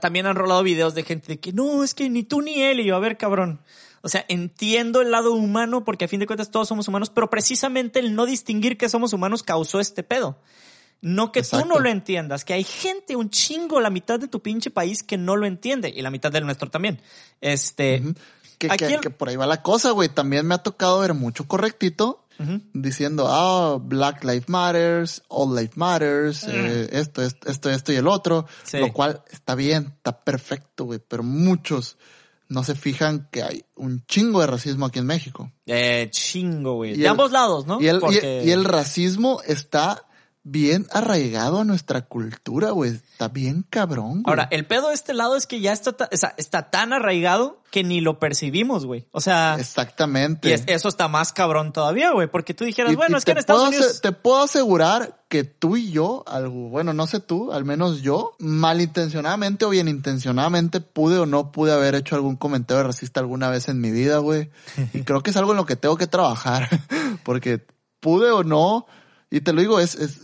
también 0.00 0.26
han 0.26 0.34
rolado 0.34 0.62
videos 0.64 0.94
de 0.94 1.04
gente 1.04 1.28
de 1.28 1.40
que 1.40 1.52
no, 1.52 1.84
es 1.84 1.94
que 1.94 2.10
ni 2.10 2.24
tú 2.24 2.42
ni 2.42 2.62
él. 2.62 2.80
Y 2.80 2.84
yo, 2.84 2.96
a 2.96 3.00
ver, 3.00 3.16
cabrón. 3.16 3.60
O 4.02 4.08
sea, 4.08 4.24
entiendo 4.28 5.00
el 5.00 5.10
lado 5.10 5.32
humano 5.32 5.84
porque 5.84 6.04
a 6.04 6.08
fin 6.08 6.20
de 6.20 6.26
cuentas 6.26 6.50
todos 6.50 6.68
somos 6.68 6.88
humanos, 6.88 7.10
pero 7.10 7.30
precisamente 7.30 7.98
el 7.98 8.14
no 8.14 8.26
distinguir 8.26 8.76
que 8.76 8.88
somos 8.88 9.12
humanos 9.12 9.42
causó 9.42 9.80
este 9.80 10.02
pedo. 10.02 10.40
No 11.02 11.30
que 11.30 11.42
tú 11.42 11.64
no 11.66 11.78
lo 11.78 11.88
entiendas, 11.90 12.44
que 12.44 12.54
hay 12.54 12.64
gente, 12.64 13.14
un 13.16 13.30
chingo, 13.30 13.80
la 13.80 13.90
mitad 13.90 14.18
de 14.18 14.28
tu 14.28 14.40
pinche 14.40 14.70
país 14.70 15.02
que 15.02 15.16
no 15.18 15.36
lo 15.36 15.46
entiende 15.46 15.92
y 15.94 16.00
la 16.02 16.10
mitad 16.10 16.32
del 16.32 16.44
nuestro 16.44 16.70
también. 16.70 17.00
Este. 17.40 18.02
Que, 18.58 18.68
Aquí 18.68 18.86
que- 18.86 18.94
el- 18.94 19.00
que 19.00 19.10
por 19.10 19.28
ahí 19.28 19.36
va 19.36 19.46
la 19.46 19.62
cosa, 19.62 19.90
güey. 19.90 20.08
También 20.08 20.46
me 20.46 20.54
ha 20.54 20.58
tocado 20.58 21.00
ver 21.00 21.12
mucho 21.14 21.46
correctito 21.46 22.22
diciendo, 22.74 23.26
ah, 23.28 23.78
Black 23.80 24.22
Lives 24.24 24.48
Matters, 24.48 25.22
All 25.28 25.54
Lives 25.54 25.76
Matters, 25.76 26.44
eh, 26.48 26.88
esto, 26.92 27.22
esto, 27.22 27.48
esto, 27.48 27.70
esto 27.70 27.92
y 27.92 27.96
el 27.96 28.06
otro. 28.08 28.46
Sí. 28.64 28.78
Lo 28.78 28.92
cual 28.92 29.22
está 29.30 29.54
bien, 29.54 29.92
está 29.96 30.20
perfecto, 30.24 30.84
güey. 30.84 30.98
Pero 31.06 31.22
muchos 31.22 31.96
no 32.48 32.62
se 32.62 32.74
fijan 32.74 33.28
que 33.30 33.42
hay 33.42 33.64
un 33.74 34.04
chingo 34.06 34.40
de 34.40 34.46
racismo 34.46 34.86
aquí 34.86 34.98
en 34.98 35.06
México. 35.06 35.50
Eh, 35.66 36.08
chingo, 36.10 36.74
güey. 36.74 36.92
De 36.94 37.02
el- 37.02 37.06
ambos 37.08 37.32
lados, 37.32 37.66
¿no? 37.66 37.80
Y 37.80 37.88
el, 37.88 37.96
y- 37.96 38.00
Porque- 38.00 38.42
y 38.44 38.50
el 38.50 38.64
racismo 38.64 39.40
está 39.46 40.02
bien 40.48 40.86
arraigado 40.92 41.60
a 41.60 41.64
nuestra 41.64 42.02
cultura, 42.02 42.70
güey. 42.70 42.92
Está 42.92 43.26
bien 43.26 43.64
cabrón, 43.68 44.22
güey. 44.22 44.24
Ahora, 44.26 44.46
el 44.52 44.64
pedo 44.64 44.88
de 44.90 44.94
este 44.94 45.12
lado 45.12 45.34
es 45.36 45.46
que 45.48 45.60
ya 45.60 45.72
está, 45.72 45.92
ta- 45.92 46.08
o 46.12 46.16
sea, 46.16 46.34
está 46.36 46.70
tan 46.70 46.92
arraigado 46.92 47.60
que 47.72 47.82
ni 47.82 48.00
lo 48.00 48.20
percibimos, 48.20 48.86
güey. 48.86 49.08
O 49.10 49.20
sea, 49.20 49.56
Exactamente. 49.58 50.48
y 50.48 50.52
es- 50.52 50.62
eso 50.68 50.88
está 50.88 51.08
más 51.08 51.32
cabrón 51.32 51.72
todavía, 51.72 52.12
güey, 52.12 52.28
porque 52.30 52.54
tú 52.54 52.64
dijeras, 52.64 52.92
Y- 52.92 52.96
bueno, 52.96 53.16
y 53.16 53.18
es 53.18 53.24
que 53.24 53.32
en 53.32 53.38
Estados 53.38 53.62
puedo 53.62 53.76
Unidos... 53.76 54.00
te 54.00 54.12
puedo 54.12 54.40
asegurar 54.42 55.24
que 55.28 55.42
tú 55.42 55.76
y 55.76 55.90
yo, 55.90 56.22
algo, 56.28 56.68
bueno, 56.68 56.92
no 56.92 57.08
sé 57.08 57.18
tú, 57.18 57.52
al 57.52 57.64
menos 57.64 58.02
yo, 58.02 58.36
malintencionadamente 58.38 59.64
o 59.64 59.70
bien 59.70 59.88
intencionadamente, 59.88 60.80
pude 60.80 61.18
o 61.18 61.26
no 61.26 61.50
pude 61.50 61.72
haber 61.72 61.96
hecho 61.96 62.14
algún 62.14 62.36
comentario 62.36 62.84
racista 62.84 63.18
alguna 63.18 63.50
vez 63.50 63.68
en 63.68 63.80
mi 63.80 63.90
vida, 63.90 64.18
güey. 64.18 64.50
Y 64.94 65.02
creo 65.02 65.22
que 65.24 65.30
es 65.30 65.36
algo 65.36 65.50
en 65.50 65.56
lo 65.56 65.66
que 65.66 65.74
tengo 65.76 65.96
que 65.96 66.06
trabajar, 66.06 66.68
porque 67.24 67.66
pude 67.98 68.30
o 68.30 68.44
no, 68.44 68.86
y 69.28 69.40
te 69.40 69.52
lo 69.52 69.60
digo, 69.60 69.80
es, 69.80 69.96
es, 69.96 70.20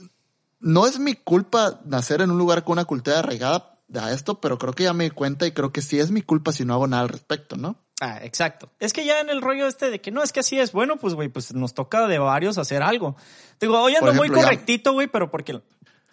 no 0.62 0.86
es 0.86 0.98
mi 0.98 1.14
culpa 1.14 1.80
nacer 1.84 2.22
en 2.22 2.30
un 2.30 2.38
lugar 2.38 2.64
con 2.64 2.74
una 2.74 2.84
cultura 2.84 3.18
arraigada 3.18 3.76
a 3.94 4.12
esto, 4.12 4.40
pero 4.40 4.56
creo 4.58 4.72
que 4.72 4.84
ya 4.84 4.94
me 4.94 5.04
di 5.04 5.10
cuenta 5.10 5.46
y 5.46 5.52
creo 5.52 5.72
que 5.72 5.82
sí 5.82 5.98
es 5.98 6.10
mi 6.10 6.22
culpa 6.22 6.52
si 6.52 6.64
no 6.64 6.72
hago 6.74 6.86
nada 6.86 7.02
al 7.02 7.08
respecto, 7.08 7.56
¿no? 7.56 7.76
Ah, 8.00 8.20
exacto. 8.22 8.70
Es 8.80 8.92
que 8.92 9.04
ya 9.04 9.20
en 9.20 9.28
el 9.28 9.42
rollo 9.42 9.66
este 9.66 9.90
de 9.90 10.00
que 10.00 10.10
no, 10.10 10.22
es 10.22 10.32
que 10.32 10.40
así 10.40 10.58
es, 10.58 10.72
bueno, 10.72 10.96
pues, 10.96 11.14
güey, 11.14 11.28
pues 11.28 11.52
nos 11.54 11.74
toca 11.74 12.06
de 12.08 12.18
varios 12.18 12.58
hacer 12.58 12.82
algo. 12.82 13.16
Digo, 13.60 13.80
hoy 13.80 13.94
ando 13.94 14.14
muy 14.14 14.28
correctito, 14.28 14.92
güey, 14.92 15.08
pero 15.08 15.30
porque 15.30 15.60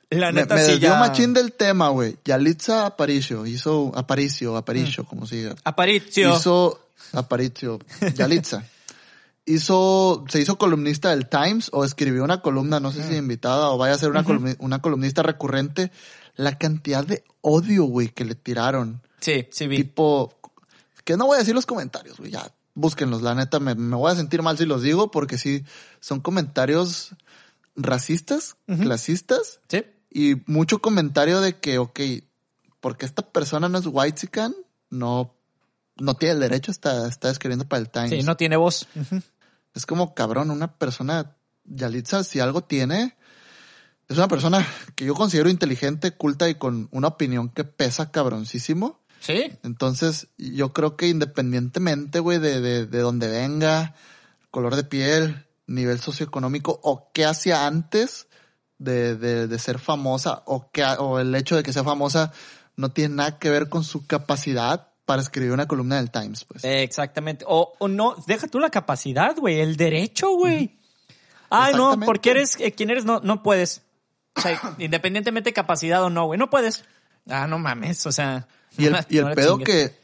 la 0.09 0.31
Me, 0.31 0.41
neta 0.41 0.55
me 0.55 0.61
sí 0.61 0.71
desvió 0.71 0.89
ya... 0.89 0.99
machín 0.99 1.34
del 1.34 1.53
tema, 1.53 1.89
güey. 1.89 2.17
Yalitza 2.26 2.85
Aparicio 2.85 3.45
hizo 3.45 3.91
Aparicio, 3.95 4.57
Aparicio, 4.57 5.05
como 5.05 5.26
se 5.26 5.38
diga. 5.38 5.55
Aparicio. 5.63 6.35
Hizo 6.35 6.80
Aparicio, 7.13 7.80
Yalitza. 8.15 8.63
hizo, 9.49 10.23
se 10.30 10.39
hizo 10.39 10.57
columnista 10.57 11.09
del 11.09 11.27
Times 11.27 11.69
o 11.73 11.84
escribió 11.84 12.23
una 12.23 12.41
columna, 12.41 12.80
no 12.80 12.91
sé 12.91 13.07
si 13.07 13.15
invitada 13.15 13.69
o 13.69 13.77
vaya 13.77 13.95
a 13.95 13.97
ser 13.97 14.11
una, 14.11 14.23
una 14.59 14.81
columnista 14.81 15.23
recurrente. 15.23 15.91
La 16.35 16.57
cantidad 16.57 17.05
de 17.05 17.23
odio, 17.41 17.84
güey, 17.85 18.09
que 18.09 18.23
le 18.23 18.35
tiraron. 18.35 19.01
Sí, 19.19 19.47
sí 19.51 19.67
vi. 19.67 19.77
Tipo, 19.77 20.34
que 21.03 21.17
no 21.17 21.26
voy 21.26 21.35
a 21.35 21.39
decir 21.39 21.53
los 21.55 21.65
comentarios, 21.65 22.17
güey, 22.17 22.31
ya, 22.31 22.49
búsquenlos, 22.76 23.21
la 23.21 23.35
neta, 23.35 23.59
me, 23.59 23.76
me 23.76 23.95
voy 23.95 24.11
a 24.11 24.15
sentir 24.15 24.41
mal 24.41 24.57
si 24.57 24.65
los 24.65 24.81
digo, 24.81 25.11
porque 25.11 25.38
sí, 25.38 25.63
son 25.99 26.21
comentarios 26.21 27.15
racistas, 27.76 28.55
clasistas, 28.65 29.59
Sí. 29.67 29.84
y 30.11 30.35
mucho 30.45 30.80
comentario 30.80 31.41
de 31.41 31.57
que, 31.57 31.77
ok, 31.77 31.99
porque 32.80 33.05
esta 33.05 33.23
persona 33.23 33.67
no 33.69 33.77
es 33.77 33.85
white 33.88 34.30
no, 34.89 35.34
no 35.97 36.13
tiene 36.15 36.34
el 36.35 36.39
derecho, 36.39 36.71
está, 36.71 37.07
está 37.07 37.30
escribiendo 37.30 37.67
para 37.67 37.81
el 37.81 37.89
Times. 37.89 38.09
Sí, 38.11 38.23
no 38.23 38.38
tiene 38.38 38.55
voz. 38.57 38.88
Ujú. 38.95 39.21
Es 39.74 39.86
como 39.86 40.14
cabrón, 40.14 40.52
una 40.52 40.78
persona, 40.78 41.38
Yalitza, 41.64 42.24
si 42.24 42.40
algo 42.40 42.64
tiene, 42.64 43.18
es 44.08 44.18
una 44.18 44.28
persona 44.28 44.66
que 44.96 45.06
yo 45.06 45.14
considero 45.14 45.50
inteligente, 45.50 46.12
culta 46.12 46.50
y 46.50 46.56
con 46.56 46.90
una 46.91 47.10
opinión 47.10 47.50
que 47.50 47.64
pesa 47.64 48.12
cabroncísimo. 48.12 49.00
Sí. 49.20 49.52
Entonces, 49.64 50.28
yo 50.38 50.74
creo 50.74 50.98
que 50.98 51.08
independientemente, 51.08 52.20
güey, 52.20 52.40
de, 52.40 52.60
de, 52.60 52.86
de 52.88 53.00
donde 53.00 53.28
venga, 53.28 53.96
color 54.50 54.76
de 54.76 54.84
piel, 54.84 55.46
nivel 55.68 56.00
socioeconómico, 56.00 56.80
o 56.84 57.12
qué 57.14 57.26
hacía 57.26 57.68
antes 57.68 58.28
de, 58.80 59.16
de, 59.16 59.48
de 59.48 59.60
ser 59.60 59.78
famosa, 59.78 60.41
o, 60.46 60.72
que, 60.72 60.84
o 60.84 61.20
el 61.20 61.36
hecho 61.36 61.56
de 61.56 61.64
que 61.64 61.74
sea 61.74 61.84
famosa, 61.84 62.32
no 62.76 62.91
tiene 62.91 63.16
nada 63.16 63.38
que 63.38 63.50
ver 63.50 63.70
con 63.70 63.84
su 63.84 64.08
capacidad 64.08 64.89
para 65.10 65.23
escribir 65.23 65.52
una 65.52 65.68
columna 65.68 65.95
del 65.95 66.11
Times, 66.11 66.45
pues. 66.45 66.64
Exactamente. 66.64 67.44
O, 67.48 67.73
o 67.80 67.88
no, 67.88 68.14
deja 68.27 68.45
tú 68.45 68.60
la 68.60 68.69
capacidad, 68.69 69.36
güey, 69.36 69.60
el 69.60 69.76
derecho, 69.76 70.36
güey. 70.36 70.77
Ay, 71.49 71.73
no, 71.73 71.99
porque 72.02 72.30
eres 72.30 72.60
eh, 72.60 72.73
quien 72.73 72.91
eres, 72.91 73.06
no, 73.06 73.19
no 73.19 73.41
puedes. 73.41 73.81
O 74.36 74.41
sea, 74.41 74.61
independientemente 74.77 75.49
de 75.49 75.53
capacidad 75.56 76.03
o 76.03 76.11
no, 76.11 76.27
güey, 76.27 76.38
no 76.38 76.52
puedes. 76.52 76.86
Ah, 77.27 77.48
no 77.48 77.57
mames, 77.57 78.06
o 78.06 78.11
sea. 78.11 78.48
Y 78.77 78.86
el, 78.86 78.95
y 79.10 79.18
el 79.18 79.30
no 79.30 79.34
pedo 79.34 79.57
que 79.57 79.95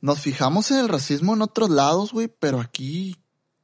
nos 0.00 0.20
fijamos 0.20 0.70
en 0.70 0.78
el 0.78 0.88
racismo 0.88 1.34
en 1.34 1.42
otros 1.42 1.68
lados, 1.68 2.12
güey, 2.12 2.28
pero 2.28 2.60
aquí 2.60 3.16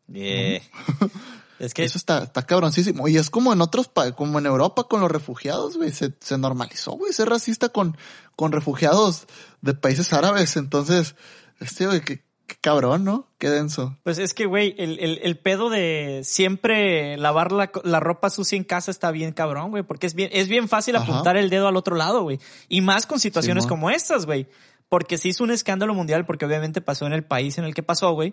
Yeah. 0.09 0.61
Es 1.59 1.75
que 1.75 1.85
eso 1.85 1.99
está, 1.99 2.23
está 2.23 2.43
cabroncísimo. 2.47 3.09
Y 3.09 3.17
es 3.17 3.31
como 3.31 3.53
en 3.53 3.61
otros, 3.61 3.89
pa- 3.89 4.13
como 4.13 4.39
en 4.39 4.47
Europa 4.47 4.85
con 4.85 5.01
los 5.01 5.11
refugiados, 5.11 5.77
güey, 5.77 5.91
se, 5.93 6.15
se 6.21 6.39
normalizó, 6.39 6.93
güey, 6.93 7.13
ser 7.13 7.29
racista 7.29 7.69
con, 7.71 7.97
con 8.37 8.53
refugiados 8.53 9.27
de 9.61 9.75
países 9.75 10.13
árabes. 10.13 10.57
Entonces, 10.57 11.17
este, 11.61 11.87
güey, 11.87 12.01
qué, 12.01 12.23
qué 12.47 12.57
cabrón, 12.61 13.05
¿no? 13.05 13.27
Qué 13.39 13.51
denso. 13.51 13.99
Pues 14.05 14.19
es 14.19 14.35
que, 14.35 14.47
güey, 14.47 14.75
el, 14.79 14.99
el, 15.01 15.19
el 15.23 15.39
pedo 15.39 15.69
de 15.69 16.23
siempre 16.25 17.17
lavar 17.17 17.51
la, 17.53 17.71
la 17.85 18.01
ropa 18.01 18.31
sucia 18.31 18.57
en 18.57 18.65
casa 18.65 18.91
está 18.91 19.11
bien 19.11 19.33
cabrón, 19.33 19.71
güey, 19.71 19.83
porque 19.83 20.07
es 20.07 20.15
bien, 20.15 20.31
es 20.33 20.49
bien 20.49 20.69
fácil 20.69 20.97
Ajá. 20.97 21.05
apuntar 21.11 21.37
el 21.37 21.51
dedo 21.51 21.67
al 21.69 21.77
otro 21.77 21.97
lado, 21.97 22.23
güey. 22.23 22.39
Y 22.69 22.81
más 22.81 23.07
con 23.07 23.19
situaciones 23.21 23.67
como 23.67 23.91
estas, 23.91 24.27
güey. 24.27 24.47
Porque 24.89 25.19
se 25.19 25.29
hizo 25.29 25.45
un 25.45 25.51
escándalo 25.51 25.93
mundial, 25.93 26.25
porque 26.25 26.47
obviamente 26.47 26.81
pasó 26.81 27.05
en 27.07 27.13
el 27.13 27.23
país 27.23 27.59
en 27.59 27.65
el 27.65 27.75
que 27.75 27.83
pasó, 27.83 28.13
güey. 28.13 28.33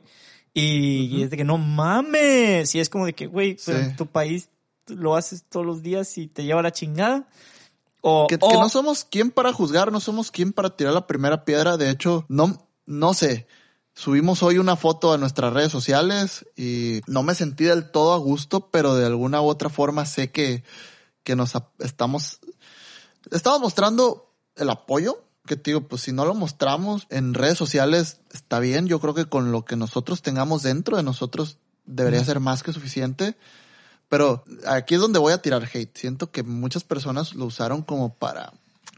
Y, 0.55 1.07
y 1.17 1.23
es 1.23 1.29
de 1.29 1.37
que 1.37 1.43
no 1.43 1.57
mames. 1.59 2.73
Y 2.73 2.79
es 2.79 2.89
como 2.89 3.05
de 3.05 3.13
que, 3.13 3.27
güey, 3.27 3.57
pero 3.63 3.83
Sí. 3.83 3.95
tu 3.97 4.07
país 4.07 4.49
lo 4.87 5.15
haces 5.15 5.43
todos 5.49 5.65
los 5.65 5.83
días 5.83 6.17
y 6.17 6.27
te 6.27 6.43
lleva 6.45 6.61
la 6.63 6.71
chingada. 6.71 7.27
O, 8.01 8.27
Que, 8.27 8.35
o- 8.39 8.47
que 8.49 8.55
no 8.57 8.69
somos 8.69 9.03
quien 9.03 9.31
para 9.31 9.51
juzgar, 9.51 9.91
no 9.91 9.99
somos 9.99 10.31
quien 10.31 10.53
para 10.53 10.75
tirar 10.75 10.93
la 10.93 11.07
primera 11.07 11.43
piedra. 11.43 11.75
De 11.77 11.89
hecho, 11.89 12.25
no, 12.29 12.67
no 12.85 13.13
sé. 13.13 13.47
Subimos 13.93 14.43
hoy 14.43 14.57
una 14.57 14.75
foto 14.75 15.11
a 15.13 15.17
nuestras 15.17 15.53
redes 15.53 15.71
sociales 15.71 16.45
y 16.55 17.01
no 17.07 17.21
me 17.23 17.33
sentí 17.35 17.63
del 17.65 17.91
todo 17.91 18.13
a 18.13 18.17
gusto, 18.17 18.69
pero 18.69 18.95
de 18.95 19.05
alguna 19.05 19.41
u 19.41 19.45
otra 19.47 19.69
forma 19.69 20.05
sé 20.05 20.31
que, 20.31 20.63
que 21.23 21.35
nos 21.35 21.53
estamos, 21.79 22.39
estamos 23.31 23.59
mostrando 23.61 24.33
el 24.55 24.69
apoyo. 24.69 25.21
Que 25.45 25.55
te 25.55 25.71
digo, 25.71 25.87
pues 25.87 26.01
si 26.01 26.11
no 26.11 26.25
lo 26.25 26.33
mostramos 26.33 27.07
en 27.09 27.33
redes 27.33 27.57
sociales, 27.57 28.19
está 28.33 28.59
bien. 28.59 28.87
Yo 28.87 28.99
creo 28.99 29.13
que 29.13 29.25
con 29.25 29.51
lo 29.51 29.65
que 29.65 29.75
nosotros 29.75 30.21
tengamos 30.21 30.63
dentro 30.63 30.97
de 30.97 31.03
nosotros 31.03 31.57
debería 31.85 32.23
ser 32.23 32.39
más 32.39 32.63
que 32.63 32.73
suficiente. 32.73 33.35
Pero 34.09 34.43
aquí 34.67 34.95
es 34.95 35.01
donde 35.01 35.19
voy 35.19 35.33
a 35.33 35.41
tirar 35.41 35.67
hate. 35.71 35.95
Siento 35.97 36.31
que 36.31 36.43
muchas 36.43 36.83
personas 36.83 37.33
lo 37.33 37.45
usaron 37.45 37.81
como 37.81 38.13
para, 38.13 38.53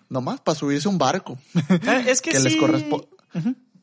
nomás 0.10 0.42
para 0.42 0.58
subirse 0.58 0.88
un 0.88 0.98
barco. 0.98 1.38
Eh, 1.70 2.06
es 2.08 2.22
que, 2.22 2.30
que 2.32 2.40
les 2.40 2.56
corresponde. 2.56 3.08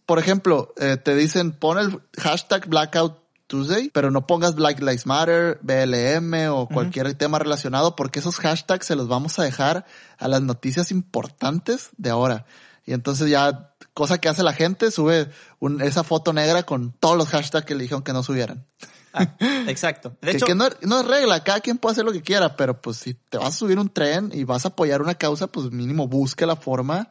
Por 0.07 0.19
ejemplo, 0.19 0.75
eh, 0.77 0.97
te 0.97 1.15
dicen 1.17 1.53
pon 1.53 1.79
el 1.79 2.01
hashtag 2.19 2.69
Blackout 2.69 3.24
Tuesday, 3.47 3.91
pero 3.93 4.11
no 4.11 4.27
pongas 4.27 4.55
Black 4.55 4.81
Lives 4.81 5.07
Matter, 5.07 5.59
BLM 5.63 6.49
o 6.51 6.67
cualquier 6.69 7.13
tema 7.15 7.39
relacionado 7.39 7.95
porque 7.97 8.21
esos 8.21 8.37
hashtags 8.37 8.87
se 8.87 8.97
los 8.97 9.09
vamos 9.09 9.39
a 9.39 9.43
dejar 9.45 9.85
a 10.19 10.29
las 10.29 10.43
noticias 10.43 10.91
importantes 10.91 11.91
de 11.97 12.11
ahora. 12.11 12.47
Y 12.87 12.93
entonces 12.93 13.29
ya, 13.31 13.73
cosa 13.95 14.19
que 14.19 14.29
hace 14.29 14.43
la 14.43 14.53
gente, 14.53 14.91
sube 14.91 15.31
un- 15.61 15.81
esa 15.81 16.05
foto 16.05 16.33
negra 16.33 16.63
con 16.65 16.93
todos 16.93 17.17
los 17.17 17.29
hashtags 17.29 17.65
que 17.67 17.75
le 17.75 17.83
dijeron 17.83 18.03
que 18.03 18.13
no 18.13 18.23
subieran. 18.23 18.67
Ah, 19.13 19.37
exacto. 19.69 20.17
De 20.23 20.31
Que, 20.33 20.37
hecho, 20.39 20.47
que 20.47 20.55
no, 20.55 20.67
no 20.83 21.01
es 21.01 21.07
regla, 21.07 21.45
cada 21.45 21.61
quien 21.61 21.79
puede 21.79 21.93
hacer 21.93 22.05
lo 22.05 22.13
que 22.13 22.23
quiera, 22.23 22.57
pero 22.57 22.81
pues 22.81 22.97
si 22.97 23.15
te 23.15 23.39
vas 23.39 23.49
a 23.49 23.53
subir 23.59 23.79
un 23.79 23.89
tren 23.89 24.31
y 24.35 24.45
vas 24.45 24.65
a 24.65 24.69
apoyar 24.69 25.01
una 25.03 25.15
causa, 25.15 25.47
pues 25.47 25.71
mínimo 25.71 26.09
busca 26.09 26.47
la 26.47 26.57
forma 26.57 27.11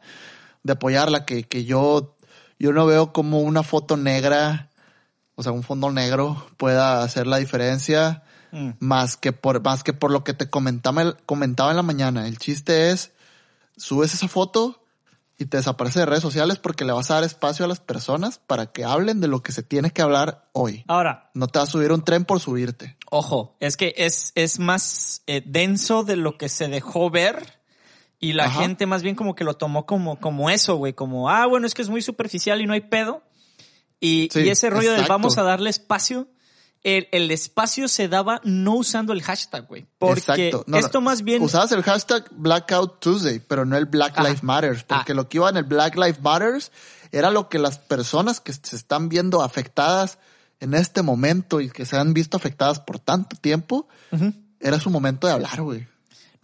de 0.62 0.72
apoyarla, 0.74 1.24
que, 1.24 1.44
que 1.44 1.64
yo, 1.64 2.16
yo 2.58 2.72
no 2.72 2.86
veo 2.86 3.12
como 3.12 3.40
una 3.40 3.62
foto 3.62 3.96
negra, 3.96 4.70
o 5.36 5.42
sea, 5.42 5.52
un 5.52 5.62
fondo 5.62 5.90
negro 5.90 6.46
pueda 6.56 7.02
hacer 7.02 7.26
la 7.26 7.38
diferencia 7.38 8.22
mm, 8.52 8.70
más 8.78 9.16
que 9.16 9.32
por, 9.32 9.62
más 9.62 9.82
que 9.82 9.92
por 9.92 10.10
lo 10.10 10.24
que 10.24 10.34
te 10.34 10.48
comentaba, 10.48 11.16
comentaba 11.26 11.70
en 11.70 11.76
la 11.76 11.82
mañana. 11.82 12.28
El 12.28 12.38
chiste 12.38 12.90
es, 12.90 13.12
subes 13.76 14.14
esa 14.14 14.28
foto 14.28 14.80
y 15.36 15.46
te 15.46 15.56
desaparece 15.56 15.98
de 16.00 16.06
redes 16.06 16.22
sociales 16.22 16.58
porque 16.58 16.84
le 16.84 16.92
vas 16.92 17.10
a 17.10 17.14
dar 17.14 17.24
espacio 17.24 17.64
a 17.64 17.68
las 17.68 17.80
personas 17.80 18.38
para 18.38 18.66
que 18.66 18.84
hablen 18.84 19.20
de 19.20 19.28
lo 19.28 19.42
que 19.42 19.52
se 19.52 19.62
tiene 19.62 19.90
que 19.90 20.02
hablar 20.02 20.48
hoy. 20.52 20.84
ahora, 20.86 21.30
No 21.34 21.48
te 21.48 21.58
vas 21.58 21.68
a 21.68 21.72
subir 21.72 21.90
un 21.92 22.04
tren 22.04 22.24
por 22.24 22.38
subirte. 22.38 22.96
Ojo, 23.10 23.56
es 23.60 23.76
que 23.76 23.94
es, 23.96 24.32
es 24.36 24.58
más 24.58 25.22
eh, 25.26 25.42
denso 25.44 26.04
de 26.04 26.16
lo 26.16 26.38
que 26.38 26.48
se 26.48 26.68
dejó 26.68 27.10
ver 27.10 27.58
y 28.20 28.32
la 28.32 28.44
Ajá. 28.44 28.62
gente 28.62 28.86
más 28.86 29.02
bien 29.02 29.16
como 29.16 29.34
que 29.34 29.44
lo 29.44 29.54
tomó 29.54 29.86
como, 29.86 30.20
como 30.20 30.50
eso, 30.50 30.76
güey, 30.76 30.92
como, 30.92 31.28
ah, 31.28 31.46
bueno, 31.46 31.66
es 31.66 31.74
que 31.74 31.82
es 31.82 31.90
muy 31.90 32.00
superficial 32.00 32.60
y 32.60 32.66
no 32.66 32.72
hay 32.72 32.82
pedo. 32.82 33.22
Y, 34.04 34.28
Sí, 34.32 34.40
y 34.40 34.48
ese 34.50 34.70
rollo 34.70 34.90
del 34.90 35.00
exacto. 35.00 35.12
vamos 35.12 35.38
a 35.38 35.42
darle 35.42 35.70
espacio, 35.70 36.28
el, 36.82 37.08
el 37.12 37.30
espacio 37.30 37.88
se 37.88 38.08
daba 38.08 38.40
no 38.44 38.74
usando 38.74 39.12
el 39.12 39.22
hashtag, 39.22 39.66
güey. 39.66 39.86
Porque. 39.98 40.52
No, 40.66 40.76
esto 40.76 41.00
más 41.00 41.22
bien... 41.22 41.42
Usabas 41.42 41.72
el 41.72 41.82
hashtag 41.82 42.26
Blackout 42.32 43.00
Tuesday, 43.00 43.40
pero 43.40 43.64
no 43.64 43.76
el 43.76 43.86
Black. 43.86 44.18
Lives 44.18 44.42
Matters, 44.42 44.84
porque 44.84 45.12
Ah. 45.12 45.14
lo 45.14 45.28
que 45.28 45.38
iba 45.38 45.48
en 45.48 45.56
el 45.56 45.64
Black 45.64 45.96
Lives 45.96 46.20
Matters 46.20 46.70
era 47.10 47.30
lo 47.30 47.48
que 47.48 47.58
las 47.58 47.78
personas 47.78 48.40
que 48.40 48.52
se 48.52 48.76
están 48.76 49.08
viendo 49.08 49.42
afectadas 49.42 50.18
en 50.60 50.74
este 50.74 51.02
momento 51.02 51.60
y 51.60 51.70
que 51.70 51.86
se 51.86 51.96
han 51.96 52.12
visto 52.14 52.36
afectadas 52.36 52.80
por 52.80 52.98
tanto 52.98 53.36
tiempo, 53.36 53.88
era 54.60 54.78
su 54.80 54.90
momento 54.90 55.26
de 55.26 55.32
hablar, 55.32 55.62
güey. 55.62 55.86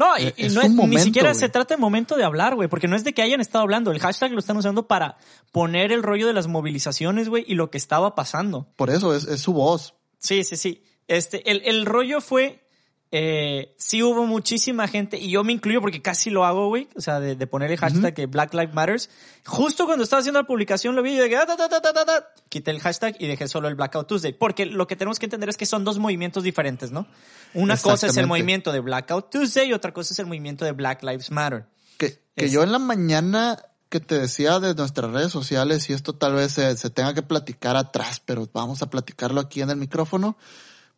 No, 0.00 0.18
y, 0.18 0.28
Eh, 0.28 0.34
y 0.38 0.48
no 0.48 0.62
ni 0.86 0.98
siquiera 0.98 1.34
se 1.34 1.50
trata 1.50 1.74
de 1.74 1.78
momento 1.78 2.16
de 2.16 2.24
hablar, 2.24 2.54
güey, 2.54 2.70
porque 2.70 2.88
no 2.88 2.96
es 2.96 3.04
de 3.04 3.12
que 3.12 3.20
hayan 3.20 3.42
estado 3.42 3.60
hablando. 3.62 3.92
El 3.92 3.98
hashtag 3.98 4.32
lo 4.32 4.38
están 4.38 4.56
usando 4.56 4.86
para 4.86 5.18
poner 5.52 5.92
el 5.92 6.02
rollo 6.02 6.26
de 6.26 6.32
las 6.32 6.46
movilizaciones, 6.46 7.28
güey, 7.28 7.44
y 7.46 7.54
lo 7.54 7.70
que 7.70 7.76
estaba 7.76 8.14
pasando. 8.14 8.66
Por 8.76 8.88
eso 8.88 9.14
es, 9.14 9.24
es 9.26 9.42
su 9.42 9.52
voz. 9.52 9.94
Sí, 10.18 10.42
sí, 10.42 10.56
sí. 10.56 10.82
Este, 11.06 11.50
el, 11.50 11.60
el 11.66 11.84
rollo 11.84 12.22
fue, 12.22 12.66
eh, 13.12 13.74
sí 13.76 14.02
hubo 14.02 14.24
muchísima 14.24 14.86
gente, 14.86 15.18
y 15.18 15.30
yo 15.30 15.42
me 15.42 15.52
incluyo 15.52 15.80
porque 15.80 16.00
casi 16.00 16.30
lo 16.30 16.44
hago, 16.44 16.68
güey, 16.68 16.88
o 16.94 17.00
sea, 17.00 17.18
de, 17.18 17.34
de 17.34 17.46
poner 17.48 17.70
el 17.72 17.76
hashtag 17.78 18.14
que 18.14 18.26
Black 18.26 18.54
Lives 18.54 18.72
Matters. 18.72 19.10
Justo 19.44 19.86
cuando 19.86 20.04
estaba 20.04 20.20
haciendo 20.20 20.40
la 20.40 20.46
publicación 20.46 20.94
lo 20.94 21.02
vi 21.02 21.14
y 21.14 21.16
yo 21.16 21.24
dije, 21.24 21.36
ah, 21.36 21.44
ta, 21.46 21.56
ta, 21.56 21.68
ta, 21.80 22.28
quité 22.48 22.70
el 22.70 22.80
hashtag 22.80 23.16
y 23.18 23.26
dejé 23.26 23.48
solo 23.48 23.66
el 23.68 23.74
Blackout 23.74 24.06
Tuesday, 24.06 24.32
porque 24.32 24.64
lo 24.66 24.86
que 24.86 24.94
tenemos 24.94 25.18
que 25.18 25.26
entender 25.26 25.48
es 25.48 25.56
que 25.56 25.66
son 25.66 25.82
dos 25.84 25.98
movimientos 25.98 26.44
diferentes, 26.44 26.92
¿no? 26.92 27.06
Una 27.54 27.76
cosa 27.76 28.06
es 28.06 28.16
el 28.16 28.26
movimiento 28.28 28.70
de 28.70 28.78
Blackout 28.80 29.30
Tuesday 29.30 29.70
y 29.70 29.72
otra 29.72 29.92
cosa 29.92 30.12
es 30.14 30.18
el 30.20 30.26
movimiento 30.26 30.64
de 30.64 30.72
Black 30.72 31.02
Lives 31.02 31.32
Matter. 31.32 31.66
Que, 31.98 32.12
que 32.36 32.44
Es- 32.44 32.52
yo 32.52 32.62
en 32.62 32.70
la 32.70 32.78
mañana 32.78 33.58
que 33.88 33.98
te 33.98 34.20
decía 34.20 34.60
de 34.60 34.72
nuestras 34.76 35.10
redes 35.10 35.32
sociales 35.32 35.90
y 35.90 35.94
esto 35.94 36.12
tal 36.14 36.34
vez 36.34 36.52
se, 36.52 36.76
se 36.76 36.90
tenga 36.90 37.12
que 37.12 37.22
platicar 37.22 37.74
atrás, 37.74 38.22
pero 38.24 38.48
vamos 38.52 38.82
a 38.82 38.88
platicarlo 38.88 39.40
aquí 39.40 39.62
en 39.62 39.70
el 39.70 39.76
micrófono. 39.78 40.36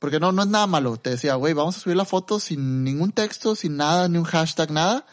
Porque 0.02 0.18
no, 0.18 0.32
no 0.32 0.42
es 0.42 0.48
nada 0.48 0.66
malo. 0.66 0.96
Te 0.96 1.10
decía, 1.10 1.36
güey, 1.36 1.54
vamos 1.54 1.76
a 1.76 1.80
subir 1.80 1.96
la 1.96 2.04
foto 2.04 2.40
sin 2.40 2.82
ningún 2.82 3.12
texto, 3.12 3.54
sin 3.54 3.76
nada, 3.76 4.08
ni 4.08 4.18
un 4.18 4.24
hashtag, 4.24 4.72
nada. 4.72 5.06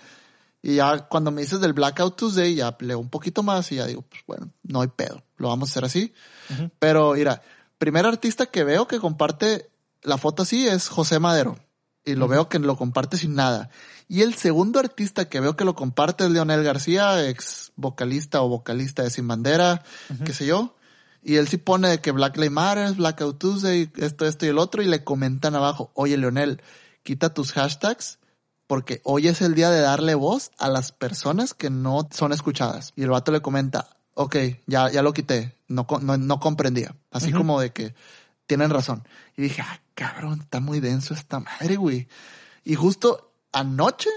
Y 0.63 0.77
ya 0.77 1.07
cuando 1.07 1.29
me 1.29 1.41
dices 1.41 1.61
del 1.61 1.73
Blackout 1.73 2.15
Tuesday, 2.15 2.55
ya 2.55 2.75
leo 2.79 2.97
un 2.97 3.09
poquito 3.11 3.43
más 3.43 3.71
y 3.71 3.75
ya 3.75 3.85
digo, 3.85 4.01
pues 4.01 4.23
bueno, 4.25 4.49
no 4.63 4.81
hay 4.81 4.87
pedo. 4.87 5.21
Lo 5.37 5.49
vamos 5.49 5.69
a 5.69 5.71
hacer 5.71 5.85
así. 5.85 6.11
Pero 6.79 7.13
mira, 7.13 7.43
primer 7.77 8.07
artista 8.07 8.47
que 8.47 8.63
veo 8.63 8.87
que 8.87 8.97
comparte 8.97 9.69
la 10.01 10.17
foto 10.17 10.41
así 10.41 10.67
es 10.67 10.87
José 10.87 11.19
Madero. 11.19 11.59
Y 12.03 12.15
lo 12.15 12.27
veo 12.27 12.49
que 12.49 12.57
lo 12.57 12.75
comparte 12.75 13.15
sin 13.15 13.35
nada. 13.35 13.69
Y 14.07 14.23
el 14.23 14.33
segundo 14.33 14.79
artista 14.79 15.29
que 15.29 15.39
veo 15.39 15.55
que 15.55 15.65
lo 15.65 15.75
comparte 15.75 16.23
es 16.23 16.31
Leonel 16.31 16.63
García, 16.63 17.29
ex 17.29 17.73
vocalista 17.75 18.41
o 18.41 18.49
vocalista 18.49 19.03
de 19.03 19.11
Sin 19.11 19.27
Bandera, 19.27 19.83
qué 20.25 20.33
sé 20.33 20.47
yo. 20.47 20.73
Y 21.21 21.35
él 21.35 21.47
sí 21.47 21.57
pone 21.57 21.89
de 21.89 22.01
que 22.01 22.11
Black 22.11 22.37
Lives 22.37 22.51
Matter, 22.51 22.93
Blackout 22.93 23.39
Tuesday, 23.39 23.91
esto, 23.97 24.25
esto 24.25 24.45
y 24.45 24.49
el 24.49 24.57
otro, 24.57 24.81
y 24.81 24.87
le 24.87 25.03
comentan 25.03 25.55
abajo, 25.55 25.91
oye 25.93 26.17
Leonel, 26.17 26.61
quita 27.03 27.33
tus 27.33 27.51
hashtags, 27.53 28.19
porque 28.67 29.01
hoy 29.03 29.27
es 29.27 29.41
el 29.41 29.55
día 29.55 29.69
de 29.69 29.81
darle 29.81 30.15
voz 30.15 30.51
a 30.57 30.69
las 30.69 30.91
personas 30.91 31.53
que 31.53 31.69
no 31.69 32.07
son 32.11 32.31
escuchadas. 32.31 32.93
Y 32.95 33.03
el 33.03 33.09
vato 33.09 33.31
le 33.31 33.41
comenta, 33.41 33.97
ok, 34.13 34.35
ya, 34.67 34.89
ya 34.91 35.01
lo 35.01 35.13
quité. 35.13 35.55
No, 35.67 35.87
no, 36.01 36.17
no 36.17 36.39
comprendía. 36.39 36.95
Así 37.11 37.31
como 37.31 37.59
de 37.59 37.71
que 37.71 37.95
tienen 38.45 38.69
razón. 38.69 39.07
Y 39.35 39.43
dije, 39.43 39.61
ah, 39.61 39.81
cabrón, 39.95 40.41
está 40.41 40.59
muy 40.59 40.79
denso 40.79 41.13
esta 41.13 41.39
madre, 41.39 41.77
güey. 41.77 42.07
Y 42.63 42.75
justo 42.75 43.31
anoche, 43.51 44.09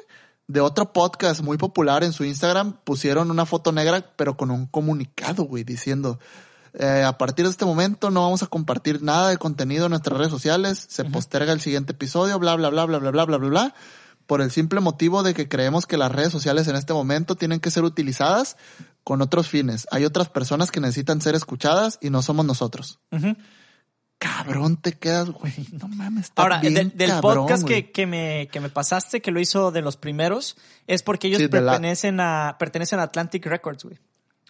de 0.49 0.61
otro 0.61 0.93
podcast 0.93 1.41
muy 1.41 1.57
popular 1.57 2.05
en 2.05 2.13
su 2.13 2.25
Instagram, 2.25 2.79
pusieron 2.85 3.31
una 3.31 3.47
foto 3.47 3.73
negra, 3.73 4.05
pero 4.17 4.37
con 4.37 4.51
un 4.51 4.67
comunicado, 4.67 5.45
güey, 5.45 5.65
diciendo, 5.65 6.19
eh, 6.75 7.03
a 7.07 7.19
partir 7.19 7.45
de 7.45 7.51
este 7.51 7.65
momento 7.65 8.11
no 8.11 8.23
vamos 8.23 8.43
a 8.43 8.47
compartir 8.47 9.03
nada 9.03 9.29
de 9.29 9.37
contenido 9.37 9.87
en 9.87 9.91
nuestras 9.91 10.17
redes 10.19 10.31
sociales, 10.31 10.87
se 10.89 11.05
posterga 11.05 11.53
el 11.53 11.61
siguiente 11.61 11.93
episodio, 11.93 12.39
bla, 12.39 12.55
bla, 12.57 12.71
bla, 12.71 12.85
bla, 12.87 12.99
bla, 12.99 13.11
bla, 13.11 13.25
bla, 13.27 13.37
bla, 13.39 13.49
bla, 13.49 13.75
por 14.27 14.41
el 14.41 14.51
simple 14.51 14.81
motivo 14.81 15.23
de 15.23 15.35
que 15.35 15.49
creemos 15.49 15.87
que 15.87 15.97
las 15.99 16.11
redes 16.13 16.33
sociales 16.33 16.69
en 16.69 16.77
este 16.77 16.93
momento 16.95 17.35
tienen 17.35 17.61
que 17.61 17.71
ser 17.71 17.85
utilizadas 17.85 18.57
con 19.05 19.21
otros 19.21 19.49
fines. 19.49 19.87
Hay 19.91 20.05
otras 20.05 20.29
personas 20.29 20.71
que 20.71 20.81
necesitan 20.81 21.21
ser 21.21 21.35
escuchadas 21.35 21.99
y 22.01 22.11
no 22.11 22.23
somos 22.23 22.47
nosotros. 22.47 23.01
Cabrón 24.19 24.77
te 24.77 24.93
quedas, 24.93 25.31
güey. 25.31 25.53
No 25.73 25.89
mames. 25.89 26.27
está 26.27 26.43
Ahora, 26.43 26.61
bien 26.61 26.75
del, 26.75 26.97
del 26.97 27.11
cabrón, 27.11 27.39
podcast 27.49 27.65
que, 27.67 27.91
que, 27.91 28.07
me, 28.07 28.49
que 28.53 28.61
me 28.61 28.69
pasaste, 28.71 29.21
que 29.21 29.33
lo 29.33 29.41
hizo 29.41 29.73
de 29.73 29.83
los 29.83 29.97
primeros, 29.97 30.57
es 30.87 31.03
porque 31.03 31.27
ellos 31.27 31.41
Sí, 31.41 31.49
de 31.49 31.61
la- 31.61 31.73
pertenecen, 31.73 32.21
a, 32.21 32.55
pertenecen 32.59 33.01
a 33.01 33.03
Atlantic 33.05 33.45
Records, 33.47 33.83
güey. 33.85 33.99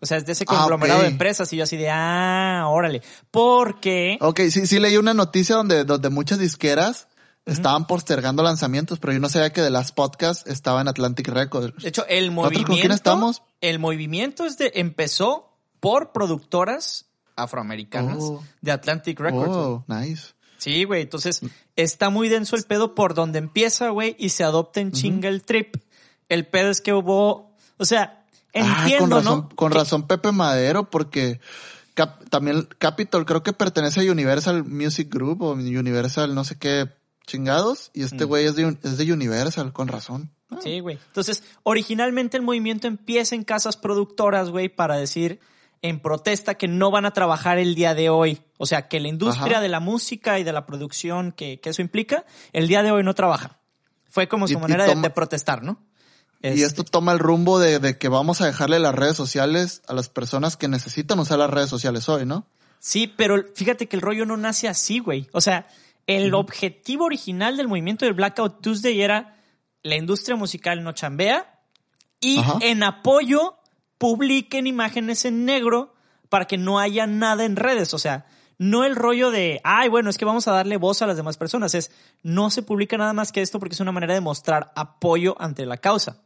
O 0.03 0.07
sea, 0.07 0.19
es 0.19 0.27
de 0.27 0.33
ese 0.33 0.45
Ah, 0.49 0.57
conglomerado 0.57 1.01
de 1.03 1.07
empresas 1.09 1.51
y 1.53 1.57
yo 1.57 1.63
así 1.65 1.77
de, 1.77 1.89
ah, 1.89 2.65
órale. 2.69 3.01
Porque... 3.31 4.19
Ok, 4.21 4.41
sí, 4.51 4.67
sí 4.67 4.79
leí 4.81 4.97
una 4.97 5.15
noticia 5.15 5.55
donde, 5.57 5.85
donde 5.85 6.11
muchas 6.11 6.39
disqueras 6.41 7.07
estaban 7.47 7.87
postergando 7.87 8.43
lanzamientos, 8.43 8.99
pero 8.99 9.13
yo 9.13 9.19
no 9.21 9.29
sabía 9.29 9.51
que 9.53 9.61
de 9.63 9.71
las 9.71 9.93
podcasts 9.93 10.45
estaba 10.49 10.81
en 10.81 10.89
Atlantic 10.89 11.29
Records. 11.29 11.83
De 11.83 11.89
hecho, 11.89 12.05
el 12.09 12.27
¿Nosotros 12.35 12.45
movimiento... 12.53 12.67
con 12.73 12.81
quién 12.81 12.93
estamos? 12.93 13.43
El 13.61 13.79
movimiento 13.79 14.45
es 14.45 14.59
de, 14.59 14.73
empezó 14.75 15.57
por 15.81 16.13
productoras 16.13 17.07
afroamericanas 17.37 18.19
Oh. 18.21 18.43
de 18.61 18.73
Atlantic 18.73 19.19
Records. 19.19 19.51
Oh, 19.55 19.85
nice. 19.89 20.35
Sí, 20.59 20.85
güey. 20.85 21.03
Entonces, 21.03 21.41
está 21.75 22.11
muy 22.11 22.29
denso 22.29 22.55
el 22.55 22.63
pedo 22.65 22.95
por 22.95 23.15
donde 23.15 23.39
empieza, 23.41 23.89
güey, 23.89 24.15
y 24.19 24.29
se 24.29 24.45
adopta 24.45 24.81
en 24.81 24.93
chinga 24.93 25.29
el 25.29 25.43
trip. 25.43 25.77
El 26.29 26.47
pedo 26.47 26.71
es 26.71 26.81
que 26.81 26.93
hubo, 26.93 27.57
o 27.79 27.85
sea, 27.85 28.22
entiendo, 28.53 28.77
ah, 28.77 28.99
con 28.99 29.11
razón, 29.11 29.39
¿no? 29.51 29.57
con 29.57 29.73
razón 29.73 30.07
Pepe 30.07 30.33
Madero, 30.33 30.91
porque 30.91 31.41
Cap- 31.95 32.29
también 32.31 32.69
Capitol 32.79 33.25
creo 33.27 33.43
que 33.43 33.53
pertenece 33.53 34.01
a 34.07 34.11
Universal 34.13 34.65
Music 34.65 35.09
Group 35.13 35.43
o 35.43 35.53
Universal 35.53 36.35
no 36.35 36.45
sé 36.45 36.59
qué 36.59 36.89
chingados, 37.27 37.91
y 37.95 38.03
este 38.03 38.25
Mm. 38.25 38.29
güey 38.29 38.45
es 38.47 38.57
de, 38.57 38.77
es 38.83 38.97
de 38.99 39.13
Universal, 39.13 39.73
con 39.73 39.89
razón. 39.89 40.31
Ah, 40.51 40.59
Sí, 40.63 40.81
güey. 40.81 40.99
Entonces, 41.07 41.43
originalmente 41.63 42.37
el 42.37 42.43
movimiento 42.43 42.87
empieza 42.89 43.35
en 43.35 43.45
casas 43.45 43.77
productoras, 43.77 44.51
güey, 44.51 44.69
para 44.69 44.97
decir 44.97 45.41
en 45.83 45.99
protesta 46.01 46.55
que 46.55 46.69
no 46.69 46.91
van 46.91 47.07
a 47.07 47.13
trabajar 47.13 47.59
el 47.59 47.75
día 47.75 47.95
de 47.95 48.09
hoy. 48.11 48.41
O 48.59 48.67
sea, 48.67 48.87
que 48.89 49.01
la 49.01 49.09
industria 49.09 49.55
Ajá. 49.57 49.61
de 49.63 49.69
la 49.69 49.81
música 49.81 50.39
y 50.39 50.45
de 50.45 50.53
la 50.53 50.65
producción 50.67 51.33
que, 51.33 51.59
que 51.61 51.71
eso 51.71 51.83
implica, 51.83 52.25
el 52.53 52.69
día 52.69 52.83
de 52.83 52.93
hoy 52.93 53.03
no 53.03 53.15
trabaja. 53.15 53.59
Fue 54.09 54.29
como 54.29 54.47
su 54.47 54.55
Y- 54.55 54.57
manera 54.59 54.87
de, 54.87 55.11
protestar, 55.11 55.63
¿no? 55.63 55.79
Y 56.43 56.49
Este, 56.49 56.65
esto 56.65 56.85
toma 56.85 57.13
el 57.13 57.19
rumbo 57.19 57.59
de, 57.59 57.79
de 57.79 57.99
que 57.99 58.09
vamos 58.09 58.41
a 58.41 58.47
dejarle 58.47 58.81
las 58.81 58.95
redes 58.95 59.17
sociales 59.17 59.83
a 59.87 59.95
las 59.95 60.09
personas 60.09 60.57
que 60.57 60.69
necesitan 60.69 61.19
usar 61.19 61.39
las 61.39 61.51
redes 61.51 61.71
sociales 61.71 62.09
hoy, 62.09 62.27
¿no? 62.27 62.47
Sí, 62.81 63.07
pero 63.07 63.37
fíjate 63.55 63.87
que 63.87 63.95
el 63.95 64.03
rollo 64.03 64.27
no 64.27 64.37
nace 64.37 64.69
así, 64.69 64.99
güey. 64.99 65.29
O 65.33 65.41
sea, 65.41 65.69
el 66.09 66.35
objetivo 66.35 67.05
original 67.05 67.57
del 67.57 67.69
movimiento 67.69 68.05
del 68.05 68.15
Blackout 68.15 68.61
Tuesday 68.61 69.01
era 69.01 69.37
la 69.85 69.97
industria 69.97 70.37
musical 70.37 70.83
no 70.83 70.93
chambea 70.93 71.61
y 72.21 72.39
Ajá. 72.39 72.59
en 72.61 72.83
apoyo 72.83 73.57
publiquen 73.99 74.67
imágenes 74.67 75.25
en 75.25 75.45
negro 75.45 75.95
para 76.29 76.47
que 76.47 76.59
no 76.59 76.81
haya 76.81 77.07
nada 77.07 77.45
en 77.45 77.55
redes. 77.55 77.95
O 77.95 77.99
sea, 77.99 78.27
no 78.59 78.85
el 78.85 78.97
rollo 78.97 79.31
de, 79.31 79.61
ay, 79.63 79.89
bueno, 79.89 80.11
es 80.11 80.19
que 80.19 80.25
vamos 80.25 80.49
a 80.49 80.53
darle 80.53 80.77
voz 80.77 81.03
a 81.03 81.07
las 81.07 81.17
demás 81.17 81.37
personas. 81.37 81.75
Es, 81.75 81.93
no 82.23 82.51
se 82.51 82.63
publica 82.63 82.97
nada 82.97 83.13
más 83.13 83.31
que 83.31 83.43
esto 83.43 83.61
porque 83.61 83.75
es 83.75 83.81
una 83.81 83.93
manera 83.93 84.15
de 84.15 84.21
mostrar 84.21 84.73
apoyo 84.75 85.41
ante 85.41 85.67
la 85.67 85.77
causa. 85.77 86.23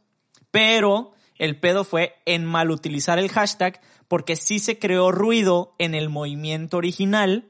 Pero 0.57 1.11
el 1.37 1.59
pedo 1.59 1.83
fue 1.83 2.15
en 2.25 2.43
mal 2.43 2.71
utilizar 2.71 3.19
el 3.19 3.29
hashtag 3.29 3.79
porque 4.07 4.35
sí 4.35 4.57
se 4.57 4.79
creó 4.79 5.11
ruido 5.11 5.75
en 5.77 5.93
el 5.93 6.09
movimiento 6.09 6.77
original, 6.77 7.45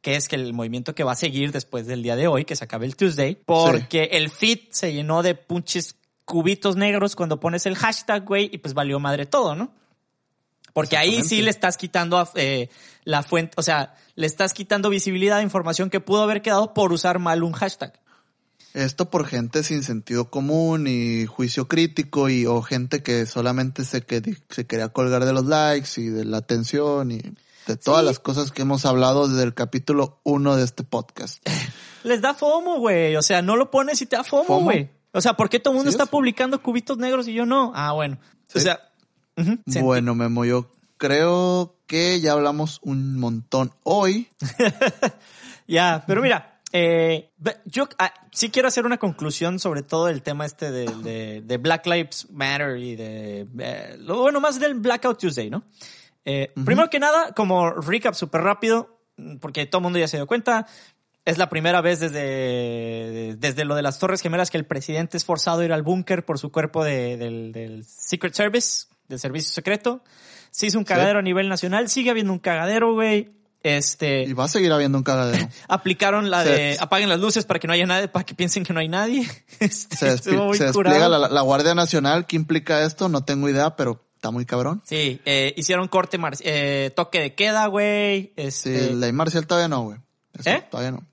que 0.00 0.14
es 0.14 0.28
que 0.28 0.36
el 0.36 0.52
movimiento 0.52 0.94
que 0.94 1.02
va 1.02 1.12
a 1.12 1.16
seguir 1.16 1.50
después 1.50 1.88
del 1.88 2.04
día 2.04 2.14
de 2.14 2.28
hoy, 2.28 2.44
que 2.44 2.54
se 2.54 2.62
acabe 2.62 2.86
el 2.86 2.94
Tuesday, 2.94 3.34
porque 3.34 4.10
el 4.12 4.30
feed 4.30 4.60
se 4.70 4.92
llenó 4.92 5.24
de 5.24 5.34
punches 5.34 5.96
cubitos 6.24 6.76
negros 6.76 7.16
cuando 7.16 7.40
pones 7.40 7.66
el 7.66 7.74
hashtag, 7.74 8.24
güey, 8.24 8.48
y 8.52 8.58
pues 8.58 8.74
valió 8.74 9.00
madre 9.00 9.26
todo, 9.26 9.56
¿no? 9.56 9.72
Porque 10.72 10.96
ahí 10.96 11.24
sí 11.24 11.42
le 11.42 11.50
estás 11.50 11.76
quitando 11.76 12.30
eh, 12.36 12.68
la 13.02 13.24
fuente, 13.24 13.54
o 13.56 13.62
sea, 13.62 13.96
le 14.14 14.28
estás 14.28 14.54
quitando 14.54 14.88
visibilidad 14.88 15.38
a 15.38 15.42
información 15.42 15.90
que 15.90 15.98
pudo 15.98 16.22
haber 16.22 16.42
quedado 16.42 16.74
por 16.74 16.92
usar 16.92 17.18
mal 17.18 17.42
un 17.42 17.52
hashtag. 17.54 18.00
Esto 18.74 19.10
por 19.10 19.26
gente 19.26 19.62
sin 19.62 19.82
sentido 19.82 20.30
común 20.30 20.86
y 20.86 21.26
juicio 21.26 21.68
crítico 21.68 22.28
y 22.30 22.46
o 22.46 22.62
gente 22.62 23.02
que 23.02 23.26
solamente 23.26 23.84
se, 23.84 24.00
que, 24.02 24.22
se 24.48 24.66
quería 24.66 24.88
colgar 24.88 25.24
de 25.26 25.32
los 25.34 25.44
likes 25.44 26.00
y 26.00 26.06
de 26.06 26.24
la 26.24 26.38
atención 26.38 27.10
y 27.12 27.18
de 27.66 27.76
todas 27.76 28.00
Sí. 28.00 28.06
las 28.06 28.18
cosas 28.18 28.50
que 28.50 28.62
hemos 28.62 28.86
hablado 28.86 29.28
desde 29.28 29.42
el 29.44 29.52
capítulo 29.54 30.20
uno 30.24 30.56
de 30.56 30.64
este 30.64 30.84
podcast. 30.84 31.46
Les 32.04 32.20
da 32.22 32.32
FOMO, 32.34 32.78
güey. 32.78 33.14
O 33.16 33.22
sea, 33.22 33.42
no 33.42 33.56
lo 33.56 33.70
pones 33.70 34.00
y 34.02 34.06
te 34.06 34.16
da 34.16 34.24
FOMO, 34.24 34.60
güey. 34.62 34.90
O 35.12 35.20
sea, 35.20 35.34
¿por 35.34 35.50
qué 35.50 35.60
todo 35.60 35.72
el 35.72 35.76
mundo 35.76 35.90
Sí 35.90 35.94
está 35.94 36.04
es. 36.04 36.10
publicando 36.10 36.62
cubitos 36.62 36.96
negros 36.96 37.28
y 37.28 37.34
yo 37.34 37.44
no? 37.44 37.72
Ah, 37.74 37.92
bueno. 37.92 38.18
O 38.54 38.58
Sí. 38.58 38.60
sea, 38.60 38.80
Bueno, 39.82 40.14
Memo, 40.14 40.44
yo 40.46 40.70
creo 40.96 41.76
que 41.86 42.20
ya 42.20 42.32
hablamos 42.32 42.80
un 42.82 43.18
montón 43.18 43.72
hoy. 43.82 44.28
Ya, 45.68 46.04
pero 46.06 46.20
mira, 46.22 46.51
eh, 46.72 47.30
yo 47.66 47.88
ah, 47.98 48.12
sí 48.32 48.50
quiero 48.50 48.68
hacer 48.68 48.86
una 48.86 48.98
conclusión 48.98 49.58
sobre 49.58 49.82
todo 49.82 50.08
el 50.08 50.22
tema 50.22 50.46
este 50.46 50.70
de, 50.70 50.86
de- 51.02 51.42
de 51.44 51.56
Black 51.58 51.86
Lives 51.86 52.28
Matter 52.30 52.78
y 52.78 52.96
de, 52.96 53.46
eh, 53.58 53.96
lo 53.98 54.20
bueno, 54.22 54.40
más 54.40 54.58
del 54.58 54.74
Blackout 54.74 55.18
Tuesday, 55.18 55.50
¿no? 55.50 55.64
Eh, 56.24 56.52
Primero 56.64 56.88
que 56.88 56.98
nada, 57.00 57.32
como 57.34 57.70
recap 57.72 58.14
súper 58.14 58.42
rápido, 58.42 59.00
porque 59.40 59.66
todo 59.66 59.80
el 59.80 59.82
mundo 59.84 59.98
ya 59.98 60.08
se 60.08 60.16
dio 60.16 60.26
cuenta, 60.26 60.66
es 61.24 61.36
la 61.38 61.48
primera 61.48 61.80
vez 61.80 62.00
desde, 62.00 63.36
desde 63.38 63.64
lo 63.64 63.74
de 63.74 63.82
las 63.82 63.98
Torres 63.98 64.20
Gemelas 64.22 64.50
que 64.50 64.58
el 64.58 64.64
presidente 64.66 65.16
es 65.16 65.24
forzado 65.24 65.60
a 65.60 65.64
ir 65.64 65.72
al 65.72 65.82
búnker 65.82 66.24
por 66.24 66.38
su 66.38 66.50
cuerpo 66.50 66.84
de- 66.84 67.16
del, 67.16 67.52
del 67.52 67.84
Secret 67.84 68.34
Service, 68.34 68.86
del 69.08 69.18
servicio 69.18 69.50
secreto. 69.52 70.02
Se 70.50 70.66
hizo 70.66 70.78
un 70.78 70.84
cagadero 70.84 71.18
a 71.18 71.22
nivel 71.22 71.48
nacional, 71.48 71.88
sigue 71.88 72.10
habiendo 72.10 72.32
un 72.32 72.38
cagadero, 72.38 72.94
güey. 72.94 73.30
Este, 73.62 74.22
Y 74.24 74.32
va 74.32 74.44
a 74.44 74.48
seguir 74.48 74.72
habiendo 74.72 74.98
un 74.98 75.04
cagadero. 75.04 75.48
aplicaron 75.68 76.30
la 76.30 76.42
Se- 76.42 76.50
de 76.50 76.76
apaguen 76.80 77.08
las 77.08 77.20
luces 77.20 77.44
para 77.44 77.60
que 77.60 77.66
no 77.68 77.72
haya 77.74 77.86
nadie, 77.86 78.08
para 78.08 78.24
que 78.24 78.34
piensen 78.34 78.64
que 78.64 78.72
no 78.72 78.80
hay 78.80 78.88
nadie. 78.88 79.28
Este, 79.60 79.96
Se, 79.96 80.06
despi- 80.06 80.14
estuvo 80.14 80.44
muy 80.46 80.58
se 80.58 80.64
despliega 80.64 81.08
la, 81.08 81.28
la 81.28 81.40
Guardia 81.42 81.74
Nacional. 81.74 82.26
¿Qué 82.26 82.36
implica 82.36 82.82
esto? 82.84 83.08
No 83.08 83.24
tengo 83.24 83.48
idea, 83.48 83.76
pero 83.76 84.04
está 84.16 84.30
muy 84.30 84.44
cabrón. 84.46 84.82
Sí, 84.84 85.20
eh, 85.24 85.54
hicieron 85.56 85.88
corte, 85.88 86.18
mar- 86.18 86.34
eh, 86.40 86.90
toque 86.96 87.20
de 87.20 87.34
queda, 87.34 87.66
güey. 87.66 88.32
Sí, 88.36 88.42
Este, 88.42 88.94
ley 88.94 89.12
marcial 89.12 89.46
todavía 89.46 89.68
no, 89.68 89.82
güey. 89.82 89.98
Eso, 90.38 90.50
¿Eh? 90.50 90.66
Todavía 90.70 90.90
no. 90.92 91.06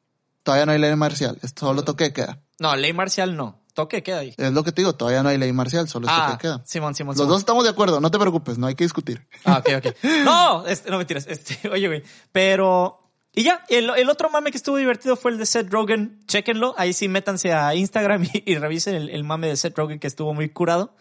Todavía 0.44 0.66
no 0.66 0.72
hay 0.72 0.80
ley 0.80 0.96
marcial. 0.96 1.38
Esto 1.44 1.68
solo 1.68 1.84
toque 1.84 2.06
de 2.06 2.14
queda. 2.14 2.40
No, 2.60 2.76
ley 2.76 2.94
marcial 2.94 3.36
no. 3.36 3.62
Toque 3.82 3.98
de 3.98 4.04
queda. 4.04 4.20
dije. 4.22 4.36
Es 4.38 4.52
lo 4.54 4.64
que 4.64 4.72
te 4.72 4.82
digo, 4.82 4.94
todavía 4.94 5.24
no 5.24 5.30
hay 5.30 5.38
ley 5.38 5.52
marcial, 5.54 5.88
solo 5.88 6.08
es 6.08 6.14
toque 6.14 6.26
Ah, 6.28 6.32
de 6.32 6.38
queda. 6.38 6.62
Simón, 6.66 6.96
Simón, 6.96 7.14
Los 7.14 7.18
Simón. 7.18 7.30
dos 7.30 7.40
estamos 7.40 7.64
de 7.64 7.70
acuerdo, 7.72 8.00
no 8.00 8.12
te 8.12 8.20
preocupes, 8.20 8.58
no 8.58 8.68
hay 8.68 8.76
que 8.76 8.84
discutir. 8.84 9.28
Ah, 9.46 9.64
ok, 9.66 9.86
ok. 9.86 9.96
No, 10.26 10.66
este, 10.68 10.90
no 10.92 10.98
mentiras. 10.98 11.26
Este, 11.28 11.68
oye, 11.72 11.88
güey. 11.88 12.04
Pero. 12.32 12.96
Y 13.34 13.44
ya, 13.44 13.64
el, 13.70 13.90
el 13.92 14.10
otro 14.10 14.30
mame 14.32 14.50
que 14.52 14.58
estuvo 14.58 14.76
divertido 14.78 15.16
fue 15.16 15.32
el 15.32 15.38
de 15.38 15.46
Seth 15.46 15.70
Rogen. 15.72 16.20
Chéquenlo. 16.28 16.74
Ahí 16.78 16.94
sí 16.94 17.08
métanse 17.08 17.54
a 17.54 17.74
Instagram 17.76 18.24
y, 18.34 18.44
y 18.52 18.56
revisen 18.58 18.96
el, 18.96 19.10
el 19.10 19.24
mame 19.24 19.48
de 19.48 19.56
Seth 19.56 19.78
Rogen 19.78 20.00
que 20.00 20.08
estuvo 20.08 20.34
muy 20.34 20.50
curado. 20.50 20.96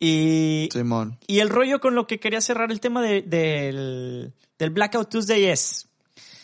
Y, 0.00 0.68
Simón. 0.72 1.18
y 1.26 1.38
el 1.40 1.48
rollo 1.48 1.80
con 1.80 1.94
lo 1.94 2.06
que 2.06 2.18
quería 2.20 2.40
cerrar 2.40 2.70
el 2.72 2.80
tema 2.80 3.00
de- 3.02 3.22
del, 3.22 4.34
del 4.58 4.70
Blackout 4.70 5.08
Tuesday 5.08 5.44
es. 5.46 5.88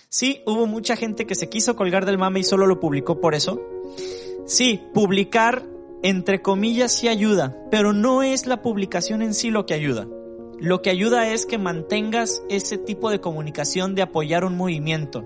Sí, 0.09 0.43
hubo 0.47 0.66
mucha 0.66 0.97
gente 0.97 1.27
que 1.27 1.35
se 1.36 1.48
quiso 1.48 1.77
colgar 1.77 2.05
del 2.07 2.19
mame 2.19 2.40
y 2.40 2.44
solo 2.44 2.66
lo 2.66 2.81
publicó 2.81 3.20
por 3.20 3.35
eso. 3.35 3.61
Sí, 4.51 4.82
publicar, 4.93 5.62
entre 6.02 6.43
comillas, 6.43 6.90
sí 6.90 7.06
ayuda, 7.06 7.56
pero 7.70 7.93
no 7.93 8.24
es 8.24 8.47
la 8.47 8.62
publicación 8.62 9.22
en 9.22 9.32
sí 9.32 9.48
lo 9.48 9.64
que 9.64 9.74
ayuda. 9.74 10.09
Lo 10.59 10.82
que 10.82 10.90
ayuda 10.90 11.28
es 11.28 11.47
que 11.47 11.56
mantengas 11.56 12.43
ese 12.51 12.77
tipo 12.77 13.12
de 13.12 13.20
comunicación 13.20 13.94
de 13.94 14.02
apoyar 14.02 14.44
un 14.44 14.56
movimiento, 14.56 15.24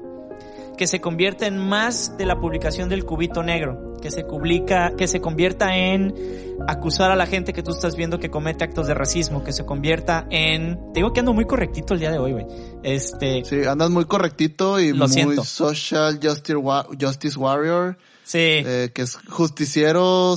que 0.77 0.87
se 0.87 1.01
convierta 1.01 1.47
en 1.47 1.57
más 1.57 2.19
de 2.19 2.27
la 2.27 2.39
publicación 2.39 2.91
del 2.91 3.07
cubito 3.07 3.43
negro, 3.43 3.95
que 4.03 4.11
se 4.11 4.25
publica, 4.25 4.93
que 4.95 5.09
se 5.09 5.23
convierta 5.23 5.75
en 5.75 6.15
acusar 6.69 7.11
a 7.11 7.17
la 7.17 7.25
gente 7.25 7.55
que 7.55 7.63
tú 7.63 7.71
estás 7.71 7.97
viendo 7.97 8.19
que 8.19 8.29
comete 8.29 8.63
actos 8.63 8.87
de 8.89 8.93
racismo, 8.93 9.43
que 9.43 9.55
se 9.55 9.65
convierta 9.65 10.27
en, 10.29 10.93
te 10.93 11.01
digo 11.01 11.15
que 11.15 11.21
ando 11.21 11.33
muy 11.33 11.47
correctito 11.47 11.95
el 11.95 12.01
día 12.01 12.11
de 12.11 12.19
hoy, 12.19 12.33
güey. 12.33 12.47
Este, 12.83 13.43
Sí, 13.47 13.65
andas 13.67 13.89
muy 13.89 14.05
correctito 14.05 14.79
y 14.81 14.93
Lo 14.93 15.07
muy 15.07 15.15
siento. 15.15 15.45
social 15.45 16.21
justice 16.21 17.39
warrior. 17.39 17.97
Sí. 18.25 18.39
Eh, 18.41 18.91
que 18.95 19.03
es 19.03 19.17
justiciero, 19.29 20.37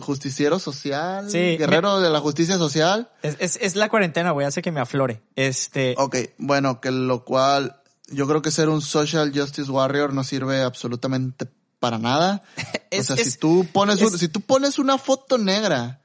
justiciero 0.00 0.58
social, 0.58 1.30
Sí, 1.30 1.56
guerrero 1.56 2.00
de 2.00 2.10
la 2.10 2.20
justicia 2.20 2.58
social. 2.58 3.10
Es, 3.22 3.36
es, 3.38 3.58
es 3.60 3.76
la 3.76 3.88
cuarentena, 3.88 4.32
güey, 4.32 4.46
hace 4.46 4.62
que 4.62 4.72
me 4.72 4.80
aflore. 4.80 5.22
Este, 5.36 5.94
Ok, 5.98 6.16
bueno, 6.38 6.80
que 6.80 6.90
lo 6.90 7.24
cual 7.24 7.80
yo 8.08 8.26
creo 8.26 8.42
que 8.42 8.50
ser 8.50 8.68
un 8.68 8.82
social 8.82 9.32
justice 9.34 9.70
warrior 9.70 10.12
no 10.12 10.24
sirve 10.24 10.62
absolutamente 10.62 11.46
para 11.78 11.98
nada. 11.98 12.42
Es- 12.90 13.10
o 13.10 13.14
sea, 13.14 13.22
es- 13.24 13.32
si 13.34 13.38
tú 13.38 13.66
pones 13.72 14.00
un- 14.02 14.12
es- 14.14 14.20
si 14.20 14.28
tú 14.28 14.40
pones 14.40 14.78
una 14.78 14.98
foto 14.98 15.38
negra 15.38 16.02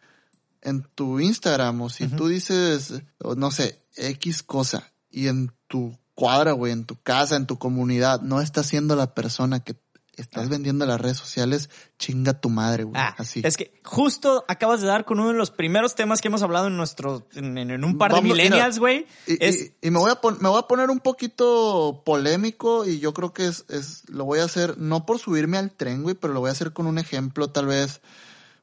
en 0.61 0.83
tu 0.95 1.19
Instagram 1.19 1.81
o 1.81 1.89
si 1.89 2.07
tú 2.07 2.27
dices 2.27 2.93
no 3.37 3.49
sé, 3.51 3.79
X 3.95 4.43
cosa 4.43 4.91
y 5.09 5.27
en 5.27 5.51
tu 5.67 5.97
cuadra, 6.13 6.51
güey, 6.53 6.71
en 6.71 6.85
tu 6.85 6.95
casa, 7.01 7.35
en 7.35 7.45
tu 7.47 7.57
comunidad, 7.57 8.21
no 8.21 8.39
estás 8.41 8.67
siendo 8.67 8.95
la 8.95 9.13
persona 9.15 9.61
que 9.63 9.75
estás 10.17 10.49
vendiendo 10.49 10.85
en 10.85 10.89
las 10.89 10.99
redes 11.01 11.17
sociales, 11.17 11.69
chinga 11.99 12.39
tu 12.39 12.49
madre, 12.49 12.83
güey. 12.83 12.95
Ah, 12.99 13.15
Así. 13.17 13.41
es 13.43 13.57
que 13.57 13.73
justo 13.83 14.45
acabas 14.47 14.81
de 14.81 14.87
dar 14.87 15.05
con 15.05 15.19
uno 15.19 15.29
de 15.31 15.37
los 15.37 15.51
primeros 15.51 15.95
temas 15.95 16.21
que 16.21 16.27
hemos 16.29 16.41
hablado 16.41 16.67
en 16.67 16.77
nuestro, 16.77 17.27
en, 17.35 17.57
en 17.57 17.83
un 17.83 17.97
par 17.97 18.11
de 18.11 18.15
Vamos, 18.21 18.31
millennials, 18.37 18.79
güey. 18.79 19.05
Y, 19.27 19.43
Es, 19.43 19.61
y- 19.81 19.87
y 19.87 19.91
me 19.91 19.99
voy 19.99 20.11
a 20.11 20.15
pon- 20.21 20.37
me 20.41 20.49
voy 20.49 20.59
a 20.59 20.67
poner 20.67 20.89
un 20.89 20.99
poquito 20.99 22.01
polémico 22.05 22.85
y 22.85 22.99
yo 22.99 23.13
creo 23.13 23.33
que 23.33 23.47
es, 23.47 23.65
es, 23.69 24.03
lo 24.09 24.25
voy 24.25 24.39
a 24.39 24.45
hacer 24.45 24.77
no 24.77 25.05
por 25.05 25.19
subirme 25.19 25.57
al 25.57 25.71
tren, 25.71 26.03
güey, 26.03 26.15
pero 26.15 26.33
lo 26.33 26.39
voy 26.39 26.49
a 26.49 26.53
hacer 26.53 26.73
con 26.73 26.87
un 26.87 26.97
ejemplo 26.97 27.49
tal 27.49 27.67
vez 27.67 28.01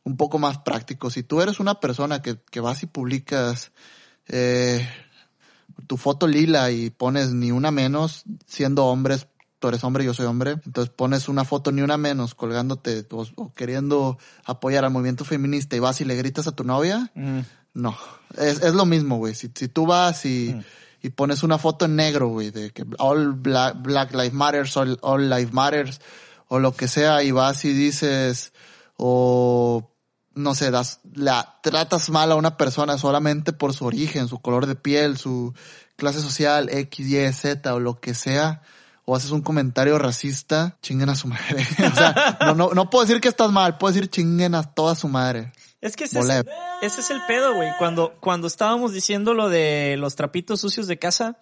un 0.05 0.17
poco 0.17 0.39
más 0.39 0.59
práctico. 0.59 1.11
Si 1.11 1.23
tú 1.23 1.41
eres 1.43 1.61
una 1.61 1.79
persona 1.81 2.23
que, 2.23 2.39
que 2.51 2.61
vas 2.61 2.83
y 2.83 2.87
publicas 2.87 3.71
eh, 4.27 4.89
tu 5.87 5.97
foto 5.97 6.27
lila 6.27 6.71
y 6.71 6.91
pones 6.91 7.31
ni 7.33 7.51
una 7.51 7.71
menos, 7.71 8.25
siendo 8.47 8.87
hombres, 8.87 9.27
tú 9.63 9.69
eres 9.69 9.85
hombre, 9.85 10.05
yo 10.05 10.13
soy 10.13 10.27
hombre, 10.27 10.57
entonces 10.67 10.93
pones 10.93 11.29
una 11.29 11.45
foto 11.45 11.71
ni 11.71 11.83
una 11.83 11.97
menos 11.97 12.35
colgándote 12.35 13.07
o, 13.13 13.25
o 13.37 13.55
queriendo 13.55 14.19
apoyar 14.45 14.85
al 14.85 14.91
movimiento 14.91 15.25
feminista 15.25 15.77
y 15.77 15.79
vas 15.79 16.01
y 16.01 16.05
le 16.05 16.17
gritas 16.17 16.49
a 16.49 16.53
tu 16.57 16.65
novia, 16.65 17.13
mm, 17.15 17.39
no, 17.75 17.97
es, 18.37 18.61
es 18.61 18.75
lo 18.75 18.85
mismo, 18.87 19.19
güey. 19.19 19.35
Si, 19.37 19.51
si 19.55 19.69
tú 19.69 19.87
vas 19.87 20.27
y, 20.27 20.53
Mm. 20.53 20.63
y 21.03 21.11
pones 21.11 21.45
una 21.45 21.59
foto 21.59 21.85
en 21.85 21.95
negro, 21.95 22.29
güey, 22.29 22.51
de 22.51 22.71
que 22.73 22.85
all 22.99 23.35
black, 23.35 23.81
black 23.81 24.13
lives 24.13 24.33
matters, 24.33 24.77
all, 24.77 24.99
all 25.01 25.31
lives 25.31 25.53
matters, 25.53 26.01
o 26.49 26.59
lo 26.59 26.73
que 26.73 26.89
sea, 26.89 27.23
y 27.23 27.31
vas 27.31 27.65
y 27.65 27.73
dices, 27.73 28.53
o 28.97 29.89
no 30.35 30.55
sé, 30.57 30.71
das, 30.73 30.99
la, 31.15 31.61
tratas 31.63 32.11
mal 32.11 32.33
a 32.33 32.35
una 32.37 32.57
persona 32.57 32.99
solamente 32.99 33.53
por 33.53 33.75
su 33.75 33.85
origen, 33.87 34.27
su 34.29 34.41
color 34.41 34.67
de 34.67 34.75
piel, 34.75 35.17
su 35.19 35.55
clase 35.97 36.21
social, 36.21 36.69
X, 36.69 37.07
Y, 37.07 37.33
Z, 37.33 37.73
o 37.75 37.79
lo 37.81 38.01
que 38.01 38.13
sea, 38.15 38.63
o 39.05 39.17
haces 39.17 39.31
un 39.31 39.41
comentario 39.43 39.99
racista, 39.99 40.77
chinguen 40.83 41.09
a 41.09 41.15
su 41.17 41.29
madre. 41.29 41.67
o 41.93 41.95
sea, 41.97 42.39
no, 42.41 42.55
no, 42.55 42.71
no 42.73 42.91
puedo 42.91 43.05
decir 43.05 43.21
que 43.21 43.29
estás 43.29 43.51
mal, 43.51 43.79
puedo 43.79 43.93
decir 43.95 44.09
chinguen 44.11 44.55
a 44.55 44.63
toda 44.63 44.95
su 44.95 45.09
madre. 45.09 45.53
Es 45.81 45.97
que 45.97 46.05
ese 46.05 46.21
es, 46.21 46.29
de- 46.29 46.45
ese 46.83 47.01
es 47.01 47.11
el 47.11 47.21
pedo, 47.27 47.55
güey. 47.57 47.69
Cuando, 47.79 48.15
cuando 48.21 48.47
estábamos 48.47 48.93
diciendo 48.93 49.35
lo 49.35 49.49
de 49.49 49.97
los 49.99 50.15
trapitos 50.15 50.61
sucios 50.61 50.87
de 50.87 50.99
casa, 50.99 51.39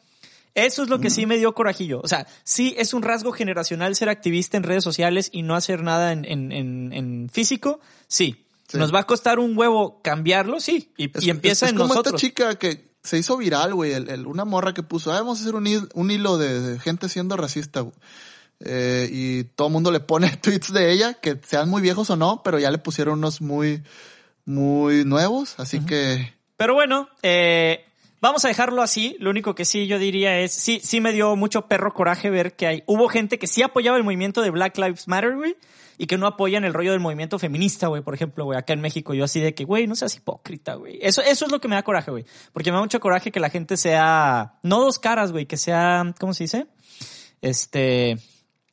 eso 0.55 0.83
es 0.83 0.89
lo 0.89 0.99
que 0.99 1.11
sí 1.11 1.27
me 1.27 1.37
dio 1.37 1.55
corajillo. 1.55 2.01
O 2.03 2.09
sea, 2.09 2.27
sí 2.43 2.75
es 2.79 2.95
un 2.95 3.03
rasgo 3.03 3.33
generacional 3.33 3.95
ser 3.95 4.09
activista 4.09 4.57
en 4.57 4.63
redes 4.63 4.83
sociales 4.83 5.29
y 5.31 5.43
no 5.43 5.55
hacer 5.55 5.83
nada 5.83 6.13
en, 6.13 6.25
en, 6.25 6.53
en, 6.53 6.93
en 6.95 7.29
físico. 7.31 7.81
Sí. 8.09 8.47
Sí. 8.67 8.79
Nos 8.79 8.95
va 8.95 9.01
a 9.01 9.05
costar 9.07 9.39
un 9.41 9.59
huevo 9.59 10.01
cambiarlo, 10.03 10.59
sí. 10.61 10.91
Y, 10.97 11.11
Es- 11.17 11.25
y 11.25 11.31
empieza 11.31 11.67
es 11.67 11.73
en 11.73 11.77
como 11.79 11.89
nosotros. 11.89 12.15
esta 12.15 12.27
chica 12.27 12.55
que 12.59 12.90
se 13.03 13.19
hizo 13.19 13.37
viral, 13.37 13.75
güey, 13.75 13.93
el, 13.93 14.09
el- 14.11 14.27
una 14.27 14.45
morra 14.45 14.75
que 14.75 14.83
puso, 14.83 15.13
ah, 15.13 15.17
vamos 15.21 15.39
a 15.39 15.43
hacer 15.43 15.55
un, 15.55 15.65
hil- 15.67 15.89
un 15.95 16.11
hilo 16.11 16.37
de, 16.39 16.61
de 16.61 16.79
gente 16.79 17.09
siendo 17.09 17.37
racista, 17.37 17.81
güey. 17.81 17.95
Eh, 18.63 19.09
y 19.11 19.45
todo 19.45 19.69
el 19.69 19.73
mundo 19.73 19.91
le 19.91 20.01
pone 20.01 20.29
tweets 20.43 20.73
de 20.73 20.93
ella, 20.93 21.15
que 21.15 21.39
sean 21.47 21.69
muy 21.71 21.81
viejos 21.83 22.11
o 22.11 22.17
no, 22.17 22.43
pero 22.43 22.59
ya 22.59 22.71
le 22.71 22.79
pusieron 22.79 23.19
unos 23.19 23.41
muy, 23.41 23.83
muy 24.45 25.05
nuevos, 25.05 25.55
así 25.59 25.81
que... 25.81 26.35
Pero 26.57 26.75
bueno, 26.75 27.09
eh, 27.23 27.87
vamos 28.21 28.45
a 28.45 28.49
dejarlo 28.49 28.83
así. 28.83 29.17
Lo 29.19 29.31
único 29.31 29.55
que 29.55 29.65
sí 29.65 29.87
yo 29.87 29.99
diría 29.99 30.39
es, 30.41 30.53
sí, 30.53 30.79
sí 30.85 31.01
me 31.01 31.13
dio 31.13 31.37
mucho 31.37 31.63
perro 31.69 31.95
coraje 31.95 32.29
ver 32.29 32.55
que 32.55 32.67
hay, 32.67 32.83
hubo 32.87 33.09
gente 33.09 33.39
que 33.39 33.47
sí 33.47 33.63
apoyaba 33.63 33.97
el 33.97 34.05
movimiento 34.05 34.43
de 34.43 34.51
Black 34.51 34.77
Lives 34.77 35.09
Matter, 35.09 35.37
güey, 35.37 35.57
y 36.01 36.07
que 36.07 36.17
no 36.17 36.27
apoyan 36.27 36.65
el 36.65 36.73
rollo 36.73 36.93
del 36.93 37.01
movimiento 37.01 37.39
feminista, 37.39 37.89
güey, 37.89 38.01
por 38.01 38.15
ejemplo, 38.15 38.47
güey, 38.47 38.59
acá 38.59 38.73
en 38.73 38.81
México, 38.81 39.13
yo 39.13 39.25
así 39.25 39.39
de 39.39 39.55
que, 39.55 39.67
güey, 39.67 39.87
no 39.87 39.95
seas 39.95 40.17
hipócrita, 40.17 40.73
güey. 40.77 40.99
Eso, 41.03 41.21
eso 41.21 41.45
es 41.45 41.53
lo 41.53 41.61
que 41.61 41.69
me 41.69 41.75
da 41.75 41.83
coraje, 41.83 42.11
güey. 42.11 42.25
Porque 42.55 42.71
me 42.71 42.77
da 42.77 42.81
mucho 42.81 43.01
coraje 43.01 43.31
que 43.31 43.39
la 43.39 43.51
gente 43.51 43.77
sea, 43.77 44.55
no 44.63 44.81
dos 44.81 44.99
caras, 44.99 45.31
güey, 45.31 45.45
que 45.45 45.59
sea, 45.59 46.15
¿cómo 46.19 46.33
se 46.33 46.45
dice? 46.45 46.69
Este, 47.43 48.17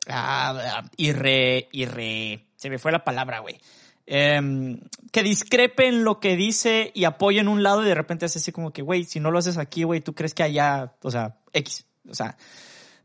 ah, 0.08 0.86
irre, 0.96 1.68
irre, 1.74 2.48
se 2.56 2.70
me 2.70 2.78
fue 2.80 2.94
la 2.94 3.04
palabra, 3.04 3.40
güey. 3.40 3.60
Em, 4.06 4.80
que 5.12 5.22
discrepen 5.22 6.06
lo 6.06 6.22
que 6.22 6.38
dice 6.38 6.94
y 6.96 7.04
apoyen 7.04 7.50
un 7.50 7.62
lado 7.62 7.84
y 7.84 7.90
de 7.90 7.96
repente 7.96 8.24
hace 8.24 8.40
así 8.40 8.54
como 8.54 8.72
que, 8.72 8.84
güey, 8.84 9.04
si 9.04 9.20
no 9.20 9.32
lo 9.32 9.40
haces 9.40 9.58
aquí, 9.58 9.84
güey, 9.84 10.00
tú 10.00 10.16
crees 10.16 10.34
que 10.34 10.44
allá, 10.44 10.94
o 11.02 11.12
sea, 11.12 11.40
X, 11.52 11.86
o 12.10 12.16
sea, 12.16 12.38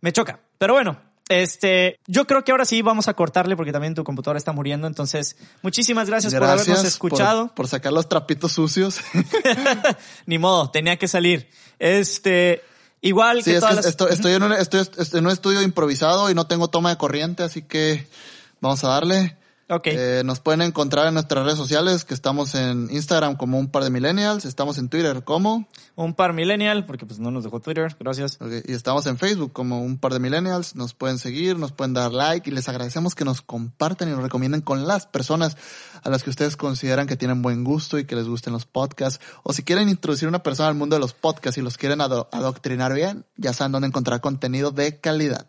me 0.01 0.13
choca. 0.13 0.39
Pero 0.59 0.75
bueno, 0.75 1.12
este, 1.29 1.99
yo 2.07 2.27
creo 2.27 2.45
que 2.45 2.53
ahora 2.53 2.65
sí 2.65 2.83
vamos 2.83 3.09
a 3.09 3.15
cortarle 3.15 3.57
porque 3.57 3.73
también 3.73 3.95
tu 3.95 4.05
computadora 4.05 4.39
está 4.39 4.53
muriendo. 4.53 4.87
Entonces, 4.87 5.37
muchísimas 5.63 6.09
gracias, 6.09 6.35
por 6.35 6.45
habernos 6.45 6.85
escuchado. 6.85 7.55
Por, 7.55 7.69
sacar 7.69 7.93
los 7.93 8.09
trapitos 8.09 8.53
sucios. 8.53 9.01
Ni 10.27 10.39
modo, 10.39 10.71
tenía 10.71 10.97
que 10.99 11.09
salir. 11.09 11.49
Este, 11.79 12.63
igual 13.01 13.39
sí, 13.43 13.51
que 13.51 13.57
es 13.57 13.61
todas 13.61 13.75
que 13.75 13.77
las... 13.77 13.87
esto- 13.87 14.09
estoy, 14.09 14.33
en 14.33 14.43
un, 14.43 14.53
estoy, 14.53 14.81
estoy 14.81 15.19
en 15.19 15.27
un 15.27 15.33
estudio 15.33 15.63
improvisado 15.63 16.31
y 16.31 16.35
no 16.35 16.47
tengo 16.47 16.69
toma 16.69 16.91
de 16.91 16.97
corriente, 16.97 17.43
así 17.43 17.63
que 17.63 18.07
vamos 18.61 18.83
a 18.85 18.89
darle. 18.89 19.37
Ok. 19.69 19.87
Eh, 19.87 20.23
nos 20.25 20.41
pueden 20.41 20.61
encontrar 20.63 21.07
en 21.07 21.15
nuestras 21.15 21.45
redes 21.45 21.57
sociales, 21.59 22.05
que 22.05 22.15
estamos 22.15 22.55
en 22.55 22.89
Instagram 22.91 23.37
como 23.37 23.59
un 23.59 23.69
par 23.71 23.85
de 23.85 23.91
millennials, 23.91 24.45
estamos 24.45 24.77
en 24.79 24.89
Twitter 24.89 25.25
como, 25.25 25.69
Un 25.95 26.15
par 26.15 26.33
millennial, 26.33 26.85
porque 26.87 27.07
pues 27.07 27.19
no 27.21 27.31
nos 27.31 27.45
dejó 27.45 27.61
Twitter, 27.61 27.97
gracias. 27.99 28.39
ok, 28.41 28.51
y 28.67 28.73
estamos 28.73 29.07
en 29.07 29.17
Facebook 29.19 29.53
como 29.53 29.83
un 29.83 29.99
par 29.99 30.13
de 30.13 30.19
millennials, 30.19 30.75
nos 30.75 30.95
pueden 30.95 31.19
seguir, 31.19 31.59
nos 31.59 31.73
pueden 31.73 31.95
dar 31.95 32.13
like 32.13 32.51
y 32.51 32.53
les 32.53 32.69
agradecemos 32.69 33.15
que 33.15 33.25
nos 33.25 33.41
compartan 33.41 34.09
y 34.09 34.13
nos 34.13 34.23
recomienden 34.23 34.61
con 34.61 34.87
las 34.87 35.07
personas 35.07 35.57
a 36.03 36.11
las 36.11 36.23
que 36.23 36.31
ustedes 36.31 36.57
consideran 36.57 37.07
que 37.07 37.17
tienen 37.17 37.41
buen 37.43 37.65
gusto 37.65 37.99
y 37.99 38.05
que 38.05 38.17
les 38.17 38.27
gusten 38.29 38.53
los 38.53 38.67
podcasts, 38.67 39.25
o 39.43 39.53
si 39.53 39.63
quieren 39.63 39.89
introducir 39.89 40.29
una 40.29 40.43
persona 40.43 40.69
al 40.69 40.75
mundo 40.75 40.97
de 40.97 41.01
los 41.01 41.13
podcasts 41.15 41.57
y 41.59 41.63
los 41.63 41.79
quieren 41.79 42.01
ado- 42.01 42.29
adoctrinar 42.33 42.93
bien, 42.93 43.25
ya 43.37 43.53
saben 43.53 43.73
dónde 43.73 43.89
encontrar 43.89 44.21
contenido 44.21 44.71
de 44.71 44.99
calidad. 45.01 45.47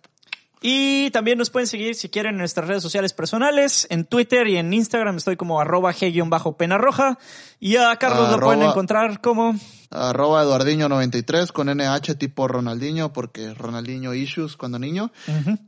Y 0.65 1.11
también 1.11 1.37
nos 1.37 1.49
pueden 1.49 1.67
seguir 1.67 1.93
si 1.93 2.07
quieren 2.07 2.35
en 2.35 2.37
nuestras 2.39 2.69
redes 2.69 2.81
sociales 2.81 3.11
personales. 3.11 3.85
En 3.89 4.05
Twitter 4.05 4.47
y 4.47 4.55
en 4.55 4.73
Instagram 4.73 5.17
estoy 5.17 5.35
como 5.35 5.59
arroba 5.59 5.93
g-pena 5.93 6.77
roja. 6.77 7.19
Y 7.59 7.75
a 7.75 7.93
Carlos 7.97 8.29
lo 8.29 8.35
Arroba- 8.37 8.45
pueden 8.55 8.69
encontrar 8.69 9.19
como... 9.19 9.55
Arroba 9.89 10.41
Eduardiño93 10.45 11.51
con 11.51 11.67
NH 11.67 12.15
tipo 12.17 12.47
Ronaldinho, 12.47 13.11
porque 13.11 13.53
Ronaldinho 13.53 14.13
issues 14.13 14.55
cuando 14.55 14.79
niño. 14.79 15.11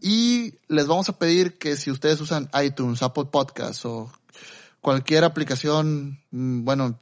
Y 0.02 0.54
les 0.70 0.88
vamos 0.88 1.10
a 1.10 1.20
pedir 1.20 1.58
que 1.58 1.76
si 1.76 1.92
ustedes 1.92 2.22
usan 2.22 2.50
iTunes, 2.64 3.04
Apple 3.04 3.26
Podcasts 3.26 3.86
o 3.86 4.10
cualquier 4.80 5.26
aplicación, 5.26 6.20
mm, 6.32 6.64
bueno, 6.64 6.98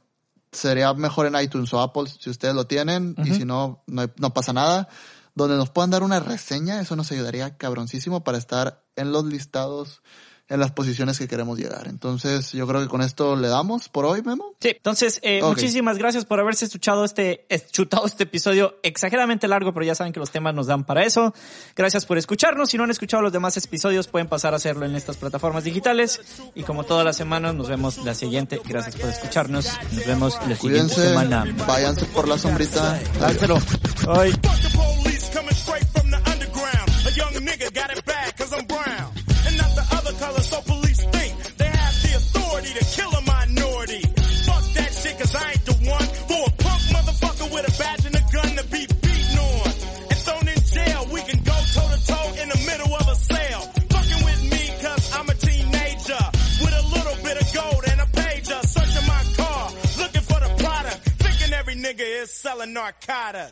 sería 0.50 0.92
mejor 0.94 1.26
en 1.26 1.36
iTunes 1.40 1.72
o 1.74 1.80
Apple 1.80 2.04
si 2.18 2.28
ustedes 2.28 2.54
lo 2.56 2.66
tienen. 2.66 3.14
Y 3.24 3.32
si 3.34 3.44
no, 3.44 3.84
no, 3.86 4.10
no 4.18 4.34
pasa 4.34 4.52
nada. 4.52 4.88
Donde 5.34 5.56
nos 5.56 5.70
puedan 5.70 5.90
dar 5.90 6.02
una 6.02 6.20
reseña, 6.20 6.80
eso 6.80 6.94
nos 6.96 7.10
ayudaría 7.10 7.56
cabroncísimo 7.56 8.22
para 8.22 8.38
estar 8.38 8.84
en 8.96 9.10
los 9.10 9.24
listados, 9.24 10.00
en 10.46 10.60
las 10.60 10.70
posiciones 10.72 11.18
que 11.18 11.26
queremos 11.26 11.58
llegar. 11.58 11.88
Entonces, 11.88 12.52
yo 12.52 12.66
creo 12.68 12.82
que 12.82 12.86
con 12.88 13.00
esto 13.00 13.34
le 13.34 13.48
damos 13.48 13.88
por 13.88 14.04
hoy, 14.04 14.22
Memo. 14.22 14.54
Sí, 14.60 14.68
entonces 14.68 15.18
eh, 15.22 15.40
Ok. 15.42 15.56
muchísimas 15.56 15.96
gracias 15.98 16.24
por 16.26 16.38
haberse 16.38 16.66
escuchado 16.66 17.04
este, 17.04 17.46
chutado 17.72 18.06
este 18.06 18.24
episodio 18.24 18.76
exageradamente 18.84 19.48
largo, 19.48 19.72
pero 19.74 19.84
ya 19.86 19.94
saben 19.96 20.12
que 20.12 20.20
los 20.20 20.30
temas 20.30 20.54
nos 20.54 20.66
dan 20.68 20.84
para 20.84 21.02
eso. 21.02 21.34
Gracias 21.74 22.04
por 22.06 22.16
escucharnos. 22.18 22.68
Si 22.70 22.76
no 22.76 22.84
han 22.84 22.90
escuchado 22.92 23.22
los 23.22 23.32
demás 23.32 23.56
episodios, 23.56 24.06
pueden 24.06 24.28
pasar 24.28 24.52
a 24.52 24.56
hacerlo 24.58 24.84
en 24.86 24.94
estas 24.94 25.16
plataformas 25.16 25.64
digitales. 25.64 26.20
Y 26.54 26.62
como 26.62 26.84
todas 26.84 27.04
las 27.04 27.16
semanas, 27.16 27.54
nos 27.56 27.68
vemos 27.68 27.98
la 28.04 28.14
siguiente. 28.14 28.60
Gracias 28.68 28.94
por 28.96 29.08
escucharnos. 29.10 29.66
Nos 29.92 30.06
vemos 30.06 30.34
la 30.34 30.54
siguiente 30.54 30.60
Cuídense, 30.94 31.08
semana. 31.08 31.44
váyanse 31.66 32.04
por 32.04 32.28
la 32.28 32.38
sombrita. 32.38 33.00
Dánselo. 33.18 33.58
Bye. 34.06 35.23
Coming 35.34 35.54
straight 35.54 35.84
from 35.90 36.10
the 36.12 36.16
underground. 36.30 36.88
A 37.06 37.10
young 37.10 37.34
nigga 37.42 37.74
got 37.74 37.90
it 37.90 38.04
bad 38.06 38.36
cause 38.36 38.52
I'm 38.52 38.66
brown. 38.66 39.10
And 39.46 39.56
not 39.58 39.74
the 39.74 39.86
other 39.98 40.12
color, 40.12 40.38
so 40.38 40.60
police 40.62 41.02
think 41.10 41.34
they 41.58 41.66
have 41.66 41.94
the 42.06 42.10
authority 42.22 42.70
to 42.78 42.84
kill 42.94 43.10
a 43.10 43.20
minority. 43.20 44.02
Fuck 44.46 44.64
that 44.78 44.94
shit 44.94 45.18
cause 45.18 45.34
I 45.34 45.50
ain't 45.50 45.64
the 45.66 45.74
one 45.90 46.06
for 46.30 46.38
a 46.38 46.52
punk 46.62 46.80
motherfucker 46.94 47.50
with 47.50 47.66
a 47.66 47.74
badge 47.82 48.06
and 48.06 48.14
a 48.14 48.24
gun 48.30 48.50
to 48.62 48.64
be 48.70 48.86
beaten 48.86 49.38
on. 49.42 49.66
And 50.06 50.18
thrown 50.22 50.46
in 50.54 50.60
jail, 50.70 51.02
we 51.10 51.20
can 51.26 51.42
go 51.42 51.56
toe 51.74 51.88
to 51.90 51.98
toe 52.06 52.28
in 52.38 52.48
the 52.54 52.60
middle 52.70 52.94
of 52.94 53.06
a 53.10 53.16
sale. 53.18 53.62
Fucking 53.90 54.22
with 54.22 54.40
me 54.54 54.62
cause 54.86 55.04
I'm 55.18 55.28
a 55.28 55.34
teenager. 55.34 56.24
With 56.62 56.74
a 56.78 56.84
little 56.94 57.18
bit 57.26 57.36
of 57.42 57.46
gold 57.50 57.82
and 57.90 57.98
a 57.98 58.08
pager. 58.22 58.60
Searching 58.70 59.06
my 59.10 59.22
car, 59.34 59.66
looking 59.98 60.22
for 60.22 60.38
the 60.38 60.50
product. 60.62 60.98
Thinking 61.26 61.50
every 61.58 61.74
nigga 61.74 62.06
is 62.22 62.30
selling 62.30 62.72
narcotics. 62.72 63.42